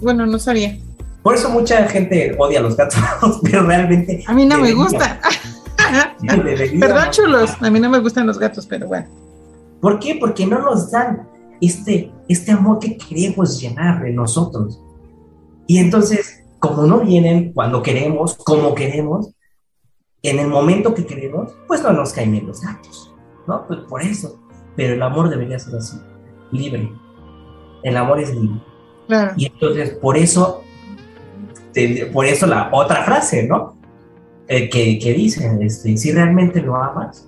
Bueno, 0.01 0.27
no 0.27 0.39
sabía. 0.39 0.79
Por 1.25 1.35
eso 1.35 1.49
mucha 1.49 1.89
gente 1.89 2.37
odia 2.39 2.61
a 2.61 2.63
los 2.63 2.77
gatos, 2.77 3.01
pero 3.43 3.63
realmente... 3.63 4.23
A 4.27 4.35
mí 4.35 4.45
no 4.45 4.59
me 4.59 4.75
gusta. 4.75 5.19
Perdón, 6.79 7.11
chulos, 7.11 7.51
a 7.61 7.71
mí 7.71 7.81
no 7.81 7.89
me 7.89 7.99
gustan 7.99 8.27
los 8.27 8.39
gatos, 8.39 8.67
pero 8.67 8.87
bueno. 8.89 9.09
¿Por 9.81 9.99
qué? 9.99 10.17
Porque 10.21 10.47
no 10.47 10.61
nos 10.61 10.91
dan 10.91 11.27
este, 11.63 12.13
este 12.29 12.53
amor 12.53 12.79
que 12.79 12.99
queremos 12.99 13.59
llenar 13.59 14.03
de 14.03 14.13
nosotros. 14.13 14.79
Y 15.67 15.79
entonces, 15.79 16.45
como 16.59 16.83
no 16.83 17.01
vienen 17.01 17.55
cuando 17.55 17.83
queremos, 17.83 18.35
como 18.35 18.75
queremos, 18.75 19.31
en 20.23 20.41
el 20.41 20.49
momento 20.49 20.93
que 20.93 21.07
queremos, 21.07 21.53
pues 21.67 21.83
no 21.83 21.91
nos 21.95 22.13
caen 22.13 22.33
bien 22.33 22.47
los 22.47 22.61
gatos, 22.61 23.15
¿no? 23.47 23.67
Pues 23.67 23.81
por 23.89 24.03
eso. 24.03 24.39
Pero 24.77 24.93
el 24.93 25.03
amor 25.03 25.31
debería 25.31 25.59
ser 25.59 25.77
así, 25.77 25.97
libre. 26.53 26.93
El 27.83 27.97
amor 27.97 28.21
es 28.21 28.35
libre. 28.35 28.61
Claro. 29.07 29.33
Y 29.39 29.47
entonces, 29.47 29.91
por 29.95 30.19
eso, 30.19 30.63
por 32.13 32.27
eso 32.27 32.47
la 32.47 32.71
otra 32.73 33.05
frase, 33.05 33.45
¿no? 33.45 33.77
Eh, 34.47 34.69
que, 34.69 34.99
que 34.99 35.13
dicen, 35.15 35.63
este, 35.63 35.97
si 35.97 36.13
realmente 36.13 36.61
lo 36.61 36.77
amas, 36.77 37.27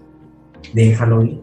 déjalo 0.72 1.22
ir. 1.24 1.40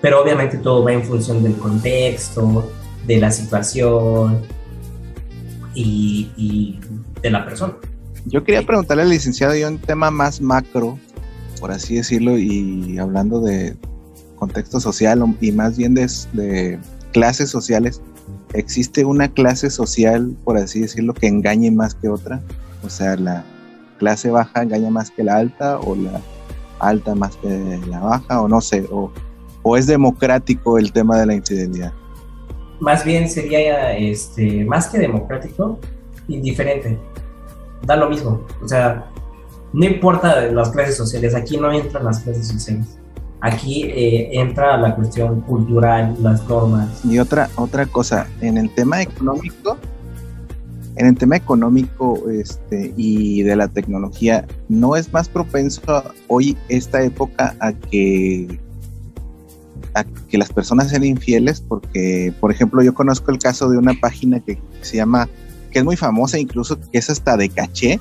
Pero 0.00 0.22
obviamente 0.22 0.58
todo 0.58 0.84
va 0.84 0.92
en 0.92 1.02
función 1.02 1.42
del 1.42 1.56
contexto, 1.56 2.70
de 3.06 3.18
la 3.18 3.30
situación 3.30 4.42
y, 5.74 6.30
y 6.36 6.78
de 7.22 7.30
la 7.30 7.44
persona. 7.44 7.74
Yo 8.26 8.44
quería 8.44 8.62
preguntarle 8.64 9.02
al 9.02 9.10
licenciado 9.10 9.54
yo 9.54 9.68
un 9.68 9.78
tema 9.78 10.10
más 10.10 10.40
macro, 10.40 10.98
por 11.60 11.72
así 11.72 11.96
decirlo, 11.96 12.38
y 12.38 12.98
hablando 12.98 13.40
de 13.40 13.76
contexto 14.36 14.80
social 14.80 15.22
y 15.40 15.52
más 15.52 15.76
bien 15.76 15.94
de, 15.94 16.78
clases 17.12 17.50
sociales. 17.50 18.00
¿Existe 18.54 19.04
una 19.04 19.28
clase 19.28 19.68
social, 19.68 20.34
por 20.44 20.56
así 20.56 20.80
decirlo, 20.80 21.12
que 21.12 21.26
engañe 21.26 21.70
más 21.70 21.94
que 21.94 22.08
otra? 22.08 22.40
O 22.84 22.88
sea, 22.88 23.16
la 23.16 23.44
clase 23.98 24.30
baja 24.30 24.62
engaña 24.62 24.90
más 24.90 25.10
que 25.10 25.24
la 25.24 25.36
alta 25.36 25.78
o 25.80 25.94
la 25.94 26.20
alta 26.78 27.14
más 27.14 27.36
que 27.36 27.80
la 27.88 28.00
baja 28.00 28.40
o 28.40 28.48
no 28.48 28.60
sé, 28.60 28.86
o, 28.90 29.12
o 29.62 29.76
es 29.76 29.86
democrático 29.86 30.78
el 30.78 30.92
tema 30.92 31.18
de 31.18 31.26
la 31.26 31.34
infidelidad. 31.34 31.92
Más 32.80 33.04
bien 33.04 33.28
sería 33.28 33.96
este, 33.96 34.64
más 34.64 34.88
que 34.88 34.98
democrático, 34.98 35.78
indiferente 36.28 36.98
da 37.86 37.96
lo 37.96 38.08
mismo. 38.08 38.46
O 38.62 38.68
sea, 38.68 39.10
no 39.72 39.84
importa 39.84 40.42
las 40.42 40.70
clases 40.70 40.96
sociales, 40.96 41.34
aquí 41.34 41.56
no 41.56 41.72
entran 41.72 42.04
las 42.04 42.20
clases 42.20 42.48
sociales. 42.48 42.98
Aquí 43.44 43.82
eh, 43.82 44.40
entra 44.40 44.78
la 44.78 44.96
cuestión 44.96 45.42
cultural, 45.42 46.16
las 46.22 46.48
normas. 46.48 47.04
Y 47.04 47.18
otra, 47.18 47.50
otra 47.56 47.84
cosa, 47.84 48.26
en 48.40 48.56
el 48.56 48.70
tema 48.70 49.02
económico, 49.02 49.76
en 50.96 51.08
el 51.08 51.14
tema 51.14 51.36
económico 51.36 52.30
este, 52.30 52.94
y 52.96 53.42
de 53.42 53.54
la 53.54 53.68
tecnología, 53.68 54.46
¿no 54.70 54.96
es 54.96 55.12
más 55.12 55.28
propenso 55.28 55.82
hoy 56.28 56.56
esta 56.70 57.02
época 57.02 57.54
a 57.60 57.74
que, 57.74 58.58
a 59.92 60.04
que 60.04 60.38
las 60.38 60.50
personas 60.50 60.88
sean 60.88 61.04
infieles? 61.04 61.60
Porque, 61.60 62.32
por 62.40 62.50
ejemplo, 62.50 62.82
yo 62.82 62.94
conozco 62.94 63.30
el 63.30 63.38
caso 63.38 63.68
de 63.68 63.76
una 63.76 63.92
página 63.92 64.40
que 64.40 64.58
se 64.80 64.96
llama, 64.96 65.28
que 65.70 65.80
es 65.80 65.84
muy 65.84 65.96
famosa 65.96 66.38
incluso, 66.38 66.80
que 66.80 66.96
es 66.96 67.10
hasta 67.10 67.36
de 67.36 67.50
caché, 67.50 68.00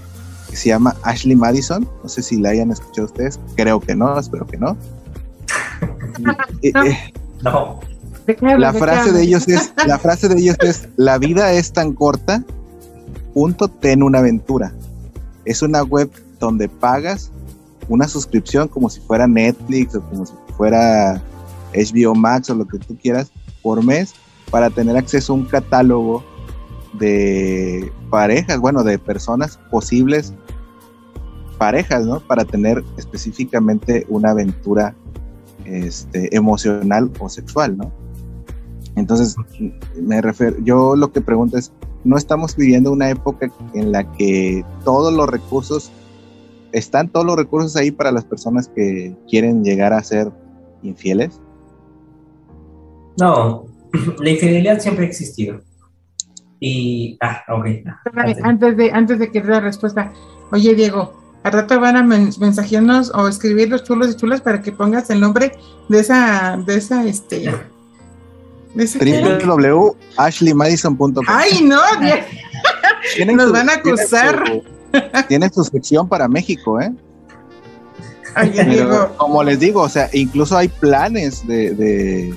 que 0.50 0.56
se 0.56 0.70
llama 0.70 0.96
Ashley 1.04 1.36
Madison. 1.36 1.86
No 2.02 2.08
sé 2.08 2.24
si 2.24 2.40
la 2.40 2.52
hayan 2.52 2.72
escuchado 2.72 3.08
ustedes, 3.08 3.42
creo 3.58 3.82
que 3.82 3.94
no, 3.94 4.18
espero 4.18 4.48
que 4.48 4.56
no. 4.56 4.78
Eh, 6.62 6.72
No, 7.44 7.80
la 8.58 8.74
frase 8.74 9.12
de 9.12 9.24
ellos 9.24 9.48
es, 9.48 9.74
la 9.86 10.00
frase 10.00 10.30
de 10.30 10.40
ellos 10.40 10.56
es, 10.62 10.88
la 10.96 11.18
vida 11.18 11.52
es 11.52 11.74
tan 11.74 11.94
corta, 11.94 12.44
punto, 13.34 13.68
ten 13.68 14.02
una 14.02 14.20
aventura. 14.20 14.74
Es 15.46 15.62
una 15.62 15.84
web 15.84 16.10
donde 16.40 16.70
pagas 16.70 17.32
una 17.90 18.08
suscripción 18.08 18.68
como 18.68 18.90
si 18.90 19.02
fuera 19.02 19.28
Netflix 19.28 19.96
o 19.96 20.02
como 20.02 20.26
si 20.26 20.34
fuera 20.56 21.22
HBO 21.74 22.16
Max 22.16 22.50
o 22.50 22.56
lo 22.56 22.66
que 22.66 22.80
tú 22.80 22.98
quieras 22.98 23.32
por 23.62 23.84
mes 23.84 24.14
para 24.50 24.70
tener 24.70 24.96
acceso 24.96 25.34
a 25.34 25.36
un 25.36 25.46
catálogo 25.46 26.24
de 26.94 27.92
parejas, 28.10 28.60
bueno, 28.60 28.84
de 28.84 29.00
personas 29.00 29.58
posibles 29.72 30.34
parejas, 31.58 32.06
¿no? 32.06 32.20
Para 32.20 32.46
tener 32.46 32.84
específicamente 32.98 34.06
una 34.10 34.32
aventura 34.32 34.96
este, 35.66 36.36
emocional 36.36 37.12
o 37.20 37.30
sexual, 37.30 37.78
¿no? 37.78 37.92
Entonces, 38.96 39.36
me 40.00 40.22
refiero, 40.22 40.58
yo 40.64 40.96
lo 40.96 41.12
que 41.12 41.22
pregunto 41.22 41.58
es, 41.58 41.72
¿no 42.04 42.18
estamos 42.18 42.56
viviendo 42.56 42.92
una 42.92 43.10
época 43.10 43.52
en 43.74 43.92
la 43.92 44.12
que 44.14 44.64
todos 44.84 45.14
los 45.14 45.28
recursos, 45.28 45.92
están 46.72 47.10
todos 47.10 47.26
los 47.26 47.36
recursos 47.36 47.76
ahí 47.76 47.92
para 47.92 48.12
las 48.12 48.26
personas 48.26 48.68
que 48.68 49.16
quieren 49.28 49.64
llegar 49.64 49.94
a 49.94 50.04
ser 50.04 50.32
infieles? 50.84 51.40
no, 53.18 53.66
la 54.20 54.30
infidelidad 54.30 54.80
siempre 54.80 55.06
ha 55.06 55.08
existido. 55.08 55.62
Y, 56.60 57.18
ah, 57.22 57.44
ok. 57.50 57.66
ah, 57.86 58.02
Espérame, 58.06 58.36
Antes 58.44 58.78
de, 58.78 58.92
antes 58.92 59.20
de 59.20 59.32
que 59.32 59.42
dé 59.42 59.50
la 59.50 59.60
respuesta, 59.60 60.14
oye 60.52 60.74
Diego, 60.76 61.23
al 61.44 61.52
rato 61.52 61.80
van 61.80 61.98
a 61.98 62.04
men- 62.04 62.32
mensajearnos 62.40 63.12
o 63.14 63.28
escribir 63.28 63.70
los 63.70 63.84
chulos 63.84 64.12
y 64.12 64.16
chulas 64.16 64.42
para 64.42 64.62
que 64.62 64.72
pongas 64.72 65.10
el 65.10 65.20
nombre 65.20 65.54
de 65.90 66.00
esa, 66.00 66.58
de 66.66 66.76
esa, 66.78 67.06
este, 67.06 67.54
de 68.74 68.84
esa 68.84 69.00
www.ashleymadison.com 69.00 71.26
Ay, 71.28 71.62
no, 71.64 71.82
nos 73.36 73.48
su- 73.48 73.54
van 73.54 73.70
a 73.70 73.82
tienen 73.82 74.00
acusar. 74.00 74.44
su- 74.48 74.64
Tienen 75.28 75.52
su 75.54 75.64
sección 75.64 76.08
para 76.08 76.28
México, 76.28 76.80
¿eh? 76.80 76.92
Pero, 78.56 79.16
como 79.18 79.44
les 79.44 79.60
digo, 79.60 79.82
o 79.82 79.90
sea, 79.90 80.10
incluso 80.14 80.58
hay 80.58 80.68
planes 80.68 81.46
de, 81.48 81.72
de- 81.76 82.34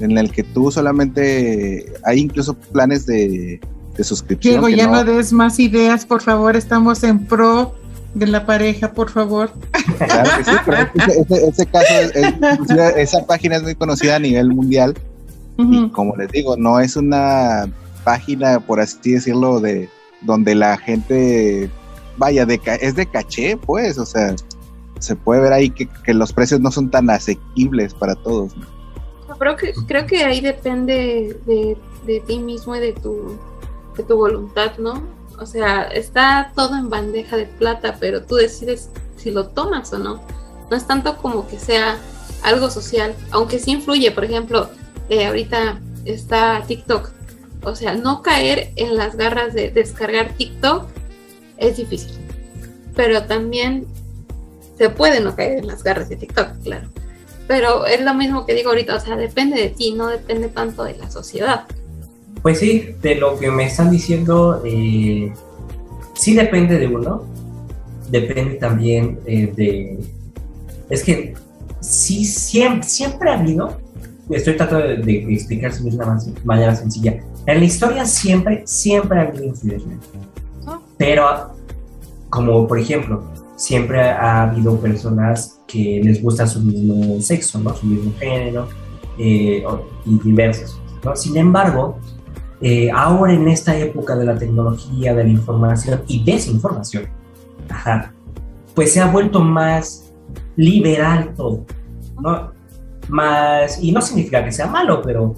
en 0.00 0.18
el 0.18 0.30
que 0.32 0.42
tú 0.42 0.70
solamente 0.72 1.92
hay 2.04 2.18
incluso 2.20 2.54
planes 2.54 3.06
de, 3.06 3.60
de 3.96 4.04
suscripción. 4.04 4.54
Diego, 4.54 4.68
ya 4.68 4.86
no- 4.86 4.92
no 4.96 5.04
des 5.04 5.32
más 5.32 5.58
ideas, 5.58 6.04
por 6.06 6.22
favor, 6.22 6.56
estamos 6.56 7.02
en 7.04 7.26
pro 7.26 7.74
de 8.14 8.26
la 8.26 8.44
pareja, 8.46 8.92
por 8.92 9.10
favor. 9.10 9.52
Claro 9.98 10.30
que 10.38 10.44
sí, 10.44 10.50
pero 10.64 10.76
ese, 10.94 11.20
ese- 11.20 11.48
ese 11.48 11.66
caso, 11.66 11.94
es- 12.14 12.96
esa 12.96 13.24
página 13.26 13.56
es 13.56 13.62
muy 13.62 13.74
conocida 13.74 14.16
a 14.16 14.18
nivel 14.18 14.48
mundial 14.48 14.94
y 15.58 15.88
como 15.90 16.16
les 16.16 16.30
digo, 16.30 16.56
no 16.56 16.80
es 16.80 16.96
una 16.96 17.70
página, 18.02 18.60
por 18.60 18.80
así 18.80 19.12
decirlo, 19.12 19.60
de 19.60 19.88
donde 20.22 20.54
la 20.54 20.76
gente 20.78 21.68
vaya, 22.16 22.46
de 22.46 22.58
ca- 22.58 22.76
es 22.76 22.94
de 22.94 23.06
caché, 23.06 23.56
pues, 23.58 23.98
o 23.98 24.06
sea, 24.06 24.34
se 24.98 25.16
puede 25.16 25.40
ver 25.42 25.52
ahí 25.52 25.70
que, 25.70 25.86
que 26.04 26.12
los 26.14 26.32
precios 26.32 26.60
no 26.60 26.70
son 26.70 26.90
tan 26.90 27.08
asequibles 27.10 27.92
para 27.94 28.14
todos. 28.14 28.54
¿no? 28.56 28.66
Creo 29.38 29.56
que, 29.56 29.72
creo 29.86 30.06
que 30.06 30.24
ahí 30.24 30.40
depende 30.40 31.38
de, 31.46 31.76
de 32.06 32.20
ti 32.20 32.38
mismo 32.38 32.74
y 32.76 32.80
de 32.80 32.92
tu, 32.92 33.38
de 33.96 34.02
tu 34.02 34.16
voluntad, 34.16 34.72
¿no? 34.78 35.02
O 35.40 35.46
sea, 35.46 35.84
está 35.84 36.52
todo 36.54 36.76
en 36.76 36.90
bandeja 36.90 37.36
de 37.36 37.46
plata, 37.46 37.96
pero 37.98 38.22
tú 38.22 38.34
decides 38.34 38.90
si 39.16 39.30
lo 39.30 39.48
tomas 39.48 39.92
o 39.92 39.98
no. 39.98 40.22
No 40.70 40.76
es 40.76 40.86
tanto 40.86 41.16
como 41.16 41.48
que 41.48 41.58
sea 41.58 41.98
algo 42.42 42.70
social, 42.70 43.14
aunque 43.30 43.58
sí 43.58 43.72
influye, 43.72 44.10
por 44.10 44.24
ejemplo, 44.24 44.68
eh, 45.08 45.26
ahorita 45.26 45.80
está 46.04 46.62
TikTok. 46.66 47.10
O 47.62 47.74
sea, 47.74 47.94
no 47.94 48.22
caer 48.22 48.72
en 48.76 48.96
las 48.96 49.16
garras 49.16 49.54
de 49.54 49.70
descargar 49.70 50.34
TikTok 50.34 50.86
es 51.56 51.78
difícil. 51.78 52.12
Pero 52.94 53.24
también 53.24 53.86
se 54.76 54.90
puede 54.90 55.20
no 55.20 55.34
caer 55.36 55.58
en 55.58 55.66
las 55.66 55.82
garras 55.82 56.10
de 56.10 56.16
TikTok, 56.16 56.48
claro. 56.62 56.88
Pero 57.46 57.86
es 57.86 58.02
lo 58.02 58.14
mismo 58.14 58.46
que 58.46 58.54
digo 58.54 58.70
ahorita, 58.70 58.94
o 58.94 59.00
sea, 59.00 59.16
depende 59.16 59.60
de 59.60 59.70
ti, 59.70 59.92
no 59.92 60.06
depende 60.08 60.48
tanto 60.48 60.84
de 60.84 60.96
la 60.96 61.10
sociedad. 61.10 61.64
Pues 62.42 62.58
sí, 62.58 62.94
de 63.02 63.16
lo 63.16 63.38
que 63.38 63.50
me 63.50 63.64
están 63.66 63.90
diciendo, 63.90 64.62
eh, 64.64 65.32
sí 66.14 66.34
depende 66.34 66.78
de 66.78 66.86
uno, 66.86 67.24
depende 68.10 68.54
también 68.54 69.20
eh, 69.26 69.52
de... 69.54 69.98
Es 70.88 71.04
que 71.04 71.34
sí, 71.80 72.24
siempre, 72.24 72.88
siempre 72.88 73.30
ha 73.30 73.38
habido, 73.38 73.78
estoy 74.30 74.56
tratando 74.56 74.86
de, 74.86 74.96
de 74.98 75.34
explicarse 75.34 75.82
de 75.84 75.90
una 75.90 76.06
man- 76.06 76.34
manera 76.44 76.74
sencilla, 76.74 77.22
en 77.46 77.58
la 77.58 77.64
historia 77.64 78.04
siempre, 78.04 78.62
siempre 78.66 79.18
ha 79.18 79.22
habido 79.22 79.44
infidelidad. 79.44 79.96
Pero, 80.96 81.54
como 82.28 82.66
por 82.66 82.78
ejemplo, 82.78 83.22
siempre 83.56 84.00
ha 84.00 84.42
habido 84.42 84.78
personas 84.78 85.58
que 85.66 86.00
les 86.02 86.22
gusta 86.22 86.46
su 86.46 86.60
mismo 86.60 87.20
sexo, 87.20 87.58
¿no? 87.58 87.74
Su 87.74 87.86
mismo 87.86 88.12
género 88.18 88.68
eh, 89.18 89.64
y 90.04 90.18
diversas 90.18 90.72
cosas, 90.72 91.04
¿no? 91.04 91.16
Sin 91.16 91.36
embargo, 91.36 91.98
eh, 92.60 92.90
ahora 92.90 93.32
en 93.32 93.48
esta 93.48 93.76
época 93.76 94.16
de 94.16 94.24
la 94.24 94.36
tecnología, 94.36 95.14
de 95.14 95.24
la 95.24 95.30
información 95.30 96.02
y 96.06 96.22
desinformación, 96.24 97.08
ajá, 97.68 98.12
pues 98.74 98.92
se 98.92 99.00
ha 99.00 99.10
vuelto 99.10 99.40
más 99.40 100.12
liberal 100.56 101.34
todo, 101.34 101.64
¿no? 102.20 102.52
Más, 103.08 103.82
y 103.82 103.92
no 103.92 104.00
significa 104.00 104.44
que 104.44 104.52
sea 104.52 104.66
malo, 104.66 105.00
pero 105.02 105.34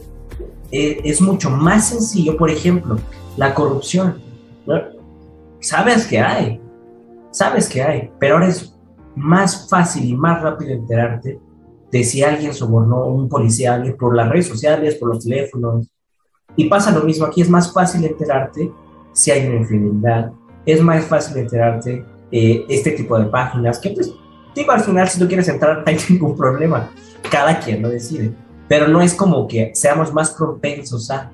eh, 0.70 1.00
es 1.04 1.20
mucho 1.20 1.48
más 1.50 1.88
sencillo, 1.88 2.36
por 2.36 2.50
ejemplo, 2.50 2.98
la 3.36 3.54
corrupción, 3.54 4.20
¿no? 4.66 4.74
Sabes 5.60 6.06
que 6.06 6.18
hay, 6.18 6.60
sabes 7.30 7.68
que 7.68 7.82
hay, 7.82 8.10
pero 8.18 8.34
ahora 8.34 8.48
es 8.48 8.76
más 9.14 9.68
fácil 9.68 10.04
y 10.04 10.14
más 10.14 10.42
rápido 10.42 10.72
enterarte 10.72 11.38
de 11.90 12.04
si 12.04 12.22
alguien 12.22 12.54
sobornó 12.54 12.96
a 12.96 13.06
un 13.06 13.28
policía 13.28 13.74
alguien 13.74 13.96
por 13.96 14.16
las 14.16 14.28
redes 14.28 14.48
sociales, 14.48 14.96
por 14.96 15.10
los 15.10 15.22
teléfonos, 15.22 15.91
y 16.56 16.68
pasa 16.68 16.90
lo 16.90 17.02
mismo, 17.02 17.26
aquí 17.26 17.42
es 17.42 17.48
más 17.48 17.72
fácil 17.72 18.04
enterarte 18.04 18.70
si 19.12 19.30
hay 19.30 19.46
una 19.46 19.56
infidelidad, 19.56 20.32
es 20.66 20.80
más 20.80 21.04
fácil 21.04 21.36
enterarte 21.38 22.04
eh, 22.30 22.64
este 22.68 22.92
tipo 22.92 23.18
de 23.18 23.26
páginas, 23.26 23.78
que 23.78 23.90
pues, 23.90 24.12
digo, 24.54 24.72
al 24.72 24.80
final 24.80 25.08
si 25.08 25.18
tú 25.18 25.26
quieres 25.26 25.48
entrar 25.48 25.78
no 25.84 25.84
hay 25.86 25.98
ningún 26.08 26.36
problema, 26.36 26.90
cada 27.30 27.58
quien 27.58 27.82
lo 27.82 27.88
decide, 27.88 28.32
pero 28.68 28.88
no 28.88 29.00
es 29.00 29.14
como 29.14 29.46
que 29.48 29.70
seamos 29.74 30.12
más 30.12 30.30
propensos 30.30 31.10
a, 31.10 31.30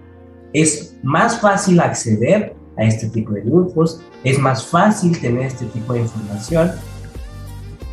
es 0.53 0.97
más 1.03 1.41
fácil 1.41 1.81
acceder 1.81 2.55
a 2.77 2.85
este 2.85 3.09
tipo 3.09 3.33
de 3.33 3.43
grupos, 3.43 4.01
es 4.25 4.39
más 4.39 4.65
fácil 4.65 5.19
tener 5.21 5.47
este 5.47 5.67
tipo 5.67 5.93
de 5.93 6.01
información, 6.01 6.73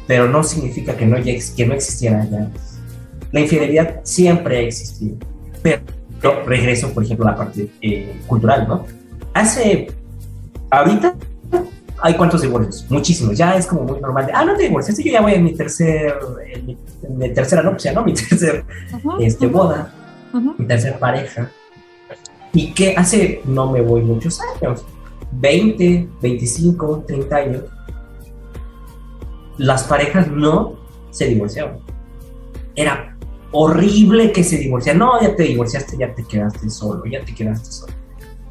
pero 0.08 0.28
no 0.28 0.44
significa 0.44 0.96
que 0.96 1.06
no, 1.06 1.18
que 1.22 1.66
no 1.66 1.74
existiera 1.74 2.24
ya. 2.30 2.52
La 3.32 3.40
infidelidad 3.40 4.02
siempre 4.04 4.58
ha 4.58 4.62
existido, 4.62 5.18
pero 5.62 5.82
yo 6.22 6.44
regreso, 6.46 6.94
por 6.94 7.04
ejemplo, 7.04 7.28
a 7.28 7.32
la 7.32 7.38
parte 7.38 7.70
eh, 7.82 8.22
cultural, 8.28 8.68
¿no? 8.68 8.86
Hace, 9.34 9.88
ahorita, 10.70 11.16
hay 12.02 12.14
cuántos 12.16 12.42
divorcios, 12.42 12.86
muchísimos, 12.90 13.38
ya 13.38 13.56
es 13.56 13.66
como 13.66 13.84
muy 13.84 14.00
normal, 14.00 14.26
de, 14.26 14.32
ah, 14.34 14.46
no 14.46 14.56
te 14.56 14.64
divorciaste, 14.64 15.04
yo 15.04 15.12
ya 15.12 15.22
voy 15.22 15.34
en 15.34 15.44
mi 15.44 15.54
tercer, 15.54 16.16
en 16.54 16.66
mi, 16.66 16.78
en 17.04 17.18
mi 17.18 17.34
tercera 17.34 17.64
nupcia, 17.64 17.94
¿no? 17.94 18.04
Mi 18.04 18.14
tercer 18.30 18.64
este, 19.20 19.48
boda, 19.48 19.94
Ujú. 20.34 20.56
mi 20.58 20.66
tercera 20.66 20.98
pareja, 20.98 21.50
y 22.54 22.74
que 22.74 22.96
hace, 22.96 23.42
no 23.46 23.72
me 23.72 23.82
voy 23.82 24.02
muchos 24.02 24.40
años, 24.42 24.86
20, 25.34 26.08
25, 26.22 27.04
30 27.08 27.36
años, 27.36 27.64
las 29.58 29.84
parejas 29.84 30.28
no 30.30 30.76
se 31.12 31.28
divorciaban. 31.28 31.78
Era 32.76 33.15
horrible 33.56 34.32
que 34.32 34.44
se 34.44 34.58
divorciaran. 34.58 35.00
No, 35.00 35.22
ya 35.22 35.36
te 35.36 35.44
divorciaste, 35.44 35.98
ya 35.98 36.14
te 36.14 36.24
quedaste 36.24 36.70
solo, 36.70 37.06
ya 37.06 37.24
te 37.24 37.34
quedaste 37.34 37.72
solo. 37.72 37.94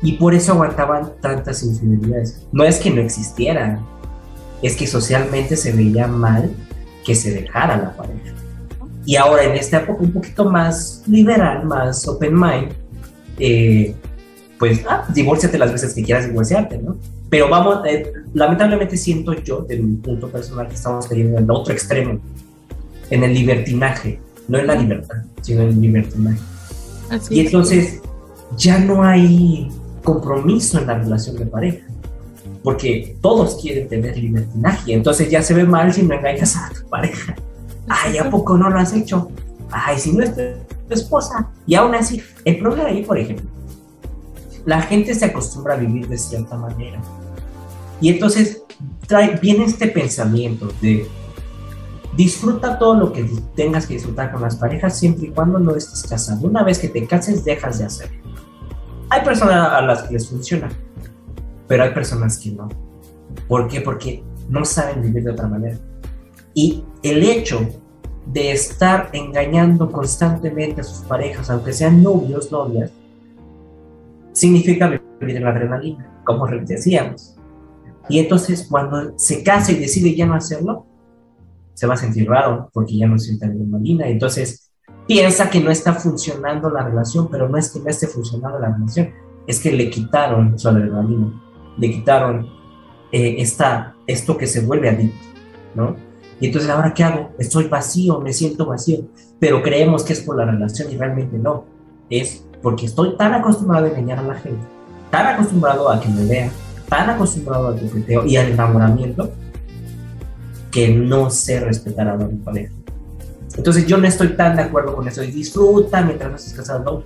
Y 0.02 0.12
por 0.12 0.34
eso 0.34 0.52
aguantaban 0.52 1.12
tantas 1.20 1.62
infidelidades. 1.62 2.46
No 2.52 2.64
es 2.64 2.78
que 2.78 2.90
no 2.90 3.00
existieran, 3.00 3.84
es 4.62 4.76
que 4.76 4.86
socialmente 4.86 5.56
se 5.56 5.72
veía 5.72 6.06
mal 6.06 6.50
que 7.04 7.14
se 7.14 7.32
dejara 7.32 7.76
la 7.76 7.96
pareja. 7.96 8.34
Y 9.06 9.16
ahora 9.16 9.44
en 9.44 9.52
esta 9.52 9.78
época 9.78 10.02
un 10.02 10.12
poquito 10.12 10.50
más 10.50 11.02
liberal, 11.06 11.66
más 11.66 12.08
open 12.08 12.34
mind, 12.34 12.72
eh, 13.38 13.94
pues, 14.58 14.80
ah, 14.88 15.06
divórciate 15.12 15.58
las 15.58 15.72
veces 15.72 15.92
que 15.92 16.02
quieras 16.02 16.26
divorciarte, 16.26 16.78
¿no? 16.78 16.96
Pero 17.28 17.50
vamos, 17.50 17.84
eh, 17.86 18.12
lamentablemente 18.32 18.96
siento 18.96 19.34
yo, 19.34 19.60
de 19.62 19.76
mi 19.78 19.96
punto 19.96 20.28
personal, 20.28 20.68
que 20.68 20.74
estamos 20.74 21.06
cayendo 21.06 21.36
en 21.36 21.44
el 21.44 21.50
otro 21.50 21.72
extremo, 21.72 22.20
en 23.10 23.24
el 23.24 23.34
libertinaje, 23.34 24.20
no 24.48 24.58
en 24.58 24.66
la 24.66 24.74
libertad, 24.74 25.16
sino 25.42 25.62
en 25.62 25.68
el 25.68 25.80
libertinaje. 25.80 26.38
y 27.30 27.40
entonces 27.40 28.00
ya 28.56 28.78
no 28.78 29.02
hay 29.02 29.68
compromiso 30.02 30.78
en 30.78 30.86
la 30.86 30.98
relación 30.98 31.36
de 31.36 31.46
pareja, 31.46 31.86
porque 32.62 33.16
todos 33.20 33.60
quieren 33.60 33.88
tener 33.88 34.16
libertinaje, 34.16 34.92
entonces 34.92 35.30
ya 35.30 35.42
se 35.42 35.54
ve 35.54 35.64
mal 35.64 35.92
si 35.92 36.02
no 36.02 36.14
engañas 36.14 36.56
a 36.56 36.70
tu 36.70 36.88
pareja. 36.88 37.34
Ay, 37.88 38.18
¿a 38.18 38.30
poco 38.30 38.56
no 38.56 38.70
lo 38.70 38.78
has 38.78 38.94
hecho? 38.94 39.30
Ay, 39.70 39.98
si 39.98 40.12
no 40.12 40.24
es 40.24 40.34
tu 40.34 40.42
esposa. 40.94 41.50
Y 41.66 41.74
aún 41.74 41.94
así, 41.94 42.22
el 42.44 42.58
problema 42.58 42.88
ahí, 42.88 43.04
por 43.04 43.18
ejemplo, 43.18 43.46
la 44.64 44.80
gente 44.80 45.14
se 45.14 45.26
acostumbra 45.26 45.74
a 45.74 45.76
vivir 45.76 46.08
de 46.08 46.16
cierta 46.16 46.56
manera. 46.56 47.00
Y 48.00 48.08
entonces 48.08 48.62
trae, 49.06 49.38
viene 49.40 49.64
este 49.64 49.88
pensamiento 49.88 50.70
de 50.80 51.06
disfruta 52.16 52.78
todo 52.78 52.94
lo 52.94 53.12
que 53.12 53.28
tengas 53.54 53.86
que 53.86 53.94
disfrutar 53.94 54.32
con 54.32 54.42
las 54.42 54.56
parejas 54.56 54.98
siempre 54.98 55.26
y 55.26 55.30
cuando 55.30 55.58
no 55.58 55.74
estés 55.74 56.04
casado. 56.04 56.46
Una 56.46 56.62
vez 56.62 56.78
que 56.78 56.88
te 56.88 57.06
cases, 57.06 57.44
dejas 57.44 57.78
de 57.78 57.84
hacerlo. 57.86 58.22
Hay 59.10 59.22
personas 59.24 59.72
a 59.72 59.82
las 59.82 60.02
que 60.02 60.14
les 60.14 60.28
funciona, 60.28 60.68
pero 61.66 61.84
hay 61.84 61.92
personas 61.92 62.38
que 62.38 62.50
no. 62.52 62.68
¿Por 63.48 63.68
qué? 63.68 63.80
Porque 63.80 64.22
no 64.48 64.64
saben 64.64 65.02
vivir 65.02 65.24
de 65.24 65.30
otra 65.32 65.48
manera. 65.48 65.78
Y 66.54 66.84
el 67.02 67.22
hecho 67.22 67.60
de 68.26 68.52
estar 68.52 69.10
engañando 69.12 69.90
constantemente 69.90 70.80
a 70.80 70.84
sus 70.84 71.06
parejas, 71.06 71.50
aunque 71.50 71.72
sean 71.72 72.02
novios, 72.02 72.50
novias, 72.50 72.90
significa 74.32 74.88
vivir 75.20 75.36
en 75.36 75.44
la 75.44 75.50
adrenalina, 75.50 76.20
como 76.24 76.46
decíamos. 76.46 77.36
Y 78.08 78.18
entonces 78.18 78.66
cuando 78.68 79.18
se 79.18 79.42
casa 79.42 79.72
y 79.72 79.76
decide 79.76 80.14
ya 80.14 80.26
no 80.26 80.34
hacerlo, 80.34 80.86
se 81.74 81.86
va 81.86 81.94
a 81.94 81.96
sentir 81.98 82.28
raro 82.28 82.70
porque 82.72 82.96
ya 82.96 83.06
no 83.06 83.18
siente 83.18 83.46
adrenalina. 83.46 84.08
Entonces 84.08 84.70
piensa 85.06 85.50
que 85.50 85.60
no 85.60 85.70
está 85.70 85.92
funcionando 85.92 86.70
la 86.70 86.84
relación, 86.84 87.28
pero 87.30 87.48
no 87.48 87.58
es 87.58 87.70
que 87.70 87.80
no 87.80 87.90
esté 87.90 88.06
funcionando 88.06 88.58
la 88.58 88.72
relación, 88.72 89.10
es 89.46 89.60
que 89.60 89.72
le 89.72 89.90
quitaron 89.90 90.58
su 90.58 90.68
adrenalina, 90.68 91.42
le 91.76 91.90
quitaron 91.90 92.48
eh, 93.12 93.36
esta, 93.38 93.94
esto 94.06 94.36
que 94.36 94.46
se 94.46 94.60
vuelve 94.60 94.88
adicto, 94.88 95.26
¿no? 95.74 95.96
Y 96.40 96.46
entonces, 96.46 96.70
¿ahora 96.70 96.92
qué 96.94 97.04
hago? 97.04 97.30
Estoy 97.38 97.68
vacío, 97.68 98.20
me 98.20 98.32
siento 98.32 98.66
vacío, 98.66 99.06
pero 99.38 99.62
creemos 99.62 100.02
que 100.02 100.14
es 100.14 100.20
por 100.20 100.36
la 100.36 100.44
relación 100.44 100.90
y 100.90 100.96
realmente 100.96 101.38
no. 101.38 101.64
Es 102.10 102.44
porque 102.62 102.86
estoy 102.86 103.16
tan 103.16 103.34
acostumbrado 103.34 103.86
a 103.86 103.88
engañar 103.88 104.18
a 104.18 104.22
la 104.22 104.34
gente, 104.34 104.66
tan 105.10 105.26
acostumbrado 105.26 105.88
a 105.90 106.00
que 106.00 106.08
me 106.08 106.24
vean, 106.24 106.50
tan 106.88 107.10
acostumbrado 107.10 107.68
al 107.68 107.80
coqueteo 107.80 108.26
y 108.26 108.36
al 108.36 108.48
enamoramiento, 108.48 109.30
que 110.74 110.88
no 110.88 111.30
sé 111.30 111.60
respetar 111.60 112.08
a 112.08 112.16
mi 112.16 112.34
pareja. 112.38 112.74
Entonces 113.56 113.86
yo 113.86 113.96
no 113.96 114.08
estoy 114.08 114.30
tan 114.30 114.56
de 114.56 114.62
acuerdo 114.62 114.96
con 114.96 115.06
eso 115.06 115.22
y 115.22 115.30
disfruta 115.30 116.02
mientras 116.02 116.30
no 116.30 116.36
estés 116.36 116.54
casado. 116.54 117.04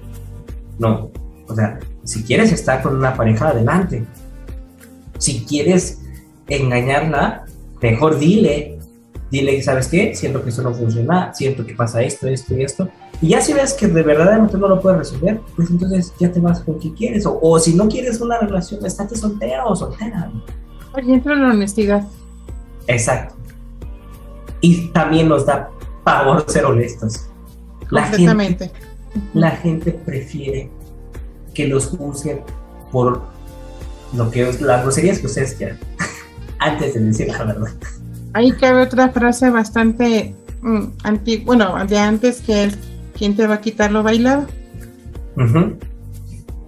No. 0.79 0.89
no. 0.89 1.11
O 1.47 1.55
sea, 1.55 1.79
si 2.03 2.23
quieres 2.23 2.51
estar 2.51 2.83
con 2.83 2.97
una 2.97 3.15
pareja, 3.15 3.49
adelante. 3.49 4.07
Si 5.19 5.45
quieres 5.45 6.01
engañarla, 6.47 7.45
mejor 7.83 8.19
dile. 8.19 8.79
Dile, 9.31 9.63
¿sabes 9.63 9.89
qué? 9.89 10.15
Siento 10.15 10.43
que 10.43 10.49
eso 10.49 10.63
no 10.63 10.73
funciona, 10.73 11.35
siento 11.35 11.67
que 11.67 11.75
pasa 11.75 12.01
esto, 12.01 12.27
esto 12.27 12.55
y 12.55 12.63
esto. 12.63 12.89
Y 13.21 13.29
ya 13.29 13.43
si 13.43 13.53
ves 13.53 13.75
que 13.75 13.87
de 13.87 14.03
verdad 14.03 14.39
no 14.51 14.69
lo 14.69 14.81
puedes 14.81 15.01
resolver, 15.01 15.41
pues 15.55 15.69
entonces 15.69 16.15
ya 16.19 16.33
te 16.33 16.41
vas 16.41 16.61
con 16.61 16.79
quien 16.79 16.95
quieres. 16.95 17.25
O, 17.27 17.59
si 17.59 17.75
no 17.75 17.87
quieres 17.87 18.23
una 18.23 18.39
relación, 18.39 18.87
estate 18.87 19.17
soltero 19.17 19.67
o 19.67 19.77
soltera. 19.77 20.33
Oye, 20.95 21.13
entra 21.13 21.35
la 21.35 21.51
honestidad. 21.51 22.09
Exacto. 22.87 23.38
Y 24.61 24.89
también 24.89 25.29
nos 25.29 25.47
da 25.47 25.71
pavor 26.05 26.45
ser 26.49 26.65
honestos. 26.65 27.27
La 27.91 28.05
Gente, 28.05 28.71
la 29.33 29.51
gente 29.53 29.93
prefiere 29.93 30.71
que 31.55 31.67
los 31.67 31.87
juzguen 31.87 32.41
por 32.93 33.23
lo 34.15 34.31
que 34.31 34.53
las 34.61 34.83
groserías 34.83 35.19
que 35.19 35.27
ustedes 35.27 35.55
quieran, 35.55 35.79
antes 36.59 36.95
de 36.95 37.01
decir 37.01 37.29
la 37.29 37.45
verdad. 37.45 37.73
Ahí 38.35 38.53
cabe 38.53 38.83
otra 38.83 39.09
frase 39.11 39.51
bastante 39.51 40.35
mm, 40.61 40.85
antigua, 41.05 41.45
bueno, 41.47 41.87
de 41.87 41.99
antes 41.99 42.41
que 42.41 42.65
es 42.65 42.79
¿quién 43.17 43.37
te 43.37 43.47
va 43.47 43.55
a 43.55 43.61
quitar 43.61 43.91
lo 43.91 44.03
bailado? 44.03 44.47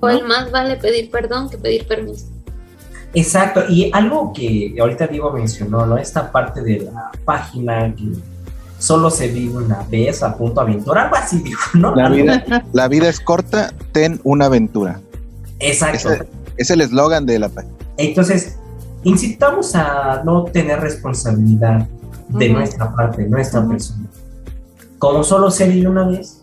O 0.00 0.08
el 0.08 0.26
más 0.26 0.50
vale 0.50 0.76
pedir 0.76 1.10
perdón 1.10 1.50
que 1.50 1.58
pedir 1.58 1.86
permiso. 1.86 2.26
Exacto, 3.12 3.64
y 3.68 3.90
algo 3.92 4.32
que 4.32 4.74
ahorita 4.80 5.08
Diego 5.08 5.32
mencionó, 5.32 5.84
¿no? 5.84 5.98
Esta 5.98 6.30
parte 6.30 6.62
de 6.62 6.90
la 6.92 7.10
página 7.24 7.92
que 7.94 8.12
solo 8.78 9.10
se 9.10 9.28
vive 9.28 9.58
una 9.58 9.82
vez 9.90 10.22
a 10.22 10.36
punto 10.36 10.60
aventura, 10.60 11.04
algo 11.04 11.16
así 11.16 11.40
dijo, 11.42 11.78
¿no? 11.78 11.94
La 11.94 12.08
vida, 12.08 12.64
la 12.72 12.88
vida 12.88 13.08
es 13.08 13.20
corta, 13.20 13.72
ten 13.92 14.20
una 14.24 14.46
aventura. 14.46 15.00
Exacto. 15.58 16.08
es 16.56 16.70
el 16.70 16.80
eslogan 16.80 17.26
de 17.26 17.38
la 17.38 17.48
página. 17.48 17.74
Entonces, 17.96 18.56
incitamos 19.04 19.74
a 19.74 20.22
no 20.24 20.44
tener 20.44 20.80
responsabilidad 20.80 21.86
de 22.28 22.48
nuestra 22.48 22.94
parte, 22.94 23.26
nuestra 23.26 23.66
persona. 23.66 24.06
Como 24.98 25.24
solo 25.24 25.50
se 25.50 25.68
vive 25.68 25.88
una 25.88 26.06
vez, 26.06 26.42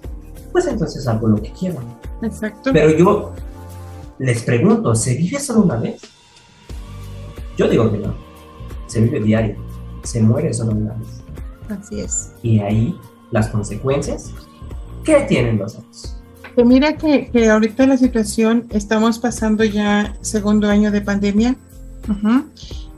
pues 0.52 0.68
entonces 0.68 1.07
hago 1.07 1.27
lo 1.27 1.41
que 1.41 1.52
quiero. 1.52 1.77
Exacto. 2.22 2.72
Pero 2.73 2.91
yo 2.91 3.34
les 4.19 4.44
pregunto, 4.44 4.95
¿se 4.95 5.15
vive 5.15 5.39
solo 5.39 5.61
una 5.61 5.77
vez? 5.77 6.02
Yo 7.57 7.67
digo 7.67 7.91
que 7.91 7.97
no. 7.97 8.13
Se 8.85 9.01
vive 9.01 9.19
diario. 9.19 9.55
Se 10.03 10.21
muere 10.21 10.53
solo 10.53 10.71
una 10.71 10.93
vez. 10.93 11.07
Así 11.69 11.99
es. 11.99 12.31
Y 12.43 12.59
ahí 12.59 12.97
las 13.31 13.49
consecuencias, 13.49 14.31
¿qué 15.03 15.21
tienen 15.27 15.57
los 15.57 15.75
otros? 15.75 16.15
Que 16.55 16.63
mira 16.63 16.95
que, 16.95 17.29
que 17.29 17.49
ahorita 17.49 17.85
la 17.85 17.97
situación, 17.97 18.67
estamos 18.69 19.19
pasando 19.19 19.63
ya 19.63 20.15
segundo 20.21 20.69
año 20.69 20.91
de 20.91 21.01
pandemia. 21.01 21.55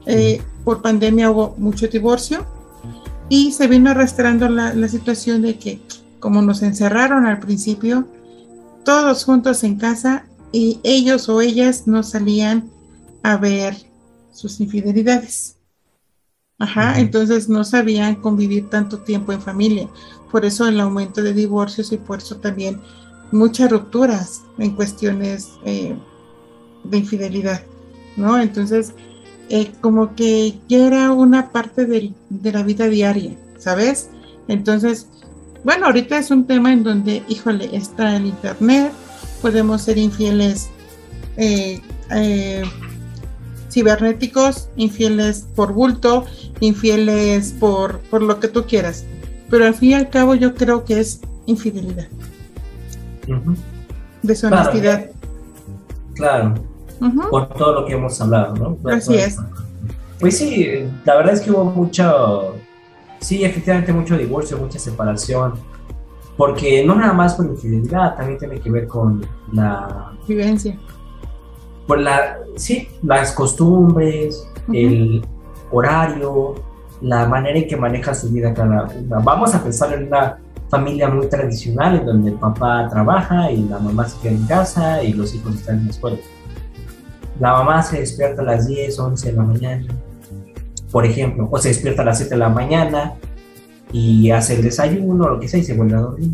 Eh, 0.05 0.41
por 0.63 0.81
pandemia 0.81 1.31
hubo 1.31 1.55
mucho 1.57 1.87
divorcio 1.87 2.45
y 3.27 3.51
se 3.51 3.67
vino 3.67 3.89
arrastrando 3.89 4.47
la, 4.49 4.73
la 4.73 4.87
situación 4.87 5.41
de 5.41 5.57
que 5.57 5.81
como 6.19 6.41
nos 6.41 6.61
encerraron 6.61 7.25
al 7.25 7.39
principio, 7.39 8.07
todos 8.83 9.23
juntos 9.23 9.63
en 9.63 9.77
casa 9.77 10.25
y 10.51 10.79
ellos 10.83 11.27
o 11.29 11.41
ellas 11.41 11.87
no 11.87 12.03
salían 12.03 12.69
a 13.23 13.37
ver 13.37 13.88
sus 14.31 14.59
infidelidades. 14.59 15.57
Ajá, 16.57 16.99
entonces 16.99 17.47
no 17.47 17.63
sabían 17.63 18.15
convivir 18.15 18.69
tanto 18.69 18.99
tiempo 18.99 19.31
en 19.31 19.41
familia. 19.41 19.89
Por 20.31 20.45
eso 20.45 20.67
el 20.67 20.79
aumento 20.79 21.23
de 21.23 21.33
divorcios 21.33 21.91
y 21.91 21.97
por 21.97 22.19
eso 22.19 22.37
también 22.37 22.81
muchas 23.31 23.71
rupturas 23.71 24.41
en 24.57 24.75
cuestiones 24.75 25.51
eh, 25.65 25.95
de 26.83 26.97
infidelidad, 26.97 27.63
¿no? 28.17 28.39
Entonces, 28.39 28.93
eh, 29.49 29.71
como 29.81 30.15
que 30.15 30.59
ya 30.67 30.85
era 30.85 31.11
una 31.11 31.51
parte 31.51 31.85
de 31.85 32.51
la 32.51 32.63
vida 32.63 32.87
diaria, 32.87 33.37
¿sabes? 33.57 34.09
Entonces, 34.47 35.07
bueno, 35.63 35.87
ahorita 35.87 36.17
es 36.17 36.31
un 36.31 36.45
tema 36.45 36.71
en 36.71 36.83
donde, 36.83 37.23
híjole, 37.27 37.69
está 37.75 38.15
el 38.15 38.27
Internet, 38.27 38.91
podemos 39.41 39.81
ser 39.81 39.97
infieles 39.97 40.69
eh, 41.37 41.81
eh, 42.11 42.63
cibernéticos, 43.69 44.69
infieles 44.75 45.47
por 45.55 45.73
bulto, 45.73 46.25
infieles 46.59 47.53
por, 47.59 47.99
por 48.09 48.21
lo 48.21 48.39
que 48.39 48.47
tú 48.47 48.65
quieras. 48.65 49.05
Pero 49.49 49.65
al 49.65 49.73
fin 49.73 49.91
y 49.91 49.93
al 49.93 50.09
cabo 50.09 50.35
yo 50.35 50.53
creo 50.55 50.85
que 50.85 50.99
es 50.99 51.21
infidelidad. 51.45 52.07
Deshonestidad. 54.23 55.11
Claro. 56.15 56.55
Por 57.29 57.49
todo 57.49 57.81
lo 57.81 57.85
que 57.85 57.93
hemos 57.93 58.19
hablado, 58.19 58.55
¿no? 58.55 58.91
Así 58.91 59.15
es. 59.15 59.37
Pues 60.19 60.37
sí, 60.37 60.67
la 61.05 61.15
verdad 61.15 61.33
es 61.33 61.41
que 61.41 61.51
hubo 61.51 61.63
mucho 61.63 62.55
Sí, 63.19 63.43
efectivamente 63.43 63.91
mucho 63.91 64.17
divorcio, 64.17 64.57
mucha 64.57 64.79
separación, 64.79 65.53
porque 66.37 66.85
no 66.85 66.95
nada 66.95 67.13
más 67.13 67.35
por 67.35 67.45
infidelidad, 67.45 68.15
también 68.15 68.39
tiene 68.39 68.59
que 68.59 68.71
ver 68.71 68.87
con 68.87 69.25
la 69.51 70.13
vivencia. 70.27 70.77
Por 71.89 71.99
la, 72.01 72.37
sí, 72.55 72.87
las 73.01 73.31
costumbres, 73.31 74.47
el 74.71 75.25
horario, 75.71 76.53
la 77.01 77.25
manera 77.25 77.57
en 77.57 77.67
que 77.67 77.75
maneja 77.75 78.13
su 78.13 78.29
vida 78.29 78.53
cada 78.53 78.83
una. 78.83 79.17
Vamos 79.23 79.55
a 79.55 79.63
pensar 79.63 79.93
en 79.93 80.05
una 80.05 80.37
familia 80.69 81.09
muy 81.09 81.25
tradicional 81.25 81.95
en 81.95 82.05
donde 82.05 82.29
el 82.29 82.35
papá 82.37 82.87
trabaja 82.91 83.51
y 83.51 83.63
la 83.63 83.79
mamá 83.79 84.07
se 84.07 84.19
queda 84.19 84.33
en 84.33 84.45
casa 84.45 85.01
y 85.01 85.13
los 85.13 85.33
hijos 85.33 85.55
están 85.55 85.79
en 85.79 85.85
la 85.85 85.89
escuela. 85.89 86.17
La 87.39 87.53
mamá 87.53 87.81
se 87.81 88.01
despierta 88.01 88.43
a 88.43 88.45
las 88.45 88.67
10, 88.67 88.99
11 88.99 89.31
de 89.31 89.35
la 89.35 89.41
mañana, 89.41 89.87
por 90.91 91.07
ejemplo, 91.07 91.47
o 91.49 91.57
se 91.57 91.69
despierta 91.69 92.03
a 92.03 92.05
las 92.05 92.19
7 92.19 92.35
de 92.35 92.39
la 92.39 92.49
mañana 92.49 93.15
y 93.91 94.29
hace 94.29 94.57
el 94.57 94.61
desayuno, 94.61 95.27
lo 95.27 95.39
que 95.39 95.47
sea, 95.47 95.59
y 95.59 95.63
se 95.63 95.73
vuelve 95.73 95.95
a 95.95 96.01
dormir. 96.01 96.29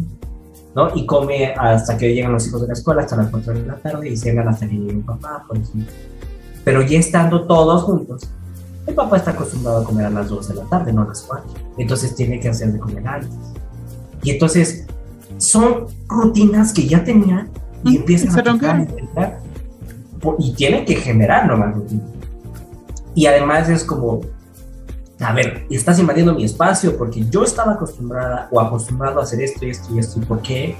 ¿No? 0.76 0.93
Y 0.93 1.06
come 1.06 1.53
hasta 1.53 1.97
que 1.97 2.14
llegan 2.14 2.34
los 2.34 2.45
hijos 2.47 2.61
de 2.61 2.68
la 2.68 2.73
escuela, 2.73 3.02
hasta 3.03 3.15
las 3.15 3.30
4 3.30 3.53
de 3.53 3.65
la 3.65 3.76
tarde, 3.77 4.10
y 4.10 4.18
cenan 4.18 4.47
hasta 4.47 4.68
que 4.68 4.76
llegue 4.76 4.91
el 4.91 4.99
papá, 4.99 5.43
por 5.47 5.57
ejemplo. 5.57 5.91
Pero 6.64 6.81
ya 6.81 6.99
estando 6.99 7.47
todos 7.47 7.84
juntos, 7.84 8.27
el 8.85 8.93
papá 8.93 9.18
está 9.18 9.31
acostumbrado 9.31 9.81
a 9.81 9.84
comer 9.85 10.06
a 10.06 10.10
las 10.10 10.30
2 10.30 10.49
de 10.49 10.56
la 10.56 10.64
tarde, 10.65 10.93
no 10.93 11.03
a 11.03 11.07
las 11.07 11.22
4. 11.22 11.45
Entonces 11.77 12.15
tiene 12.15 12.39
que 12.39 12.49
hacer 12.49 12.73
de 12.73 12.80
comer 12.80 13.07
antes. 13.07 13.31
Y 14.22 14.31
entonces 14.31 14.85
son 15.38 15.88
rutinas 16.07 16.73
que 16.73 16.88
ya 16.88 17.03
tenían 17.03 17.49
y 17.84 17.97
empiezan 17.97 18.38
a 18.38 18.43
tocar 18.43 18.88
y 20.39 20.53
tienen 20.53 20.85
que 20.85 20.95
generar 20.95 21.47
nuevas 21.47 21.76
rutinas. 21.76 22.10
Y 23.14 23.27
además 23.27 23.69
es 23.69 23.84
como, 23.84 24.22
a 25.20 25.34
ver, 25.34 25.66
estás 25.70 26.00
invadiendo 26.00 26.34
mi 26.34 26.44
espacio 26.44 26.98
porque 26.98 27.26
yo 27.30 27.44
estaba 27.44 27.74
acostumbrada 27.74 28.50
o 28.52 28.60
acostumbrado 28.60 29.20
a 29.20 29.24
hacer 29.24 29.42
esto 29.42 29.66
y 29.66 29.70
esto 29.70 29.96
y 29.96 30.00
esto. 30.00 30.20
¿Y 30.20 30.26
por 30.26 30.42
qué 30.42 30.76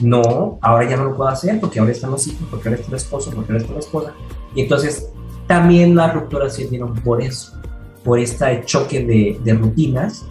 no? 0.00 0.58
Ahora 0.62 0.88
ya 0.88 0.96
no 0.96 1.04
lo 1.04 1.16
puedo 1.16 1.28
hacer 1.28 1.58
porque 1.58 1.80
ahora 1.80 1.92
están 1.92 2.12
los 2.12 2.26
hijos, 2.26 2.46
porque 2.50 2.68
ahora 2.68 2.80
está 2.80 2.90
el 2.90 2.96
esposo, 2.96 3.30
porque 3.34 3.52
ahora 3.52 3.62
está 3.62 3.74
la 3.74 3.80
esposa. 3.80 4.12
Y 4.54 4.62
entonces 4.62 5.10
también 5.46 5.96
las 5.96 6.14
rupturas 6.14 6.54
se 6.54 6.68
dieron 6.68 6.94
por 6.94 7.20
eso, 7.20 7.60
por 8.04 8.20
este 8.20 8.62
choque 8.64 9.04
de, 9.04 9.40
de 9.42 9.54
rutinas. 9.54 10.24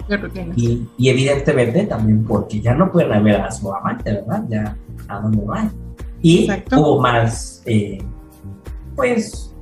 Y, 0.55 0.87
y, 0.97 1.09
evidentemente 1.09 1.85
también 1.85 2.23
porque 2.23 2.61
ya 2.61 2.73
no 2.73 2.89
pueden 2.91 3.23
ver 3.23 3.41
a 3.41 3.51
su 3.51 3.73
amante, 3.73 4.13
¿verdad? 4.13 4.45
Ya 4.47 4.77
a 5.09 5.19
dónde 5.19 5.43
van. 5.43 5.71
Y 6.21 6.49
hubo 6.71 7.01
más, 7.01 7.61
eh, 7.65 7.97
pues, 8.95 9.53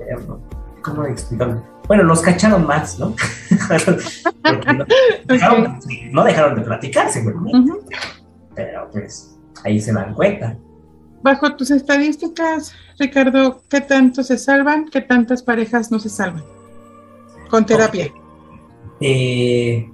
eh, 0.00 0.16
¿cómo 0.82 1.04
explicarlo? 1.04 1.73
Bueno, 1.86 2.02
los 2.04 2.22
cacharon 2.22 2.66
más, 2.66 2.98
¿no? 2.98 3.14
no, 4.74 4.86
dejaron, 5.26 5.78
no, 6.10 6.24
dejaron, 6.24 6.54
de 6.56 6.62
platicar, 6.62 7.10
seguramente. 7.10 7.72
Pero 8.54 8.88
pues 8.90 9.36
ahí 9.64 9.80
se 9.80 9.92
dan 9.92 10.14
cuenta. 10.14 10.56
Bajo 11.22 11.54
tus 11.56 11.70
estadísticas, 11.70 12.74
Ricardo, 12.98 13.62
¿qué 13.68 13.80
tanto 13.80 14.22
se 14.22 14.38
salvan? 14.38 14.88
¿Qué 14.88 15.00
tantas 15.02 15.42
parejas 15.42 15.90
no 15.90 15.98
se 15.98 16.08
salvan? 16.08 16.44
Con 17.50 17.66
terapia. 17.66 18.12
Eh, 19.00 19.90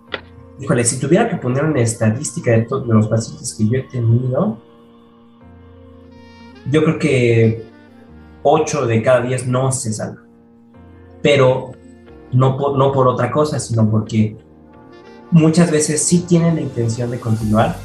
híjole, 0.60 0.84
si 0.84 0.98
tuviera 0.98 1.28
que 1.28 1.36
poner 1.36 1.64
una 1.64 1.80
estadística 1.80 2.52
de 2.52 2.62
todos 2.62 2.86
los 2.86 3.08
pacientes 3.08 3.54
que 3.54 3.68
yo 3.68 3.78
he 3.78 3.82
tenido, 3.84 4.58
yo 6.70 6.84
creo 6.84 6.98
que 6.98 7.66
8 8.42 8.86
de 8.86 9.02
cada 9.02 9.22
10 9.22 9.48
no 9.48 9.72
se 9.72 9.92
salvan. 9.92 10.28
Pero 11.22 11.72
no 12.32 12.56
por, 12.56 12.76
no 12.76 12.92
por 12.92 13.08
otra 13.08 13.30
cosa, 13.30 13.58
sino 13.58 13.88
porque 13.88 14.36
muchas 15.30 15.70
veces 15.70 16.02
sí 16.02 16.24
tienen 16.26 16.56
la 16.56 16.60
intención 16.60 17.10
de 17.10 17.18
continuar, 17.18 17.76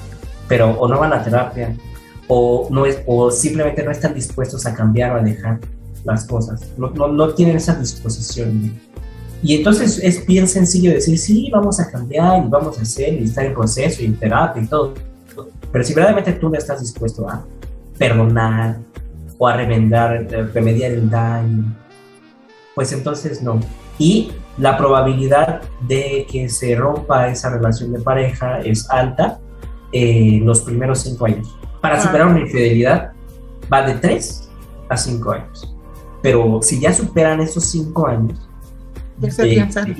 pero 0.47 0.72
o 0.72 0.88
no 0.88 0.99
van 0.99 1.13
a 1.13 1.23
terapia, 1.23 1.76
o, 2.27 2.67
no 2.72 2.85
es, 2.85 3.01
o 3.05 3.30
simplemente 3.31 3.84
no 3.84 3.91
están 3.91 4.13
dispuestos 4.13 4.65
a 4.65 4.73
cambiar 4.73 5.11
o 5.11 5.17
a 5.17 5.22
dejar 5.22 5.59
las 6.03 6.26
cosas, 6.26 6.61
no, 6.77 6.89
no, 6.91 7.07
no 7.07 7.34
tienen 7.34 7.57
esa 7.57 7.76
disposición. 7.76 8.73
Y 9.43 9.55
entonces 9.55 9.99
es 10.01 10.26
bien 10.26 10.47
sencillo 10.47 10.91
decir, 10.91 11.17
sí, 11.17 11.49
vamos 11.51 11.80
a 11.80 11.91
cambiar 11.91 12.43
y 12.43 12.49
vamos 12.49 12.80
a 12.80 12.81
hacer 12.81 13.13
y 13.13 13.26
estar 13.26 13.45
en 13.45 13.53
proceso 13.53 14.01
y 14.01 14.05
en 14.05 14.17
terapia 14.17 14.63
y 14.63 14.67
todo. 14.67 14.93
Pero 15.72 15.84
si 15.84 15.93
verdaderamente 15.93 16.34
tú 16.34 16.49
no 16.49 16.57
estás 16.57 16.80
dispuesto 16.80 17.30
a 17.30 17.45
perdonar 17.97 18.77
o 19.38 19.47
a 19.47 19.57
remendar, 19.57 20.26
remediar 20.53 20.93
el 20.93 21.09
daño, 21.09 21.76
pues 22.73 22.91
entonces 22.91 23.41
no. 23.41 23.59
Y 23.97 24.31
la 24.57 24.77
probabilidad 24.77 25.61
de 25.81 26.26
que 26.30 26.49
se 26.49 26.76
rompa 26.76 27.30
esa 27.30 27.49
relación 27.49 27.91
de 27.93 27.99
pareja 27.99 28.59
es 28.61 28.89
alta 28.89 29.39
en 29.91 30.41
eh, 30.41 30.45
los 30.45 30.61
primeros 30.61 30.99
cinco 30.99 31.26
años. 31.26 31.55
Para 31.81 32.01
superar 32.01 32.27
una 32.27 32.41
infidelidad 32.41 33.11
va 33.72 33.81
de 33.84 33.95
tres 33.95 34.49
a 34.89 34.97
cinco 34.97 35.31
años. 35.31 35.76
Pero 36.22 36.59
si 36.61 36.80
ya 36.80 36.93
superan 36.93 37.41
esos 37.41 37.65
cinco 37.65 38.07
años, 38.07 38.39
ya 39.19 39.31
se 39.31 39.43
piensan. 39.43 39.95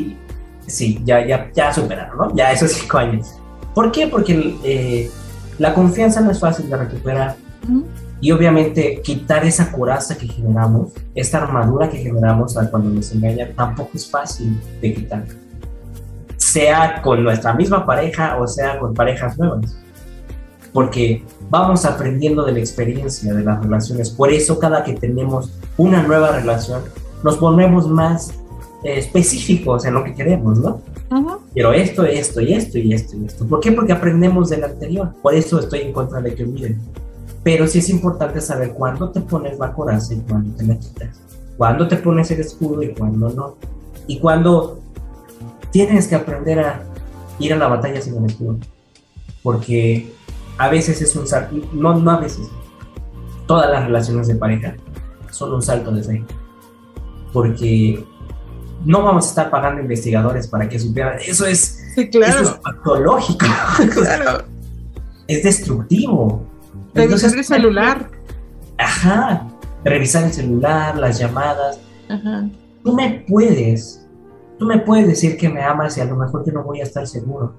Sí, 0.65 0.99
ya, 1.05 1.26
ya, 1.26 1.51
ya 1.53 1.72
superaron, 1.72 2.17
¿no? 2.17 2.35
Ya 2.35 2.51
esos 2.51 2.72
cinco 2.72 2.97
años. 2.97 3.35
¿Por 3.76 3.91
qué? 3.91 4.07
Porque 4.07 4.57
eh, 4.63 5.11
la 5.59 5.73
confianza 5.73 6.22
no 6.22 6.31
es 6.31 6.39
fácil 6.39 6.69
de 6.69 6.77
recuperar. 6.77 7.35
Y 8.26 8.31
obviamente 8.31 9.02
quitar 9.03 9.45
esa 9.45 9.72
coraza 9.72 10.18
que 10.18 10.27
generamos, 10.27 10.93
esta 11.14 11.43
armadura 11.43 11.88
que 11.91 11.97
generamos 11.97 12.57
cuando 12.72 12.89
nos 12.89 13.11
engañan, 13.11 13.53
tampoco 13.56 13.91
es 13.93 14.10
fácil 14.10 14.60
de 14.81 14.95
quitar. 14.95 15.26
Sea 16.35 17.03
con 17.03 17.23
nuestra 17.23 17.53
misma 17.53 17.85
pareja 17.85 18.38
o 18.41 18.47
sea 18.47 18.80
con 18.80 18.95
parejas 18.95 19.38
nuevas. 19.38 19.77
Porque 20.73 21.23
vamos 21.52 21.85
aprendiendo 21.85 22.43
de 22.43 22.53
la 22.53 22.57
experiencia 22.57 23.31
de 23.31 23.43
las 23.43 23.61
relaciones. 23.61 24.10
Por 24.10 24.31
eso 24.31 24.57
cada 24.57 24.84
que 24.84 24.93
tenemos 24.93 25.52
una 25.77 26.02
nueva 26.02 26.31
relación, 26.31 26.81
nos 27.23 27.38
ponemos 27.38 27.88
más 27.88 28.31
eh, 28.84 28.97
específicos 28.97 29.85
en 29.85 29.93
lo 29.93 30.03
que 30.03 30.15
queremos, 30.15 30.57
¿no? 30.57 30.81
Pero 31.53 31.73
esto, 31.73 32.03
esto 32.03 32.41
y 32.41 32.53
esto 32.53 32.80
y 32.80 32.91
esto 32.91 33.18
y 33.18 33.26
esto. 33.26 33.45
¿Por 33.45 33.60
qué? 33.60 33.72
Porque 33.72 33.93
aprendemos 33.93 34.49
del 34.49 34.64
anterior. 34.64 35.14
Por 35.22 35.35
eso 35.35 35.60
estoy 35.60 35.81
en 35.81 35.93
contra 35.93 36.22
de 36.22 36.34
que 36.34 36.41
olviden 36.41 36.81
pero 37.45 37.67
sí 37.67 37.77
es 37.77 37.89
importante 37.89 38.41
saber 38.41 38.73
cuándo 38.73 39.11
te 39.11 39.22
pones 39.22 39.59
la 39.59 39.72
coraza 39.72 40.15
y 40.15 40.17
cuándo 40.22 40.57
te 40.57 40.63
la 40.63 40.80
quitas. 40.80 41.22
Cuándo 41.57 41.88
te 41.88 41.95
pones 41.97 42.31
el 42.31 42.39
escudo 42.39 42.81
y 42.81 42.91
cuándo 42.95 43.30
no. 43.30 43.57
Y 44.07 44.17
cuándo 44.17 44.80
tienes 45.69 46.07
que 46.07 46.15
aprender 46.15 46.59
a 46.59 46.81
ir 47.38 47.53
a 47.53 47.57
la 47.57 47.67
batalla 47.67 48.01
sin 48.01 48.17
el 48.17 48.26
escudo. 48.26 48.57
Porque 49.43 50.11
a 50.57 50.69
veces 50.69 50.99
es 51.03 51.15
un 51.15 51.27
salto, 51.27 51.55
no, 51.72 51.93
no 51.99 52.09
a 52.09 52.19
veces, 52.19 52.47
todas 53.45 53.69
las 53.69 53.85
relaciones 53.85 54.27
de 54.27 54.35
pareja 54.38 54.76
son 55.30 55.53
un 55.53 55.61
salto 55.61 55.91
de 55.91 56.01
fe. 56.01 56.26
Porque 57.31 58.03
no 58.85 59.03
vamos 59.03 59.27
a 59.27 59.30
estar 59.30 59.49
pagando 59.51 59.84
investigadores 59.84 60.47
para 60.47 60.67
que 60.67 60.80
supieran. 60.80 61.19
Eso 61.23 61.45
es, 61.45 61.80
claro. 62.11 62.41
eso 62.41 62.41
es 62.41 62.59
patológico. 62.59 63.45
Claro. 63.93 64.45
es 65.27 65.43
destructivo. 65.43 66.55
Revisar 66.95 67.38
el 67.38 67.43
celular. 67.43 68.09
Ajá, 68.77 69.47
revisar 69.84 70.23
el 70.23 70.31
celular, 70.31 70.97
las 70.97 71.19
llamadas. 71.19 71.81
Ajá. 72.07 72.49
Tú 72.84 72.93
me 72.93 73.26
puedes, 73.27 74.07
tú 74.57 74.65
me 74.65 74.80
puedes 74.80 75.05
decir 75.05 75.35
que 75.38 75.49
me 75.49 75.61
amas 75.61 75.97
y 75.97 76.01
a 76.01 76.05
lo 76.05 76.15
mejor 76.15 76.45
yo 76.45 76.53
no 76.53 76.63
voy 76.63 76.80
a 76.80 76.84
estar 76.84 77.05
seguro. 77.05 77.53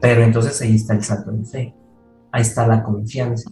Pero 0.00 0.24
entonces 0.24 0.60
ahí 0.60 0.74
está 0.74 0.94
el 0.94 1.04
salto 1.04 1.30
de 1.30 1.44
fe, 1.44 1.74
ahí 2.32 2.42
está 2.42 2.66
la 2.66 2.82
confianza, 2.82 3.50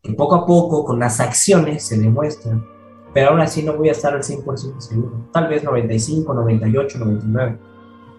que 0.00 0.12
poco 0.12 0.36
a 0.36 0.46
poco 0.46 0.84
con 0.84 1.00
las 1.00 1.18
acciones 1.18 1.82
se 1.82 1.98
demuestran, 1.98 2.64
pero 3.12 3.30
aún 3.30 3.40
así 3.40 3.64
no 3.64 3.76
voy 3.76 3.88
a 3.88 3.92
estar 3.92 4.14
al 4.14 4.22
100% 4.22 4.80
seguro, 4.80 5.28
tal 5.32 5.48
vez 5.48 5.64
95, 5.64 6.32
98, 6.32 6.98
99, 6.98 7.58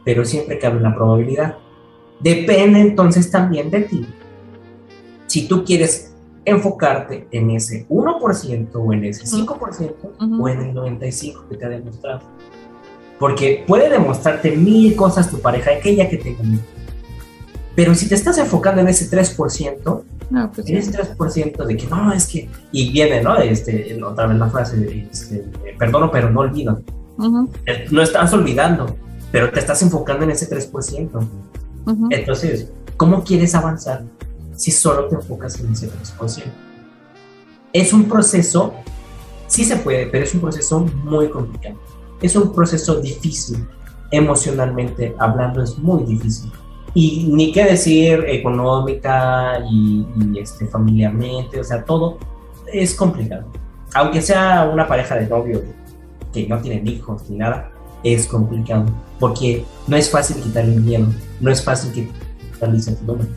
pero 0.04 0.26
siempre 0.26 0.60
cabe 0.60 0.82
la 0.82 0.94
probabilidad. 0.94 1.58
Depende 2.20 2.82
entonces 2.82 3.32
también 3.32 3.72
de 3.72 3.82
ti 3.84 4.06
si 5.34 5.48
tú 5.48 5.66
quieres 5.66 6.14
enfocarte 6.46 7.28
en 7.32 7.50
ese 7.50 7.88
1% 7.90 8.70
o 8.76 8.94
en 8.94 9.04
ese 9.04 9.24
5% 9.24 9.96
o 10.40 10.48
en 10.48 10.62
el 10.62 10.76
95% 10.76 11.48
que 11.50 11.58
te 11.58 11.66
ha 11.66 11.70
demostrado. 11.70 12.22
Porque 13.18 13.64
puede 13.66 13.90
demostrarte 13.90 14.56
mil 14.56 14.96
cosas 14.96 15.32
tu 15.32 15.40
pareja, 15.40 15.72
aquella 15.72 16.08
que 16.08 16.18
tenga 16.18 16.44
mil. 16.44 16.62
Pero 17.76 17.96
si 17.96 18.08
te 18.08 18.14
estás 18.14 18.38
enfocando 18.38 18.82
en 18.82 18.90
ese 18.90 19.10
3%, 19.10 20.04
no, 20.30 20.52
pues 20.52 20.70
en 20.70 20.78
ese 20.78 20.92
3% 20.92 21.66
de 21.66 21.78
que 21.78 21.88
no, 21.88 22.14
es 22.14 22.28
que. 22.28 22.48
Y 22.72 22.92
viene, 22.92 23.24
¿no? 23.24 23.36
Este, 23.38 24.00
otra 24.04 24.28
vez 24.28 24.38
la 24.38 24.52
frase 24.52 24.78
de 24.78 25.08
este, 25.12 25.46
perdono, 25.80 26.12
pero 26.12 26.30
no 26.30 26.42
olvido. 26.42 26.80
Eh, 27.66 27.88
no 27.90 28.04
estás 28.04 28.32
olvidando, 28.34 28.96
pero 29.32 29.50
te 29.50 29.60
estás 29.60 29.82
enfocando 29.82 30.26
en 30.26 30.30
ese 30.30 30.48
3%. 30.48 31.28
Entonces, 32.12 32.70
¿cómo 32.98 33.24
quieres 33.24 33.56
avanzar? 33.56 34.04
Si 34.56 34.72
solo 34.72 35.08
te 35.08 35.16
enfocas 35.16 35.60
en 35.60 35.72
ese 35.72 35.90
3%. 35.90 36.44
Es 37.72 37.94
un 37.94 38.06
proceso, 38.06 38.74
sí 39.48 39.64
se 39.64 39.78
puede, 39.78 40.08
pero 40.08 40.24
es 40.24 40.34
un 40.34 40.42
proceso 40.42 40.80
muy 41.04 41.30
complicado. 41.30 41.76
Es 42.22 42.36
un 42.36 42.54
proceso 42.54 43.02
difícil, 43.02 43.68
emocionalmente 44.12 45.16
hablando 45.20 45.62
es 45.64 45.78
muy 45.78 46.04
difícil. 46.04 46.52
Y 46.94 47.28
ni 47.32 47.52
qué 47.52 47.66
decir 47.66 48.24
económica 48.28 49.60
y, 49.70 50.06
este, 50.40 50.68
familiarmente, 50.68 51.60
o 51.60 51.64
sea, 51.64 51.84
todo 51.84 52.20
es 52.72 52.94
complicado. 52.94 53.46
Aunque 53.96 54.22
sea 54.22 54.70
una 54.72 54.88
pareja 54.88 55.16
de 55.16 55.28
novio 55.28 55.64
que 56.32 56.48
no 56.48 56.60
tienen 56.60 56.88
hijos 56.88 57.28
ni 57.30 57.38
nada, 57.38 57.72
es 58.04 58.28
complicado. 58.28 58.86
Porque 59.20 59.66
no 59.88 59.98
es 59.98 60.10
fácil 60.10 60.42
quitar 60.42 60.66
el 60.66 60.82
miedo, 60.82 61.08
no 61.40 61.50
es 61.50 61.64
fácil 61.64 61.92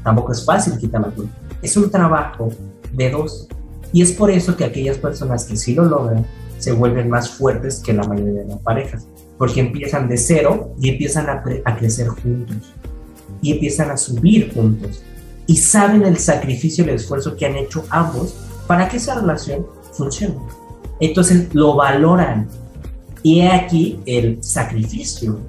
Tampoco 0.03 0.33
es 0.33 0.45
fácil 0.45 0.79
quitar 0.79 1.01
la 1.01 1.09
culpa. 1.09 1.33
Es 1.63 1.77
un 1.77 1.91
trabajo 1.91 2.51
de 2.93 3.11
dos. 3.11 3.49
Y 3.93 4.03
es 4.03 4.13
por 4.13 4.31
eso 4.31 4.57
que 4.57 4.65
aquellas 4.65 4.99
personas 4.99 5.45
que 5.45 5.57
sí 5.57 5.75
lo 5.75 5.85
logran 5.85 6.27
se 6.59 6.73
vuelven 6.73 7.09
más 7.09 7.31
fuertes 7.31 7.81
que 7.85 7.93
la 7.93 8.03
mayoría 8.05 8.43
de 8.43 8.49
las 8.49 8.59
parejas. 8.61 9.07
Porque 9.39 9.61
empiezan 9.61 10.09
de 10.09 10.17
cero 10.17 10.75
y 10.81 10.91
empiezan 10.91 11.29
a, 11.29 11.43
a 11.65 11.77
crecer 11.77 12.09
juntos. 12.09 12.73
Y 13.43 13.53
empiezan 13.53 13.91
a 13.91 13.97
subir 13.97 14.53
juntos. 14.55 15.03
y 15.47 15.57
saben 15.57 16.05
el 16.05 16.19
sacrificio 16.19 16.85
y 16.85 16.89
el 16.89 16.97
esfuerzo 16.97 17.37
que 17.37 17.47
han 17.47 17.57
hecho 17.57 17.85
ambos 17.91 18.35
para 18.67 18.89
que 18.89 18.97
esa 18.97 19.15
relación 19.15 19.67
funcione. 19.93 20.37
Entonces 21.01 21.55
lo 21.55 21.77
valoran. 21.77 22.49
Y 23.23 23.43
aquí 23.43 24.01
el 24.07 24.43
sacrificio. 24.43 25.41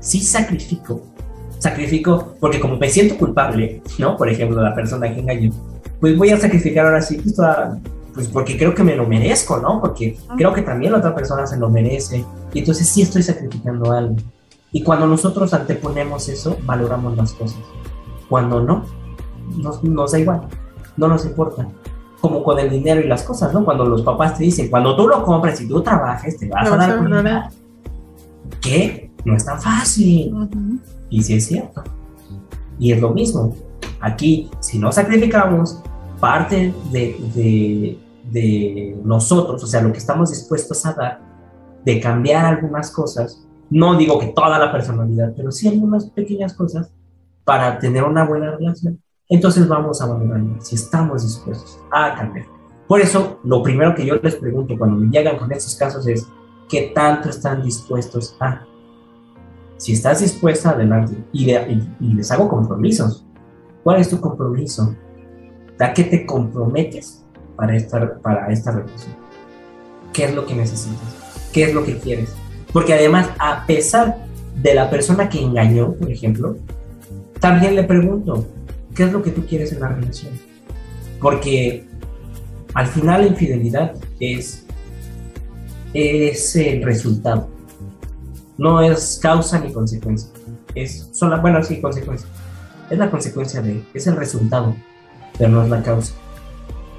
Sí 0.00 0.20
sacrifico. 0.20 1.02
Sacrifico 1.64 2.34
porque 2.38 2.60
como 2.60 2.76
me 2.76 2.90
siento 2.90 3.16
culpable, 3.16 3.80
¿no? 3.98 4.18
Por 4.18 4.28
ejemplo, 4.28 4.60
la 4.60 4.74
persona 4.74 5.10
que 5.10 5.20
engañó, 5.20 5.50
pues 5.98 6.14
voy 6.18 6.28
a 6.28 6.38
sacrificar 6.38 6.84
ahora 6.84 7.00
sí, 7.00 7.16
pues, 7.16 7.36
pues 8.12 8.28
porque 8.28 8.58
creo 8.58 8.74
que 8.74 8.84
me 8.84 8.94
lo 8.94 9.06
merezco, 9.06 9.56
¿no? 9.56 9.80
Porque 9.80 10.18
creo 10.36 10.52
que 10.52 10.60
también 10.60 10.92
la 10.92 10.98
otra 10.98 11.14
persona 11.14 11.46
se 11.46 11.56
lo 11.56 11.70
merece. 11.70 12.22
Y 12.52 12.58
entonces 12.58 12.86
sí 12.86 13.00
estoy 13.00 13.22
sacrificando 13.22 13.92
algo. 13.92 14.16
Y 14.72 14.82
cuando 14.82 15.06
nosotros 15.06 15.54
anteponemos 15.54 16.28
eso, 16.28 16.58
valoramos 16.66 17.16
las 17.16 17.32
cosas. 17.32 17.60
Cuando 18.28 18.62
no, 18.62 18.84
nos, 19.56 19.82
nos 19.82 20.12
da 20.12 20.18
igual, 20.18 20.42
no 20.98 21.08
nos 21.08 21.24
importa 21.24 21.66
como 22.20 22.44
con 22.44 22.58
el 22.58 22.68
dinero 22.68 23.00
y 23.00 23.08
las 23.08 23.22
cosas, 23.22 23.54
¿no? 23.54 23.64
Cuando 23.64 23.86
los 23.86 24.02
papás 24.02 24.36
te 24.36 24.44
dicen, 24.44 24.68
cuando 24.68 24.94
tú 24.96 25.08
lo 25.08 25.22
compres 25.24 25.62
y 25.62 25.68
tú 25.68 25.82
trabajes, 25.82 26.36
te 26.36 26.46
vas 26.46 26.70
a 26.70 26.76
dar 26.76 26.98
cuenta 26.98 27.50
que 28.60 29.10
no 29.24 29.34
es 29.34 29.46
tan 29.46 29.58
fácil. 29.58 30.30
Y 31.10 31.22
sí 31.22 31.34
es 31.34 31.46
cierto. 31.46 31.82
Y 32.78 32.92
es 32.92 33.00
lo 33.00 33.10
mismo. 33.10 33.54
Aquí, 34.00 34.50
si 34.60 34.78
no 34.78 34.92
sacrificamos 34.92 35.80
parte 36.20 36.74
de, 36.90 37.16
de, 37.34 37.98
de 38.30 38.96
nosotros, 39.04 39.62
o 39.62 39.66
sea, 39.66 39.82
lo 39.82 39.92
que 39.92 39.98
estamos 39.98 40.30
dispuestos 40.30 40.84
a 40.86 40.92
dar, 40.92 41.20
de 41.84 42.00
cambiar 42.00 42.46
algunas 42.46 42.90
cosas, 42.90 43.44
no 43.70 43.96
digo 43.96 44.18
que 44.18 44.28
toda 44.28 44.58
la 44.58 44.72
personalidad, 44.72 45.32
pero 45.36 45.50
sí 45.50 45.68
algunas 45.68 46.06
pequeñas 46.10 46.54
cosas 46.54 46.90
para 47.44 47.78
tener 47.78 48.04
una 48.04 48.24
buena 48.24 48.50
relación, 48.50 49.00
entonces 49.28 49.66
vamos 49.68 50.00
a 50.00 50.06
valorar 50.06 50.42
si 50.60 50.74
estamos 50.74 51.22
dispuestos 51.22 51.78
a 51.90 52.14
cambiar. 52.14 52.46
Por 52.86 53.00
eso, 53.00 53.40
lo 53.44 53.62
primero 53.62 53.94
que 53.94 54.04
yo 54.04 54.16
les 54.16 54.36
pregunto 54.36 54.76
cuando 54.76 54.96
me 54.96 55.10
llegan 55.10 55.38
con 55.38 55.50
estos 55.52 55.74
casos 55.76 56.06
es, 56.06 56.28
¿qué 56.68 56.92
tanto 56.94 57.30
están 57.30 57.62
dispuestos 57.62 58.36
a? 58.40 58.62
Si 59.84 59.92
estás 59.92 60.20
dispuesta, 60.20 60.70
adelante. 60.70 61.14
Y, 61.30 61.50
y, 61.50 62.14
les 62.14 62.30
hago 62.30 62.48
compromisos. 62.48 63.26
¿Cuál 63.82 64.00
es 64.00 64.08
tu 64.08 64.18
compromiso? 64.18 64.96
¿A 65.78 65.92
qué 65.92 66.04
te 66.04 66.24
comprometes 66.24 67.22
para 67.54 67.76
esta, 67.76 68.18
para 68.22 68.50
esta 68.50 68.70
relación? 68.70 69.14
¿Qué 70.14 70.24
es 70.24 70.34
lo 70.34 70.46
que 70.46 70.54
necesitas? 70.54 71.50
¿Qué 71.52 71.64
es 71.64 71.74
lo 71.74 71.84
que 71.84 71.98
quieres? 71.98 72.34
Porque 72.72 72.94
además, 72.94 73.28
a 73.38 73.66
pesar 73.66 74.24
de 74.62 74.74
la 74.74 74.88
persona 74.88 75.28
que 75.28 75.42
engañó, 75.42 75.92
por 75.92 76.10
ejemplo, 76.10 76.56
también 77.38 77.76
le 77.76 77.84
pregunto, 77.84 78.46
¿Qué 78.94 79.02
es 79.02 79.12
lo 79.12 79.22
que 79.22 79.32
tú 79.32 79.44
quieres 79.44 79.70
en 79.72 79.80
la 79.80 79.88
relación? 79.88 80.32
Porque 81.20 81.84
al 82.72 82.86
final 82.86 83.22
la 83.22 83.26
infidelidad 83.26 83.92
es, 84.18 84.64
es 85.92 86.56
el 86.56 86.82
resultado. 86.82 87.53
No 88.58 88.80
es 88.80 89.18
causa 89.20 89.58
ni 89.58 89.72
consecuencia. 89.72 90.30
Es 90.74 91.08
solo, 91.12 91.40
bueno, 91.40 91.62
sí, 91.62 91.80
consecuencia. 91.80 92.28
Es 92.90 92.98
la 92.98 93.10
consecuencia 93.10 93.62
de, 93.62 93.82
es 93.94 94.06
el 94.06 94.16
resultado, 94.16 94.74
pero 95.38 95.50
no 95.50 95.62
es 95.62 95.70
la 95.70 95.82
causa. 95.82 96.14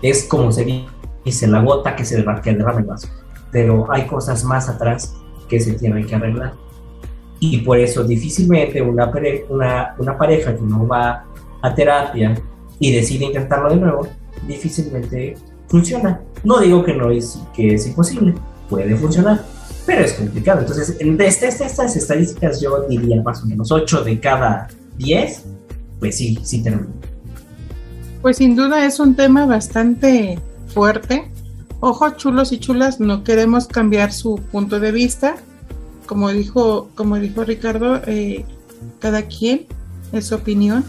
Es 0.02 0.26
como 0.26 0.52
se 0.52 0.84
dice, 1.23 1.48
la 1.48 1.61
gota 1.61 1.95
que 1.95 2.06
se 2.06 2.23
que 2.44 2.53
derrama 2.53 2.80
el 2.80 2.86
vaso. 2.86 3.07
Pero 3.52 3.91
hay 3.91 4.06
cosas 4.06 4.44
más 4.44 4.68
atrás 4.69 5.14
que 5.48 5.60
se 5.60 5.73
tienen 5.73 6.06
que 6.06 6.15
arreglar. 6.15 6.53
Y 7.40 7.60
por 7.60 7.77
eso 7.80 8.03
difícilmente 8.03 8.82
una, 8.82 9.11
una, 9.49 9.95
una 9.98 10.18
pareja 10.18 10.56
que 10.56 10.61
no 10.61 10.88
va 10.88 11.26
a 11.61 11.76
terapia 11.76 12.36
y 12.80 12.94
decide 12.94 13.26
intentarlo 13.26 13.69
de 13.69 13.77
nuevo, 13.77 14.07
difícilmente 14.48 15.36
funciona. 15.68 16.22
No 16.44 16.60
digo 16.60 16.84
que 16.84 16.94
no 16.94 17.11
es, 17.11 17.41
que 17.53 17.76
es 17.76 17.88
imposible, 17.88 18.34
puede 18.69 18.95
funcionar, 18.95 19.44
pero 19.85 20.03
es 20.03 20.13
complicado. 20.13 20.61
Entonces, 20.61 20.97
desde 20.99 21.47
estas 21.47 21.95
estadísticas 21.95 22.61
yo 22.61 22.85
diría 22.87 23.21
más 23.21 23.43
o 23.43 23.45
menos 23.45 23.71
8 23.71 24.03
de 24.03 24.19
cada 24.19 24.67
10, 24.97 25.43
pues 25.99 26.17
sí, 26.17 26.39
sí 26.43 26.63
termina. 26.63 26.87
Pues 28.21 28.37
sin 28.37 28.55
duda 28.55 28.85
es 28.85 28.99
un 28.99 29.15
tema 29.15 29.45
bastante 29.45 30.39
fuerte. 30.67 31.29
Ojo, 31.79 32.09
chulos 32.11 32.51
y 32.51 32.57
chulas, 32.57 32.99
no 32.99 33.23
queremos 33.23 33.67
cambiar 33.67 34.11
su 34.11 34.35
punto 34.51 34.79
de 34.79 34.91
vista. 34.91 35.35
Como 36.07 36.29
dijo, 36.31 36.89
como 36.95 37.17
dijo 37.17 37.43
Ricardo, 37.43 38.01
eh, 38.07 38.45
cada 38.99 39.23
quien 39.23 39.67
es 40.11 40.27
su 40.27 40.35
opinión 40.35 40.83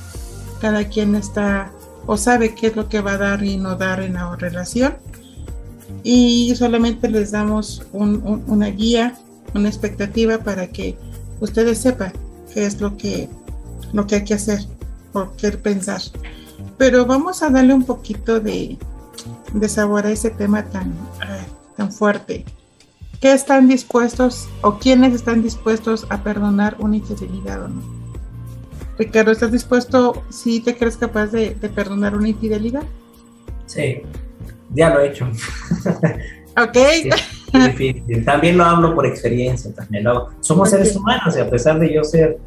cada 0.61 0.85
quien 0.89 1.15
está 1.15 1.71
o 2.07 2.17
sabe 2.17 2.55
qué 2.55 2.69
es 2.69 2.77
lo 2.77 2.89
que 2.89 3.01
va 3.01 3.13
a 3.13 3.19
dar 3.19 3.45
y 3.45 3.57
no 3.57 3.77
dar 3.77 4.01
en 4.01 4.15
la 4.15 4.35
relación. 4.37 4.95
Y 6.03 6.55
solamente 6.57 7.09
les 7.09 7.31
damos 7.31 7.83
una 7.93 8.67
guía, 8.69 9.17
una 9.55 9.69
expectativa 9.69 10.39
para 10.39 10.69
que 10.69 10.97
ustedes 11.41 11.79
sepan 11.79 12.13
qué 12.53 12.67
es 12.67 12.81
lo 12.81 12.97
que, 12.97 13.29
lo 13.93 14.07
que 14.07 14.17
hay 14.17 14.25
que 14.25 14.35
hacer 14.35 14.61
o 15.13 15.29
qué 15.37 15.51
pensar. 15.53 16.01
Pero 16.79 17.07
vamos 17.07 17.43
a 17.43 17.51
darle 17.51 17.75
un 17.75 17.85
poquito 17.85 18.41
de, 18.41 18.79
de 19.53 19.69
sabor 19.69 20.07
a 20.07 20.11
ese 20.11 20.31
tema 20.31 20.65
tan, 20.65 20.95
tan 21.77 21.93
fuerte. 21.93 22.45
¿Qué 23.21 23.33
están 23.33 23.69
dispuestos 23.69 24.49
o 24.63 24.79
quiénes 24.79 25.15
están 25.15 25.43
dispuestos 25.43 26.07
a 26.11 26.23
perdonar 26.23 26.77
una 26.81 26.97
infidelidad 26.97 27.65
o 27.65 27.69
no? 27.69 27.97
Ricardo, 28.99 29.31
¿estás 29.31 29.53
dispuesto, 29.53 30.23
si 30.31 30.61
te 30.61 30.77
crees 30.77 30.97
capaz 30.97 31.27
de, 31.27 31.51
perdonar 31.75 32.17
una 32.17 32.29
infidelidad? 32.29 32.85
Sí, 33.67 34.03
ya 34.75 34.91
lo 34.91 35.01
he 35.01 35.09
hecho. 35.09 35.29
Ok. 36.59 36.79
También 38.25 38.57
lo 38.57 38.65
hablo 38.65 38.95
por 38.95 39.07
experiencia, 39.07 39.73
también 39.75 40.07
somos 40.41 40.71
seres 40.71 40.97
humanos 40.97 41.37
y 41.37 41.41
a 41.41 41.51
pesar 41.51 41.79
de 41.79 41.93
yo 41.93 42.03
ser 42.03 42.39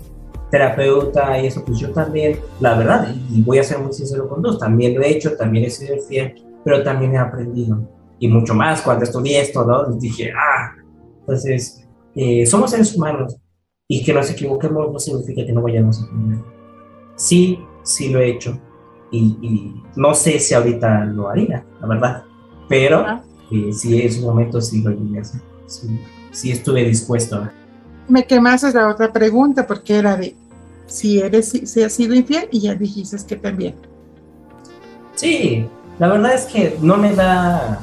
terapeuta 0.50 1.40
y 1.40 1.48
eso, 1.48 1.64
pues 1.64 1.78
yo 1.78 1.92
también, 1.92 2.40
la 2.60 2.76
verdad, 2.76 3.14
y 3.30 3.42
voy 3.44 3.60
a 3.60 3.64
ser 3.64 3.78
muy 3.78 3.94
sincero 3.94 4.28
con 4.28 4.42
todos, 4.42 4.60
también 4.60 4.96
lo 4.96 5.04
he 5.04 5.12
hecho, 5.12 5.36
también 5.36 5.66
he 5.66 5.70
sido 5.70 5.96
fiel, 6.02 6.34
pero 6.64 6.84
también 6.84 7.14
he 7.14 7.18
aprendido. 7.20 7.88
Y 8.18 8.28
mucho 8.28 8.54
más 8.54 8.82
cuando 8.82 9.04
estudié 9.04 9.42
esto, 9.42 9.64
¿no? 9.64 9.86
dije, 9.94 10.32
ah, 10.36 10.74
entonces, 11.20 11.88
eh, 12.16 12.46
somos 12.46 12.72
seres 12.72 12.96
humanos 12.96 13.38
y 13.88 14.04
que 14.04 14.14
nos 14.14 14.30
equivoquemos 14.32 14.92
no 14.92 15.00
significa 15.00 15.46
que 15.46 15.54
no 15.54 15.62
vayamos 15.62 16.02
a 16.02 16.06
aprender. 16.06 16.40
Sí, 17.16 17.60
sí 17.84 18.10
lo 18.10 18.20
he 18.20 18.32
hecho. 18.32 18.60
Y, 19.12 19.74
no 19.96 20.14
sé 20.14 20.40
si 20.40 20.54
ahorita 20.54 21.06
lo 21.06 21.30
haría, 21.30 21.64
la 21.82 21.88
verdad. 21.88 22.24
Pero 22.68 23.06
eh, 23.52 23.74
sí, 23.74 24.02
en 24.02 24.14
su 24.14 24.22
momento 24.22 24.62
sí 24.62 24.82
lo 24.82 24.92
haría. 24.92 25.24
Sí, 25.66 26.00
sí 26.32 26.52
estuve 26.52 26.84
dispuesto 26.84 27.38
a. 27.38 27.52
Me 28.08 28.26
quemaste 28.26 28.72
la 28.74 28.90
otra 28.90 29.12
pregunta 29.12 29.66
porque 29.66 29.98
era 29.98 30.16
de 30.16 30.36
si 30.88 31.20
eres, 31.20 31.50
si 31.50 31.84
has 31.84 31.94
sido 31.94 32.16
infiel 32.16 32.48
y 32.52 32.62
ya 32.62 32.76
dijiste 32.76 33.18
que 33.28 33.36
también. 33.36 33.76
Sí, 35.16 35.66
la 36.00 36.08
verdad 36.08 36.34
es 36.34 36.46
que 36.46 36.78
no 36.82 36.98
me 36.98 37.14
da, 37.14 37.82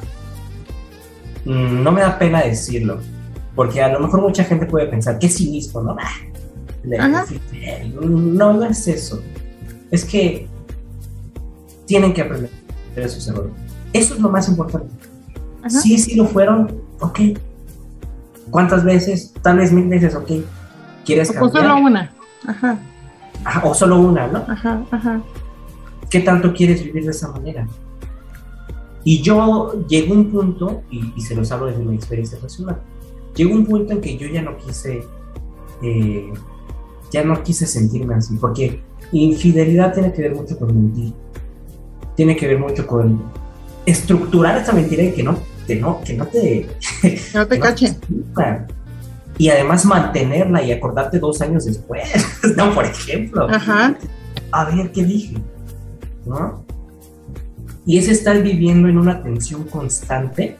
mm, 1.45 1.83
no 1.83 1.91
me 1.91 2.01
da 2.01 2.17
pena 2.17 2.41
decirlo 2.41 2.99
porque 3.57 3.81
a 3.81 3.91
lo 3.91 3.99
mejor 3.99 4.21
mucha 4.21 4.43
gente 4.43 4.67
puede 4.67 4.85
pensar, 4.85 5.17
qué 5.17 5.27
cinismo, 5.27 5.81
¿no? 5.81 5.97
Ah, 6.99 7.25
no, 7.91 8.53
no 8.53 8.63
es 8.65 8.87
eso. 8.87 9.19
Es 9.89 10.05
que 10.05 10.47
tienen 11.87 12.13
que 12.13 12.21
aprender 12.21 12.51
de 12.95 13.09
sus 13.09 13.27
errores. 13.27 13.51
Eso 13.93 14.13
es 14.13 14.19
lo 14.19 14.29
más 14.29 14.47
importante. 14.47 14.93
Sí, 15.67 15.97
sí 15.97 16.15
lo 16.15 16.25
fueron, 16.25 16.81
ok. 16.99 17.19
¿Cuántas 18.51 18.83
veces? 18.83 19.33
Tal 19.41 19.57
vez 19.57 19.71
mil 19.71 19.87
veces, 19.87 20.15
ok. 20.15 20.31
¿Quieres 21.03 21.31
cambiar? 21.31 21.65
O 21.65 21.67
solo 21.67 21.77
una. 21.77 22.13
Ajá. 22.45 22.79
o 23.63 23.73
solo 23.73 23.99
una, 23.99 24.27
¿no? 24.27 24.45
Ajá, 24.47 24.85
ajá. 24.91 25.21
¿Qué 26.09 26.19
tanto 26.19 26.53
quieres 26.53 26.83
vivir 26.83 27.03
de 27.03 27.11
esa 27.11 27.29
manera? 27.29 27.67
Y 29.03 29.21
yo 29.21 29.85
llego 29.87 30.13
a 30.13 30.17
un 30.17 30.31
punto, 30.31 30.83
y, 30.91 31.13
y 31.15 31.21
se 31.21 31.35
los 31.35 31.51
hablo 31.51 31.67
desde 31.67 31.83
mi 31.83 31.95
experiencia 31.95 32.37
personal, 32.39 32.81
llegó 33.35 33.53
un 33.53 33.65
punto 33.65 33.93
en 33.93 34.01
que 34.01 34.17
yo 34.17 34.27
ya 34.27 34.41
no 34.41 34.57
quise, 34.57 35.03
eh, 35.81 36.33
ya 37.11 37.23
no 37.23 37.41
quise 37.43 37.65
sentirme 37.65 38.15
así, 38.15 38.35
porque 38.35 38.81
infidelidad 39.11 39.93
tiene 39.93 40.11
que 40.11 40.23
ver 40.23 40.35
mucho 40.35 40.57
con 40.57 40.67
mentir, 40.67 41.13
tiene 42.17 42.35
que 42.35 42.47
ver 42.47 42.59
mucho 42.59 42.85
con 42.85 43.23
estructurar 43.85 44.57
esa 44.57 44.73
mentira 44.73 45.03
y 45.03 45.13
que 45.13 45.23
no, 45.23 45.39
que 45.65 45.75
no, 45.77 46.01
que 46.01 46.13
no 46.15 46.25
te, 46.25 46.67
no 47.33 47.47
te 47.47 47.59
y 49.37 49.49
además 49.49 49.85
mantenerla 49.85 50.63
y 50.63 50.71
acordarte 50.71 51.19
dos 51.19 51.41
años 51.41 51.65
después, 51.65 52.03
¿no? 52.57 52.73
Por 52.73 52.85
ejemplo. 52.85 53.47
Ajá. 53.49 53.95
A 54.51 54.65
ver 54.65 54.91
qué 54.91 55.03
dije, 55.03 55.37
¿no? 56.25 56.65
Y 57.85 57.99
es 57.99 58.07
estar 58.09 58.41
viviendo 58.41 58.89
en 58.89 58.97
una 58.97 59.21
tensión 59.21 59.63
constante 59.65 60.57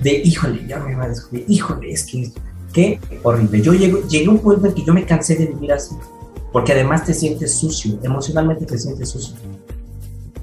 de, 0.00 0.12
híjole, 0.24 0.66
ya 0.66 0.78
me 0.80 0.94
va 0.94 1.04
a 1.04 1.08
descubrir, 1.08 1.44
híjole, 1.46 1.92
es 1.92 2.04
que, 2.04 2.30
qué 2.72 2.98
horrible. 3.22 3.60
Yo 3.60 3.74
llego, 3.74 4.00
llegué 4.08 4.26
a 4.26 4.30
un 4.30 4.38
punto 4.38 4.66
en 4.66 4.74
que 4.74 4.84
yo 4.84 4.94
me 4.94 5.04
cansé 5.04 5.36
de 5.36 5.46
vivir 5.46 5.72
así. 5.72 5.94
porque 6.52 6.72
además 6.72 7.04
te 7.04 7.12
sientes 7.12 7.52
sucio, 7.54 7.98
emocionalmente 8.02 8.64
te 8.64 8.78
sientes 8.78 9.10
sucio. 9.10 9.36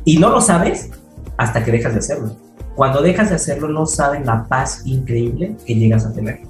Y 0.06 0.18
no 0.18 0.30
lo 0.30 0.42
sabes 0.42 0.90
hasta 1.38 1.64
que 1.64 1.72
dejas 1.72 1.94
de 1.94 2.00
hacerlo. 2.00 2.36
Cuando 2.76 3.02
dejas 3.02 3.30
de 3.30 3.36
hacerlo 3.36 3.68
no 3.68 3.86
sabes 3.86 4.26
la 4.26 4.46
paz 4.48 4.82
increíble 4.86 5.56
que 5.66 5.76
llegas 5.76 6.06
a 6.06 6.14
tener. 6.14 6.42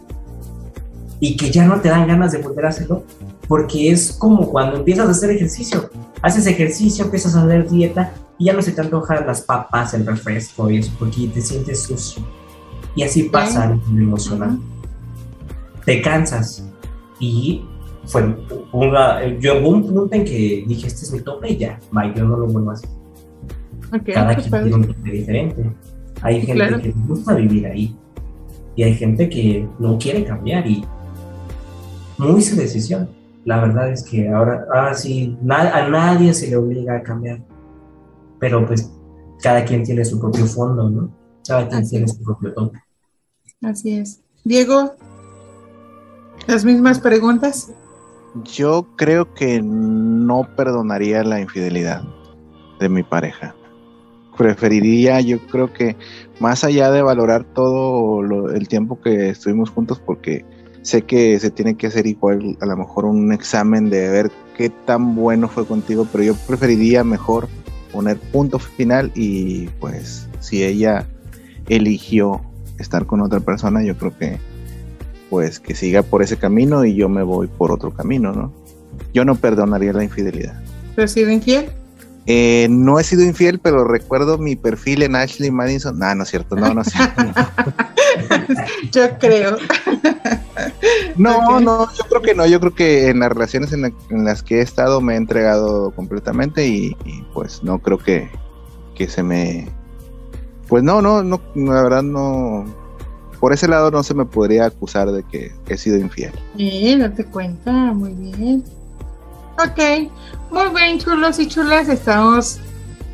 Y 1.19 1.37
que 1.37 1.51
ya 1.51 1.65
no 1.65 1.79
te 1.81 1.89
dan 1.89 2.07
ganas 2.07 2.31
de 2.31 2.39
volver 2.39 2.65
a 2.65 2.69
hacerlo 2.69 3.03
porque 3.47 3.91
es 3.91 4.13
como 4.13 4.49
cuando 4.49 4.77
empiezas 4.77 5.07
a 5.07 5.11
hacer 5.11 5.31
ejercicio. 5.31 5.89
Haces 6.21 6.47
ejercicio, 6.47 7.05
empiezas 7.05 7.35
a 7.35 7.43
hacer 7.43 7.69
dieta 7.69 8.13
y 8.37 8.45
ya 8.45 8.53
no 8.53 8.61
se 8.61 8.71
te 8.71 8.81
antojan 8.81 9.27
las 9.27 9.41
papas, 9.41 9.93
el 9.93 10.05
refresco 10.05 10.69
y 10.69 10.77
eso, 10.77 10.91
porque 10.97 11.27
te 11.27 11.41
sientes 11.41 11.83
sucio. 11.83 12.23
Y 12.95 13.03
así 13.03 13.23
pasa 13.23 13.77
el 13.91 14.01
emocional. 14.01 14.57
Te 15.85 16.01
cansas 16.01 16.63
y 17.19 17.65
fue 18.05 18.35
una, 18.71 19.25
yo 19.37 19.59
hubo 19.59 19.69
un 19.69 19.83
punto 19.85 20.15
en 20.15 20.23
que 20.23 20.63
dije, 20.67 20.87
este 20.87 21.05
es 21.05 21.11
mi 21.11 21.19
tope 21.19 21.51
y 21.51 21.57
ya, 21.57 21.79
bye, 21.91 22.13
yo 22.15 22.23
no 22.23 22.37
lo 22.37 22.47
vuelvo 22.47 22.71
a 22.71 22.73
hacer. 22.73 22.89
Cada 24.13 24.35
pues 24.35 24.47
quien 24.47 24.63
tiene 24.63 24.75
un 24.75 24.87
tope 24.87 25.11
diferente. 25.11 25.71
Hay 26.21 26.41
gente 26.41 26.81
que 26.81 26.87
le 26.87 26.93
gusta 27.07 27.33
vivir 27.33 27.65
ahí 27.67 27.95
y 28.75 28.83
hay 28.83 28.93
gente 28.93 29.29
que 29.29 29.67
no 29.79 29.97
quiere 29.97 30.23
cambiar 30.23 30.65
y 30.67 30.85
muy 32.17 32.41
su 32.41 32.55
decisión. 32.55 33.09
La 33.43 33.59
verdad 33.59 33.91
es 33.91 34.03
que 34.03 34.29
ahora, 34.29 34.65
ahora 34.73 34.93
sí, 34.93 35.37
a 35.49 35.89
nadie 35.89 36.33
se 36.33 36.49
le 36.49 36.55
obliga 36.55 36.97
a 36.97 37.03
cambiar, 37.03 37.41
pero 38.39 38.65
pues 38.65 38.91
cada 39.41 39.65
quien 39.65 39.83
tiene 39.83 40.05
su 40.05 40.19
propio 40.19 40.45
fondo, 40.45 40.89
¿no? 40.89 41.11
Cada 41.47 41.67
quien 41.67 41.89
tiene 41.89 42.07
su 42.07 42.21
propio 42.21 42.53
tope. 42.53 42.79
Así 43.63 43.97
es. 43.97 44.21
Diego, 44.43 44.95
las 46.47 46.65
mismas 46.65 46.99
preguntas. 46.99 47.71
Yo 48.43 48.87
creo 48.95 49.33
que 49.33 49.61
no 49.61 50.47
perdonaría 50.55 51.23
la 51.23 51.41
infidelidad 51.41 52.03
de 52.79 52.89
mi 52.89 53.03
pareja. 53.03 53.55
Preferiría, 54.41 55.21
yo 55.21 55.37
creo 55.37 55.71
que 55.71 55.95
más 56.39 56.63
allá 56.63 56.89
de 56.89 57.03
valorar 57.03 57.43
todo 57.43 58.49
el 58.49 58.67
tiempo 58.67 58.99
que 58.99 59.29
estuvimos 59.29 59.69
juntos, 59.69 60.01
porque 60.03 60.43
sé 60.81 61.03
que 61.03 61.39
se 61.39 61.51
tiene 61.51 61.77
que 61.77 61.85
hacer 61.85 62.07
igual 62.07 62.57
a 62.59 62.65
lo 62.65 62.75
mejor 62.75 63.05
un 63.05 63.31
examen 63.33 63.91
de 63.91 64.09
ver 64.09 64.31
qué 64.57 64.71
tan 64.71 65.13
bueno 65.13 65.47
fue 65.47 65.67
contigo, 65.67 66.07
pero 66.11 66.23
yo 66.23 66.33
preferiría 66.47 67.03
mejor 67.03 67.49
poner 67.91 68.17
punto 68.17 68.57
final 68.57 69.11
y 69.13 69.67
pues 69.79 70.27
si 70.39 70.63
ella 70.63 71.05
eligió 71.69 72.41
estar 72.79 73.05
con 73.05 73.21
otra 73.21 73.41
persona, 73.41 73.83
yo 73.83 73.95
creo 73.95 74.17
que 74.17 74.39
pues 75.29 75.59
que 75.59 75.75
siga 75.75 76.01
por 76.01 76.23
ese 76.23 76.37
camino 76.37 76.83
y 76.83 76.95
yo 76.95 77.09
me 77.09 77.21
voy 77.21 77.45
por 77.45 77.71
otro 77.71 77.93
camino, 77.93 78.31
¿no? 78.31 78.51
Yo 79.13 79.23
no 79.23 79.35
perdonaría 79.35 79.93
la 79.93 80.03
infidelidad. 80.03 80.59
¿Pero 80.95 81.07
sido 81.07 81.29
infiel? 81.29 81.69
Eh, 82.33 82.67
no 82.69 82.97
he 82.97 83.03
sido 83.03 83.23
infiel, 83.25 83.59
pero 83.59 83.83
recuerdo 83.83 84.37
mi 84.37 84.55
perfil 84.55 85.03
en 85.03 85.17
Ashley 85.17 85.51
Madison. 85.51 85.99
No, 85.99 86.15
no 86.15 86.23
es 86.23 86.29
cierto, 86.29 86.55
no, 86.55 86.73
no 86.73 86.81
es 86.81 86.87
cierto. 86.87 87.23
yo 88.93 89.17
creo. 89.19 89.57
no, 91.17 91.59
no, 91.59 91.93
yo 91.93 92.03
creo 92.07 92.21
que 92.21 92.33
no. 92.33 92.45
Yo 92.45 92.61
creo 92.61 92.73
que 92.73 93.09
en 93.09 93.19
las 93.19 93.33
relaciones 93.33 93.73
en, 93.73 93.93
las 94.23 94.43
que 94.43 94.59
he 94.59 94.61
estado 94.61 95.01
me 95.01 95.15
he 95.15 95.17
entregado 95.17 95.91
completamente 95.91 96.65
y, 96.65 96.95
pues 97.33 97.63
no 97.63 97.79
creo 97.79 97.97
que, 97.97 98.29
que 98.95 99.09
se 99.09 99.23
me... 99.23 99.67
Pues 100.69 100.83
no, 100.83 101.01
no, 101.01 101.23
no, 101.23 101.41
la 101.55 101.83
verdad 101.83 102.03
no, 102.03 102.63
por 103.41 103.51
ese 103.51 103.67
lado 103.67 103.91
no 103.91 104.03
se 104.03 104.13
me 104.13 104.23
podría 104.23 104.67
acusar 104.67 105.11
de 105.11 105.23
que 105.23 105.51
he 105.67 105.77
sido 105.77 105.97
infiel. 105.97 106.31
Sí, 106.55 106.97
date 106.97 107.25
cuenta, 107.25 107.71
muy 107.91 108.13
bien. 108.13 108.63
Ok, 109.63 110.09
muy 110.49 110.69
bien, 110.75 110.97
chulos 110.97 111.37
y 111.37 111.47
chulas. 111.47 111.87
Estamos 111.87 112.59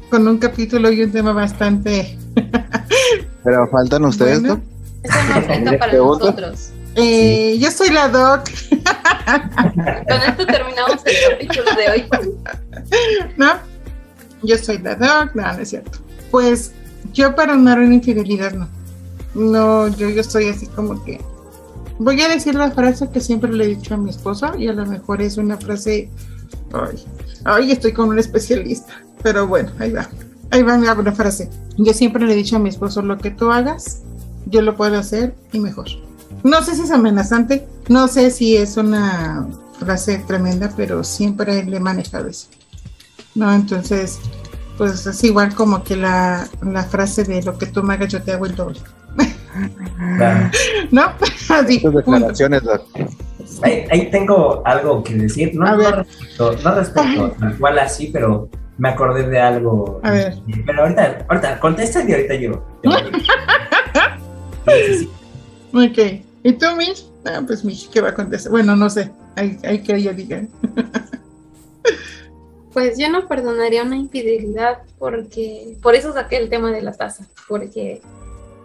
con 0.10 0.26
un 0.28 0.38
capítulo 0.38 0.90
y 0.91 1.03
un 1.03 1.11
tema 1.11 1.34
bastante. 1.34 2.18
Pero 3.44 3.68
faltan 3.68 4.06
ustedes, 4.06 4.41
¿no? 4.41 4.61
Es 5.03 5.78
para 5.78 5.94
nosotros. 5.94 6.69
Eh, 6.95 7.57
Yo 7.60 7.69
soy 7.69 7.90
la 7.90 8.07
Doc. 8.07 8.44
con 10.07 10.22
esto 10.22 10.45
terminamos 10.45 11.02
el 11.03 11.15
capítulo 11.32 11.72
de 11.76 11.90
hoy. 11.90 12.06
¿No? 13.38 13.53
Yo 14.44 14.57
soy 14.57 14.78
la 14.78 14.95
Doc. 14.95 15.36
No, 15.36 15.53
no 15.53 15.60
es 15.60 15.69
cierto. 15.69 15.99
Pues 16.32 16.72
yo 17.11 17.36
para 17.36 17.56
una 17.56 17.84
infidelidad 17.84 18.53
no. 18.53 18.69
No, 19.36 19.88
yo, 19.90 20.10
yo 20.10 20.22
estoy 20.22 20.48
así 20.48 20.65
como 20.68 21.03
que... 21.03 21.19
Voy 21.99 22.22
a 22.22 22.30
decir 22.30 22.56
la 22.56 22.72
frase 22.72 23.10
que 23.11 23.19
siempre 23.19 23.52
le 23.52 23.65
he 23.65 23.68
dicho 23.68 23.95
a 23.95 23.98
mi 23.98 24.11
esposo 24.11 24.56
y 24.57 24.68
a 24.68 24.74
lo 24.74 24.86
mejor 24.86 25.22
es 25.22 25.38
una 25.38 25.57
frase... 25.57 26.10
Ay, 26.73 27.06
ay 27.45 27.72
estoy 27.72 27.94
con 27.94 28.10
un 28.10 28.19
especialista. 28.19 28.94
Pero 29.23 29.48
bueno, 29.48 29.72
ahí 29.80 29.91
va. 29.91 30.07
Ahí 30.52 30.64
va 30.64 30.76
una 30.76 31.11
frase. 31.11 31.49
Yo 31.77 31.94
siempre 31.94 32.26
le 32.26 32.34
he 32.34 32.35
dicho 32.35 32.56
a 32.56 32.60
mi 32.60 32.69
esposo, 32.69 33.02
lo 33.02 33.18
que 33.18 33.31
tú 33.31 33.52
hagas, 33.52 34.02
yo 34.45 34.61
lo 34.61 34.76
puedo 34.76 34.98
hacer 34.98 35.35
y 35.52 35.60
mejor. 35.60 35.88
No 36.44 36.64
sé 36.64 36.76
si 36.76 36.84
es 36.84 36.91
amenazante, 36.91 37.68
no 37.89 38.07
sé 38.07 38.31
si 38.31 38.56
es 38.56 38.77
una 38.77 39.48
frase 39.80 40.19
tremenda, 40.19 40.72
pero 40.76 41.03
siempre 41.03 41.64
le 41.64 41.77
he 41.77 41.80
manejado 41.80 42.27
eso. 42.27 42.48
No, 43.35 43.53
entonces, 43.53 44.19
pues 44.77 45.06
es 45.06 45.23
igual 45.23 45.53
como 45.53 45.84
que 45.84 45.95
la, 45.95 46.48
la 46.61 46.84
frase 46.84 47.23
de 47.23 47.44
lo 47.44 47.57
que 47.57 47.65
tú 47.65 47.84
me 47.84 47.95
hagas, 47.95 48.11
yo 48.11 48.22
te 48.22 48.31
hago 48.31 48.45
el 48.45 48.56
doble. 48.56 48.80
¿No? 50.91 51.13
Así, 51.49 51.79
declaraciones, 51.79 52.61
ahí, 53.63 54.09
tengo 54.11 54.61
algo 54.65 55.03
que 55.03 55.15
decir. 55.15 55.55
No, 55.55 55.77
no 55.77 55.91
respecto, 55.91 56.55
no 56.63 56.75
respecto 56.75 57.31
tal 57.39 57.57
cual 57.57 57.79
así, 57.79 58.09
pero 58.11 58.49
me 58.77 58.89
acordé 58.89 59.27
de 59.27 59.39
algo. 59.39 59.99
A 60.03 60.11
ver. 60.11 60.35
Pero 60.65 60.84
ahorita, 60.84 61.25
ahorita, 61.27 61.59
contesta 61.59 62.03
y 62.07 62.11
ahorita 62.11 62.35
yo. 62.35 62.63
ok. 65.73 65.97
¿Y 66.43 66.53
tú, 66.53 66.65
Mish? 66.77 67.09
Ah, 67.25 67.41
pues 67.45 67.65
Mish, 67.65 67.89
¿qué 67.89 68.01
va 68.01 68.09
a 68.09 68.13
contestar? 68.13 68.51
Bueno, 68.51 68.75
no 68.75 68.89
sé. 68.89 69.11
Hay, 69.35 69.57
hay 69.63 69.81
que 69.81 69.95
ella 69.95 70.13
diga. 70.13 70.43
pues 72.73 72.97
yo 72.97 73.09
no 73.09 73.27
perdonaría 73.27 73.84
una 73.84 73.97
infidelidad 73.97 74.79
porque 74.99 75.75
por 75.81 75.95
eso 75.95 76.13
saqué 76.13 76.38
el 76.38 76.49
tema 76.49 76.71
de 76.71 76.81
la 76.81 76.93
taza, 76.93 77.27
porque 77.47 78.01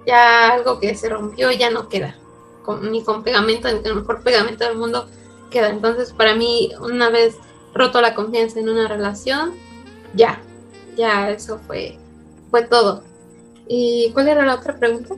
ya 0.07 0.53
algo 0.53 0.81
que 0.81 0.95
se 0.95 1.09
rompió 1.09 1.51
ya 1.53 1.71
no 1.71 1.89
queda. 1.89 2.17
Con, 2.65 2.93
ni 2.93 3.03
con 3.03 3.23
pegamento, 3.23 3.69
ni 3.69 3.81
con 3.81 3.87
el 3.87 3.95
mejor 3.97 4.23
pegamento 4.23 4.65
del 4.65 4.77
mundo 4.77 5.09
queda. 5.51 5.71
Entonces, 5.71 6.13
para 6.13 6.35
mí, 6.35 6.71
una 6.81 7.11
vez 7.11 7.37
roto 7.75 8.01
la 8.01 8.15
confianza 8.15 8.61
en 8.61 8.69
una 8.69 8.89
relación, 8.89 9.53
ya, 10.15 10.41
ya 10.97 11.31
eso 11.31 11.59
fue, 11.67 11.99
fue 12.51 12.63
todo. 12.63 13.03
¿Y 13.67 14.11
cuál 14.13 14.29
era 14.29 14.45
la 14.45 14.57
otra 14.57 14.77
pregunta? 14.77 15.15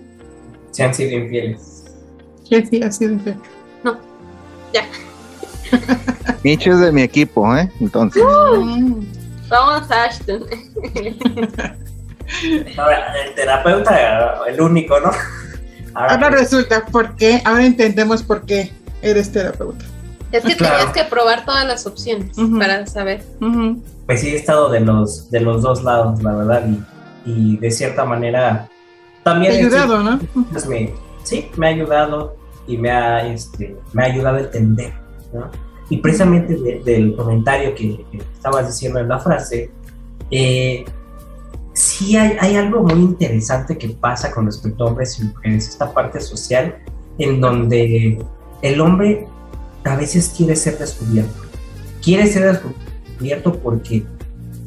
Si 0.70 0.82
han 0.82 0.94
sido 0.94 1.18
infieles. 1.18 1.84
Sí, 2.48 2.64
sí, 2.66 2.82
ha 2.82 2.90
sido 2.90 3.12
infiel. 3.14 3.36
No, 3.82 3.98
ya. 4.72 4.86
Micho 6.44 6.72
es 6.72 6.80
de 6.80 6.92
mi 6.92 7.02
equipo, 7.02 7.56
¿eh? 7.56 7.70
Entonces. 7.80 8.22
Uh, 8.22 9.02
vamos 9.48 9.90
a 9.90 10.04
Ashton. 10.04 10.44
Ahora, 12.76 13.14
el 13.24 13.34
terapeuta, 13.34 14.40
el 14.46 14.60
único, 14.60 14.98
¿no? 15.00 15.10
Ahora, 15.94 16.30
resulta 16.30 16.84
por 16.86 17.14
qué, 17.16 17.40
ahora 17.44 17.64
entendemos 17.64 18.22
por 18.22 18.44
qué 18.44 18.72
eres 19.02 19.30
terapeuta. 19.30 19.84
Es 20.32 20.42
que 20.42 20.56
tenías 20.56 20.86
que 20.92 21.04
probar 21.04 21.44
todas 21.44 21.64
las 21.64 21.86
opciones 21.86 22.36
para 22.58 22.84
saber. 22.86 23.22
Pues 24.06 24.20
sí, 24.20 24.30
he 24.30 24.36
estado 24.36 24.68
de 24.70 24.80
los, 24.80 25.30
de 25.30 25.40
los 25.40 25.62
dos 25.62 25.84
lados, 25.84 26.20
la 26.22 26.34
verdad, 26.34 26.68
y, 27.24 27.56
de 27.58 27.70
cierta 27.70 28.04
manera 28.04 28.68
también... 29.22 29.52
ha 29.52 29.56
ayudado, 29.56 30.02
¿no? 30.02 30.18
Pues 30.50 30.66
sí, 31.22 31.50
me 31.56 31.68
ha 31.68 31.70
ayudado 31.70 32.36
y 32.66 32.76
me 32.76 32.90
ha, 32.90 33.26
este, 33.26 33.76
me 33.92 34.02
ha 34.02 34.06
ayudado 34.06 34.38
a 34.38 34.40
entender, 34.40 34.92
¿no? 35.32 35.50
Y 35.88 35.98
precisamente 35.98 36.56
del 36.84 37.14
comentario 37.14 37.74
que, 37.74 38.04
que, 38.10 38.18
estabas 38.18 38.66
diciendo 38.66 38.98
en 38.98 39.08
la 39.08 39.20
frase, 39.20 39.70
eh, 40.30 40.84
sí 41.74 42.16
hay, 42.16 42.56
algo 42.56 42.82
muy 42.82 43.00
interesante 43.00 43.76
que 43.76 43.88
pasa 43.88 44.30
con 44.30 44.46
respecto 44.46 44.84
a 44.84 44.86
hombres 44.88 45.18
y 45.20 45.24
mujeres, 45.24 45.68
esta 45.68 45.92
parte 45.92 46.20
social 46.20 46.76
en 47.18 47.40
donde 47.40 48.18
el 48.62 48.80
hombre 48.80 49.26
a 49.84 49.96
veces 49.96 50.32
quiere 50.34 50.56
ser 50.56 50.78
descubierto. 50.78 51.42
Quiere 52.02 52.26
ser 52.26 52.52
descubierto 52.52 53.58
porque, 53.60 54.04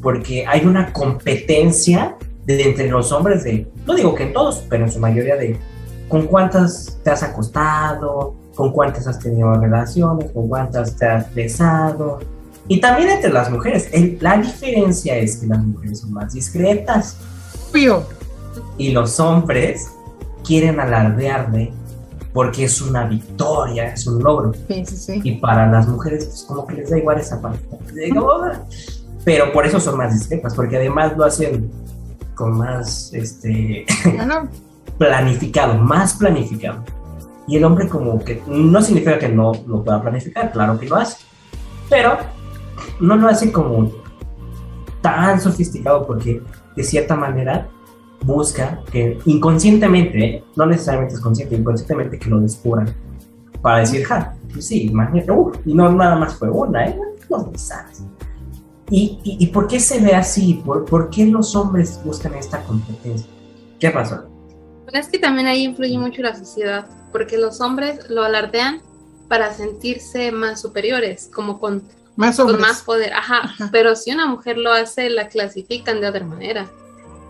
porque 0.00 0.46
hay 0.46 0.64
una 0.64 0.92
competencia 0.92 2.16
entre 2.46 2.88
los 2.88 3.10
hombres 3.12 3.44
de, 3.44 3.66
no 3.86 3.94
digo 3.94 4.14
que 4.14 4.24
en 4.24 4.32
todos, 4.32 4.64
pero 4.68 4.84
en 4.84 4.92
su 4.92 5.00
mayoría 5.00 5.36
de 5.36 5.58
con 6.08 6.26
cuántas 6.26 6.98
te 7.02 7.10
has 7.10 7.22
acostado, 7.22 8.34
con 8.54 8.72
cuántas 8.72 9.06
has 9.06 9.18
tenido 9.18 9.54
relaciones, 9.54 10.30
con 10.32 10.48
cuántas 10.48 10.96
te 10.96 11.06
has 11.06 11.34
besado, 11.34 12.20
y 12.68 12.80
también 12.80 13.08
entre 13.08 13.32
las 13.32 13.50
mujeres. 13.50 13.90
la 14.20 14.36
diferencia 14.36 15.16
es 15.16 15.38
que 15.38 15.46
las 15.46 15.64
mujeres 15.64 16.00
son 16.00 16.12
más 16.12 16.34
discretas. 16.34 17.16
Pío. 17.72 18.06
Y 18.76 18.92
los 18.92 19.18
hombres 19.18 19.90
quieren 20.44 20.78
alardear 20.78 21.50
de 21.50 21.72
porque 22.32 22.64
es 22.64 22.80
una 22.80 23.04
victoria, 23.06 23.92
es 23.92 24.06
un 24.06 24.22
logro. 24.22 24.52
Sí, 24.68 24.84
sí, 24.86 24.96
sí. 24.96 25.20
Y 25.24 25.32
para 25.36 25.66
las 25.66 25.88
mujeres, 25.88 26.26
pues 26.26 26.44
como 26.46 26.66
que 26.66 26.74
les 26.74 26.90
da 26.90 26.98
igual 26.98 27.18
esa 27.18 27.40
parte. 27.40 27.64
Pero 29.24 29.52
por 29.52 29.66
eso 29.66 29.80
son 29.80 29.96
más 29.96 30.14
discretas, 30.14 30.54
porque 30.54 30.76
además 30.76 31.16
lo 31.16 31.24
hacen 31.24 31.70
con 32.34 32.56
más, 32.56 33.12
este, 33.12 33.84
Bueno, 34.04 34.48
planificado, 34.98 35.74
más 35.74 36.14
planificado. 36.14 36.84
Y 37.48 37.56
el 37.56 37.64
hombre 37.64 37.88
como 37.88 38.22
que 38.22 38.42
no 38.46 38.80
significa 38.82 39.18
que 39.18 39.28
no 39.28 39.52
lo 39.66 39.82
pueda 39.82 40.00
planificar, 40.00 40.52
claro 40.52 40.78
que 40.78 40.86
lo 40.86 40.96
hace, 40.96 41.16
pero 41.88 42.18
no 43.00 43.16
lo 43.16 43.28
hace 43.28 43.52
como 43.52 43.90
tan 45.00 45.40
sofisticado 45.40 46.06
porque 46.06 46.42
de 46.76 46.82
cierta 46.82 47.14
manera 47.16 47.68
busca 48.24 48.82
que 48.90 49.18
inconscientemente, 49.26 50.44
no 50.56 50.66
necesariamente 50.66 51.14
es 51.14 51.20
consciente, 51.20 51.54
inconscientemente 51.54 52.18
que 52.18 52.28
lo 52.28 52.40
descubran 52.40 52.94
para 53.62 53.78
decir, 53.78 54.04
ja, 54.04 54.34
pues 54.52 54.66
sí, 54.66 54.86
imagínate, 54.86 55.32
uh, 55.32 55.52
y 55.64 55.74
no 55.74 55.90
nada 55.92 56.16
más 56.16 56.34
fue 56.34 56.50
una, 56.50 56.86
¿eh? 56.86 56.98
No 57.30 57.50
sabes. 57.54 58.02
¿Y, 58.90 59.20
y, 59.22 59.36
y 59.44 59.46
por 59.48 59.66
qué 59.66 59.80
se 59.80 60.00
ve 60.00 60.14
así? 60.14 60.62
¿Por, 60.64 60.84
¿Por 60.84 61.10
qué 61.10 61.26
los 61.26 61.54
hombres 61.54 62.00
buscan 62.04 62.34
esta 62.34 62.62
competencia? 62.62 63.28
¿Qué 63.78 63.90
pasó? 63.90 64.24
Pero 64.86 64.98
es 64.98 65.08
que 65.08 65.18
también 65.18 65.46
ahí 65.46 65.64
influye 65.64 65.98
mucho 65.98 66.22
la 66.22 66.34
sociedad, 66.34 66.86
porque 67.12 67.36
los 67.36 67.60
hombres 67.60 68.08
lo 68.08 68.22
alardean 68.22 68.80
para 69.28 69.52
sentirse 69.52 70.32
más 70.32 70.60
superiores, 70.60 71.30
como 71.32 71.60
con, 71.60 71.82
más 72.18 72.36
con 72.36 72.60
más 72.60 72.82
poder. 72.82 73.12
Ajá, 73.14 73.38
Ajá. 73.44 73.68
pero 73.72 73.94
si 73.96 74.10
una 74.12 74.26
mujer 74.26 74.58
lo 74.58 74.72
hace, 74.72 75.08
la 75.08 75.28
clasifican 75.28 76.00
de 76.00 76.08
otra 76.08 76.24
manera. 76.24 76.68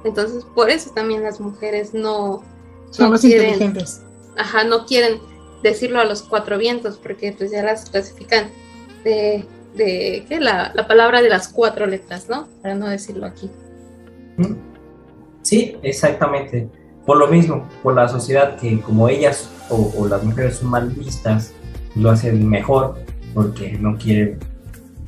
Entonces, 0.04 0.44
por 0.54 0.70
eso 0.70 0.90
también 0.94 1.22
las 1.22 1.40
mujeres 1.40 1.92
no, 1.94 2.42
Son 2.90 3.06
no 3.06 3.10
más 3.12 3.20
quieren, 3.20 3.48
inteligentes. 3.52 4.02
ajá, 4.36 4.64
no 4.64 4.86
quieren 4.86 5.20
decirlo 5.62 6.00
a 6.00 6.04
los 6.04 6.22
cuatro 6.22 6.56
vientos, 6.56 6.96
porque 6.96 7.32
pues 7.36 7.50
ya 7.50 7.62
las 7.62 7.90
clasifican 7.90 8.48
de, 9.04 9.44
de 9.76 10.24
¿qué? 10.28 10.40
La, 10.40 10.72
la 10.74 10.86
palabra 10.86 11.20
de 11.20 11.28
las 11.28 11.48
cuatro 11.48 11.86
letras, 11.86 12.28
¿no? 12.28 12.48
Para 12.62 12.74
no 12.74 12.88
decirlo 12.88 13.26
aquí. 13.26 13.50
Sí, 15.42 15.76
exactamente. 15.82 16.68
Por 17.04 17.16
lo 17.18 17.26
mismo, 17.28 17.68
por 17.82 17.94
la 17.94 18.08
sociedad 18.08 18.56
que 18.56 18.80
como 18.80 19.08
ellas 19.08 19.48
o, 19.70 19.92
o 19.98 20.06
las 20.08 20.22
mujeres 20.22 20.56
son 20.56 20.70
mal 20.70 20.88
vistas, 20.90 21.52
lo 21.94 22.10
hacen 22.10 22.48
mejor 22.48 22.96
porque 23.34 23.72
no 23.78 23.96
quieren 23.96 24.38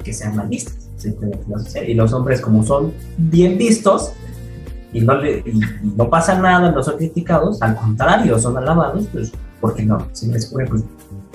que 0.03 0.13
sean 0.13 0.37
mal 0.37 0.49
vistas. 0.49 0.77
Y 1.87 1.95
los 1.95 2.13
hombres 2.13 2.41
como 2.41 2.63
son 2.63 2.93
bien 3.17 3.57
vistos 3.57 4.13
y 4.93 5.01
no, 5.01 5.17
le, 5.17 5.43
y, 5.47 5.51
y 5.51 5.93
no 5.97 6.11
pasa 6.11 6.39
nada, 6.39 6.71
no 6.71 6.83
son 6.83 6.97
criticados, 6.97 7.63
al 7.63 7.77
contrario, 7.77 8.39
son 8.39 8.57
alabados, 8.57 9.07
pues, 9.13 9.33
¿por 9.61 9.75
qué 9.75 9.85
no? 9.85 10.07
Si 10.13 10.27
les 10.27 10.49
ocurre, 10.49 10.67
pues, 10.67 10.83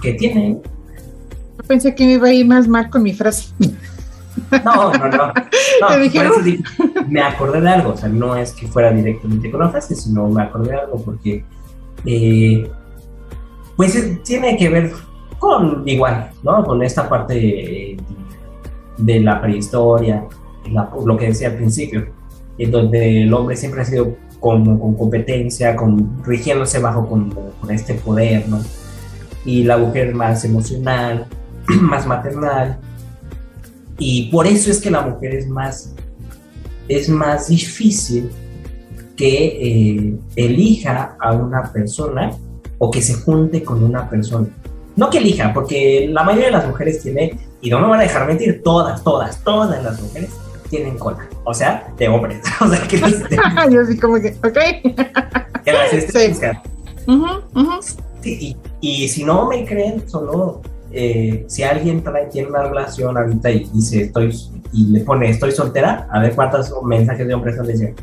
¿qué 0.02 0.14
tienen? 0.14 0.62
Yo 1.58 1.64
pensé 1.68 1.96
que 1.96 2.06
me 2.06 2.14
iba 2.14 2.28
a 2.28 2.34
ir 2.34 2.46
más 2.46 2.68
mal 2.68 2.90
con 2.90 3.04
mi 3.04 3.14
frase. 3.14 3.54
No, 4.66 4.92
no, 4.92 5.08
no. 5.08 5.98
dije, 6.02 6.60
me 7.08 7.22
acordé 7.22 7.62
de 7.62 7.70
algo, 7.70 7.92
o 7.92 7.98
sea, 7.98 8.10
no 8.10 8.36
es 8.36 8.52
que 8.52 8.68
fuera 8.68 8.92
directamente 8.92 9.50
con 9.50 9.62
la 9.62 9.70
frase, 9.70 9.96
sino 9.96 10.28
me 10.28 10.44
acordé 10.44 10.72
de 10.72 10.80
algo 10.80 11.02
porque, 11.02 11.46
eh, 12.06 12.70
pues 13.78 14.24
tiene 14.24 14.58
que 14.58 14.70
ver 14.70 14.92
con 15.40 15.88
igual, 15.88 16.32
¿no? 16.44 16.64
Con 16.66 16.84
esta 16.84 17.08
parte 17.08 17.38
eh, 17.38 17.95
de 18.98 19.20
la 19.20 19.42
prehistoria, 19.42 20.26
la- 20.72 20.90
lo 21.06 21.18
que 21.18 21.28
decía 21.28 21.50
al 21.50 21.56
principio, 21.56 22.06
en 22.58 22.72
donde 22.72 23.24
el 23.24 23.34
hombre 23.34 23.56
siempre 23.56 23.82
ha 23.82 23.86
sido 23.86 24.16
con, 24.40 24.78
con 24.80 24.96
competencia, 24.96 25.76
con, 25.76 26.24
rigiéndose 26.24 26.80
bajo 26.80 27.08
con, 27.08 27.34
este 27.70 27.96
poder, 27.96 28.48
¿no? 28.48 28.62
Y 29.44 29.64
la 29.64 29.78
mujer 29.78 30.14
más 30.14 30.46
emocional, 30.46 31.26
más 31.82 32.06
maternal, 32.06 32.78
y 33.98 34.30
por 34.30 34.46
eso 34.46 34.70
es 34.70 34.82
que 34.82 34.92
la 34.92 35.02
mujer 35.02 35.36
es 35.36 35.48
más, 35.48 35.96
es 36.88 37.10
más 37.10 37.48
difícil 37.48 38.30
que 39.16 39.46
eh, 39.46 40.16
elija 40.36 41.16
a 41.20 41.34
una 41.34 41.72
persona 41.72 42.32
o 42.78 42.92
que 42.92 43.02
se 43.02 43.14
junte 43.16 43.64
con 43.64 43.84
una 43.84 44.10
persona. 44.10 44.48
No 44.96 45.10
que 45.10 45.18
elija, 45.18 45.54
porque 45.54 46.08
la 46.12 46.24
mayoría 46.24 46.48
de 46.48 46.52
las 46.52 46.68
mujeres 46.68 47.02
tiene, 47.02 47.38
y 47.66 47.70
no 47.72 47.80
me 47.80 47.88
van 47.88 48.00
a 48.00 48.04
dejar 48.04 48.28
mentir, 48.28 48.62
todas, 48.64 49.04
todas, 49.04 49.44
todas 49.44 49.84
las 49.84 50.00
mujeres 50.00 50.30
tienen 50.70 50.98
cola. 51.00 51.28
O 51.44 51.54
sea, 51.54 51.88
de 51.98 52.08
hombres. 52.08 52.42
O 52.62 52.68
sea, 52.68 52.88
que, 52.88 52.98
las- 53.00 53.24
Yo 53.72 53.82
así 53.82 53.98
como 53.98 54.16
que, 54.22 54.30
ok. 54.44 55.64
que 55.64 55.74
las 55.74 55.90
Sí. 55.90 56.34
Sí, 58.22 58.58
y, 58.82 59.04
y 59.04 59.08
si 59.10 59.24
no 59.24 59.48
me 59.48 59.66
creen, 59.66 60.08
solo 60.08 60.62
eh, 60.92 61.44
si 61.48 61.64
alguien 61.64 62.04
trae, 62.04 62.28
tiene 62.28 62.50
una 62.50 62.64
relación 62.64 63.18
ahorita 63.18 63.50
y 63.52 63.66
dice 63.74 64.04
estoy 64.04 64.36
y 64.72 64.86
le 64.88 65.00
pone 65.02 65.30
estoy 65.30 65.52
soltera, 65.52 66.08
a 66.12 66.20
ver 66.20 66.36
cuántos 66.36 66.72
mensajes 66.84 67.28
de 67.28 67.34
hombres 67.34 67.60
han 67.60 67.66
llegado. 67.66 67.96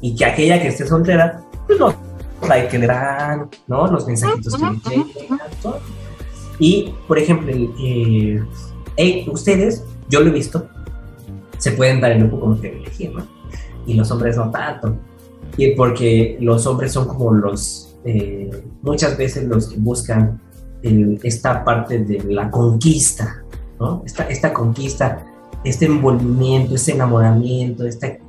Y 0.00 0.14
que 0.14 0.24
aquella 0.24 0.60
que 0.60 0.68
esté 0.68 0.86
soltera, 0.86 1.42
pues 1.66 1.78
los 1.78 1.94
like 2.48 2.68
que 2.68 2.78
le 2.78 2.86
dan, 2.86 3.48
¿no? 3.66 3.86
Los 3.86 4.06
mensajitos 4.06 4.56
que 4.56 4.64
le 4.96 5.04
llegan, 5.04 5.38
todo. 5.62 5.78
Y, 6.58 6.94
por 7.08 7.18
ejemplo, 7.18 7.50
el, 7.50 7.70
eh, 7.82 8.42
eh, 8.96 9.26
ustedes, 9.30 9.84
yo 10.08 10.20
lo 10.20 10.28
he 10.28 10.32
visto, 10.32 10.68
se 11.58 11.72
pueden 11.72 12.00
dar 12.00 12.12
el 12.12 12.22
lujo 12.22 12.40
como 12.40 12.56
elegir, 12.56 13.12
¿no? 13.12 13.26
Y 13.86 13.94
los 13.94 14.10
hombres 14.10 14.36
no 14.36 14.50
tanto. 14.50 14.96
Y 15.56 15.74
porque 15.74 16.38
los 16.40 16.66
hombres 16.66 16.92
son 16.92 17.06
como 17.06 17.32
los, 17.32 17.96
eh, 18.04 18.50
muchas 18.82 19.16
veces 19.16 19.44
los 19.44 19.68
que 19.68 19.76
buscan 19.78 20.40
esta 20.82 21.62
parte 21.62 21.98
de 21.98 22.24
la 22.24 22.50
conquista, 22.50 23.44
¿no? 23.78 24.02
Esta, 24.06 24.24
esta 24.24 24.52
conquista, 24.52 25.26
este 25.64 25.86
envolvimiento, 25.86 26.74
este 26.74 26.92
enamoramiento, 26.92 27.86
este, 27.86 28.20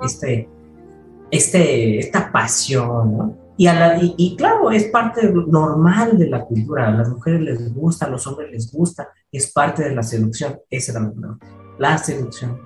este, 1.31 1.99
esta 1.99 2.31
pasión, 2.31 3.17
¿no? 3.17 3.40
Y, 3.61 3.67
a 3.67 3.73
la- 3.75 3.97
y, 4.03 4.15
y 4.17 4.35
claro, 4.35 4.71
es 4.71 4.85
parte 4.85 5.31
normal 5.31 6.17
de 6.17 6.27
la 6.29 6.43
cultura, 6.45 6.88
a 6.88 6.91
las 6.91 7.09
mujeres 7.09 7.41
les 7.41 7.73
gusta, 7.75 8.05
a 8.07 8.09
los 8.09 8.25
hombres 8.25 8.49
les 8.51 8.71
gusta, 8.71 9.09
es 9.31 9.51
parte 9.51 9.83
de 9.83 9.93
la 9.93 10.01
seducción, 10.01 10.57
esa 10.67 10.91
es 10.93 10.97
la 10.97 11.38
la 11.77 11.97
seducción. 11.99 12.57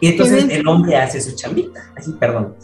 Y 0.00 0.06
entonces 0.08 0.44
el 0.50 0.68
hombre 0.68 0.96
hace 0.98 1.20
su 1.20 1.34
chambita, 1.34 1.80
así, 1.96 2.12
perdón. 2.12 2.54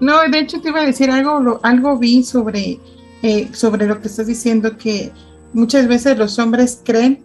No, 0.00 0.20
de 0.28 0.40
hecho 0.40 0.60
te 0.60 0.70
iba 0.70 0.80
a 0.80 0.84
decir 0.84 1.08
algo, 1.12 1.38
lo- 1.38 1.60
algo 1.62 1.96
vi 1.96 2.24
sobre, 2.24 2.80
eh, 3.22 3.48
sobre 3.52 3.86
lo 3.86 4.00
que 4.00 4.08
estás 4.08 4.26
diciendo, 4.26 4.76
que 4.76 5.12
muchas 5.52 5.86
veces 5.86 6.18
los 6.18 6.40
hombres 6.40 6.82
creen 6.84 7.22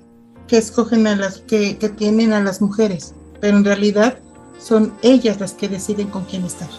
que 0.48 0.57
escogen 0.60 1.07
a 1.07 1.16
las, 1.16 1.40
que, 1.40 1.80
que 1.80 1.90
tienen 1.90 2.34
a 2.34 2.41
las 2.44 2.61
mujeres, 2.61 3.16
pero 3.41 3.57
en 3.57 3.66
realidad 3.66 4.20
son 4.60 4.94
ellas 5.02 5.40
las 5.40 5.53
que 5.53 5.68
deciden 5.70 6.10
con 6.10 6.26
quién 6.26 6.45
estar. 6.45 6.70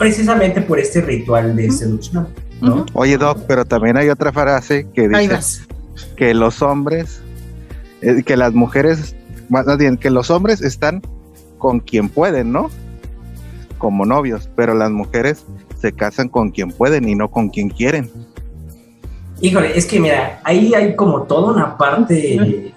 Precisamente 0.00 0.62
por 0.62 0.78
este 0.78 1.02
ritual 1.02 1.54
de 1.54 1.70
seducción, 1.70 2.26
¿no? 2.62 2.86
Oye, 2.94 3.18
Doc, 3.18 3.40
pero 3.46 3.66
también 3.66 3.98
hay 3.98 4.08
otra 4.08 4.32
frase 4.32 4.86
que 4.94 5.10
dice 5.10 5.66
que 6.16 6.32
los 6.32 6.62
hombres, 6.62 7.20
eh, 8.00 8.22
que 8.24 8.34
las 8.34 8.54
mujeres, 8.54 9.14
más 9.50 9.66
bien, 9.76 9.98
que 9.98 10.08
los 10.08 10.30
hombres 10.30 10.62
están 10.62 11.02
con 11.58 11.80
quien 11.80 12.08
pueden, 12.08 12.50
¿no? 12.50 12.70
Como 13.76 14.06
novios, 14.06 14.48
pero 14.56 14.72
las 14.72 14.90
mujeres 14.90 15.44
se 15.78 15.92
casan 15.92 16.30
con 16.30 16.50
quien 16.50 16.70
pueden 16.70 17.06
y 17.06 17.14
no 17.14 17.30
con 17.30 17.50
quien 17.50 17.68
quieren. 17.68 18.10
Híjole, 19.42 19.76
es 19.76 19.84
que 19.84 20.00
mira, 20.00 20.40
ahí 20.44 20.72
hay 20.72 20.96
como 20.96 21.24
toda 21.24 21.52
una 21.52 21.76
parte, 21.76 22.72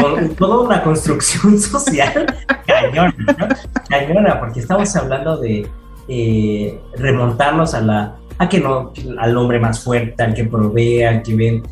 con, 0.00 0.36
toda 0.36 0.60
una 0.60 0.84
construcción 0.84 1.58
social 1.58 2.26
cañona, 2.64 3.12
¿no? 3.26 3.48
Cañona, 3.88 4.38
porque 4.38 4.60
estamos 4.60 4.94
hablando 4.94 5.36
de 5.38 5.68
eh, 6.08 6.80
remontarnos 6.96 7.74
a 7.74 7.80
la, 7.80 8.16
a 8.38 8.48
que 8.48 8.60
no, 8.60 8.92
al 9.18 9.36
hombre 9.36 9.58
más 9.58 9.80
fuerte, 9.80 10.22
al 10.22 10.34
que 10.34 10.44
provea, 10.44 11.10
al 11.10 11.22
que 11.22 11.34
ven 11.34 11.62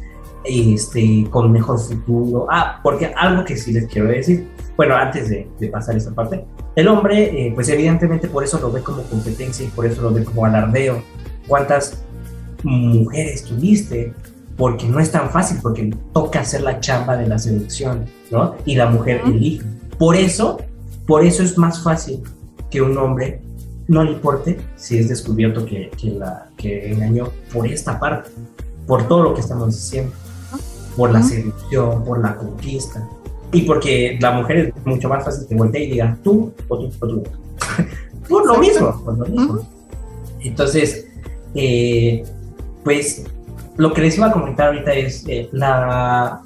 este, 0.45 1.27
con 1.31 1.53
mejor 1.53 1.79
futuro. 1.79 2.47
Ah, 2.51 2.81
porque 2.83 3.13
algo 3.17 3.45
que 3.45 3.57
sí 3.57 3.73
les 3.73 3.87
quiero 3.87 4.09
decir, 4.09 4.49
bueno, 4.77 4.95
antes 4.97 5.29
de, 5.29 5.49
de 5.59 5.69
pasar 5.69 5.97
esta 5.97 6.13
parte, 6.13 6.45
el 6.75 6.89
hombre, 6.89 7.47
eh, 7.47 7.53
pues 7.55 7.69
evidentemente 7.69 8.29
por 8.29 8.45
eso 8.45 8.59
lo 8.59 8.73
ve 8.73 8.81
como 8.81 9.03
competencia 9.03 9.67
y 9.67 9.69
por 9.69 9.87
eso 9.87 10.03
lo 10.03 10.13
ve 10.13 10.25
como 10.25 10.47
alardeo. 10.47 11.03
¿Cuántas 11.47 12.03
mujeres 12.63 13.45
tuviste? 13.45 14.15
Porque 14.57 14.87
no 14.87 14.99
es 14.99 15.11
tan 15.11 15.31
fácil, 15.31 15.59
porque 15.63 15.95
toca 16.13 16.41
hacer 16.41 16.63
la 16.63 16.81
chamba 16.81 17.17
de 17.17 17.27
la 17.27 17.39
seducción, 17.39 18.07
¿no? 18.31 18.55
Y 18.65 18.77
la 18.77 18.87
mujer 18.87 19.21
elige. 19.27 19.63
Por 19.99 20.17
eso, 20.17 20.59
por 21.07 21.25
eso 21.25 21.43
es 21.43 21.59
más 21.59 21.83
fácil 21.83 22.23
que 22.71 22.81
un 22.81 22.97
hombre 22.97 23.43
no 23.89 24.05
le 24.05 24.13
importe 24.13 24.59
si 24.77 24.99
es 24.99 25.09
descubierto 25.09 25.65
que, 25.67 25.91
que 25.91 26.11
la, 26.11 26.49
que 26.57 26.93
engañó 26.93 27.31
por 27.53 27.67
esta 27.67 27.99
parte, 27.99 28.31
por 28.87 29.09
todo 29.09 29.23
lo 29.23 29.35
que 29.35 29.41
estamos 29.41 29.75
diciendo, 29.75 30.13
por 30.97 31.11
la 31.11 31.23
seducción, 31.23 32.05
por 32.05 32.21
la 32.21 32.37
conquista. 32.37 33.09
Y 33.53 33.63
porque 33.63 34.19
la 34.21 34.33
mujer 34.33 34.73
es 34.77 34.87
mucho 34.87 35.09
más 35.09 35.25
fácil 35.25 35.47
que 35.47 35.55
voltee 35.55 35.85
y 35.85 35.91
diga 35.93 36.17
tú 36.23 36.53
o 36.69 36.79
tú 36.79 36.91
o 37.01 37.09
tú. 37.09 37.23
por 38.29 38.47
lo 38.47 38.59
mismo, 38.59 39.03
por 39.05 39.19
lo 39.19 39.27
mismo. 39.27 39.69
Entonces, 40.41 41.07
eh, 41.55 42.25
pues 42.83 43.25
lo 43.77 43.93
que 43.93 44.01
les 44.03 44.17
iba 44.17 44.29
a 44.29 44.33
comentar 44.33 44.69
ahorita 44.69 44.93
es 44.95 45.25
eh, 45.29 45.49
la... 45.53 46.43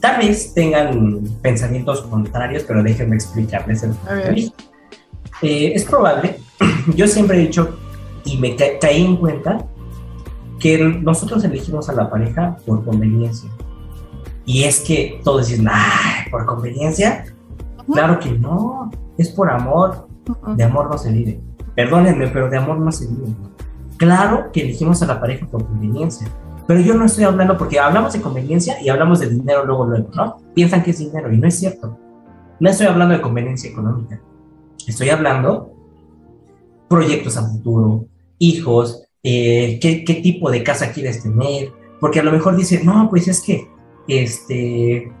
Tal 0.00 0.18
vez 0.18 0.52
tengan 0.54 1.20
pensamientos 1.40 2.02
contrarios, 2.02 2.64
pero 2.64 2.82
déjenme 2.82 3.16
explicarles 3.16 3.82
el 3.82 3.94
eh, 5.42 5.72
es 5.74 5.84
probable, 5.84 6.38
yo 6.94 7.06
siempre 7.06 7.38
he 7.38 7.46
dicho 7.46 7.76
y 8.24 8.38
me 8.38 8.56
caí 8.56 9.04
en 9.04 9.16
cuenta 9.16 9.64
que 10.58 10.78
nosotros 10.78 11.44
elegimos 11.44 11.88
a 11.88 11.92
la 11.92 12.10
pareja 12.10 12.56
por 12.66 12.84
conveniencia. 12.84 13.50
Y 14.44 14.64
es 14.64 14.80
que 14.80 15.20
todos 15.24 15.48
dicen, 15.48 15.66
¡ay, 15.70 16.30
por 16.30 16.46
conveniencia! 16.46 17.24
Claro 17.92 18.18
que 18.18 18.30
no, 18.32 18.90
es 19.18 19.30
por 19.30 19.50
amor. 19.50 20.08
De 20.56 20.64
amor 20.64 20.90
no 20.90 20.98
se 20.98 21.12
vive. 21.12 21.40
Perdónenme, 21.74 22.28
pero 22.28 22.48
de 22.48 22.56
amor 22.56 22.78
no 22.78 22.90
se 22.90 23.06
vive. 23.06 23.34
Claro 23.96 24.50
que 24.52 24.62
elegimos 24.62 25.02
a 25.02 25.06
la 25.06 25.20
pareja 25.20 25.46
por 25.46 25.64
conveniencia. 25.66 26.28
Pero 26.66 26.80
yo 26.80 26.94
no 26.94 27.04
estoy 27.04 27.24
hablando 27.24 27.56
porque 27.56 27.78
hablamos 27.78 28.12
de 28.12 28.20
conveniencia 28.20 28.80
y 28.82 28.88
hablamos 28.88 29.20
de 29.20 29.30
dinero 29.30 29.64
luego, 29.64 29.86
luego, 29.86 30.10
¿no? 30.14 30.36
Piensan 30.54 30.82
que 30.82 30.90
es 30.90 30.98
dinero 30.98 31.32
y 31.32 31.38
no 31.38 31.46
es 31.46 31.58
cierto. 31.58 31.96
No 32.58 32.70
estoy 32.70 32.86
hablando 32.86 33.14
de 33.14 33.20
conveniencia 33.20 33.70
económica. 33.70 34.20
Estoy 34.86 35.10
hablando 35.10 35.72
proyectos 36.88 37.36
a 37.36 37.48
futuro, 37.48 38.06
hijos, 38.38 39.02
eh, 39.22 39.78
¿qué, 39.80 40.04
qué, 40.04 40.14
tipo 40.14 40.50
de 40.50 40.62
casa 40.62 40.92
quieres 40.92 41.22
tener, 41.22 41.72
porque 42.00 42.20
a 42.20 42.22
lo 42.22 42.30
mejor 42.30 42.56
dice, 42.56 42.84
no, 42.84 43.08
pues 43.10 43.26
es 43.26 43.40
que, 43.40 43.68
este, 44.06 45.12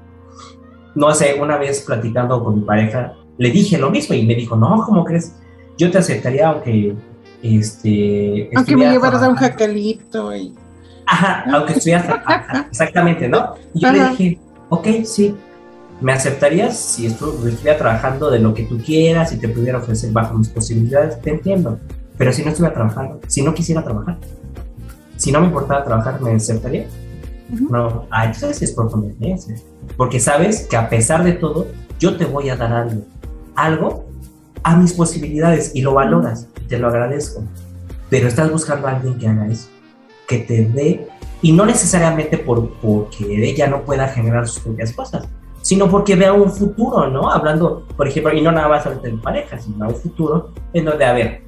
no 0.94 1.12
sé, 1.12 1.34
una 1.40 1.56
vez 1.56 1.80
platicando 1.80 2.42
con 2.44 2.60
mi 2.60 2.64
pareja, 2.64 3.14
le 3.38 3.50
dije 3.50 3.78
lo 3.78 3.90
mismo 3.90 4.14
y 4.14 4.24
me 4.24 4.34
dijo, 4.34 4.56
no, 4.56 4.84
¿cómo 4.86 5.04
crees? 5.04 5.34
Yo 5.76 5.90
te 5.90 5.98
aceptaría 5.98 6.48
aunque, 6.48 6.94
este... 7.42 8.50
Aunque 8.54 8.76
me 8.76 8.90
llevaras 8.90 9.22
a 9.22 9.28
un 9.28 9.36
jacalito 9.36 10.34
y... 10.34 10.54
Ajá, 11.06 11.44
aunque 11.52 11.74
estuvieras, 11.74 12.06
exactamente, 12.70 13.28
¿no? 13.28 13.54
Y 13.74 13.80
yo 13.80 13.92
le 13.92 14.08
dije, 14.10 14.40
ok, 14.70 14.86
sí, 15.04 15.34
me 16.00 16.12
aceptarías 16.12 16.78
si 16.78 17.06
estuviera 17.06 17.78
trabajando 17.78 18.30
de 18.30 18.38
lo 18.38 18.54
que 18.54 18.64
tú 18.64 18.78
quieras 18.78 19.32
y 19.32 19.38
te 19.38 19.48
pudiera 19.48 19.78
ofrecer 19.78 20.12
bajo 20.12 20.34
mis 20.34 20.48
posibilidades, 20.48 21.20
te 21.20 21.30
entiendo. 21.30 21.78
Pero 22.18 22.32
si 22.32 22.42
no 22.42 22.50
estuviera 22.50 22.74
trabajando, 22.74 23.20
si 23.26 23.42
no 23.42 23.54
quisiera 23.54 23.82
trabajar, 23.82 24.18
si 25.16 25.32
no 25.32 25.40
me 25.40 25.46
importaba 25.46 25.84
trabajar, 25.84 26.20
¿me 26.20 26.32
aceptaría? 26.32 26.86
No, 27.48 28.06
ah, 28.10 28.26
entonces 28.26 28.60
es 28.62 28.72
por 28.72 28.90
conveniencia. 28.90 29.54
Porque 29.96 30.20
sabes 30.20 30.66
que 30.66 30.76
a 30.76 30.88
pesar 30.88 31.24
de 31.24 31.32
todo, 31.32 31.68
yo 31.98 32.16
te 32.16 32.24
voy 32.24 32.50
a 32.50 32.56
dar 32.56 32.72
algo. 32.72 33.02
Algo 33.54 34.04
a 34.62 34.76
mis 34.76 34.92
posibilidades 34.92 35.70
y 35.74 35.82
lo 35.82 35.94
valoras 35.94 36.48
y 36.60 36.64
te 36.66 36.78
lo 36.78 36.88
agradezco. 36.88 37.42
Pero 38.10 38.28
estás 38.28 38.50
buscando 38.50 38.88
a 38.88 38.96
alguien 38.96 39.18
que 39.18 39.28
haga 39.28 39.46
eso, 39.46 39.68
que 40.28 40.38
te 40.38 40.64
dé, 40.66 41.08
y 41.42 41.52
no 41.52 41.64
necesariamente 41.66 42.38
por, 42.38 42.72
porque 42.80 43.48
ella 43.48 43.66
no 43.68 43.82
pueda 43.82 44.08
generar 44.08 44.48
sus 44.48 44.62
propias 44.62 44.92
cosas, 44.92 45.26
sino 45.66 45.90
porque 45.90 46.14
vea 46.14 46.32
un 46.32 46.48
futuro, 46.48 47.10
¿no? 47.10 47.28
Hablando, 47.28 47.82
por 47.96 48.06
ejemplo, 48.06 48.32
y 48.32 48.40
no 48.40 48.52
nada 48.52 48.68
más 48.68 48.84
de 49.02 49.10
pareja, 49.14 49.58
sino 49.58 49.88
un 49.88 49.96
futuro 49.96 50.50
en 50.72 50.84
donde, 50.84 51.04
a 51.04 51.12
ver, 51.12 51.42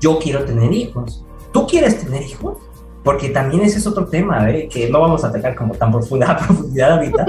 yo 0.00 0.20
quiero 0.20 0.44
tener 0.44 0.72
hijos. 0.72 1.24
¿Tú 1.52 1.66
quieres 1.66 1.98
tener 1.98 2.22
hijos? 2.22 2.58
Porque 3.02 3.30
también 3.30 3.62
ese 3.62 3.78
es 3.78 3.88
otro 3.88 4.06
tema, 4.06 4.48
¿eh? 4.48 4.68
que 4.68 4.88
no 4.88 5.00
vamos 5.00 5.24
a 5.24 5.30
atacar 5.30 5.56
como 5.56 5.74
tan 5.74 5.90
profunda 5.90 6.36
profundidad 6.46 6.92
ahorita, 6.92 7.26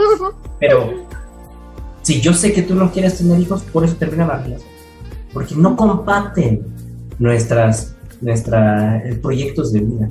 pero 0.60 0.94
si 2.04 2.22
yo 2.22 2.36
sé 2.36 2.54
que 2.54 2.62
tú 2.62 2.76
no 2.76 2.92
quieres 2.92 3.18
tener 3.18 3.40
hijos, 3.40 3.64
por 3.64 3.84
eso 3.84 3.96
termina 3.96 4.28
la 4.28 4.38
relación. 4.38 4.70
Porque 5.34 5.56
no 5.56 5.76
comparten 5.76 6.68
nuestras, 7.18 7.96
nuestra, 8.22 8.98
eh, 8.98 9.16
proyectos 9.16 9.74
de 9.74 9.80
vida. 9.80 10.10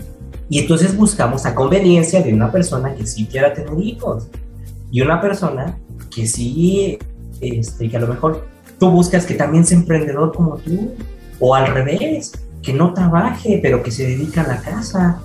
Y 0.48 0.58
entonces 0.58 0.96
buscamos 0.96 1.46
a 1.46 1.54
conveniencia 1.54 2.20
de 2.20 2.34
una 2.34 2.50
persona 2.50 2.96
que 2.96 3.06
sí 3.06 3.26
quiera 3.26 3.54
tener 3.54 3.78
hijos. 3.78 4.26
Y 4.90 5.00
una 5.02 5.20
persona 5.20 5.78
que 6.14 6.26
sí, 6.26 6.98
este, 7.40 7.88
que 7.88 7.96
a 7.96 8.00
lo 8.00 8.08
mejor 8.08 8.46
tú 8.78 8.90
buscas 8.90 9.26
que 9.26 9.34
también 9.34 9.64
sea 9.64 9.78
emprendedor 9.78 10.32
como 10.34 10.56
tú. 10.56 10.92
O 11.38 11.54
al 11.54 11.72
revés, 11.72 12.32
que 12.62 12.72
no 12.72 12.92
trabaje, 12.92 13.60
pero 13.62 13.82
que 13.82 13.90
se 13.90 14.06
dedica 14.06 14.42
a 14.42 14.48
la 14.48 14.60
casa, 14.60 15.20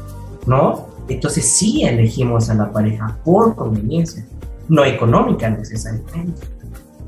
¿no? 0.46 0.88
Entonces 1.08 1.46
sí 1.46 1.84
elegimos 1.84 2.50
a 2.50 2.56
la 2.56 2.72
pareja 2.72 3.18
por 3.24 3.56
conveniencia, 3.56 4.26
no 4.70 4.84
económica 4.86 5.50
necesariamente, 5.50 6.48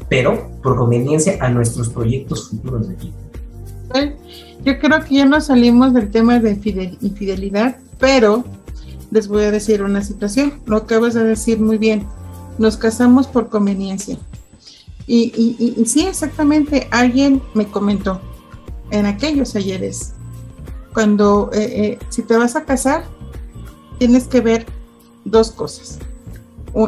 pero 0.10 0.52
por 0.62 0.76
conveniencia 0.76 1.38
a 1.40 1.50
nuestros 1.50 1.90
proyectos 1.90 2.50
futuros 2.50 2.90
de 2.90 2.96
vida. 2.96 4.14
Yo 4.64 4.80
creo 4.80 5.04
que 5.04 5.16
ya 5.16 5.26
no 5.26 5.40
salimos 5.40 5.94
del 5.94 6.10
tema 6.10 6.40
de 6.40 6.52
infidelidad, 7.02 7.78
pero 8.00 8.44
les 9.12 9.28
voy 9.28 9.46
a 9.46 9.52
decir 9.52 9.82
una 9.82 10.04
situación, 10.04 10.54
lo 10.66 10.78
acabas 10.78 11.14
de 11.14 11.24
decir 11.24 11.60
muy 11.60 11.78
bien, 11.78 12.06
nos 12.58 12.78
casamos 12.78 13.28
por 13.28 13.50
conveniencia. 13.50 14.18
Y, 15.06 15.86
sí, 15.86 16.06
exactamente, 16.06 16.90
alguien 16.92 17.42
me 17.54 17.66
comentó 17.66 18.20
en 18.92 19.06
aquellos 19.06 19.56
ayeres, 19.56 20.14
cuando 20.94 21.50
eh, 21.54 21.64
eh, 21.64 22.00
si 22.10 22.24
te 22.24 22.36
vas 22.36 22.58
a 22.58 22.66
casar, 22.66 23.06
tienes 24.00 24.26
que 24.26 24.42
ver 24.42 24.66
dos 25.24 25.52
cosas. 25.52 26.00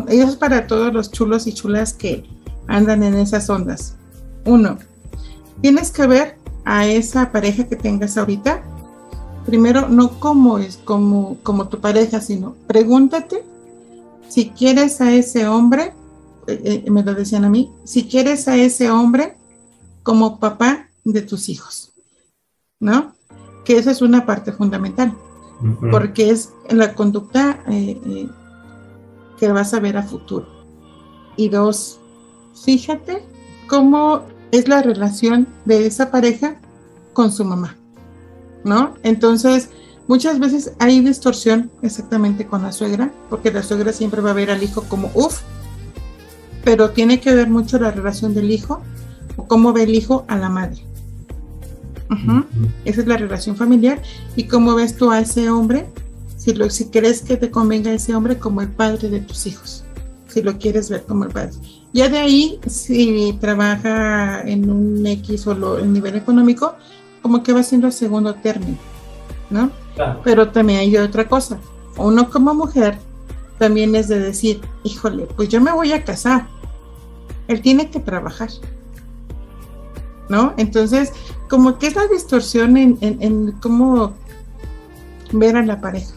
y 0.10 0.20
eso 0.20 0.30
es 0.30 0.36
para 0.36 0.68
todos 0.68 0.94
los 0.94 1.12
chulos 1.12 1.48
y 1.48 1.54
chulas 1.54 1.94
que 1.94 2.26
andan 2.68 3.04
en 3.04 3.16
esas 3.16 3.50
ondas. 3.50 3.96
Uno, 4.46 4.78
tienes 5.62 5.92
que 5.92 6.06
ver 6.06 6.38
a 6.66 6.88
esa 6.88 7.32
pareja 7.32 7.68
que 7.68 7.76
tengas 7.76 8.18
ahorita. 8.18 8.62
Primero, 9.46 9.88
no 9.88 10.20
como 10.20 10.60
es 10.60 10.78
como, 10.78 11.38
como 11.42 11.70
tu 11.70 11.80
pareja, 11.80 12.20
sino 12.20 12.56
pregúntate 12.68 13.44
si 14.30 14.52
quieres 14.52 15.02
a 15.02 15.12
ese 15.14 15.48
hombre, 15.48 15.94
eh, 16.48 16.86
me 16.90 17.04
lo 17.04 17.14
decían 17.14 17.44
a 17.44 17.50
mí, 17.50 17.72
si 17.84 18.08
quieres 18.08 18.48
a 18.48 18.56
ese 18.56 18.90
hombre 18.90 19.36
como 20.04 20.40
papá 20.40 20.88
de 21.04 21.22
tus 21.22 21.50
hijos, 21.50 21.94
¿no? 22.80 23.20
que 23.70 23.78
esa 23.78 23.92
es 23.92 24.02
una 24.02 24.26
parte 24.26 24.52
fundamental, 24.52 25.16
porque 25.92 26.32
es 26.32 26.54
la 26.72 26.96
conducta 26.96 27.64
eh, 27.68 28.02
eh, 28.04 28.28
que 29.38 29.52
vas 29.52 29.76
a 29.76 29.80
ver 29.80 29.96
a 29.96 30.02
futuro. 30.02 30.48
Y 31.38 31.50
dos, 31.50 32.00
fíjate 32.66 33.24
cómo 33.68 34.24
es 34.52 34.68
la 34.68 34.82
relación 34.82 35.48
de 35.66 35.86
esa 35.86 36.10
pareja 36.10 36.60
con 37.14 37.32
su 37.32 37.46
mamá, 37.46 37.78
¿no? 38.64 38.96
Entonces, 39.04 39.70
muchas 40.10 40.40
veces 40.40 40.74
hay 40.80 41.00
distorsión 41.00 41.72
exactamente 41.82 42.46
con 42.46 42.64
la 42.64 42.74
suegra, 42.74 43.14
porque 43.30 43.52
la 43.52 43.64
suegra 43.64 43.94
siempre 43.94 44.20
va 44.20 44.32
a 44.32 44.34
ver 44.34 44.52
al 44.52 44.62
hijo 44.62 44.84
como 44.90 45.10
uff, 45.14 45.42
pero 46.66 46.90
tiene 46.90 47.22
que 47.22 47.34
ver 47.34 47.50
mucho 47.50 47.80
la 47.80 47.92
relación 47.92 48.34
del 48.34 48.52
hijo 48.52 48.82
o 49.38 49.48
cómo 49.48 49.72
ve 49.72 49.84
el 49.84 49.96
hijo 49.96 50.26
a 50.28 50.36
la 50.36 50.50
madre. 50.50 50.84
Esa 52.86 53.02
es 53.02 53.08
la 53.08 53.18
relación 53.18 53.56
familiar. 53.56 54.02
¿Y 54.36 54.46
cómo 54.46 54.74
ves 54.74 54.98
tú 54.98 55.12
a 55.12 55.20
ese 55.20 55.50
hombre? 55.50 55.86
Si, 56.38 56.54
lo, 56.54 56.70
si 56.72 56.86
crees 56.86 57.22
que 57.22 57.38
te 57.38 57.52
convenga 57.52 57.92
ese 57.92 58.16
hombre 58.16 58.40
como 58.40 58.62
el 58.62 58.70
padre 58.70 59.10
de 59.10 59.20
tus 59.20 59.46
hijos, 59.46 59.84
si 60.28 60.42
lo 60.42 60.58
quieres 60.58 60.90
ver 60.90 61.04
como 61.04 61.26
el 61.26 61.30
padre. 61.30 61.54
Ya 61.94 62.10
de 62.10 62.18
ahí, 62.18 62.60
si 62.66 63.38
trabaja 63.40 64.42
en 64.42 64.72
un 64.72 65.06
X 65.06 65.46
o 65.46 65.54
lo, 65.54 65.78
el 65.78 65.94
nivel 65.94 66.16
económico, 66.16 66.76
como 67.22 67.44
que 67.44 67.54
va 67.54 67.62
siendo 67.62 67.88
el 67.88 67.94
segundo 67.94 68.34
término, 68.36 68.78
¿no? 69.50 69.72
Pero 70.24 70.50
también 70.50 70.80
hay 70.80 70.98
otra 70.98 71.28
cosa. 71.28 71.60
Uno 71.98 72.30
como 72.30 72.54
mujer 72.54 72.98
también 73.58 73.96
es 73.96 74.08
de 74.08 74.20
decir, 74.20 74.62
híjole, 74.84 75.28
pues 75.36 75.50
yo 75.50 75.60
me 75.60 75.72
voy 75.72 75.92
a 75.92 76.04
casar. 76.04 76.48
Él 77.48 77.62
tiene 77.62 77.90
que 77.90 78.00
trabajar. 78.00 78.50
¿no? 80.30 80.54
Entonces, 80.58 81.12
como 81.50 81.78
que 81.78 81.88
es 81.88 81.96
la 81.96 82.08
distorsión 82.08 82.78
en, 82.78 83.52
cómo 83.60 84.14
ver 85.34 85.58
a 85.58 85.66
la 85.66 85.82
pareja, 85.82 86.14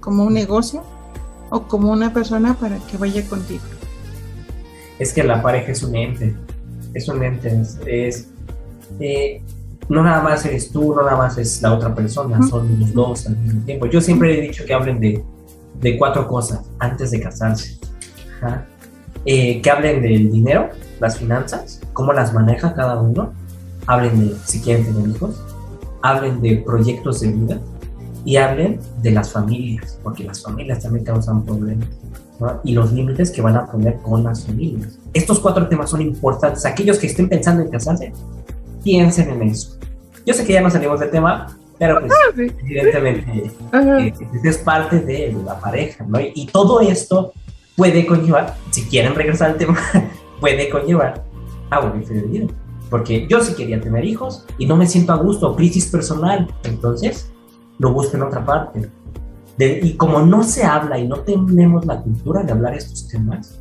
como 0.00 0.24
un 0.24 0.34
negocio 0.34 0.82
o 1.50 1.62
como 1.62 1.90
una 1.90 2.12
persona 2.12 2.54
para 2.54 2.78
que 2.78 2.98
vaya 2.98 3.26
contigo. 3.26 3.64
Es 4.98 5.12
que 5.12 5.24
la 5.24 5.42
pareja 5.42 5.72
es 5.72 5.82
un 5.82 5.96
ente, 5.96 6.36
es 6.94 7.08
un 7.08 7.22
ente, 7.22 7.62
es, 7.86 8.28
eh, 9.00 9.42
no 9.88 10.02
nada 10.02 10.22
más 10.22 10.44
eres 10.44 10.70
tú, 10.70 10.94
no 10.94 11.02
nada 11.02 11.16
más 11.16 11.38
es 11.38 11.62
la 11.62 11.72
otra 11.72 11.94
persona, 11.94 12.42
son 12.42 12.78
los 12.78 12.92
dos 12.92 13.26
al 13.26 13.36
mismo 13.36 13.64
tiempo. 13.64 13.86
Yo 13.86 14.00
siempre 14.00 14.38
he 14.38 14.42
dicho 14.42 14.64
que 14.66 14.74
hablen 14.74 15.00
de, 15.00 15.24
cuatro 15.98 16.26
cosas 16.28 16.60
antes 16.78 17.10
de 17.10 17.20
casarse. 17.20 17.78
Eh, 19.24 19.60
que 19.60 19.70
hablen 19.70 20.02
del 20.02 20.30
dinero, 20.30 20.70
las 21.00 21.18
finanzas, 21.18 21.80
cómo 21.92 22.12
las 22.12 22.32
maneja 22.32 22.74
cada 22.74 23.00
uno, 23.00 23.32
hablen 23.86 24.28
de 24.28 24.36
si 24.44 24.60
quieren 24.60 24.84
tener 24.84 25.08
hijos, 25.08 25.42
hablen 26.02 26.40
de 26.40 26.62
proyectos 26.64 27.20
de 27.20 27.32
vida 27.32 27.60
y 28.24 28.36
hablen 28.36 28.80
de 29.02 29.10
las 29.10 29.32
familias, 29.32 29.98
porque 30.02 30.24
las 30.24 30.42
familias 30.42 30.82
también 30.82 31.04
causan 31.04 31.44
problemas. 31.44 31.88
y 32.62 32.72
los 32.72 32.92
límites 32.92 33.32
que 33.32 33.42
van 33.42 33.56
a 33.56 33.66
poner 33.66 33.96
con 33.96 34.22
las 34.22 34.46
familias. 34.46 34.96
Estos 35.12 35.40
cuatro 35.40 35.66
temas 35.66 35.90
son 35.90 36.02
importantes. 36.02 36.64
Aquellos 36.64 36.96
que 36.98 37.08
estén 37.08 37.28
pensando 37.28 37.62
en 37.62 37.68
casarse, 37.68 38.12
piensen 38.88 39.28
en 39.30 39.42
eso. 39.42 39.76
Yo 40.24 40.32
sé 40.34 40.44
que 40.46 40.52
ya 40.54 40.60
no 40.62 40.70
salimos 40.70 41.00
del 41.00 41.10
tema, 41.10 41.54
Pero 41.78 42.00
pues, 42.00 42.12
Sí. 42.34 42.52
evidentemente, 42.64 43.52
eh, 43.72 44.12
es 44.42 44.58
parte 44.58 44.98
de 44.98 45.36
la 45.46 45.60
pareja, 45.60 46.04
¿no? 46.08 46.18
Y 46.20 46.46
todo 46.46 46.80
esto 46.80 47.32
puede 47.76 48.04
conllevar, 48.04 48.56
si 48.70 48.82
quieren 48.86 49.14
regresar 49.14 49.52
al 49.52 49.56
tema, 49.58 49.76
puede 50.40 50.68
conllevar 50.70 51.22
a 51.70 51.78
una 51.80 51.94
infidelidad. 51.96 52.48
Porque 52.90 53.28
yo 53.28 53.40
sí 53.42 53.54
quería 53.54 53.80
tener 53.80 54.04
hijos 54.04 54.44
y 54.58 54.66
no 54.66 54.74
me 54.76 54.88
siento 54.88 55.12
a 55.12 55.16
gusto, 55.18 55.54
crisis 55.54 55.86
personal. 55.86 56.52
Entonces, 56.64 57.30
lo 57.78 57.92
busco 57.92 58.16
en 58.16 58.22
otra 58.24 58.44
parte. 58.44 58.90
De- 59.56 59.78
y 59.80 59.96
como 59.96 60.20
no 60.22 60.42
se 60.42 60.64
habla 60.64 60.98
y 60.98 61.06
no 61.06 61.20
tenemos 61.20 61.86
la 61.86 62.00
cultura 62.02 62.42
de 62.42 62.50
hablar 62.52 62.74
estos 62.74 63.06
temas, 63.06 63.56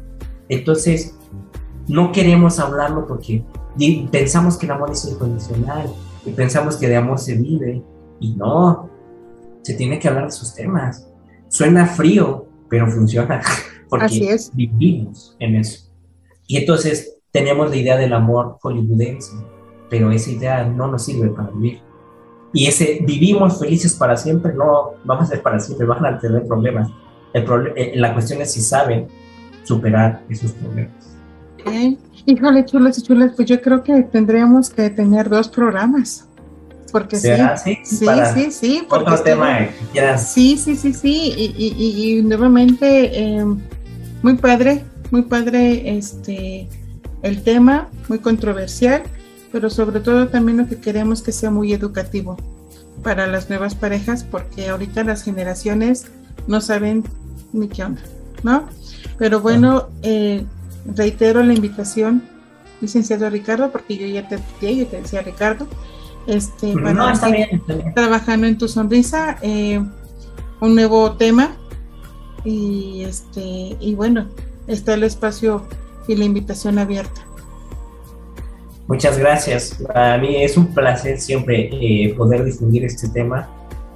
entonces 0.50 1.14
no 1.88 2.12
queremos 2.12 2.60
hablarlo 2.60 3.06
porque 3.08 3.44
pensamos 4.12 4.58
que 4.58 4.66
el 4.66 4.72
amor 4.74 4.92
es 4.92 5.06
incondicional 5.06 5.88
y 6.26 6.32
pensamos 6.32 6.76
que 6.78 6.88
de 6.88 6.96
amor 6.98 7.20
se 7.20 7.36
vive 7.36 7.84
y 8.20 8.34
no, 8.36 8.90
se 9.62 9.74
tiene 9.76 10.00
que 10.00 10.08
hablar 10.08 10.24
de 10.24 10.30
esos 10.30 10.54
temas. 10.56 11.08
Suena 11.50 11.86
frío, 11.86 12.46
pero 12.70 12.88
funciona 12.90 13.42
porque 13.90 14.06
Así 14.06 14.28
es. 14.28 14.52
vivimos 14.54 15.36
en 15.40 15.56
eso. 15.56 15.90
Y 16.48 16.58
entonces 16.58 17.18
tenemos 17.32 17.70
la 17.70 17.76
idea 17.76 17.98
del 17.98 18.14
amor 18.14 18.58
hollywoodense, 18.62 19.34
pero 19.90 20.12
esa 20.12 20.32
idea 20.32 20.64
no 20.66 20.88
nos 20.88 21.04
sirve 21.06 21.30
para 21.30 21.50
vivir. 21.52 21.82
Y 22.54 22.66
ese 22.68 23.00
vivimos 23.06 23.60
felices 23.60 23.94
para 23.96 24.16
siempre, 24.18 24.54
no 24.54 24.92
vamos 25.04 25.26
a 25.26 25.28
ser 25.28 25.42
para 25.44 25.60
siempre, 25.60 25.86
van 25.86 26.06
a 26.06 26.18
tener 26.18 26.46
problemas. 26.48 26.90
El 27.34 27.46
proble- 27.46 27.74
eh, 27.76 27.92
la 27.96 28.14
cuestión 28.14 28.42
es 28.42 28.52
si 28.54 28.62
saben 28.62 29.08
superar 29.64 30.24
esos 30.30 30.54
problemas. 30.54 31.07
Híjole, 32.26 32.66
chulas 32.66 32.98
y 32.98 33.02
chulas, 33.04 33.32
pues 33.36 33.48
yo 33.48 33.62
creo 33.62 33.84
que 33.84 34.04
tendríamos 34.04 34.70
que 34.70 34.90
tener 34.90 35.30
dos 35.30 35.48
programas. 35.48 36.26
Porque 36.92 37.18
sí, 37.18 37.28
sí, 37.84 38.06
Para 38.06 38.34
sí, 38.34 38.52
sí. 38.52 38.84
porque 38.88 39.12
Otro 39.12 39.24
tema. 39.24 39.60
Sí, 40.18 40.58
sí, 40.58 40.76
sí, 40.76 40.94
sí. 40.94 41.34
Y, 41.38 41.54
y- 41.58 41.76
y- 41.78 42.18
y 42.20 42.22
nuevamente, 42.24 43.12
eh, 43.40 43.46
muy 44.24 44.36
padre, 44.36 44.84
muy 45.12 45.22
padre 45.24 45.98
este 45.98 46.68
el 47.24 47.44
tema, 47.44 47.90
muy 48.10 48.20
controversial, 48.20 49.04
pero 49.52 49.70
sobre 49.70 50.00
todo 50.00 50.28
también 50.28 50.58
lo 50.60 50.68
que 50.68 50.78
queremos 50.78 51.22
que 51.22 51.32
sea 51.32 51.50
muy 51.52 51.74
educativo 51.74 52.38
para 53.04 53.28
las 53.28 53.50
nuevas 53.50 53.76
parejas, 53.76 54.24
porque 54.24 54.70
ahorita 54.70 55.04
las 55.04 55.24
generaciones 55.24 56.06
no 56.48 56.62
saben 56.62 57.04
ni 57.54 57.68
qué 57.68 57.84
onda, 57.84 58.02
¿no? 58.44 58.64
Pero 59.18 59.42
bueno, 59.42 59.88
eh, 60.04 60.46
reitero 60.96 61.44
la 61.44 61.54
invitación, 61.54 62.24
licenciado 62.82 63.30
Ricardo, 63.30 63.72
porque 63.72 63.98
yo 63.98 64.08
ya 64.08 64.28
te, 64.28 64.38
yo 64.76 64.88
te 64.88 65.02
decía 65.02 65.22
Ricardo, 65.22 65.68
este, 66.28 66.74
para 66.74 66.94
No, 66.94 67.10
está 67.10 67.28
que- 67.28 67.34
bien, 67.34 67.50
está 67.54 67.74
bien. 67.74 67.94
trabajando 67.94 68.48
en 68.48 68.58
tu 68.58 68.68
sonrisa, 68.68 69.38
eh, 69.42 69.82
un 70.60 70.76
nuevo 70.76 71.14
tema 71.14 71.56
y 72.44 73.04
este 73.04 73.76
y 73.80 73.94
bueno 73.96 74.28
está 74.68 74.94
el 74.96 75.04
espacio 75.04 75.64
y 76.08 76.16
la 76.16 76.26
invitación 76.26 76.80
abierta. 76.80 77.22
Muchas 78.88 79.18
gracias. 79.18 79.78
Para 79.86 80.18
mí 80.18 80.36
es 80.44 80.56
un 80.58 80.68
placer 80.74 81.20
siempre 81.20 81.70
eh, 81.74 82.14
poder 82.16 82.44
difundir 82.46 82.86
este 82.86 83.10
tema 83.10 83.48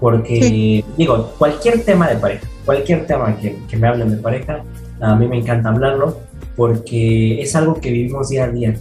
porque, 0.01 0.83
digo, 0.97 1.31
cualquier 1.37 1.85
tema 1.85 2.09
de 2.09 2.15
pareja, 2.17 2.47
cualquier 2.65 3.05
tema 3.05 3.37
que, 3.37 3.55
que 3.69 3.77
me 3.77 3.87
hablen 3.87 4.09
de 4.09 4.17
pareja, 4.17 4.63
a 4.99 5.15
mí 5.15 5.27
me 5.27 5.37
encanta 5.37 5.69
hablarlo 5.69 6.17
porque 6.61 7.41
es 7.41 7.55
algo 7.55 7.73
que 7.81 7.89
vivimos 7.89 8.29
día 8.29 8.43
a 8.43 8.47
día 8.49 8.75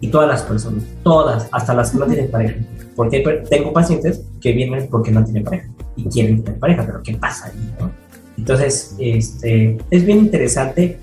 y 0.00 0.08
todas 0.08 0.28
las 0.28 0.42
personas, 0.42 0.84
todas, 1.02 1.48
hasta 1.50 1.72
las 1.72 1.90
que 1.90 1.98
no 1.98 2.04
tienen 2.04 2.30
pareja. 2.30 2.56
Porque 2.94 3.20
tengo 3.48 3.72
pacientes 3.72 4.22
que 4.38 4.52
vienen 4.52 4.86
porque 4.90 5.10
no 5.10 5.24
tienen 5.24 5.42
pareja 5.42 5.66
y 5.96 6.10
quieren 6.10 6.44
tener 6.44 6.60
pareja, 6.60 6.84
pero 6.84 7.02
¿qué 7.02 7.14
pasa 7.14 7.46
ahí? 7.46 7.72
no? 7.80 7.90
Entonces, 8.36 8.94
este, 8.98 9.78
es 9.90 10.04
bien 10.04 10.18
interesante. 10.18 10.98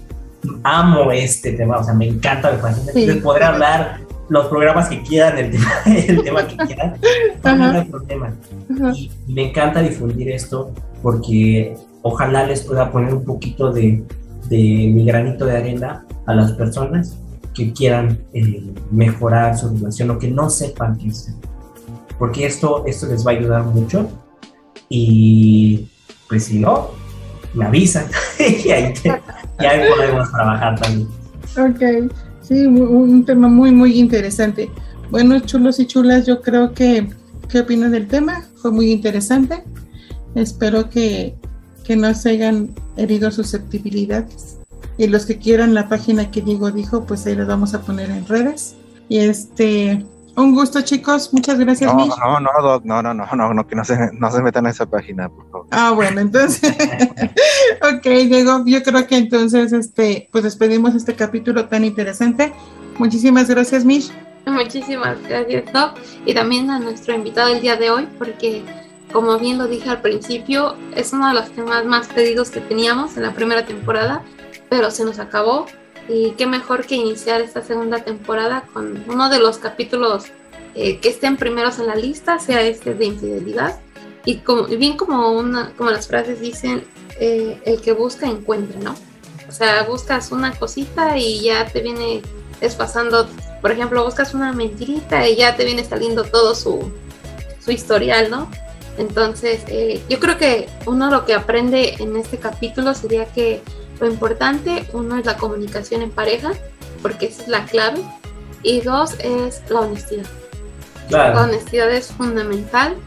Amo 0.62 1.12
este 1.12 1.54
tema, 1.54 1.80
o 1.80 1.84
sea, 1.84 1.96
me 1.96 2.10
encanta, 2.10 2.52
me 2.52 2.60
fascina. 2.60 2.92
Sí. 2.94 3.10
Hablar 3.42 4.02
los 4.30 4.46
programas 4.50 4.88
que 4.88 5.02
quieran, 5.02 5.36
el 5.36 5.50
tema, 5.50 5.72
el 5.88 6.22
tema 6.22 6.48
que 6.48 6.58
quieran, 6.58 6.94
no 7.44 7.72
hay 7.72 7.86
problema. 7.86 8.36
Y 8.94 9.10
me 9.28 9.50
encanta 9.50 9.82
difundir 9.82 10.30
esto 10.30 10.76
porque 11.02 11.76
ojalá 12.04 12.46
les 12.46 12.62
pueda 12.62 12.92
poner 12.92 13.16
un 13.16 13.26
poquito 13.26 13.72
de, 13.72 14.04
de 14.50 14.92
mi 14.94 15.06
granito 15.06 15.46
de 15.46 15.58
arena 15.58 16.06
a 16.26 16.34
las 16.34 16.52
personas 16.54 17.18
que 17.54 17.72
quieran 17.74 18.20
eh, 18.34 18.64
mejorar 18.92 19.58
su 19.58 19.70
relación 19.70 20.12
o 20.12 20.20
que 20.20 20.30
no 20.30 20.50
sepan 20.50 20.98
qué 20.98 21.10
hacer. 21.10 21.36
Porque 22.18 22.46
esto, 22.46 22.84
esto 22.86 23.08
les 23.08 23.26
va 23.26 23.32
a 23.32 23.36
ayudar 23.36 23.64
mucho 23.64 24.10
y 24.90 25.88
pues 26.28 26.46
si 26.46 26.60
no, 26.60 26.90
me 27.54 27.66
avisan 27.66 28.06
y 28.40 28.70
ahí, 28.70 28.94
te- 28.94 29.10
ahí 29.68 29.90
podemos 29.96 30.32
trabajar 30.32 30.80
también. 30.80 31.08
Ok, 31.58 32.12
sí, 32.42 32.66
un, 32.66 33.26
tema 33.26 33.48
muy 33.48 33.72
muy 33.72 34.00
interesante. 34.00 34.70
Bueno, 35.10 35.40
chulos 35.40 35.80
y 35.80 35.88
chulas, 35.88 36.28
yo 36.28 36.42
creo 36.42 36.74
que 36.74 37.10
¿qué 37.50 37.62
opinan 37.62 37.92
del 37.92 38.08
tema? 38.08 38.46
Fue 38.62 38.72
muy 38.72 38.92
interesante. 38.92 39.64
Espero 40.36 40.90
que, 40.90 41.36
que 41.90 41.95
no 41.95 42.14
se 42.14 42.30
hayan 42.30 42.70
herido 42.98 43.32
susceptibilidades. 43.32 44.60
Y 44.99 45.07
los 45.07 45.26
que 45.26 45.40
quieran 45.40 45.74
la 45.74 45.90
página 45.90 46.30
que 46.30 46.40
Diego 46.40 46.70
dijo, 46.70 47.03
pues 47.06 47.26
ahí 47.26 47.34
la 47.34 47.45
vamos 47.45 47.74
a 47.74 47.82
poner 47.82 48.11
en 48.11 48.28
redes. 48.28 48.76
Y 49.07 49.18
este, 49.18 50.06
un 50.36 50.53
gusto 50.53 50.82
chicos, 50.82 51.34
muchas 51.34 51.57
gracias. 51.57 51.91
No, 51.91 51.98
Mish. 52.06 52.14
no, 52.16 52.40
no, 52.41 52.49
Doc, 52.61 52.86
no, 52.86 53.02
no, 53.02 53.16
no, 53.16 53.26
no, 53.26 53.53
no, 53.56 53.66
que 53.66 53.76
no 53.76 53.84
se, 53.84 53.98
no 54.14 54.32
se 54.32 54.44
metan 54.44 54.68
a 54.68 54.70
esa 54.70 54.86
página, 54.86 55.30
por 55.30 55.49
favor. 55.49 55.68
Ah, 55.72 55.90
bueno, 55.90 56.22
entonces, 56.22 56.61
ok, 57.82 58.03
Diego, 58.03 58.64
yo 58.68 58.84
creo 58.84 59.07
que 59.07 59.18
entonces, 59.18 59.74
este, 59.74 60.30
pues 60.32 60.44
despedimos 60.44 60.94
este 60.94 61.16
capítulo 61.16 61.70
tan 61.70 61.86
interesante. 61.86 62.53
Muchísimas 62.99 63.49
gracias, 63.49 63.84
Mish. 63.84 64.11
Muchísimas 64.45 65.18
gracias, 65.28 65.74
Doc. 65.74 65.98
Y 66.24 66.36
también 66.36 66.70
a 66.70 66.78
nuestro 66.78 67.16
invitado 67.16 67.48
el 67.52 67.61
día 67.61 67.78
de 67.78 67.90
hoy, 67.90 68.07
porque 68.20 68.64
como 69.11 69.38
bien 69.40 69.57
lo 69.57 69.68
dije 69.68 69.90
al 69.90 70.02
principio, 70.02 70.76
es 70.95 71.14
uno 71.14 71.27
de 71.30 71.34
los 71.34 71.49
temas 71.52 71.86
más 71.86 72.07
pedidos 72.07 72.49
que 72.49 72.61
teníamos 72.61 73.18
en 73.18 73.23
la 73.23 73.34
primera 73.34 73.65
temporada, 73.65 74.23
pero 74.69 74.91
se 74.91 75.03
nos 75.06 75.19
acabó. 75.19 75.65
Y 76.07 76.31
qué 76.31 76.48
mejor 76.48 76.86
que 76.86 76.95
iniciar 76.95 77.41
esta 77.41 77.64
segunda 77.64 77.99
temporada 77.99 78.64
con 78.73 79.03
uno 79.07 79.30
de 79.30 79.40
los 79.40 79.60
capítulos 79.60 80.26
eh, 80.73 80.99
que 80.99 81.10
estén 81.10 81.38
primeros 81.38 81.77
en 81.80 81.88
la 81.88 81.95
lista, 81.95 82.40
sea 82.40 82.61
este 82.61 82.95
de 82.95 83.06
infidelidad. 83.06 83.80
Y 84.26 84.41
bien 84.76 84.98
como, 84.98 85.44
como 85.77 85.91
las 85.91 86.07
frases 86.07 86.41
dicen, 86.41 86.84
eh, 87.19 87.61
el 87.65 87.81
que 87.81 87.94
busca 87.94 88.27
encuentra, 88.27 88.80
¿no? 88.80 88.95
O 89.48 89.52
sea, 89.52 89.84
buscas 89.84 90.31
una 90.31 90.53
cosita 90.53 91.18
y 91.18 91.41
ya 91.41 91.65
te 91.65 91.81
viene 91.81 92.22
desfasando 92.60 93.27
por 93.61 93.72
ejemplo, 93.72 94.03
buscas 94.03 94.34
una 94.34 94.53
mentirita 94.53 95.27
y 95.27 95.36
ya 95.36 95.56
te 95.56 95.65
viene 95.65 95.84
saliendo 95.84 96.23
todo 96.23 96.56
su, 96.56 96.91
su 97.64 97.72
historial, 97.72 98.30
¿no? 98.30 98.49
Entonces, 99.00 99.64
eh, 99.68 100.04
yo 100.10 100.20
creo 100.20 100.38
que 100.38 100.70
uno 100.86 101.10
lo 101.10 101.26
que 101.26 101.34
aprende 101.34 101.96
en 102.00 102.18
este 102.18 102.38
capítulo 102.38 102.94
sería 102.94 103.26
que 103.26 103.62
lo 104.02 104.08
importante, 104.08 104.86
uno 104.92 105.18
es 105.18 105.26
la 105.26 105.38
comunicación 105.38 106.02
en 106.02 106.12
pareja, 106.12 106.52
porque 107.02 107.28
esa 107.28 107.44
es 107.44 107.48
la 107.48 107.66
clave, 107.66 108.04
y 108.62 108.82
dos 108.82 109.16
es 109.20 109.62
la 109.70 109.80
honestidad. 109.80 110.26
La 111.10 111.44
honestidad 111.44 111.90
es 111.92 112.08
fundamental 112.08 112.98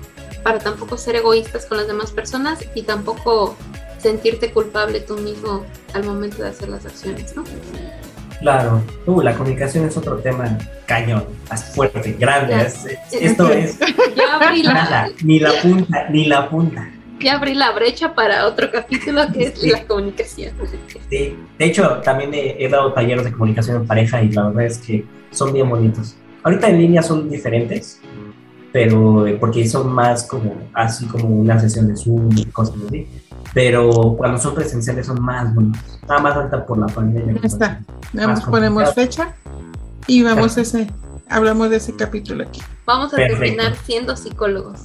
para 0.43 0.59
tampoco 0.59 0.97
ser 0.97 1.17
egoístas 1.17 1.67
con 1.67 1.77
las 1.77 1.87
demás 1.87 2.11
personas 2.11 2.65
y 2.75 2.83
tampoco 2.83 3.55
sentirte 3.99 4.51
culpable 4.51 5.01
tú 5.01 5.19
mismo 5.19 5.65
al 5.93 6.05
momento 6.05 6.43
de 6.43 6.49
hacer 6.49 6.71
las 6.71 6.87
acciones, 6.87 7.37
¿no? 7.37 7.45
Claro. 8.43 8.83
Uh, 9.07 9.23
la 9.23 9.35
comunicación 9.35 9.87
es 9.87 9.97
otro 9.97 10.17
tema 10.19 10.59
cañón, 10.87 11.25
más 11.49 11.65
fuerte, 11.75 12.17
grande. 12.19 12.53
Ya. 12.53 12.63
es- 12.63 12.85
es- 12.85 12.99
esto 13.23 13.49
es 13.51 13.79
Ya 14.15 14.37
abrí 14.39 14.63
la, 14.63 14.75
nada, 14.75 15.09
ni 15.25 15.39
la 15.39 15.53
punta, 15.63 16.09
ni 16.11 16.27
la 16.27 16.49
punta. 16.51 16.91
ya 17.21 17.35
abrí 17.37 17.55
la 17.55 17.71
brecha 17.73 18.15
para 18.15 18.47
otro 18.47 18.71
capítulo 18.71 19.23
que 19.33 19.45
es 19.45 19.63
la 19.63 19.85
comunicación. 19.87 20.53
Sí, 21.09 21.37
de 21.59 21.65
hecho, 21.65 22.01
también 22.05 22.35
he, 22.35 22.63
he 22.63 22.69
dado 22.69 22.93
talleres 22.93 23.25
de 23.25 23.33
comunicación 23.33 23.77
en 23.77 23.87
pareja 23.87 24.23
y 24.23 24.29
la 24.31 24.49
verdad 24.49 24.65
es 24.67 24.79
que 24.79 25.05
son 25.31 25.53
bien 25.53 25.69
bonitos. 25.71 26.17
Ahorita 26.43 26.69
en 26.69 26.79
línea 26.79 27.03
son 27.03 27.31
diferentes, 27.31 28.01
pero 28.73 29.25
porque 29.39 29.67
son 29.69 29.93
más 29.93 30.25
como 30.25 30.57
así 30.73 31.07
como 31.07 31.29
una 31.29 31.59
sesión 31.61 31.87
de 31.89 31.97
Zoom 31.97 32.31
y 32.37 32.45
cosas 32.47 32.75
así. 32.89 33.07
Pero 33.55 34.15
cuando 34.17 34.39
son 34.39 34.55
presenciales 34.55 35.07
son 35.07 35.23
más 35.23 35.55
bonitos. 35.55 35.83
Nada 36.09 36.21
más 36.21 36.37
ahorita 36.37 36.65
por 36.67 36.79
la 36.79 36.87
pandemia. 36.87 37.35
Ya 37.41 37.47
está. 37.47 37.81
Vamos, 38.13 38.43
ponemos 38.45 38.95
fecha 38.95 39.35
y 40.07 40.23
vamos 40.23 40.57
ese, 40.57 40.89
hablamos 41.29 41.71
de 41.71 41.77
ese 41.77 41.95
capítulo 41.95 42.45
aquí. 42.45 42.61
Vamos 42.87 43.13
a 43.13 43.17
Perfecto. 43.17 43.41
terminar 43.41 43.75
siendo 43.85 44.17
psicólogos. 44.17 44.81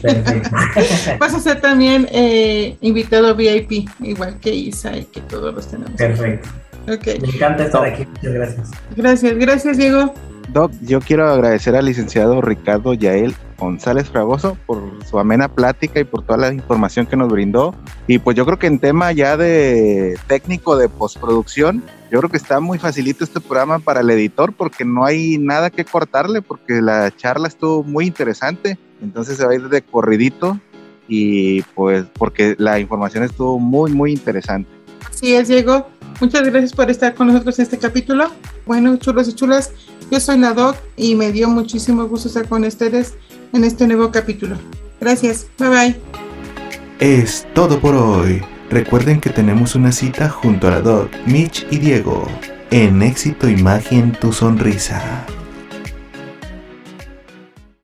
Perfecto. 0.00 0.50
Vas 1.18 1.34
a 1.34 1.40
ser 1.40 1.60
también 1.60 2.08
eh, 2.12 2.76
invitado 2.80 3.34
VIP, 3.34 3.88
igual 4.00 4.38
que 4.40 4.54
Isa 4.54 4.96
y 4.96 5.04
que 5.04 5.20
todos 5.22 5.54
los 5.54 5.66
tenemos. 5.66 5.92
Perfecto. 5.92 6.48
Ok, 6.88 7.06
Me 7.20 7.28
encanta 7.28 7.64
estar 7.64 7.84
aquí. 7.84 8.06
Muchas 8.06 8.32
gracias. 8.32 8.70
gracias, 8.96 9.36
gracias 9.36 9.76
Diego. 9.76 10.14
Doc, 10.48 10.72
yo 10.82 11.00
quiero 11.00 11.30
agradecer 11.30 11.76
al 11.76 11.86
licenciado 11.86 12.40
Ricardo 12.40 12.94
Yael 12.94 13.34
González 13.58 14.10
Fragoso 14.10 14.56
por 14.66 14.82
su 15.08 15.18
amena 15.18 15.48
plática 15.48 16.00
y 16.00 16.04
por 16.04 16.22
toda 16.22 16.38
la 16.38 16.52
información 16.52 17.06
que 17.06 17.16
nos 17.16 17.30
brindó. 17.30 17.74
Y 18.06 18.18
pues 18.18 18.36
yo 18.36 18.44
creo 18.44 18.58
que 18.58 18.66
en 18.66 18.78
tema 18.78 19.12
ya 19.12 19.36
de 19.36 20.18
técnico 20.26 20.76
de 20.76 20.88
postproducción, 20.88 21.82
yo 22.10 22.18
creo 22.18 22.30
que 22.30 22.36
está 22.36 22.60
muy 22.60 22.78
facilito 22.78 23.24
este 23.24 23.40
programa 23.40 23.78
para 23.78 24.00
el 24.00 24.10
editor 24.10 24.52
porque 24.52 24.84
no 24.84 25.04
hay 25.04 25.38
nada 25.38 25.70
que 25.70 25.84
cortarle 25.84 26.42
porque 26.42 26.82
la 26.82 27.10
charla 27.16 27.48
estuvo 27.48 27.82
muy 27.82 28.06
interesante. 28.06 28.78
Entonces 29.00 29.36
se 29.36 29.46
va 29.46 29.52
a 29.52 29.54
ir 29.54 29.68
de 29.68 29.82
corridito 29.82 30.58
y 31.08 31.62
pues 31.74 32.04
porque 32.18 32.54
la 32.58 32.78
información 32.78 33.24
estuvo 33.24 33.58
muy, 33.58 33.92
muy 33.92 34.12
interesante. 34.12 34.81
Así 35.12 35.34
es, 35.34 35.48
Diego. 35.48 35.88
Muchas 36.20 36.44
gracias 36.44 36.72
por 36.72 36.90
estar 36.90 37.14
con 37.14 37.28
nosotros 37.28 37.58
en 37.58 37.64
este 37.64 37.78
capítulo. 37.78 38.30
Bueno, 38.66 38.96
chulos 38.96 39.28
y 39.28 39.34
chulas, 39.34 39.72
yo 40.10 40.20
soy 40.20 40.38
Nadok 40.38 40.76
y 40.96 41.14
me 41.14 41.32
dio 41.32 41.48
muchísimo 41.48 42.06
gusto 42.06 42.28
estar 42.28 42.48
con 42.48 42.64
ustedes 42.64 43.14
en 43.52 43.64
este 43.64 43.86
nuevo 43.86 44.10
capítulo. 44.10 44.56
Gracias, 45.00 45.46
bye 45.58 45.68
bye. 45.68 46.00
Es 47.00 47.46
todo 47.54 47.80
por 47.80 47.94
hoy. 47.94 48.42
Recuerden 48.70 49.20
que 49.20 49.30
tenemos 49.30 49.74
una 49.74 49.92
cita 49.92 50.28
junto 50.28 50.68
a 50.68 50.70
la 50.70 50.80
Doc, 50.80 51.10
Mitch 51.26 51.66
y 51.70 51.78
Diego 51.78 52.26
en 52.70 53.02
Éxito 53.02 53.48
Imagen 53.48 54.12
Tu 54.12 54.32
Sonrisa. 54.32 55.26